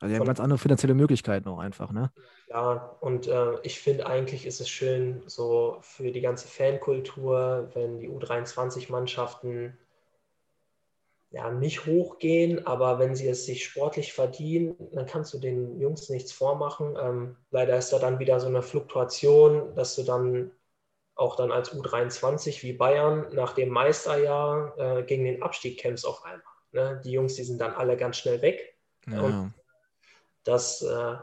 Also 0.00 0.14
die 0.14 0.18
haben 0.18 0.26
ganz 0.26 0.40
andere 0.40 0.58
finanzielle 0.58 0.94
Möglichkeiten 0.94 1.48
auch 1.48 1.58
einfach, 1.58 1.92
ne? 1.92 2.10
Ja, 2.48 2.96
und 3.00 3.28
äh, 3.28 3.60
ich 3.62 3.78
finde 3.78 4.06
eigentlich 4.06 4.46
ist 4.46 4.60
es 4.60 4.68
schön 4.68 5.22
so 5.26 5.76
für 5.82 6.10
die 6.10 6.22
ganze 6.22 6.48
Fankultur, 6.48 7.70
wenn 7.74 8.00
die 8.00 8.08
U23-Mannschaften 8.08 9.76
ja 11.30 11.50
nicht 11.50 11.86
hochgehen, 11.86 12.66
aber 12.66 12.98
wenn 12.98 13.14
sie 13.14 13.28
es 13.28 13.44
sich 13.44 13.64
sportlich 13.64 14.12
verdienen, 14.12 14.74
dann 14.92 15.06
kannst 15.06 15.32
du 15.32 15.38
den 15.38 15.78
Jungs 15.78 16.08
nichts 16.08 16.32
vormachen. 16.32 16.96
Ähm, 17.00 17.36
leider 17.50 17.76
ist 17.76 17.92
da 17.92 17.98
dann 17.98 18.18
wieder 18.18 18.40
so 18.40 18.48
eine 18.48 18.62
Fluktuation, 18.62 19.74
dass 19.76 19.94
du 19.94 20.02
dann 20.02 20.50
auch 21.14 21.36
dann 21.36 21.52
als 21.52 21.72
U23 21.72 22.62
wie 22.62 22.72
Bayern 22.72 23.26
nach 23.32 23.52
dem 23.52 23.68
Meisterjahr 23.68 24.74
äh, 24.78 25.02
gegen 25.02 25.24
den 25.24 25.42
Abstieg 25.42 25.78
kämpfst 25.78 26.06
auf 26.06 26.24
einmal. 26.24 26.42
Ne? 26.72 27.00
Die 27.04 27.12
Jungs, 27.12 27.34
die 27.34 27.44
sind 27.44 27.60
dann 27.60 27.74
alle 27.74 27.96
ganz 27.96 28.16
schnell 28.16 28.40
weg. 28.42 28.76
Ja. 29.06 29.20
Und 29.20 29.54
das 30.50 30.82
äh, 30.82 31.16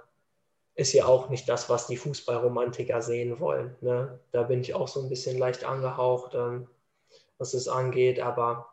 ist 0.75 0.93
ja 0.93 1.05
auch 1.05 1.29
nicht 1.29 1.49
das, 1.49 1.69
was 1.69 1.87
die 1.87 1.97
Fußballromantiker 1.97 3.01
sehen 3.01 3.39
wollen. 3.39 3.75
Ne? 3.81 4.19
Da 4.31 4.43
bin 4.43 4.61
ich 4.61 4.75
auch 4.75 4.87
so 4.87 5.01
ein 5.01 5.09
bisschen 5.09 5.37
leicht 5.37 5.63
angehaucht, 5.63 6.33
ähm, 6.35 6.67
was 7.37 7.53
es 7.53 7.67
angeht. 7.67 8.19
Aber 8.19 8.69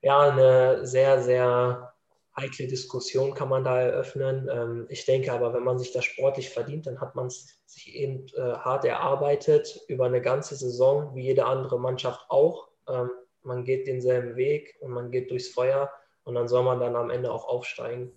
ja, 0.00 0.30
eine 0.30 0.86
sehr, 0.86 1.22
sehr 1.22 1.92
heikle 2.36 2.66
Diskussion 2.66 3.34
kann 3.34 3.48
man 3.48 3.64
da 3.64 3.80
eröffnen. 3.80 4.48
Ähm, 4.50 4.86
ich 4.88 5.04
denke 5.04 5.32
aber, 5.32 5.52
wenn 5.54 5.64
man 5.64 5.78
sich 5.78 5.92
das 5.92 6.04
sportlich 6.04 6.50
verdient, 6.50 6.86
dann 6.86 7.00
hat 7.00 7.14
man 7.14 7.26
es 7.26 7.58
sich 7.66 7.94
eben 7.94 8.26
äh, 8.36 8.40
hart 8.40 8.84
erarbeitet 8.84 9.80
über 9.88 10.06
eine 10.06 10.20
ganze 10.20 10.56
Saison, 10.56 11.14
wie 11.14 11.24
jede 11.24 11.46
andere 11.46 11.78
Mannschaft 11.78 12.24
auch. 12.28 12.68
Ähm, 12.88 13.10
man 13.42 13.64
geht 13.64 13.86
denselben 13.86 14.36
Weg 14.36 14.76
und 14.80 14.90
man 14.90 15.10
geht 15.10 15.30
durchs 15.30 15.48
Feuer 15.48 15.90
und 16.24 16.34
dann 16.34 16.48
soll 16.48 16.64
man 16.64 16.80
dann 16.80 16.96
am 16.96 17.10
Ende 17.10 17.30
auch 17.30 17.46
aufsteigen. 17.46 18.12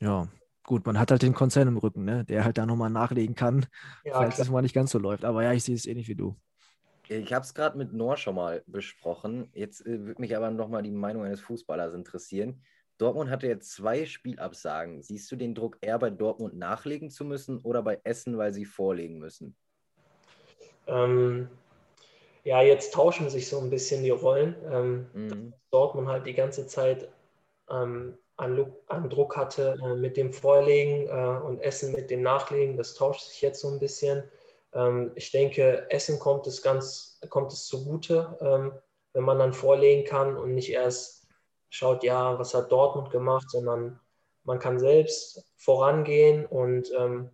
Ja, 0.00 0.28
gut, 0.64 0.86
man 0.86 0.98
hat 0.98 1.10
halt 1.10 1.22
den 1.22 1.34
Konzern 1.34 1.68
im 1.68 1.76
Rücken, 1.76 2.04
ne? 2.04 2.24
der 2.24 2.44
halt 2.44 2.58
da 2.58 2.66
nochmal 2.66 2.90
nachlegen 2.90 3.34
kann, 3.34 3.66
ja, 4.04 4.14
falls 4.14 4.34
klar. 4.34 4.46
es 4.46 4.50
mal 4.50 4.62
nicht 4.62 4.74
ganz 4.74 4.90
so 4.90 4.98
läuft. 4.98 5.24
Aber 5.24 5.42
ja, 5.42 5.52
ich 5.52 5.64
sehe 5.64 5.74
es 5.74 5.86
ähnlich 5.86 6.08
wie 6.08 6.14
du. 6.14 6.36
Ich 7.08 7.32
habe 7.34 7.44
es 7.44 7.54
gerade 7.54 7.76
mit 7.76 7.92
Noor 7.92 8.16
schon 8.16 8.34
mal 8.34 8.62
besprochen. 8.66 9.50
Jetzt 9.52 9.86
äh, 9.86 10.00
würde 10.00 10.20
mich 10.20 10.34
aber 10.36 10.50
nochmal 10.50 10.82
die 10.82 10.90
Meinung 10.90 11.24
eines 11.24 11.40
Fußballers 11.40 11.94
interessieren. 11.94 12.62
Dortmund 12.96 13.28
hatte 13.28 13.46
jetzt 13.46 13.72
zwei 13.72 14.06
Spielabsagen. 14.06 15.02
Siehst 15.02 15.30
du 15.30 15.36
den 15.36 15.54
Druck 15.54 15.78
eher 15.80 15.98
bei 15.98 16.10
Dortmund 16.10 16.56
nachlegen 16.56 17.10
zu 17.10 17.24
müssen 17.24 17.58
oder 17.58 17.82
bei 17.82 18.00
Essen, 18.04 18.38
weil 18.38 18.54
sie 18.54 18.64
vorlegen 18.64 19.18
müssen? 19.18 19.56
Ähm, 20.86 21.48
ja, 22.44 22.62
jetzt 22.62 22.94
tauschen 22.94 23.28
sich 23.30 23.48
so 23.48 23.60
ein 23.60 23.70
bisschen 23.70 24.02
die 24.02 24.10
Rollen. 24.10 24.54
Ähm, 24.70 25.06
mhm. 25.12 25.54
Dortmund 25.70 26.08
halt 26.08 26.26
die 26.26 26.34
ganze 26.34 26.66
Zeit 26.66 27.08
ähm, 27.68 28.16
an, 28.36 28.72
an, 28.88 29.10
Druck 29.10 29.36
hatte 29.36 29.76
äh, 29.82 29.94
mit 29.94 30.16
dem 30.16 30.32
Vorlegen 30.32 31.08
äh, 31.08 31.46
und 31.46 31.60
Essen 31.60 31.92
mit 31.92 32.10
dem 32.10 32.22
Nachlegen. 32.22 32.76
Das 32.76 32.94
tauscht 32.94 33.22
sich 33.22 33.42
jetzt 33.42 33.60
so 33.60 33.68
ein 33.68 33.78
bisschen. 33.78 34.24
Ähm, 34.72 35.12
ich 35.14 35.30
denke, 35.30 35.90
Essen 35.90 36.18
kommt 36.18 36.46
es 36.46 36.62
ganz, 36.62 37.20
kommt 37.30 37.52
es 37.52 37.66
zugute, 37.66 38.36
ähm, 38.40 38.72
wenn 39.12 39.24
man 39.24 39.38
dann 39.38 39.52
vorlegen 39.52 40.04
kann 40.04 40.36
und 40.36 40.54
nicht 40.54 40.72
erst 40.72 41.28
schaut, 41.70 42.02
ja, 42.02 42.38
was 42.38 42.54
hat 42.54 42.72
Dortmund 42.72 43.10
gemacht, 43.10 43.50
sondern 43.50 44.00
man 44.44 44.58
kann 44.58 44.78
selbst 44.78 45.44
vorangehen 45.56 46.44
und 46.46 46.90
ähm, 46.98 47.30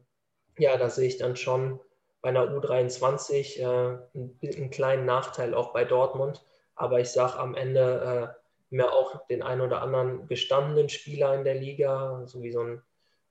ja, 0.59 0.77
da 0.77 0.91
sehe 0.91 1.09
ich 1.09 1.17
dann 1.17 1.37
schon 1.37 1.81
bei 2.23 2.29
einer 2.29 2.45
U23 2.45 3.59
äh, 3.59 3.65
einen, 3.65 4.39
einen, 4.43 4.71
kleinen 4.71 5.07
Nachteil 5.07 5.55
auch 5.55 5.73
bei 5.73 5.85
Dortmund. 5.85 6.45
Aber 6.75 7.01
ich 7.01 7.11
sage 7.11 7.39
am 7.39 7.55
Ende 7.55 8.37
mehr 8.71 8.93
auch 8.93 9.27
den 9.27 9.43
einen 9.43 9.61
oder 9.61 9.83
anderen 9.83 10.27
gestandenen 10.29 10.89
Spieler 10.89 11.35
in 11.35 11.45
der 11.45 11.57
Liga, 11.57 12.23
so 12.27 12.43
wie 12.43 12.53
so 12.53 12.61
ein, 12.61 12.83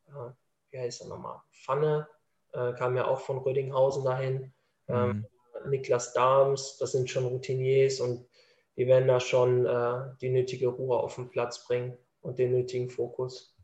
äh, 0.07 0.31
wie 0.71 0.79
heißt 0.79 1.01
er 1.01 1.07
nochmal, 1.07 1.41
Pfanne, 1.51 2.07
äh, 2.53 2.73
kam 2.73 2.95
ja 2.95 3.07
auch 3.07 3.19
von 3.19 3.37
Rödinghausen 3.39 4.03
dahin. 4.03 4.53
Ähm, 4.87 5.25
mhm. 5.63 5.69
Niklas 5.69 6.13
Dahms, 6.13 6.77
das 6.77 6.91
sind 6.91 7.09
schon 7.09 7.25
Routiniers 7.25 7.99
und 7.99 8.25
die 8.77 8.87
werden 8.87 9.07
da 9.07 9.19
schon 9.19 9.65
äh, 9.65 10.15
die 10.21 10.29
nötige 10.29 10.67
Ruhe 10.67 10.97
auf 10.97 11.15
den 11.15 11.29
Platz 11.29 11.65
bringen 11.65 11.97
und 12.21 12.39
den 12.39 12.51
nötigen 12.51 12.89
Fokus. 12.89 13.55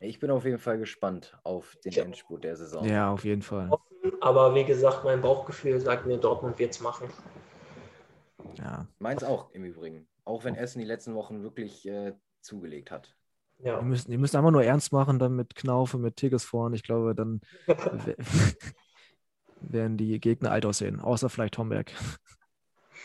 Ich 0.00 0.18
bin 0.18 0.30
auf 0.30 0.44
jeden 0.44 0.58
Fall 0.58 0.78
gespannt 0.78 1.38
auf 1.44 1.76
den 1.84 1.92
ja. 1.92 2.04
Endspurt 2.04 2.44
der 2.44 2.56
Saison. 2.56 2.84
Ja, 2.86 3.10
auf 3.12 3.24
jeden 3.24 3.42
Fall. 3.42 3.70
Aber 4.20 4.54
wie 4.54 4.64
gesagt, 4.64 5.04
mein 5.04 5.20
Bauchgefühl 5.20 5.80
sagt 5.80 6.06
mir, 6.06 6.18
Dortmund 6.18 6.58
wird 6.58 6.72
es 6.72 6.80
machen. 6.80 7.08
Ja. 8.58 8.86
Meins 8.98 9.24
auch 9.24 9.50
im 9.52 9.64
Übrigen. 9.64 10.06
Auch 10.24 10.44
wenn 10.44 10.54
Essen 10.54 10.78
die 10.78 10.86
letzten 10.86 11.14
Wochen 11.14 11.42
wirklich 11.42 11.86
äh, 11.86 12.14
zugelegt 12.40 12.90
hat. 12.90 13.16
Ja. 13.58 13.78
Die, 13.78 13.84
müssen, 13.84 14.10
die 14.10 14.18
müssen 14.18 14.36
einfach 14.36 14.50
nur 14.50 14.64
ernst 14.64 14.92
machen, 14.92 15.18
dann 15.18 15.36
mit 15.36 15.54
Knaufe, 15.54 15.98
mit 15.98 16.16
Tigges 16.16 16.44
vorn. 16.44 16.74
Ich 16.74 16.82
glaube, 16.82 17.14
dann 17.14 17.40
werden 19.60 19.96
die 19.96 20.20
Gegner 20.20 20.50
alt 20.50 20.66
aussehen, 20.66 21.00
außer 21.00 21.28
vielleicht 21.28 21.58
Homberg. 21.58 21.92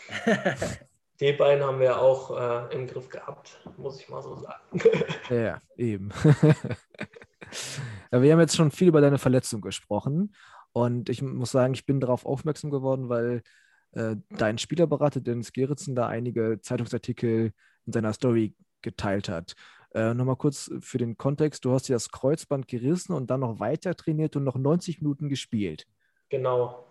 Die 1.20 1.32
beiden 1.34 1.62
haben 1.62 1.80
wir 1.80 2.00
auch 2.00 2.30
äh, 2.70 2.74
im 2.74 2.86
Griff 2.86 3.10
gehabt, 3.10 3.60
muss 3.76 4.00
ich 4.00 4.08
mal 4.08 4.22
so 4.22 4.36
sagen. 4.36 4.80
ja, 5.28 5.60
eben. 5.76 6.08
ja, 8.10 8.22
wir 8.22 8.32
haben 8.32 8.40
jetzt 8.40 8.56
schon 8.56 8.70
viel 8.70 8.88
über 8.88 9.02
deine 9.02 9.18
Verletzung 9.18 9.60
gesprochen 9.60 10.34
und 10.72 11.10
ich 11.10 11.20
muss 11.20 11.50
sagen, 11.50 11.74
ich 11.74 11.84
bin 11.84 12.00
darauf 12.00 12.24
aufmerksam 12.24 12.70
geworden, 12.70 13.10
weil 13.10 13.42
äh, 13.92 14.16
dein 14.30 14.58
Spielerberater 14.58 15.20
Dennis 15.20 15.52
Geritzen 15.52 15.94
da 15.94 16.06
einige 16.06 16.60
Zeitungsartikel 16.60 17.52
in 17.86 17.92
seiner 17.92 18.12
Story 18.12 18.54
geteilt 18.82 19.28
hat. 19.28 19.54
Äh, 19.94 20.14
Nochmal 20.14 20.36
kurz 20.36 20.70
für 20.80 20.98
den 20.98 21.16
Kontext: 21.16 21.64
Du 21.64 21.72
hast 21.72 21.88
dir 21.88 21.94
das 21.94 22.10
Kreuzband 22.10 22.68
gerissen 22.68 23.12
und 23.12 23.30
dann 23.30 23.40
noch 23.40 23.58
weiter 23.58 23.94
trainiert 23.96 24.36
und 24.36 24.44
noch 24.44 24.56
90 24.56 25.00
Minuten 25.00 25.28
gespielt. 25.28 25.86
Genau. 26.28 26.86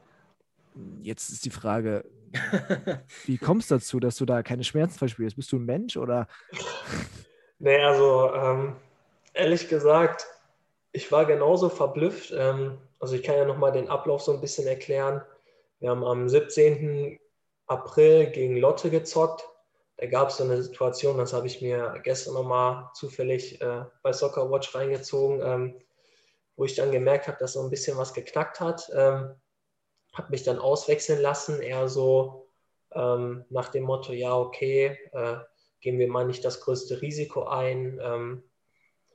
Jetzt 1.02 1.30
ist 1.30 1.46
die 1.46 1.50
Frage, 1.50 2.06
wie 3.26 3.38
kommst 3.38 3.72
du 3.72 3.76
dazu, 3.76 4.00
dass 4.00 4.18
du 4.18 4.26
da 4.26 4.44
keine 4.44 4.64
Schmerzen 4.64 4.98
verspürst? 4.98 5.36
Bist 5.36 5.52
du 5.52 5.58
ein 5.58 5.66
Mensch 5.66 5.98
oder? 5.98 6.28
nee, 7.60 7.80
also 7.80 8.34
ähm, 8.34 8.76
ehrlich 9.34 9.68
gesagt, 9.68 10.28
ich 10.92 11.12
war 11.12 11.26
genauso 11.26 11.70
verblüfft. 11.70 12.34
Ähm, 12.36 12.78
also 13.00 13.16
ich 13.16 13.24
kann 13.24 13.36
ja 13.36 13.46
nochmal 13.46 13.72
den 13.72 13.90
Ablauf 13.90 14.22
so 14.22 14.34
ein 14.34 14.42
bisschen 14.42 14.68
erklären. 14.68 15.22
Wir 15.80 15.92
haben 15.92 16.04
am 16.04 16.28
17. 16.28 17.20
April 17.68 18.32
gegen 18.32 18.58
Lotte 18.58 18.90
gezockt. 18.90 19.48
Da 19.98 20.08
gab 20.08 20.30
es 20.30 20.38
so 20.38 20.44
eine 20.44 20.62
Situation, 20.62 21.18
das 21.18 21.34
habe 21.34 21.48
ich 21.48 21.62
mir 21.62 22.00
gestern 22.04 22.34
nochmal 22.34 22.90
zufällig 22.94 23.62
äh, 23.62 23.86
bei 24.02 24.14
Soccer 24.14 24.50
Watch 24.50 24.74
reingezogen, 24.74 25.42
ähm, 25.42 25.82
wo 26.56 26.66
ich 26.66 26.76
dann 26.76 26.92
gemerkt 26.92 27.28
habe, 27.28 27.38
dass 27.40 27.54
so 27.54 27.62
ein 27.62 27.70
bisschen 27.70 27.98
was 27.98 28.14
geknackt 28.14 28.60
hat. 28.60 28.90
Ähm, 28.94 29.36
habe 30.14 30.32
mich 30.32 30.44
dann 30.44 30.60
auswechseln 30.60 31.22
lassen, 31.22 31.62
eher 31.62 31.88
so 31.88 32.50
ähm, 32.94 33.46
nach 33.50 33.70
dem 33.70 33.84
Motto, 33.84 34.14
ja, 34.14 34.36
okay, 34.38 34.98
äh, 35.14 35.38
gehen 35.82 36.00
wir 36.00 36.10
mal 36.10 36.26
nicht 36.26 36.44
das 36.44 36.62
größte 36.62 37.02
Risiko 37.02 37.44
ein 37.44 38.00
ähm, 38.02 38.44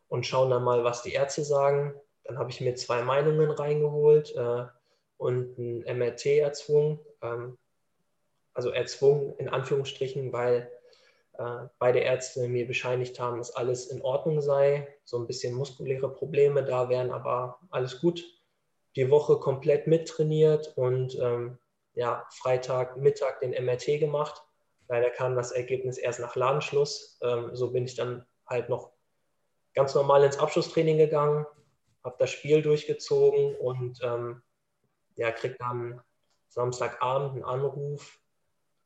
und 0.09 0.26
schauen 0.26 0.51
dann 0.51 0.64
mal, 0.64 0.84
was 0.84 1.02
die 1.02 1.12
Ärzte 1.12 1.44
sagen. 1.44 1.94
Dann 2.24 2.38
habe 2.38 2.51
ich 2.51 2.60
mir 2.60 2.74
zwei 2.74 3.02
Meinungen 3.02 3.51
reingeholt 3.51 4.34
äh, 4.34 4.64
und 5.24 5.59
ein 5.59 5.98
MRT 5.98 6.26
erzwungen. 6.26 7.01
Ähm, 7.22 7.59
also 8.55 8.70
erzwungen 8.70 9.34
in 9.38 9.48
Anführungsstrichen, 9.48 10.32
weil 10.32 10.70
äh, 11.38 11.66
beide 11.78 11.98
Ärzte 11.98 12.46
mir 12.48 12.66
bescheinigt 12.66 13.18
haben, 13.18 13.38
dass 13.38 13.56
alles 13.56 13.86
in 13.86 14.01
Ordnung 14.02 14.40
sei. 14.40 14.86
So 15.05 15.18
ein 15.18 15.26
bisschen 15.26 15.55
muskuläre 15.55 16.09
Probleme 16.09 16.64
da 16.64 16.88
wären, 16.88 17.10
aber 17.10 17.59
alles 17.70 18.01
gut 18.01 18.24
die 18.96 19.10
Woche 19.10 19.40
komplett 19.40 19.88
mittrainiert 19.88 20.72
und 20.76 21.18
ähm, 21.18 21.59
ja, 21.94 22.24
Freitag 22.30 22.96
Mittag 22.96 23.40
den 23.40 23.51
MRT 23.51 23.98
gemacht. 23.98 24.40
Leider 24.88 25.10
kam 25.10 25.34
das 25.34 25.51
Ergebnis 25.51 25.98
erst 25.98 26.20
nach 26.20 26.36
Ladenschluss. 26.36 27.18
Ähm, 27.22 27.51
so 27.55 27.72
bin 27.72 27.84
ich 27.84 27.96
dann 27.96 28.24
halt 28.46 28.68
noch 28.68 28.92
ganz 29.74 29.94
normal 29.94 30.22
ins 30.22 30.38
Abschlusstraining 30.38 30.98
gegangen, 30.98 31.44
habe 32.05 32.16
das 32.20 32.30
Spiel 32.30 32.62
durchgezogen 32.62 33.56
und 33.56 33.98
ähm, 34.02 34.42
ja, 35.16 35.30
krieg 35.32 35.56
dann 35.58 36.00
Samstagabend 36.48 37.32
einen 37.32 37.44
Anruf. 37.44 38.20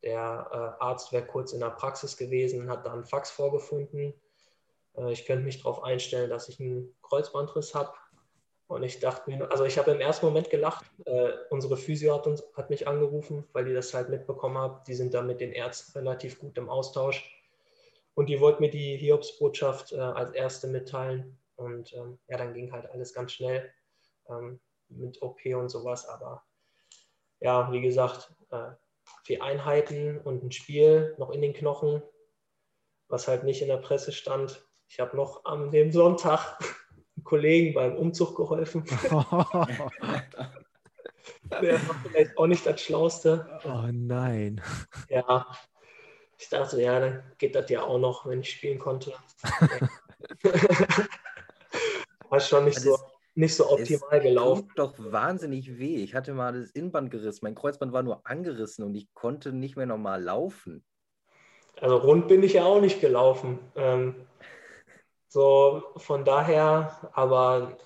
Der 0.02 0.48
äh, 0.80 0.82
Arzt 0.82 1.12
wäre 1.12 1.26
kurz 1.26 1.52
in 1.52 1.60
der 1.60 1.70
Praxis 1.70 2.16
gewesen, 2.16 2.70
hat 2.70 2.86
da 2.86 2.92
einen 2.92 3.05
Fax 3.05 3.30
vorgefunden. 3.30 4.14
Äh, 4.96 5.12
ich 5.12 5.26
könnte 5.26 5.44
mich 5.44 5.59
darauf 5.59 5.82
einstellen, 5.82 6.30
dass 6.30 6.48
ich 6.48 6.60
einen 6.60 6.94
Kreuzbandriss 7.02 7.74
habe. 7.74 7.92
Und 8.68 8.82
ich 8.82 9.00
dachte 9.00 9.30
mir, 9.30 9.50
also 9.50 9.64
ich 9.64 9.78
habe 9.78 9.90
im 9.90 10.00
ersten 10.00 10.26
Moment 10.26 10.50
gelacht. 10.50 10.84
Äh, 11.06 11.30
unsere 11.50 11.76
Physio 11.76 12.14
hat, 12.14 12.26
uns, 12.26 12.44
hat 12.55 12.70
mich 12.70 12.86
angerufen, 12.86 13.44
weil 13.52 13.64
die 13.64 13.72
das 13.72 13.94
halt 13.94 14.10
mitbekommen 14.10 14.59
haben. 14.59 14.80
Die 14.86 14.94
sind 14.94 15.14
da 15.14 15.22
mit 15.22 15.40
den 15.40 15.52
Ärzten 15.52 15.98
relativ 15.98 16.38
gut 16.38 16.59
im 16.59 16.68
Austausch. 16.68 17.34
Und 18.14 18.28
die 18.28 18.40
wollten 18.40 18.62
mir 18.62 18.70
die 18.70 18.96
Hiobsbotschaft 18.96 19.92
äh, 19.92 19.98
als 19.98 20.32
erste 20.32 20.68
mitteilen. 20.68 21.38
Und 21.56 21.92
ähm, 21.94 22.18
ja, 22.28 22.36
dann 22.36 22.55
ging 22.55 22.70
halt 22.70 22.90
alles 22.90 23.14
ganz 23.14 23.32
schnell 23.32 23.72
ähm, 24.28 24.60
mit 24.90 25.23
OP 25.23 25.44
und 25.47 25.69
sowas. 25.69 26.06
Aber 26.06 26.44
ja, 27.40 27.70
wie 27.73 27.81
gesagt, 27.81 28.32
äh, 28.51 28.70
vier 29.24 29.43
Einheiten 29.43 30.20
und 30.20 30.43
ein 30.43 30.52
Spiel 30.52 31.15
noch 31.19 31.31
in 31.31 31.43
den 31.43 31.55
Knochen, 31.55 32.02
was 33.09 33.28
halt 33.28 33.44
nicht 33.44 33.62
in 33.62 33.69
der 33.69 33.78
Presse 33.78 34.12
stand. 34.12 34.65
Ich 34.89 35.01
habe 35.01 35.16
noch 35.16 35.44
an 35.44 35.70
dem 35.70 35.93
Sonntag 35.93 36.59
einem 36.60 37.24
Kollegen 37.24 37.74
beim 37.74 37.97
Umzug 37.97 38.36
geholfen. 38.36 38.85
Der 41.62 41.74
war 41.89 41.97
vielleicht 42.02 42.36
auch 42.36 42.47
nicht 42.47 42.66
das 42.66 42.81
Schlauste. 42.81 43.60
Oh 43.65 43.89
nein. 43.90 44.60
Ja, 45.09 45.47
ich 46.39 46.48
dachte, 46.48 46.81
ja, 46.81 47.01
dann 47.01 47.23
geht 47.39 47.55
das 47.55 47.69
ja 47.70 47.82
auch 47.82 47.98
noch, 47.98 48.27
wenn 48.27 48.40
ich 48.40 48.51
spielen 48.51 48.78
konnte. 48.78 49.15
war 52.28 52.40
schon 52.40 52.66
nicht 52.66 52.81
so, 52.81 52.98
nicht 53.39 53.55
so 53.55 53.70
optimal 53.70 54.19
es 54.19 54.23
gelaufen. 54.23 54.69
Tut 54.69 54.78
doch 54.78 54.94
wahnsinnig 54.98 55.78
weh. 55.78 56.02
Ich 56.02 56.15
hatte 56.15 56.35
mal 56.35 56.52
das 56.52 56.73
Innenband 56.73 57.10
gerissen. 57.10 57.40
Mein 57.43 57.55
Kreuzband 57.55 57.93
war 57.93 58.02
nur 58.02 58.27
angerissen 58.27 58.85
und 58.85 58.94
ich 58.97 59.15
konnte 59.15 59.52
nicht 59.52 59.77
mehr 59.77 59.86
normal 59.86 60.23
laufen. 60.23 60.85
Also 61.81 61.98
rund 61.98 62.27
bin 62.27 62.43
ich 62.43 62.55
ja 62.55 62.65
auch 62.65 62.81
nicht 62.81 63.01
gelaufen. 63.01 63.60
Ähm, 63.77 64.16
so 65.28 65.85
von 65.97 66.24
daher, 66.24 67.10
aber 67.12 67.78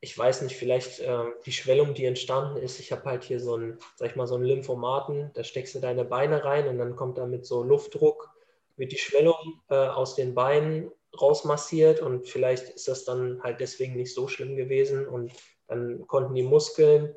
ich 0.00 0.16
weiß 0.16 0.42
nicht, 0.42 0.56
vielleicht 0.56 1.00
äh, 1.00 1.24
die 1.46 1.52
Schwellung, 1.52 1.94
die 1.94 2.04
entstanden 2.04 2.58
ist. 2.58 2.78
Ich 2.78 2.92
habe 2.92 3.04
halt 3.04 3.24
hier 3.24 3.40
so 3.40 3.54
einen, 3.54 3.78
sag 3.96 4.10
ich 4.10 4.16
mal, 4.16 4.26
so 4.26 4.34
einen 4.34 4.44
Lymphomaten, 4.44 5.30
da 5.32 5.42
steckst 5.42 5.74
du 5.74 5.80
deine 5.80 6.04
Beine 6.04 6.44
rein 6.44 6.68
und 6.68 6.76
dann 6.76 6.96
kommt 6.96 7.16
da 7.16 7.24
mit 7.24 7.46
so 7.46 7.62
Luftdruck, 7.62 8.30
wird 8.76 8.92
die 8.92 8.98
Schwellung 8.98 9.62
äh, 9.70 9.74
aus 9.74 10.16
den 10.16 10.34
Beinen 10.34 10.92
rausmassiert 11.18 12.00
und 12.00 12.26
vielleicht 12.28 12.68
ist 12.70 12.88
das 12.88 13.04
dann 13.04 13.42
halt 13.42 13.60
deswegen 13.60 13.96
nicht 13.96 14.14
so 14.14 14.28
schlimm 14.28 14.56
gewesen 14.56 15.06
und 15.06 15.32
dann 15.66 16.06
konnten 16.06 16.34
die 16.34 16.42
Muskeln 16.42 17.14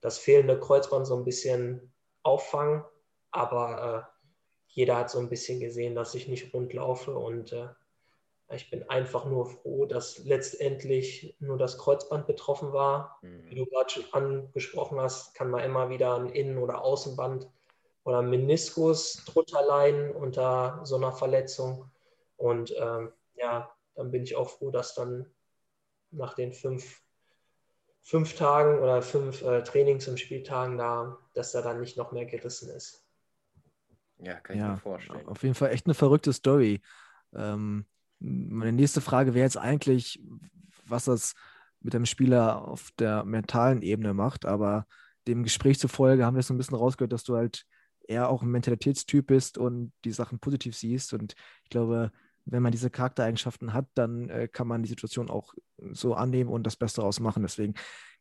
das 0.00 0.18
fehlende 0.18 0.58
Kreuzband 0.58 1.06
so 1.06 1.16
ein 1.16 1.24
bisschen 1.24 1.92
auffangen, 2.22 2.84
aber 3.30 4.08
äh, 4.08 4.22
jeder 4.68 4.96
hat 4.96 5.10
so 5.10 5.18
ein 5.18 5.28
bisschen 5.28 5.60
gesehen, 5.60 5.94
dass 5.94 6.14
ich 6.14 6.28
nicht 6.28 6.52
rund 6.54 6.72
laufe 6.72 7.16
und 7.16 7.52
äh, 7.52 7.68
ich 8.54 8.70
bin 8.70 8.88
einfach 8.88 9.24
nur 9.24 9.46
froh, 9.46 9.86
dass 9.86 10.18
letztendlich 10.24 11.36
nur 11.40 11.56
das 11.56 11.78
Kreuzband 11.78 12.26
betroffen 12.26 12.72
war. 12.72 13.18
Mhm. 13.22 13.50
Wie 13.50 13.54
du 13.54 13.66
gerade 13.66 13.90
schon 13.90 14.04
angesprochen 14.12 15.00
hast, 15.00 15.34
kann 15.34 15.50
man 15.50 15.64
immer 15.64 15.88
wieder 15.90 16.16
ein 16.16 16.28
Innen- 16.28 16.58
oder 16.58 16.82
Außenband 16.82 17.48
oder 18.04 18.22
Meniskus 18.22 19.24
drunter 19.24 19.62
leiden 19.64 20.10
unter 20.10 20.80
so 20.84 20.96
einer 20.96 21.12
Verletzung. 21.12 21.90
Und 22.36 22.74
ähm, 22.78 23.12
ja, 23.42 23.70
dann 23.94 24.10
bin 24.10 24.22
ich 24.22 24.36
auch 24.36 24.48
froh, 24.48 24.70
dass 24.70 24.94
dann 24.94 25.26
nach 26.10 26.34
den 26.34 26.52
fünf, 26.52 27.02
fünf 28.02 28.34
Tagen 28.36 28.78
oder 28.78 29.02
fünf 29.02 29.42
äh, 29.42 29.62
Trainings 29.62 30.08
und 30.08 30.20
Spieltagen 30.20 30.78
da, 30.78 31.18
dass 31.34 31.52
da 31.52 31.62
dann 31.62 31.80
nicht 31.80 31.96
noch 31.96 32.12
mehr 32.12 32.26
gerissen 32.26 32.70
ist. 32.70 33.04
Ja, 34.18 34.38
kann 34.40 34.56
ich 34.56 34.62
ja, 34.62 34.70
mir 34.70 34.76
vorstellen. 34.76 35.26
Auf 35.26 35.42
jeden 35.42 35.54
Fall 35.54 35.70
echt 35.70 35.86
eine 35.86 35.94
verrückte 35.94 36.32
Story. 36.32 36.80
Ähm, 37.34 37.86
meine 38.20 38.72
nächste 38.72 39.00
Frage 39.00 39.34
wäre 39.34 39.44
jetzt 39.44 39.58
eigentlich, 39.58 40.22
was 40.86 41.06
das 41.06 41.34
mit 41.80 41.94
dem 41.94 42.06
Spieler 42.06 42.68
auf 42.68 42.90
der 42.98 43.24
mentalen 43.24 43.82
Ebene 43.82 44.14
macht, 44.14 44.44
aber 44.46 44.86
dem 45.26 45.42
Gespräch 45.42 45.80
zufolge 45.80 46.24
haben 46.24 46.36
wir 46.36 46.42
so 46.42 46.54
ein 46.54 46.58
bisschen 46.58 46.76
rausgehört, 46.76 47.12
dass 47.12 47.24
du 47.24 47.36
halt 47.36 47.64
eher 48.06 48.28
auch 48.28 48.42
ein 48.42 48.50
Mentalitätstyp 48.50 49.26
bist 49.26 49.58
und 49.58 49.92
die 50.04 50.12
Sachen 50.12 50.38
positiv 50.38 50.76
siehst. 50.76 51.12
Und 51.12 51.34
ich 51.64 51.70
glaube, 51.70 52.12
wenn 52.44 52.62
man 52.62 52.72
diese 52.72 52.90
Charaktereigenschaften 52.90 53.72
hat, 53.72 53.86
dann 53.94 54.28
äh, 54.28 54.48
kann 54.48 54.66
man 54.66 54.82
die 54.82 54.88
Situation 54.88 55.30
auch 55.30 55.54
so 55.92 56.14
annehmen 56.14 56.50
und 56.50 56.64
das 56.64 56.76
Beste 56.76 57.00
daraus 57.00 57.20
machen. 57.20 57.42
Deswegen 57.42 57.74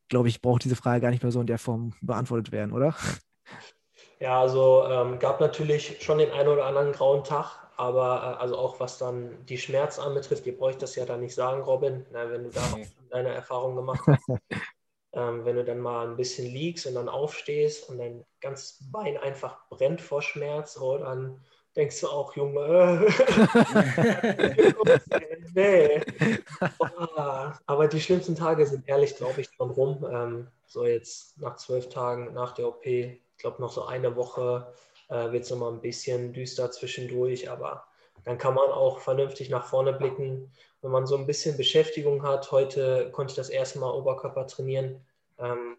glaube 0.09 0.27
ich, 0.27 0.41
braucht 0.41 0.63
diese 0.63 0.75
Frage 0.75 1.01
gar 1.01 1.09
nicht 1.09 1.23
mehr 1.23 1.31
so 1.31 1.41
in 1.41 1.47
der 1.47 1.57
Form 1.57 1.93
beantwortet 2.01 2.51
werden, 2.51 2.73
oder? 2.73 2.95
Ja, 4.19 4.39
also 4.39 4.85
ähm, 4.87 5.17
gab 5.17 5.39
natürlich 5.39 6.03
schon 6.03 6.19
den 6.19 6.31
einen 6.31 6.49
oder 6.49 6.65
anderen 6.65 6.91
grauen 6.91 7.23
Tag, 7.23 7.57
aber 7.77 8.37
äh, 8.37 8.41
also 8.41 8.57
auch 8.57 8.79
was 8.79 8.99
dann 8.99 9.43
die 9.47 9.57
Schmerz 9.57 9.97
anbetrifft, 9.97 10.45
ihr 10.45 10.55
braucht 10.55 10.81
das 10.81 10.95
ja 10.95 11.05
da 11.05 11.17
nicht 11.17 11.33
sagen, 11.33 11.61
Robin, 11.63 12.05
na, 12.11 12.29
wenn 12.29 12.43
du 12.43 12.49
da 12.51 12.61
deine 13.09 13.29
Erfahrung 13.29 13.75
gemacht 13.75 14.01
hast. 14.07 14.29
ähm, 15.13 15.45
wenn 15.45 15.55
du 15.55 15.63
dann 15.63 15.79
mal 15.79 16.07
ein 16.07 16.17
bisschen 16.17 16.45
liegst 16.45 16.85
und 16.85 16.95
dann 16.95 17.09
aufstehst 17.09 17.89
und 17.89 17.97
dein 17.97 18.23
ganzes 18.41 18.79
Bein 18.91 19.17
einfach 19.17 19.67
brennt 19.69 20.01
vor 20.01 20.21
Schmerz, 20.21 20.77
oh, 20.79 20.97
dann 20.97 21.39
denkst 21.75 22.01
du 22.01 22.07
auch, 22.07 22.35
Junge, 22.35 23.07
nee. 25.53 26.01
aber 27.65 27.87
die 27.87 28.01
schlimmsten 28.01 28.35
Tage 28.35 28.65
sind 28.65 28.87
ehrlich, 28.87 29.15
glaube 29.15 29.41
ich, 29.41 29.49
schon 29.55 29.71
rum. 29.71 30.05
Ähm, 30.09 30.47
so 30.67 30.85
jetzt 30.85 31.37
nach 31.39 31.55
zwölf 31.57 31.89
Tagen 31.89 32.33
nach 32.33 32.53
der 32.53 32.67
OP, 32.67 32.85
ich 32.85 33.19
glaube 33.37 33.61
noch 33.61 33.71
so 33.71 33.85
eine 33.85 34.15
Woche 34.15 34.73
äh, 35.09 35.31
wird 35.31 35.43
es 35.43 35.49
nochmal 35.49 35.73
ein 35.73 35.81
bisschen 35.81 36.33
düster 36.33 36.71
zwischendurch, 36.71 37.49
aber 37.49 37.85
dann 38.23 38.37
kann 38.37 38.53
man 38.53 38.69
auch 38.69 38.99
vernünftig 38.99 39.49
nach 39.49 39.65
vorne 39.65 39.93
blicken. 39.93 40.51
Wenn 40.81 40.91
man 40.91 41.05
so 41.05 41.15
ein 41.15 41.27
bisschen 41.27 41.57
Beschäftigung 41.57 42.23
hat, 42.23 42.51
heute 42.51 43.11
konnte 43.11 43.31
ich 43.31 43.35
das 43.35 43.49
erste 43.49 43.79
Mal 43.79 43.91
Oberkörper 43.91 44.47
trainieren, 44.47 45.01
ähm, 45.39 45.77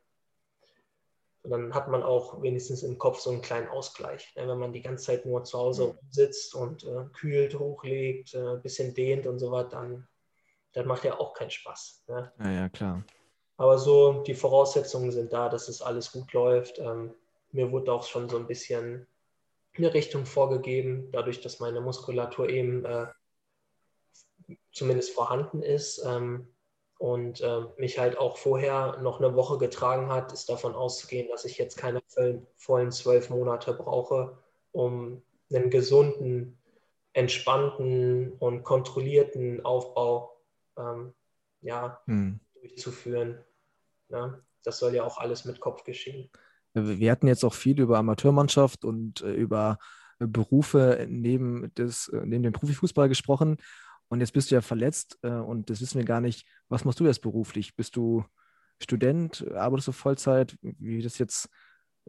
und 1.42 1.50
dann 1.50 1.74
hat 1.74 1.88
man 1.88 2.02
auch 2.02 2.40
wenigstens 2.40 2.82
im 2.82 2.98
Kopf 2.98 3.18
so 3.20 3.30
einen 3.30 3.42
kleinen 3.42 3.68
Ausgleich. 3.68 4.32
Ne? 4.36 4.46
Wenn 4.46 4.58
man 4.58 4.72
die 4.72 4.82
ganze 4.82 5.06
Zeit 5.06 5.26
nur 5.26 5.42
zu 5.42 5.58
Hause 5.58 5.88
mhm. 5.88 5.98
sitzt 6.10 6.54
und 6.54 6.84
äh, 6.84 7.04
kühlt, 7.12 7.58
hochlegt, 7.58 8.34
ein 8.34 8.58
äh, 8.58 8.60
bisschen 8.60 8.94
dehnt 8.94 9.26
und 9.26 9.38
so 9.38 9.50
was, 9.50 9.68
dann 9.70 10.06
das 10.72 10.86
macht 10.86 11.04
ja 11.04 11.18
auch 11.18 11.34
keinen 11.34 11.50
Spaß. 11.50 12.04
Ne? 12.08 12.32
Ja, 12.38 12.50
ja, 12.50 12.68
klar. 12.68 13.04
Aber 13.56 13.78
so, 13.78 14.22
die 14.22 14.34
Voraussetzungen 14.34 15.10
sind 15.10 15.32
da, 15.32 15.48
dass 15.48 15.68
es 15.68 15.82
alles 15.82 16.12
gut 16.12 16.32
läuft. 16.32 16.78
Ähm, 16.78 17.14
mir 17.50 17.70
wurde 17.70 17.92
auch 17.92 18.04
schon 18.04 18.28
so 18.28 18.38
ein 18.38 18.46
bisschen 18.46 19.06
eine 19.76 19.92
Richtung 19.92 20.26
vorgegeben, 20.26 21.10
dadurch, 21.12 21.40
dass 21.40 21.60
meine 21.60 21.80
Muskulatur 21.80 22.48
eben 22.48 22.84
äh, 22.84 23.06
zumindest 24.72 25.12
vorhanden 25.12 25.62
ist. 25.62 26.02
Ähm, 26.04 26.48
und 27.02 27.40
äh, 27.40 27.62
mich 27.78 27.98
halt 27.98 28.16
auch 28.16 28.36
vorher 28.36 28.98
noch 29.02 29.20
eine 29.20 29.34
Woche 29.34 29.58
getragen 29.58 30.08
hat, 30.08 30.32
ist 30.32 30.48
davon 30.48 30.76
auszugehen, 30.76 31.26
dass 31.28 31.44
ich 31.44 31.58
jetzt 31.58 31.76
keine 31.76 32.00
vollen 32.56 32.92
zwölf 32.92 33.28
Monate 33.28 33.74
brauche, 33.74 34.38
um 34.70 35.20
einen 35.52 35.68
gesunden, 35.68 36.56
entspannten 37.12 38.34
und 38.38 38.62
kontrollierten 38.62 39.64
Aufbau 39.64 40.40
ähm, 40.78 41.12
ja, 41.60 42.00
hm. 42.04 42.38
durchzuführen. 42.60 43.40
Ja, 44.08 44.28
ne? 44.28 44.42
das 44.62 44.78
soll 44.78 44.94
ja 44.94 45.02
auch 45.02 45.18
alles 45.18 45.44
mit 45.44 45.58
Kopf 45.58 45.82
geschehen. 45.82 46.30
Wir 46.72 47.10
hatten 47.10 47.26
jetzt 47.26 47.44
auch 47.44 47.54
viel 47.54 47.80
über 47.80 47.98
Amateurmannschaft 47.98 48.84
und 48.84 49.22
äh, 49.22 49.32
über 49.32 49.80
Berufe 50.20 51.04
neben, 51.10 51.74
des, 51.74 52.06
äh, 52.10 52.22
neben 52.24 52.44
dem 52.44 52.52
Profifußball 52.52 53.08
gesprochen. 53.08 53.56
Und 54.12 54.20
jetzt 54.20 54.32
bist 54.32 54.50
du 54.50 54.56
ja 54.56 54.60
verletzt 54.60 55.18
äh, 55.22 55.30
und 55.30 55.70
das 55.70 55.80
wissen 55.80 55.96
wir 55.98 56.04
gar 56.04 56.20
nicht. 56.20 56.46
Was 56.68 56.84
machst 56.84 57.00
du 57.00 57.06
jetzt 57.06 57.22
beruflich? 57.22 57.76
Bist 57.76 57.96
du 57.96 58.26
Student? 58.78 59.50
Arbeitest 59.54 59.88
du 59.88 59.92
Vollzeit? 59.92 60.58
Wie 60.60 60.96
wird 60.96 61.06
das 61.06 61.16
jetzt 61.16 61.48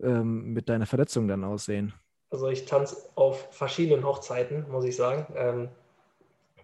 ähm, 0.01 0.51
mit 0.51 0.67
deiner 0.67 0.85
Verletzung 0.85 1.30
dann 1.30 1.45
aussehen? 1.45 1.93
Also 2.30 2.49
ich 2.49 2.65
tanze 2.65 2.97
auf 3.15 3.47
verschiedenen 3.55 4.05
Hochzeiten, 4.05 4.69
muss 4.69 4.84
ich 4.84 4.97
sagen. 4.97 5.34
Ähm, 5.38 5.69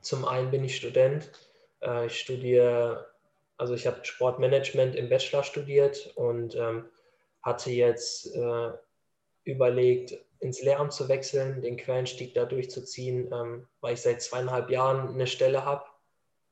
zum 0.01 0.25
einen 0.25 0.51
bin 0.51 0.65
ich 0.65 0.75
Student. 0.75 1.31
Äh, 1.81 2.07
ich 2.07 2.19
studiere, 2.19 3.07
also 3.55 3.75
ich 3.75 3.87
habe 3.87 4.03
Sportmanagement 4.03 4.93
im 4.93 5.07
Bachelor 5.07 5.43
studiert 5.43 6.11
und 6.17 6.53
ähm, 6.57 6.83
hatte 7.43 7.71
jetzt 7.71 8.35
äh, 8.35 8.71
überlegt, 9.45 10.17
ins 10.39 10.61
Lehramt 10.61 10.93
zu 10.93 11.09
wechseln, 11.09 11.61
den 11.61 11.77
Quereinstieg 11.77 12.33
da 12.33 12.45
durchzuziehen, 12.45 13.31
ähm, 13.31 13.67
weil 13.81 13.93
ich 13.93 14.01
seit 14.01 14.21
zweieinhalb 14.21 14.69
Jahren 14.69 15.09
eine 15.09 15.27
Stelle 15.27 15.65
habe 15.65 15.85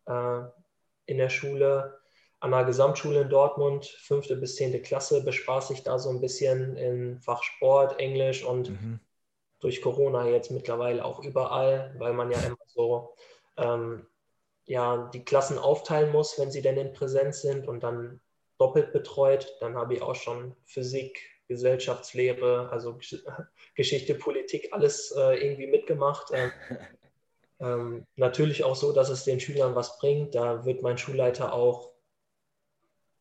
äh, 0.05 1.11
in 1.11 1.17
der 1.17 1.29
Schule, 1.29 1.99
an 2.39 2.51
der 2.51 2.65
Gesamtschule 2.65 3.21
in 3.21 3.29
Dortmund, 3.29 3.85
fünfte 3.85 4.35
bis 4.35 4.55
zehnte 4.55 4.81
Klasse, 4.81 5.23
bespaße 5.23 5.73
ich 5.73 5.83
da 5.83 5.97
so 5.97 6.09
ein 6.09 6.21
bisschen 6.21 6.75
in 6.75 7.19
Fach 7.19 7.41
Sport, 7.43 7.99
Englisch 7.99 8.43
und 8.43 8.69
mhm. 8.69 8.99
durch 9.59 9.81
Corona 9.81 10.27
jetzt 10.27 10.51
mittlerweile 10.51 11.03
auch 11.03 11.23
überall, 11.23 11.95
weil 11.97 12.13
man 12.13 12.29
ja 12.29 12.39
immer 12.39 12.57
so 12.67 13.15
ähm, 13.57 14.05
ja, 14.65 15.09
die 15.13 15.23
Klassen 15.23 15.57
aufteilen 15.57 16.11
muss, 16.11 16.37
wenn 16.37 16.51
sie 16.51 16.61
denn 16.61 16.77
in 16.77 16.93
Präsenz 16.93 17.41
sind 17.41 17.67
und 17.67 17.81
dann 17.83 18.19
doppelt 18.57 18.91
betreut. 18.91 19.55
Dann 19.61 19.75
habe 19.75 19.95
ich 19.95 20.01
auch 20.01 20.15
schon 20.15 20.55
Physik, 20.65 21.36
Gesellschaftslehre, 21.47 22.69
also 22.71 22.97
Geschichte, 23.75 24.15
Politik, 24.15 24.69
alles 24.71 25.11
äh, 25.11 25.35
irgendwie 25.43 25.67
mitgemacht. 25.67 26.31
Ähm, 26.33 26.51
ähm, 27.59 28.05
natürlich 28.15 28.63
auch 28.63 28.75
so, 28.75 28.91
dass 28.91 29.09
es 29.09 29.23
den 29.23 29.39
Schülern 29.39 29.75
was 29.75 29.97
bringt. 29.99 30.35
Da 30.35 30.65
wird 30.65 30.81
mein 30.81 30.97
Schulleiter 30.97 31.53
auch 31.53 31.91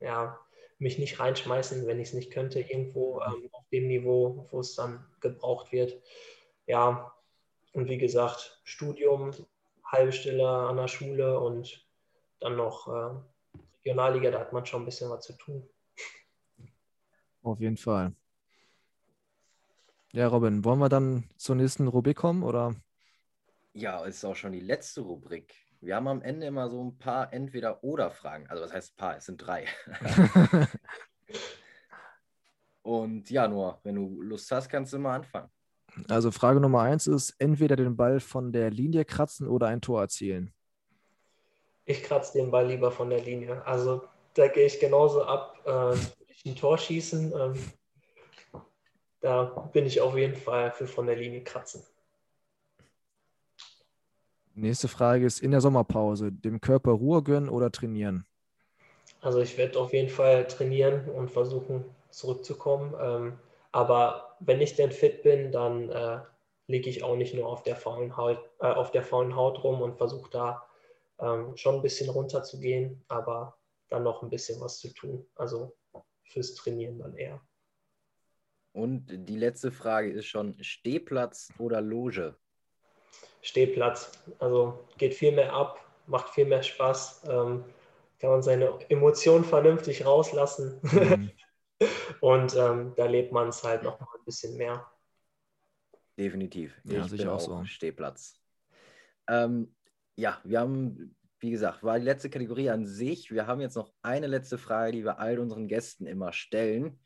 ja, 0.01 0.39
mich 0.79 0.99
nicht 0.99 1.19
reinschmeißen, 1.19 1.87
wenn 1.87 2.01
ich 2.01 2.09
es 2.09 2.15
nicht 2.15 2.33
könnte, 2.33 2.61
irgendwo 2.61 3.21
ähm, 3.23 3.49
auf 3.53 3.65
dem 3.73 3.89
Niveau, 3.89 4.47
wo 4.51 4.61
es 4.61 4.75
dann 4.75 5.05
gebraucht 5.21 5.73
wird. 5.73 6.01
Ja, 6.67 7.13
und 7.73 7.89
wie 7.89 7.99
gesagt, 7.99 8.61
Studium, 8.65 9.33
halbe 9.85 10.13
Stelle 10.13 10.49
an 10.49 10.77
der 10.77 10.89
Schule 10.89 11.39
und 11.39 11.87
dann 12.41 12.57
noch 12.57 12.89
äh, 12.89 13.59
Regionalliga, 13.79 14.31
da 14.31 14.41
hat 14.41 14.53
man 14.53 14.67
schon 14.67 14.83
ein 14.83 14.87
bisschen 14.87 15.11
was 15.11 15.25
zu 15.25 15.33
tun. 15.35 15.69
Auf 17.47 17.61
jeden 17.61 17.77
Fall. 17.77 18.13
Ja, 20.13 20.27
Robin, 20.27 20.65
wollen 20.65 20.81
wir 20.81 20.89
dann 20.89 21.31
zur 21.37 21.55
nächsten 21.55 21.87
Rubrik 21.87 22.17
kommen 22.17 22.43
oder? 22.43 22.75
Ja, 23.73 24.05
ist 24.05 24.25
auch 24.25 24.35
schon 24.35 24.51
die 24.51 24.61
letzte 24.61 25.03
Rubrik. 25.03 25.55
wir 25.81 25.95
haben 25.95 26.09
am 26.09 26.23
Ende 26.23 26.47
immer 26.47 26.69
so 26.69 26.83
ein 26.83 26.99
paar 26.99 27.33
Entweder-Oder-Fragen. 27.33 28.49
Also 28.49 28.65
was 28.65 28.73
heißt 28.73 28.95
ein 28.95 28.97
paar? 28.97 29.17
Es 29.17 29.27
sind 29.27 29.37
drei. 29.37 29.67
Und 32.83 33.31
ja, 33.31 33.47
nur, 33.47 33.79
wenn 33.85 33.95
du 33.95 34.23
Lust 34.23 34.51
hast, 34.51 34.69
kannst 34.69 34.93
du 34.93 34.99
mal 34.99 35.15
anfangen. 35.15 35.49
Also 36.09 36.33
Frage 36.33 36.61
Nummer 36.61 36.83
eins 36.83 37.07
ist, 37.07 37.35
entweder 37.39 37.77
den 37.77 37.97
Ball 37.97 38.19
von 38.19 38.53
der 38.53 38.71
Linie 38.71 39.05
kratzen 39.05 39.47
oder 39.47 39.69
ein 39.69 39.81
Tor 39.81 40.01
erzielen. 40.01 40.53
Ich 41.85 42.03
kratze 42.03 42.39
den 42.39 42.51
Ball 42.51 42.67
lieber 42.67 42.91
von 42.91 43.09
der 43.09 43.21
Linie. 43.21 43.65
Also 43.65 44.03
da 44.35 44.49
gehe 44.49 44.67
ich 44.67 44.81
genauso 44.81 45.25
ab, 45.25 45.59
äh, 45.65 45.97
ein 46.47 46.57
Tor 46.57 46.79
schießen. 46.79 47.33
Ähm, 47.33 47.73
da 49.21 49.45
bin 49.73 49.87
ich 49.87 50.01
auf 50.01 50.17
jeden 50.17 50.37
Fall 50.37 50.73
für 50.73 50.87
von 50.87 51.07
der 51.07 51.17
Linie 51.17 51.43
kratzen. 51.43 51.83
Nächste 54.55 54.89
Frage 54.89 55.27
ist 55.27 55.41
in 55.41 55.51
der 55.51 55.61
Sommerpause, 55.61 56.33
dem 56.33 56.61
Körper 56.61 56.93
Ruhe 56.93 57.23
gönnen 57.23 57.51
oder 57.51 57.71
trainieren? 57.71 58.25
Also 59.21 59.41
ich 59.41 59.59
werde 59.59 59.79
auf 59.79 59.93
jeden 59.93 60.09
Fall 60.09 60.47
trainieren 60.47 61.11
und 61.11 61.31
versuchen 61.31 61.85
zurückzukommen. 62.11 62.95
Ähm, 63.01 63.39
aber 63.73 64.37
wenn 64.41 64.61
ich 64.61 64.75
denn 64.75 64.93
fit 64.93 65.23
bin, 65.23 65.53
dann 65.53 65.91
äh, 65.91 66.21
liege 66.69 66.89
ich 66.89 67.03
auch 67.03 67.17
nicht 67.17 67.35
nur 67.35 67.47
auf 67.47 67.63
der 67.63 67.77
faulen 67.77 68.17
Haut, 68.17 68.39
äh, 68.61 68.67
auf 68.67 68.91
der 68.91 69.03
faulen 69.03 69.37
Haut 69.37 69.63
rum 69.63 69.83
und 69.83 69.97
versuche 69.99 70.31
da 70.31 70.67
ähm, 71.21 71.57
schon 71.57 71.77
ein 71.77 71.83
bisschen 71.83 72.09
runter 72.09 72.43
zu 72.43 72.59
gehen, 72.59 73.05
aber 73.09 73.57
dann 73.89 74.03
noch 74.03 74.23
ein 74.23 74.31
bisschen 74.31 74.61
was 74.61 74.79
zu 74.79 74.89
tun. 74.95 75.27
Also 75.37 75.75
fürs 76.27 76.55
Trainieren 76.55 76.99
dann 76.99 77.15
eher. 77.15 77.41
Und 78.73 79.07
die 79.09 79.37
letzte 79.37 79.73
Frage 79.73 80.11
ist 80.11 80.27
schon 80.27 80.63
Stehplatz 80.63 81.51
oder 81.59 81.81
Loge? 81.81 82.37
Stehplatz. 83.41 84.13
Also 84.39 84.87
geht 84.99 85.15
viel 85.15 85.33
mehr 85.33 85.53
ab, 85.53 85.81
macht 86.07 86.31
viel 86.31 86.45
mehr 86.45 86.63
Spaß, 86.63 87.23
ähm, 87.29 87.65
kann 88.19 88.31
man 88.31 88.43
seine 88.43 88.79
Emotionen 88.91 89.45
vernünftig 89.45 90.05
rauslassen. 90.05 90.81
Mhm. 90.83 91.31
Und 92.21 92.57
ähm, 92.57 92.95
da 92.97 93.07
lebt 93.07 93.33
man 93.33 93.49
es 93.49 93.63
halt 93.63 93.83
noch 93.83 94.01
mal 94.01 94.09
ein 94.19 94.25
bisschen 94.25 94.57
mehr. 94.57 94.91
Definitiv. 96.19 96.75
Ja, 96.85 97.05
ich 97.05 97.11
bin 97.11 97.29
auch 97.29 97.41
so. 97.41 97.65
Stehplatz. 97.65 98.41
Ähm, 99.29 99.75
ja, 100.17 100.41
wir 100.45 100.61
haben, 100.61 101.15
wie 101.39 101.51
gesagt, 101.51 101.83
war 101.83 101.99
die 101.99 102.05
letzte 102.05 102.31
Kategorie 102.31 102.71
an 102.71 102.87
sich. 102.87 103.31
Wir 103.31 103.47
haben 103.47 103.61
jetzt 103.61 103.77
noch 103.77 103.93
eine 104.03 104.27
letzte 104.27 104.59
Frage, 104.59 104.93
die 104.93 105.05
wir 105.05 105.19
all 105.19 105.39
unseren 105.39 105.69
Gästen 105.69 106.07
immer 106.07 106.33
stellen. 106.33 106.99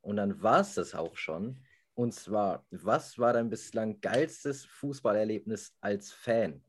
Und 0.00 0.16
dann 0.16 0.42
war 0.42 0.60
es 0.60 0.74
das 0.74 0.94
auch 0.94 1.16
schon. 1.16 1.60
Und 1.94 2.12
zwar, 2.12 2.64
was 2.70 3.18
war 3.18 3.32
dein 3.32 3.48
bislang 3.48 4.00
geilstes 4.00 4.64
Fußballerlebnis 4.66 5.76
als 5.80 6.12
Fan? 6.12 6.62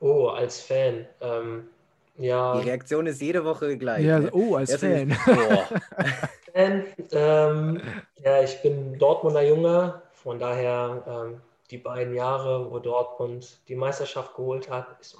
Oh, 0.00 0.28
als 0.28 0.60
Fan. 0.60 1.06
Ähm, 1.20 1.68
ja. 2.16 2.58
Die 2.58 2.68
Reaktion 2.68 3.06
ist 3.06 3.20
jede 3.20 3.44
Woche 3.44 3.76
gleich. 3.78 4.04
Ja, 4.04 4.18
ne? 4.18 4.30
oh, 4.32 4.56
als 4.56 4.74
Fan. 4.74 5.10
Fan 6.52 6.84
ähm, 7.12 7.80
ja, 8.16 8.42
ich 8.42 8.60
bin 8.62 8.98
Dortmunder 8.98 9.42
Junge, 9.42 10.02
von 10.12 10.38
daher 10.38 11.04
ähm, 11.06 11.40
die 11.70 11.78
beiden 11.78 12.14
Jahre, 12.14 12.70
wo 12.70 12.78
Dortmund 12.78 13.60
die 13.68 13.76
Meisterschaft 13.76 14.34
geholt 14.34 14.70
hat, 14.70 15.00
ist 15.00 15.16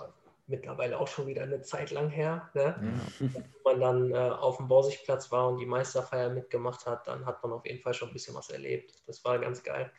mittlerweile 0.46 0.98
auch 0.98 1.06
schon 1.06 1.26
wieder 1.26 1.42
eine 1.42 1.62
Zeit 1.62 1.90
lang 1.92 2.08
her. 2.10 2.50
Ne? 2.54 2.62
Ja. 2.62 3.28
Wenn 3.32 3.44
man 3.64 3.80
dann 3.80 4.12
äh, 4.12 4.30
auf 4.30 4.56
dem 4.56 4.68
Borsigplatz 4.68 5.30
war 5.30 5.48
und 5.48 5.58
die 5.58 5.66
Meisterfeier 5.66 6.28
mitgemacht 6.28 6.86
hat, 6.86 7.06
dann 7.06 7.24
hat 7.24 7.42
man 7.42 7.52
auf 7.52 7.64
jeden 7.64 7.80
Fall 7.80 7.94
schon 7.94 8.08
ein 8.08 8.12
bisschen 8.12 8.34
was 8.34 8.50
erlebt. 8.50 9.02
Das 9.06 9.24
war 9.24 9.38
ganz 9.38 9.62
geil. 9.62 9.90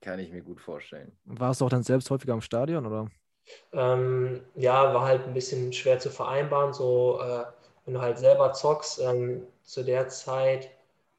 Kann 0.00 0.18
ich 0.18 0.30
mir 0.30 0.42
gut 0.42 0.60
vorstellen. 0.60 1.16
Warst 1.24 1.60
du 1.60 1.66
auch 1.66 1.70
dann 1.70 1.82
selbst 1.82 2.10
häufiger 2.10 2.34
im 2.34 2.40
Stadion, 2.40 2.86
oder? 2.86 3.08
Ähm, 3.72 4.42
ja, 4.54 4.92
war 4.92 5.06
halt 5.06 5.24
ein 5.24 5.34
bisschen 5.34 5.72
schwer 5.72 5.98
zu 5.98 6.10
vereinbaren. 6.10 6.72
So, 6.72 7.20
äh, 7.20 7.44
wenn 7.84 7.94
du 7.94 8.00
halt 8.00 8.18
selber 8.18 8.52
zockst, 8.52 9.00
ähm, 9.00 9.46
zu 9.62 9.84
der 9.84 10.08
Zeit 10.08 10.70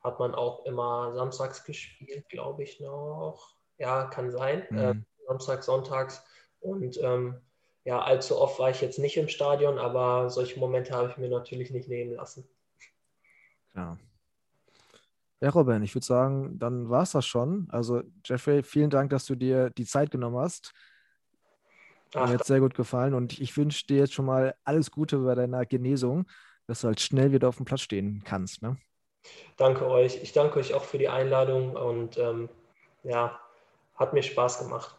hat 0.02 0.20
man 0.20 0.34
auch 0.34 0.66
immer 0.66 1.12
samstags 1.14 1.64
gespielt, 1.64 2.30
glaube 2.30 2.64
ich 2.64 2.80
noch. 2.80 3.54
Ja, 3.80 4.06
kann 4.06 4.30
sein. 4.30 4.64
Mhm. 4.70 4.78
Äh, 4.78 4.96
Samstags, 5.28 5.66
sonntags. 5.66 6.24
Und 6.60 7.00
ähm, 7.02 7.42
ja, 7.86 8.02
allzu 8.02 8.38
oft 8.38 8.60
war 8.60 8.70
ich 8.70 8.82
jetzt 8.82 9.00
nicht 9.00 9.18
im 9.18 9.30
Stadion, 9.30 9.80
aber 9.80 10.30
solche 10.30 10.60
Momente 10.60 10.94
habe 10.94 11.10
ich 11.10 11.18
mir 11.18 11.30
natürlich 11.30 11.72
nicht 11.72 11.88
nehmen 11.88 12.14
lassen. 12.14 12.48
Ja. 13.76 13.98
Ja, 15.42 15.50
Robin, 15.52 15.82
ich 15.84 15.96
würde 15.96 16.06
sagen, 16.06 16.60
dann 16.60 16.90
war 16.90 17.04
es 17.04 17.12
das 17.12 17.26
schon. 17.26 17.68
Also, 17.72 18.04
Jeffrey, 18.26 18.62
vielen 18.62 18.90
Dank, 18.90 19.10
dass 19.10 19.26
du 19.26 19.36
dir 19.36 19.70
die 19.70 19.86
Zeit 19.86 20.12
genommen 20.12 20.38
hast. 20.38 20.74
Ach, 22.14 22.28
Mir 22.28 22.34
hat 22.34 22.46
sehr 22.46 22.60
gut 22.60 22.74
gefallen 22.74 23.14
und 23.14 23.40
ich 23.40 23.56
wünsche 23.56 23.86
dir 23.88 23.98
jetzt 24.00 24.14
schon 24.14 24.26
mal 24.26 24.56
alles 24.66 24.92
Gute 24.92 25.20
bei 25.20 25.36
deiner 25.36 25.66
Genesung, 25.66 26.26
dass 26.68 26.82
du 26.82 26.88
halt 26.88 27.00
schnell 27.00 27.32
wieder 27.32 27.48
auf 27.48 27.58
dem 27.58 27.66
Platz 27.66 27.82
stehen 27.82 28.22
kannst. 28.26 28.62
Ne? 28.62 28.78
Danke 29.58 29.88
euch. 29.88 30.22
Ich 30.22 30.34
danke 30.34 30.60
euch 30.60 30.74
auch 30.74 30.84
für 30.84 30.98
die 30.98 31.08
Einladung 31.08 31.76
und 31.76 32.18
ähm, 32.18 32.50
ja, 33.04 33.40
hat 34.00 34.14
mir 34.14 34.24
Spaß 34.24 34.60
gemacht. 34.60 34.98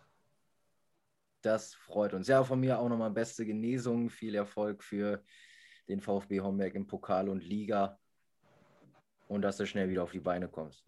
Das 1.42 1.74
freut 1.74 2.12
uns. 2.12 2.28
Ja, 2.28 2.44
von 2.44 2.60
mir 2.60 2.78
auch 2.78 2.88
nochmal 2.88 3.10
beste 3.10 3.46
Genesung, 3.46 4.10
viel 4.10 4.34
Erfolg 4.34 4.84
für 4.84 5.24
den 5.88 6.00
VfB 6.00 6.40
Homberg 6.40 6.74
im 6.74 6.86
Pokal 6.86 7.28
und 7.30 7.42
Liga 7.42 7.98
und 9.28 9.42
dass 9.42 9.56
du 9.56 9.66
schnell 9.66 9.88
wieder 9.88 10.02
auf 10.02 10.12
die 10.12 10.20
Beine 10.20 10.48
kommst. 10.48 10.84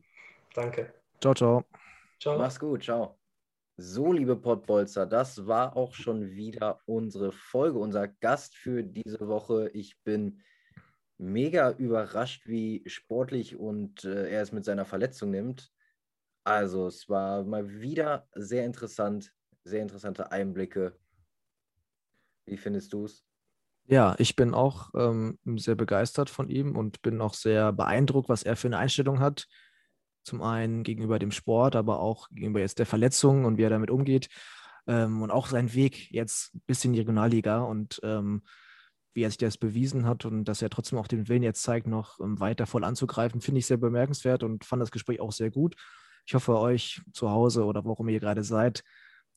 Danke. 0.55 0.93
Ciao, 1.20 1.34
ciao. 1.34 1.64
Ciao. 2.20 2.39
Mach's 2.39 2.60
gut, 2.60 2.84
ciao. 2.84 3.18
So, 3.78 4.12
liebe 4.12 4.36
Pottbolzer, 4.36 5.06
das 5.06 5.47
war 5.47 5.76
auch 5.76 5.94
schon 5.94 6.32
wieder 6.32 6.80
unsere 6.84 7.32
Folge, 7.32 7.78
unser 7.78 8.06
Gast 8.06 8.55
für 8.55 8.82
diese 8.84 9.26
Woche. 9.26 9.70
Ich 9.70 9.98
bin 10.05 10.43
mega 11.16 11.70
überrascht, 11.70 12.47
wie 12.47 12.82
sportlich 12.86 13.56
und 13.56 14.05
äh, 14.05 14.30
er 14.30 14.43
es 14.43 14.52
mit 14.52 14.66
seiner 14.66 14.84
Verletzung 14.84 15.30
nimmt. 15.30 15.72
Also, 16.44 16.86
es 16.89 17.09
war 17.09 17.44
mal 17.44 17.81
wieder 17.81 18.27
sehr 18.35 18.64
interessant, 18.64 19.32
sehr 19.64 19.82
interessante 19.82 20.32
Einblicke. 20.32 20.98
Wie 22.47 22.56
findest 22.56 22.93
du 22.93 23.05
es? 23.05 23.24
Ja, 23.86 24.14
ich 24.19 24.36
bin 24.36 24.55
auch 24.55 24.90
ähm, 24.94 25.39
sehr 25.56 25.74
begeistert 25.74 26.31
von 26.31 26.48
ihm 26.48 26.77
und 26.77 27.02
bin 27.02 27.20
auch 27.20 27.35
sehr 27.35 27.73
beeindruckt, 27.73 28.28
was 28.28 28.43
er 28.43 28.56
für 28.56 28.69
eine 28.69 28.78
Einstellung 28.78 29.20
hat. 29.20 29.47
Zum 30.24 30.40
einen 30.40 30.85
gegenüber 30.85 31.19
dem 31.19 31.32
Sport, 31.32 31.74
aber 31.74 32.01
auch 32.01 32.28
gegenüber 32.31 32.60
jetzt 32.60 32.78
der 32.78 32.86
Verletzung 32.86 33.44
und 33.44 33.59
wie 33.59 33.62
er 33.62 33.70
damit 33.70 33.90
umgeht. 33.90 34.28
Ähm, 34.86 35.23
und 35.23 35.31
auch 35.31 35.48
sein 35.48 35.74
Weg 35.74 36.10
jetzt 36.10 36.56
bis 36.66 36.85
in 36.85 36.93
die 36.93 37.01
Regionalliga 37.01 37.62
und 37.62 38.01
ähm, 38.02 38.43
wie 39.14 39.24
er 39.24 39.31
sich 39.31 39.39
das 39.39 39.59
bewiesen 39.59 40.06
hat 40.06 40.24
und 40.24 40.44
dass 40.44 40.62
er 40.62 40.70
trotzdem 40.70 40.98
auch 40.98 41.06
den 41.06 41.28
Willen 41.28 41.43
jetzt 41.43 41.62
zeigt, 41.62 41.86
noch 41.86 42.19
ähm, 42.20 42.40
weiter 42.40 42.66
voll 42.66 42.85
anzugreifen, 42.85 43.40
finde 43.40 43.59
ich 43.59 43.66
sehr 43.66 43.77
bemerkenswert 43.77 44.43
und 44.43 44.64
fand 44.64 44.81
das 44.81 44.90
Gespräch 44.90 45.20
auch 45.20 45.32
sehr 45.32 45.51
gut. 45.51 45.77
Ich 46.27 46.35
hoffe, 46.35 46.59
euch 46.59 47.03
zu 47.12 47.31
Hause 47.31 47.65
oder 47.65 47.85
worum 47.85 48.09
ihr 48.09 48.20
gerade 48.20 48.44
seid, 48.44 48.82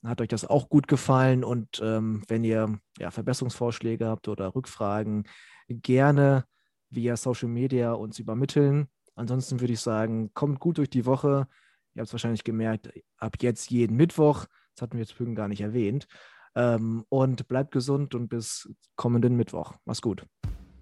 hat 0.04 0.22
euch 0.22 0.28
das 0.28 0.46
auch 0.46 0.70
gut 0.70 0.88
gefallen 0.88 1.44
und 1.44 1.82
ähm, 1.84 2.24
wenn 2.28 2.44
ihr 2.44 2.80
ja, 3.00 3.12
Verbesserungsvorschläge 3.12 4.08
habt 4.08 4.28
oder 4.28 4.54
Rückfragen, 4.54 5.28
gerne 5.68 6.46
via 6.90 7.18
Social 7.18 7.50
Media 7.50 7.94
uns 7.94 8.20
übermitteln. 8.20 8.88
Ansonsten 9.16 9.60
würde 9.62 9.74
ich 9.74 9.80
sagen, 9.80 10.34
kommt 10.34 10.60
gut 10.60 10.78
durch 10.78 10.90
die 10.90 11.06
Woche. 11.06 11.48
Ihr 11.94 12.02
habt 12.02 12.08
es 12.08 12.14
wahrscheinlich 12.14 12.44
gemerkt, 12.44 12.92
ab 13.18 13.38
jetzt 13.42 13.72
jeden 13.72 13.96
Mittwoch. 13.96 14.46
Das 14.76 14.82
hatten 14.82 14.94
wir 14.94 15.02
jetzt 15.02 15.14
vorhin 15.14 15.36
gar 15.36 15.48
nicht 15.48 15.62
erwähnt. 15.62 16.08
Ähm, 16.56 17.06
und 17.10 17.48
bleibt 17.48 17.72
gesund 17.72 18.16
und 18.16 18.30
bis 18.30 18.70
kommenden 18.96 19.36
Mittwoch. 19.36 19.74
Mach's 19.86 20.02
gut. 20.02 20.26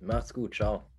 Macht's 0.02 0.34
gut. 0.34 0.56
Ciao. 0.56 0.93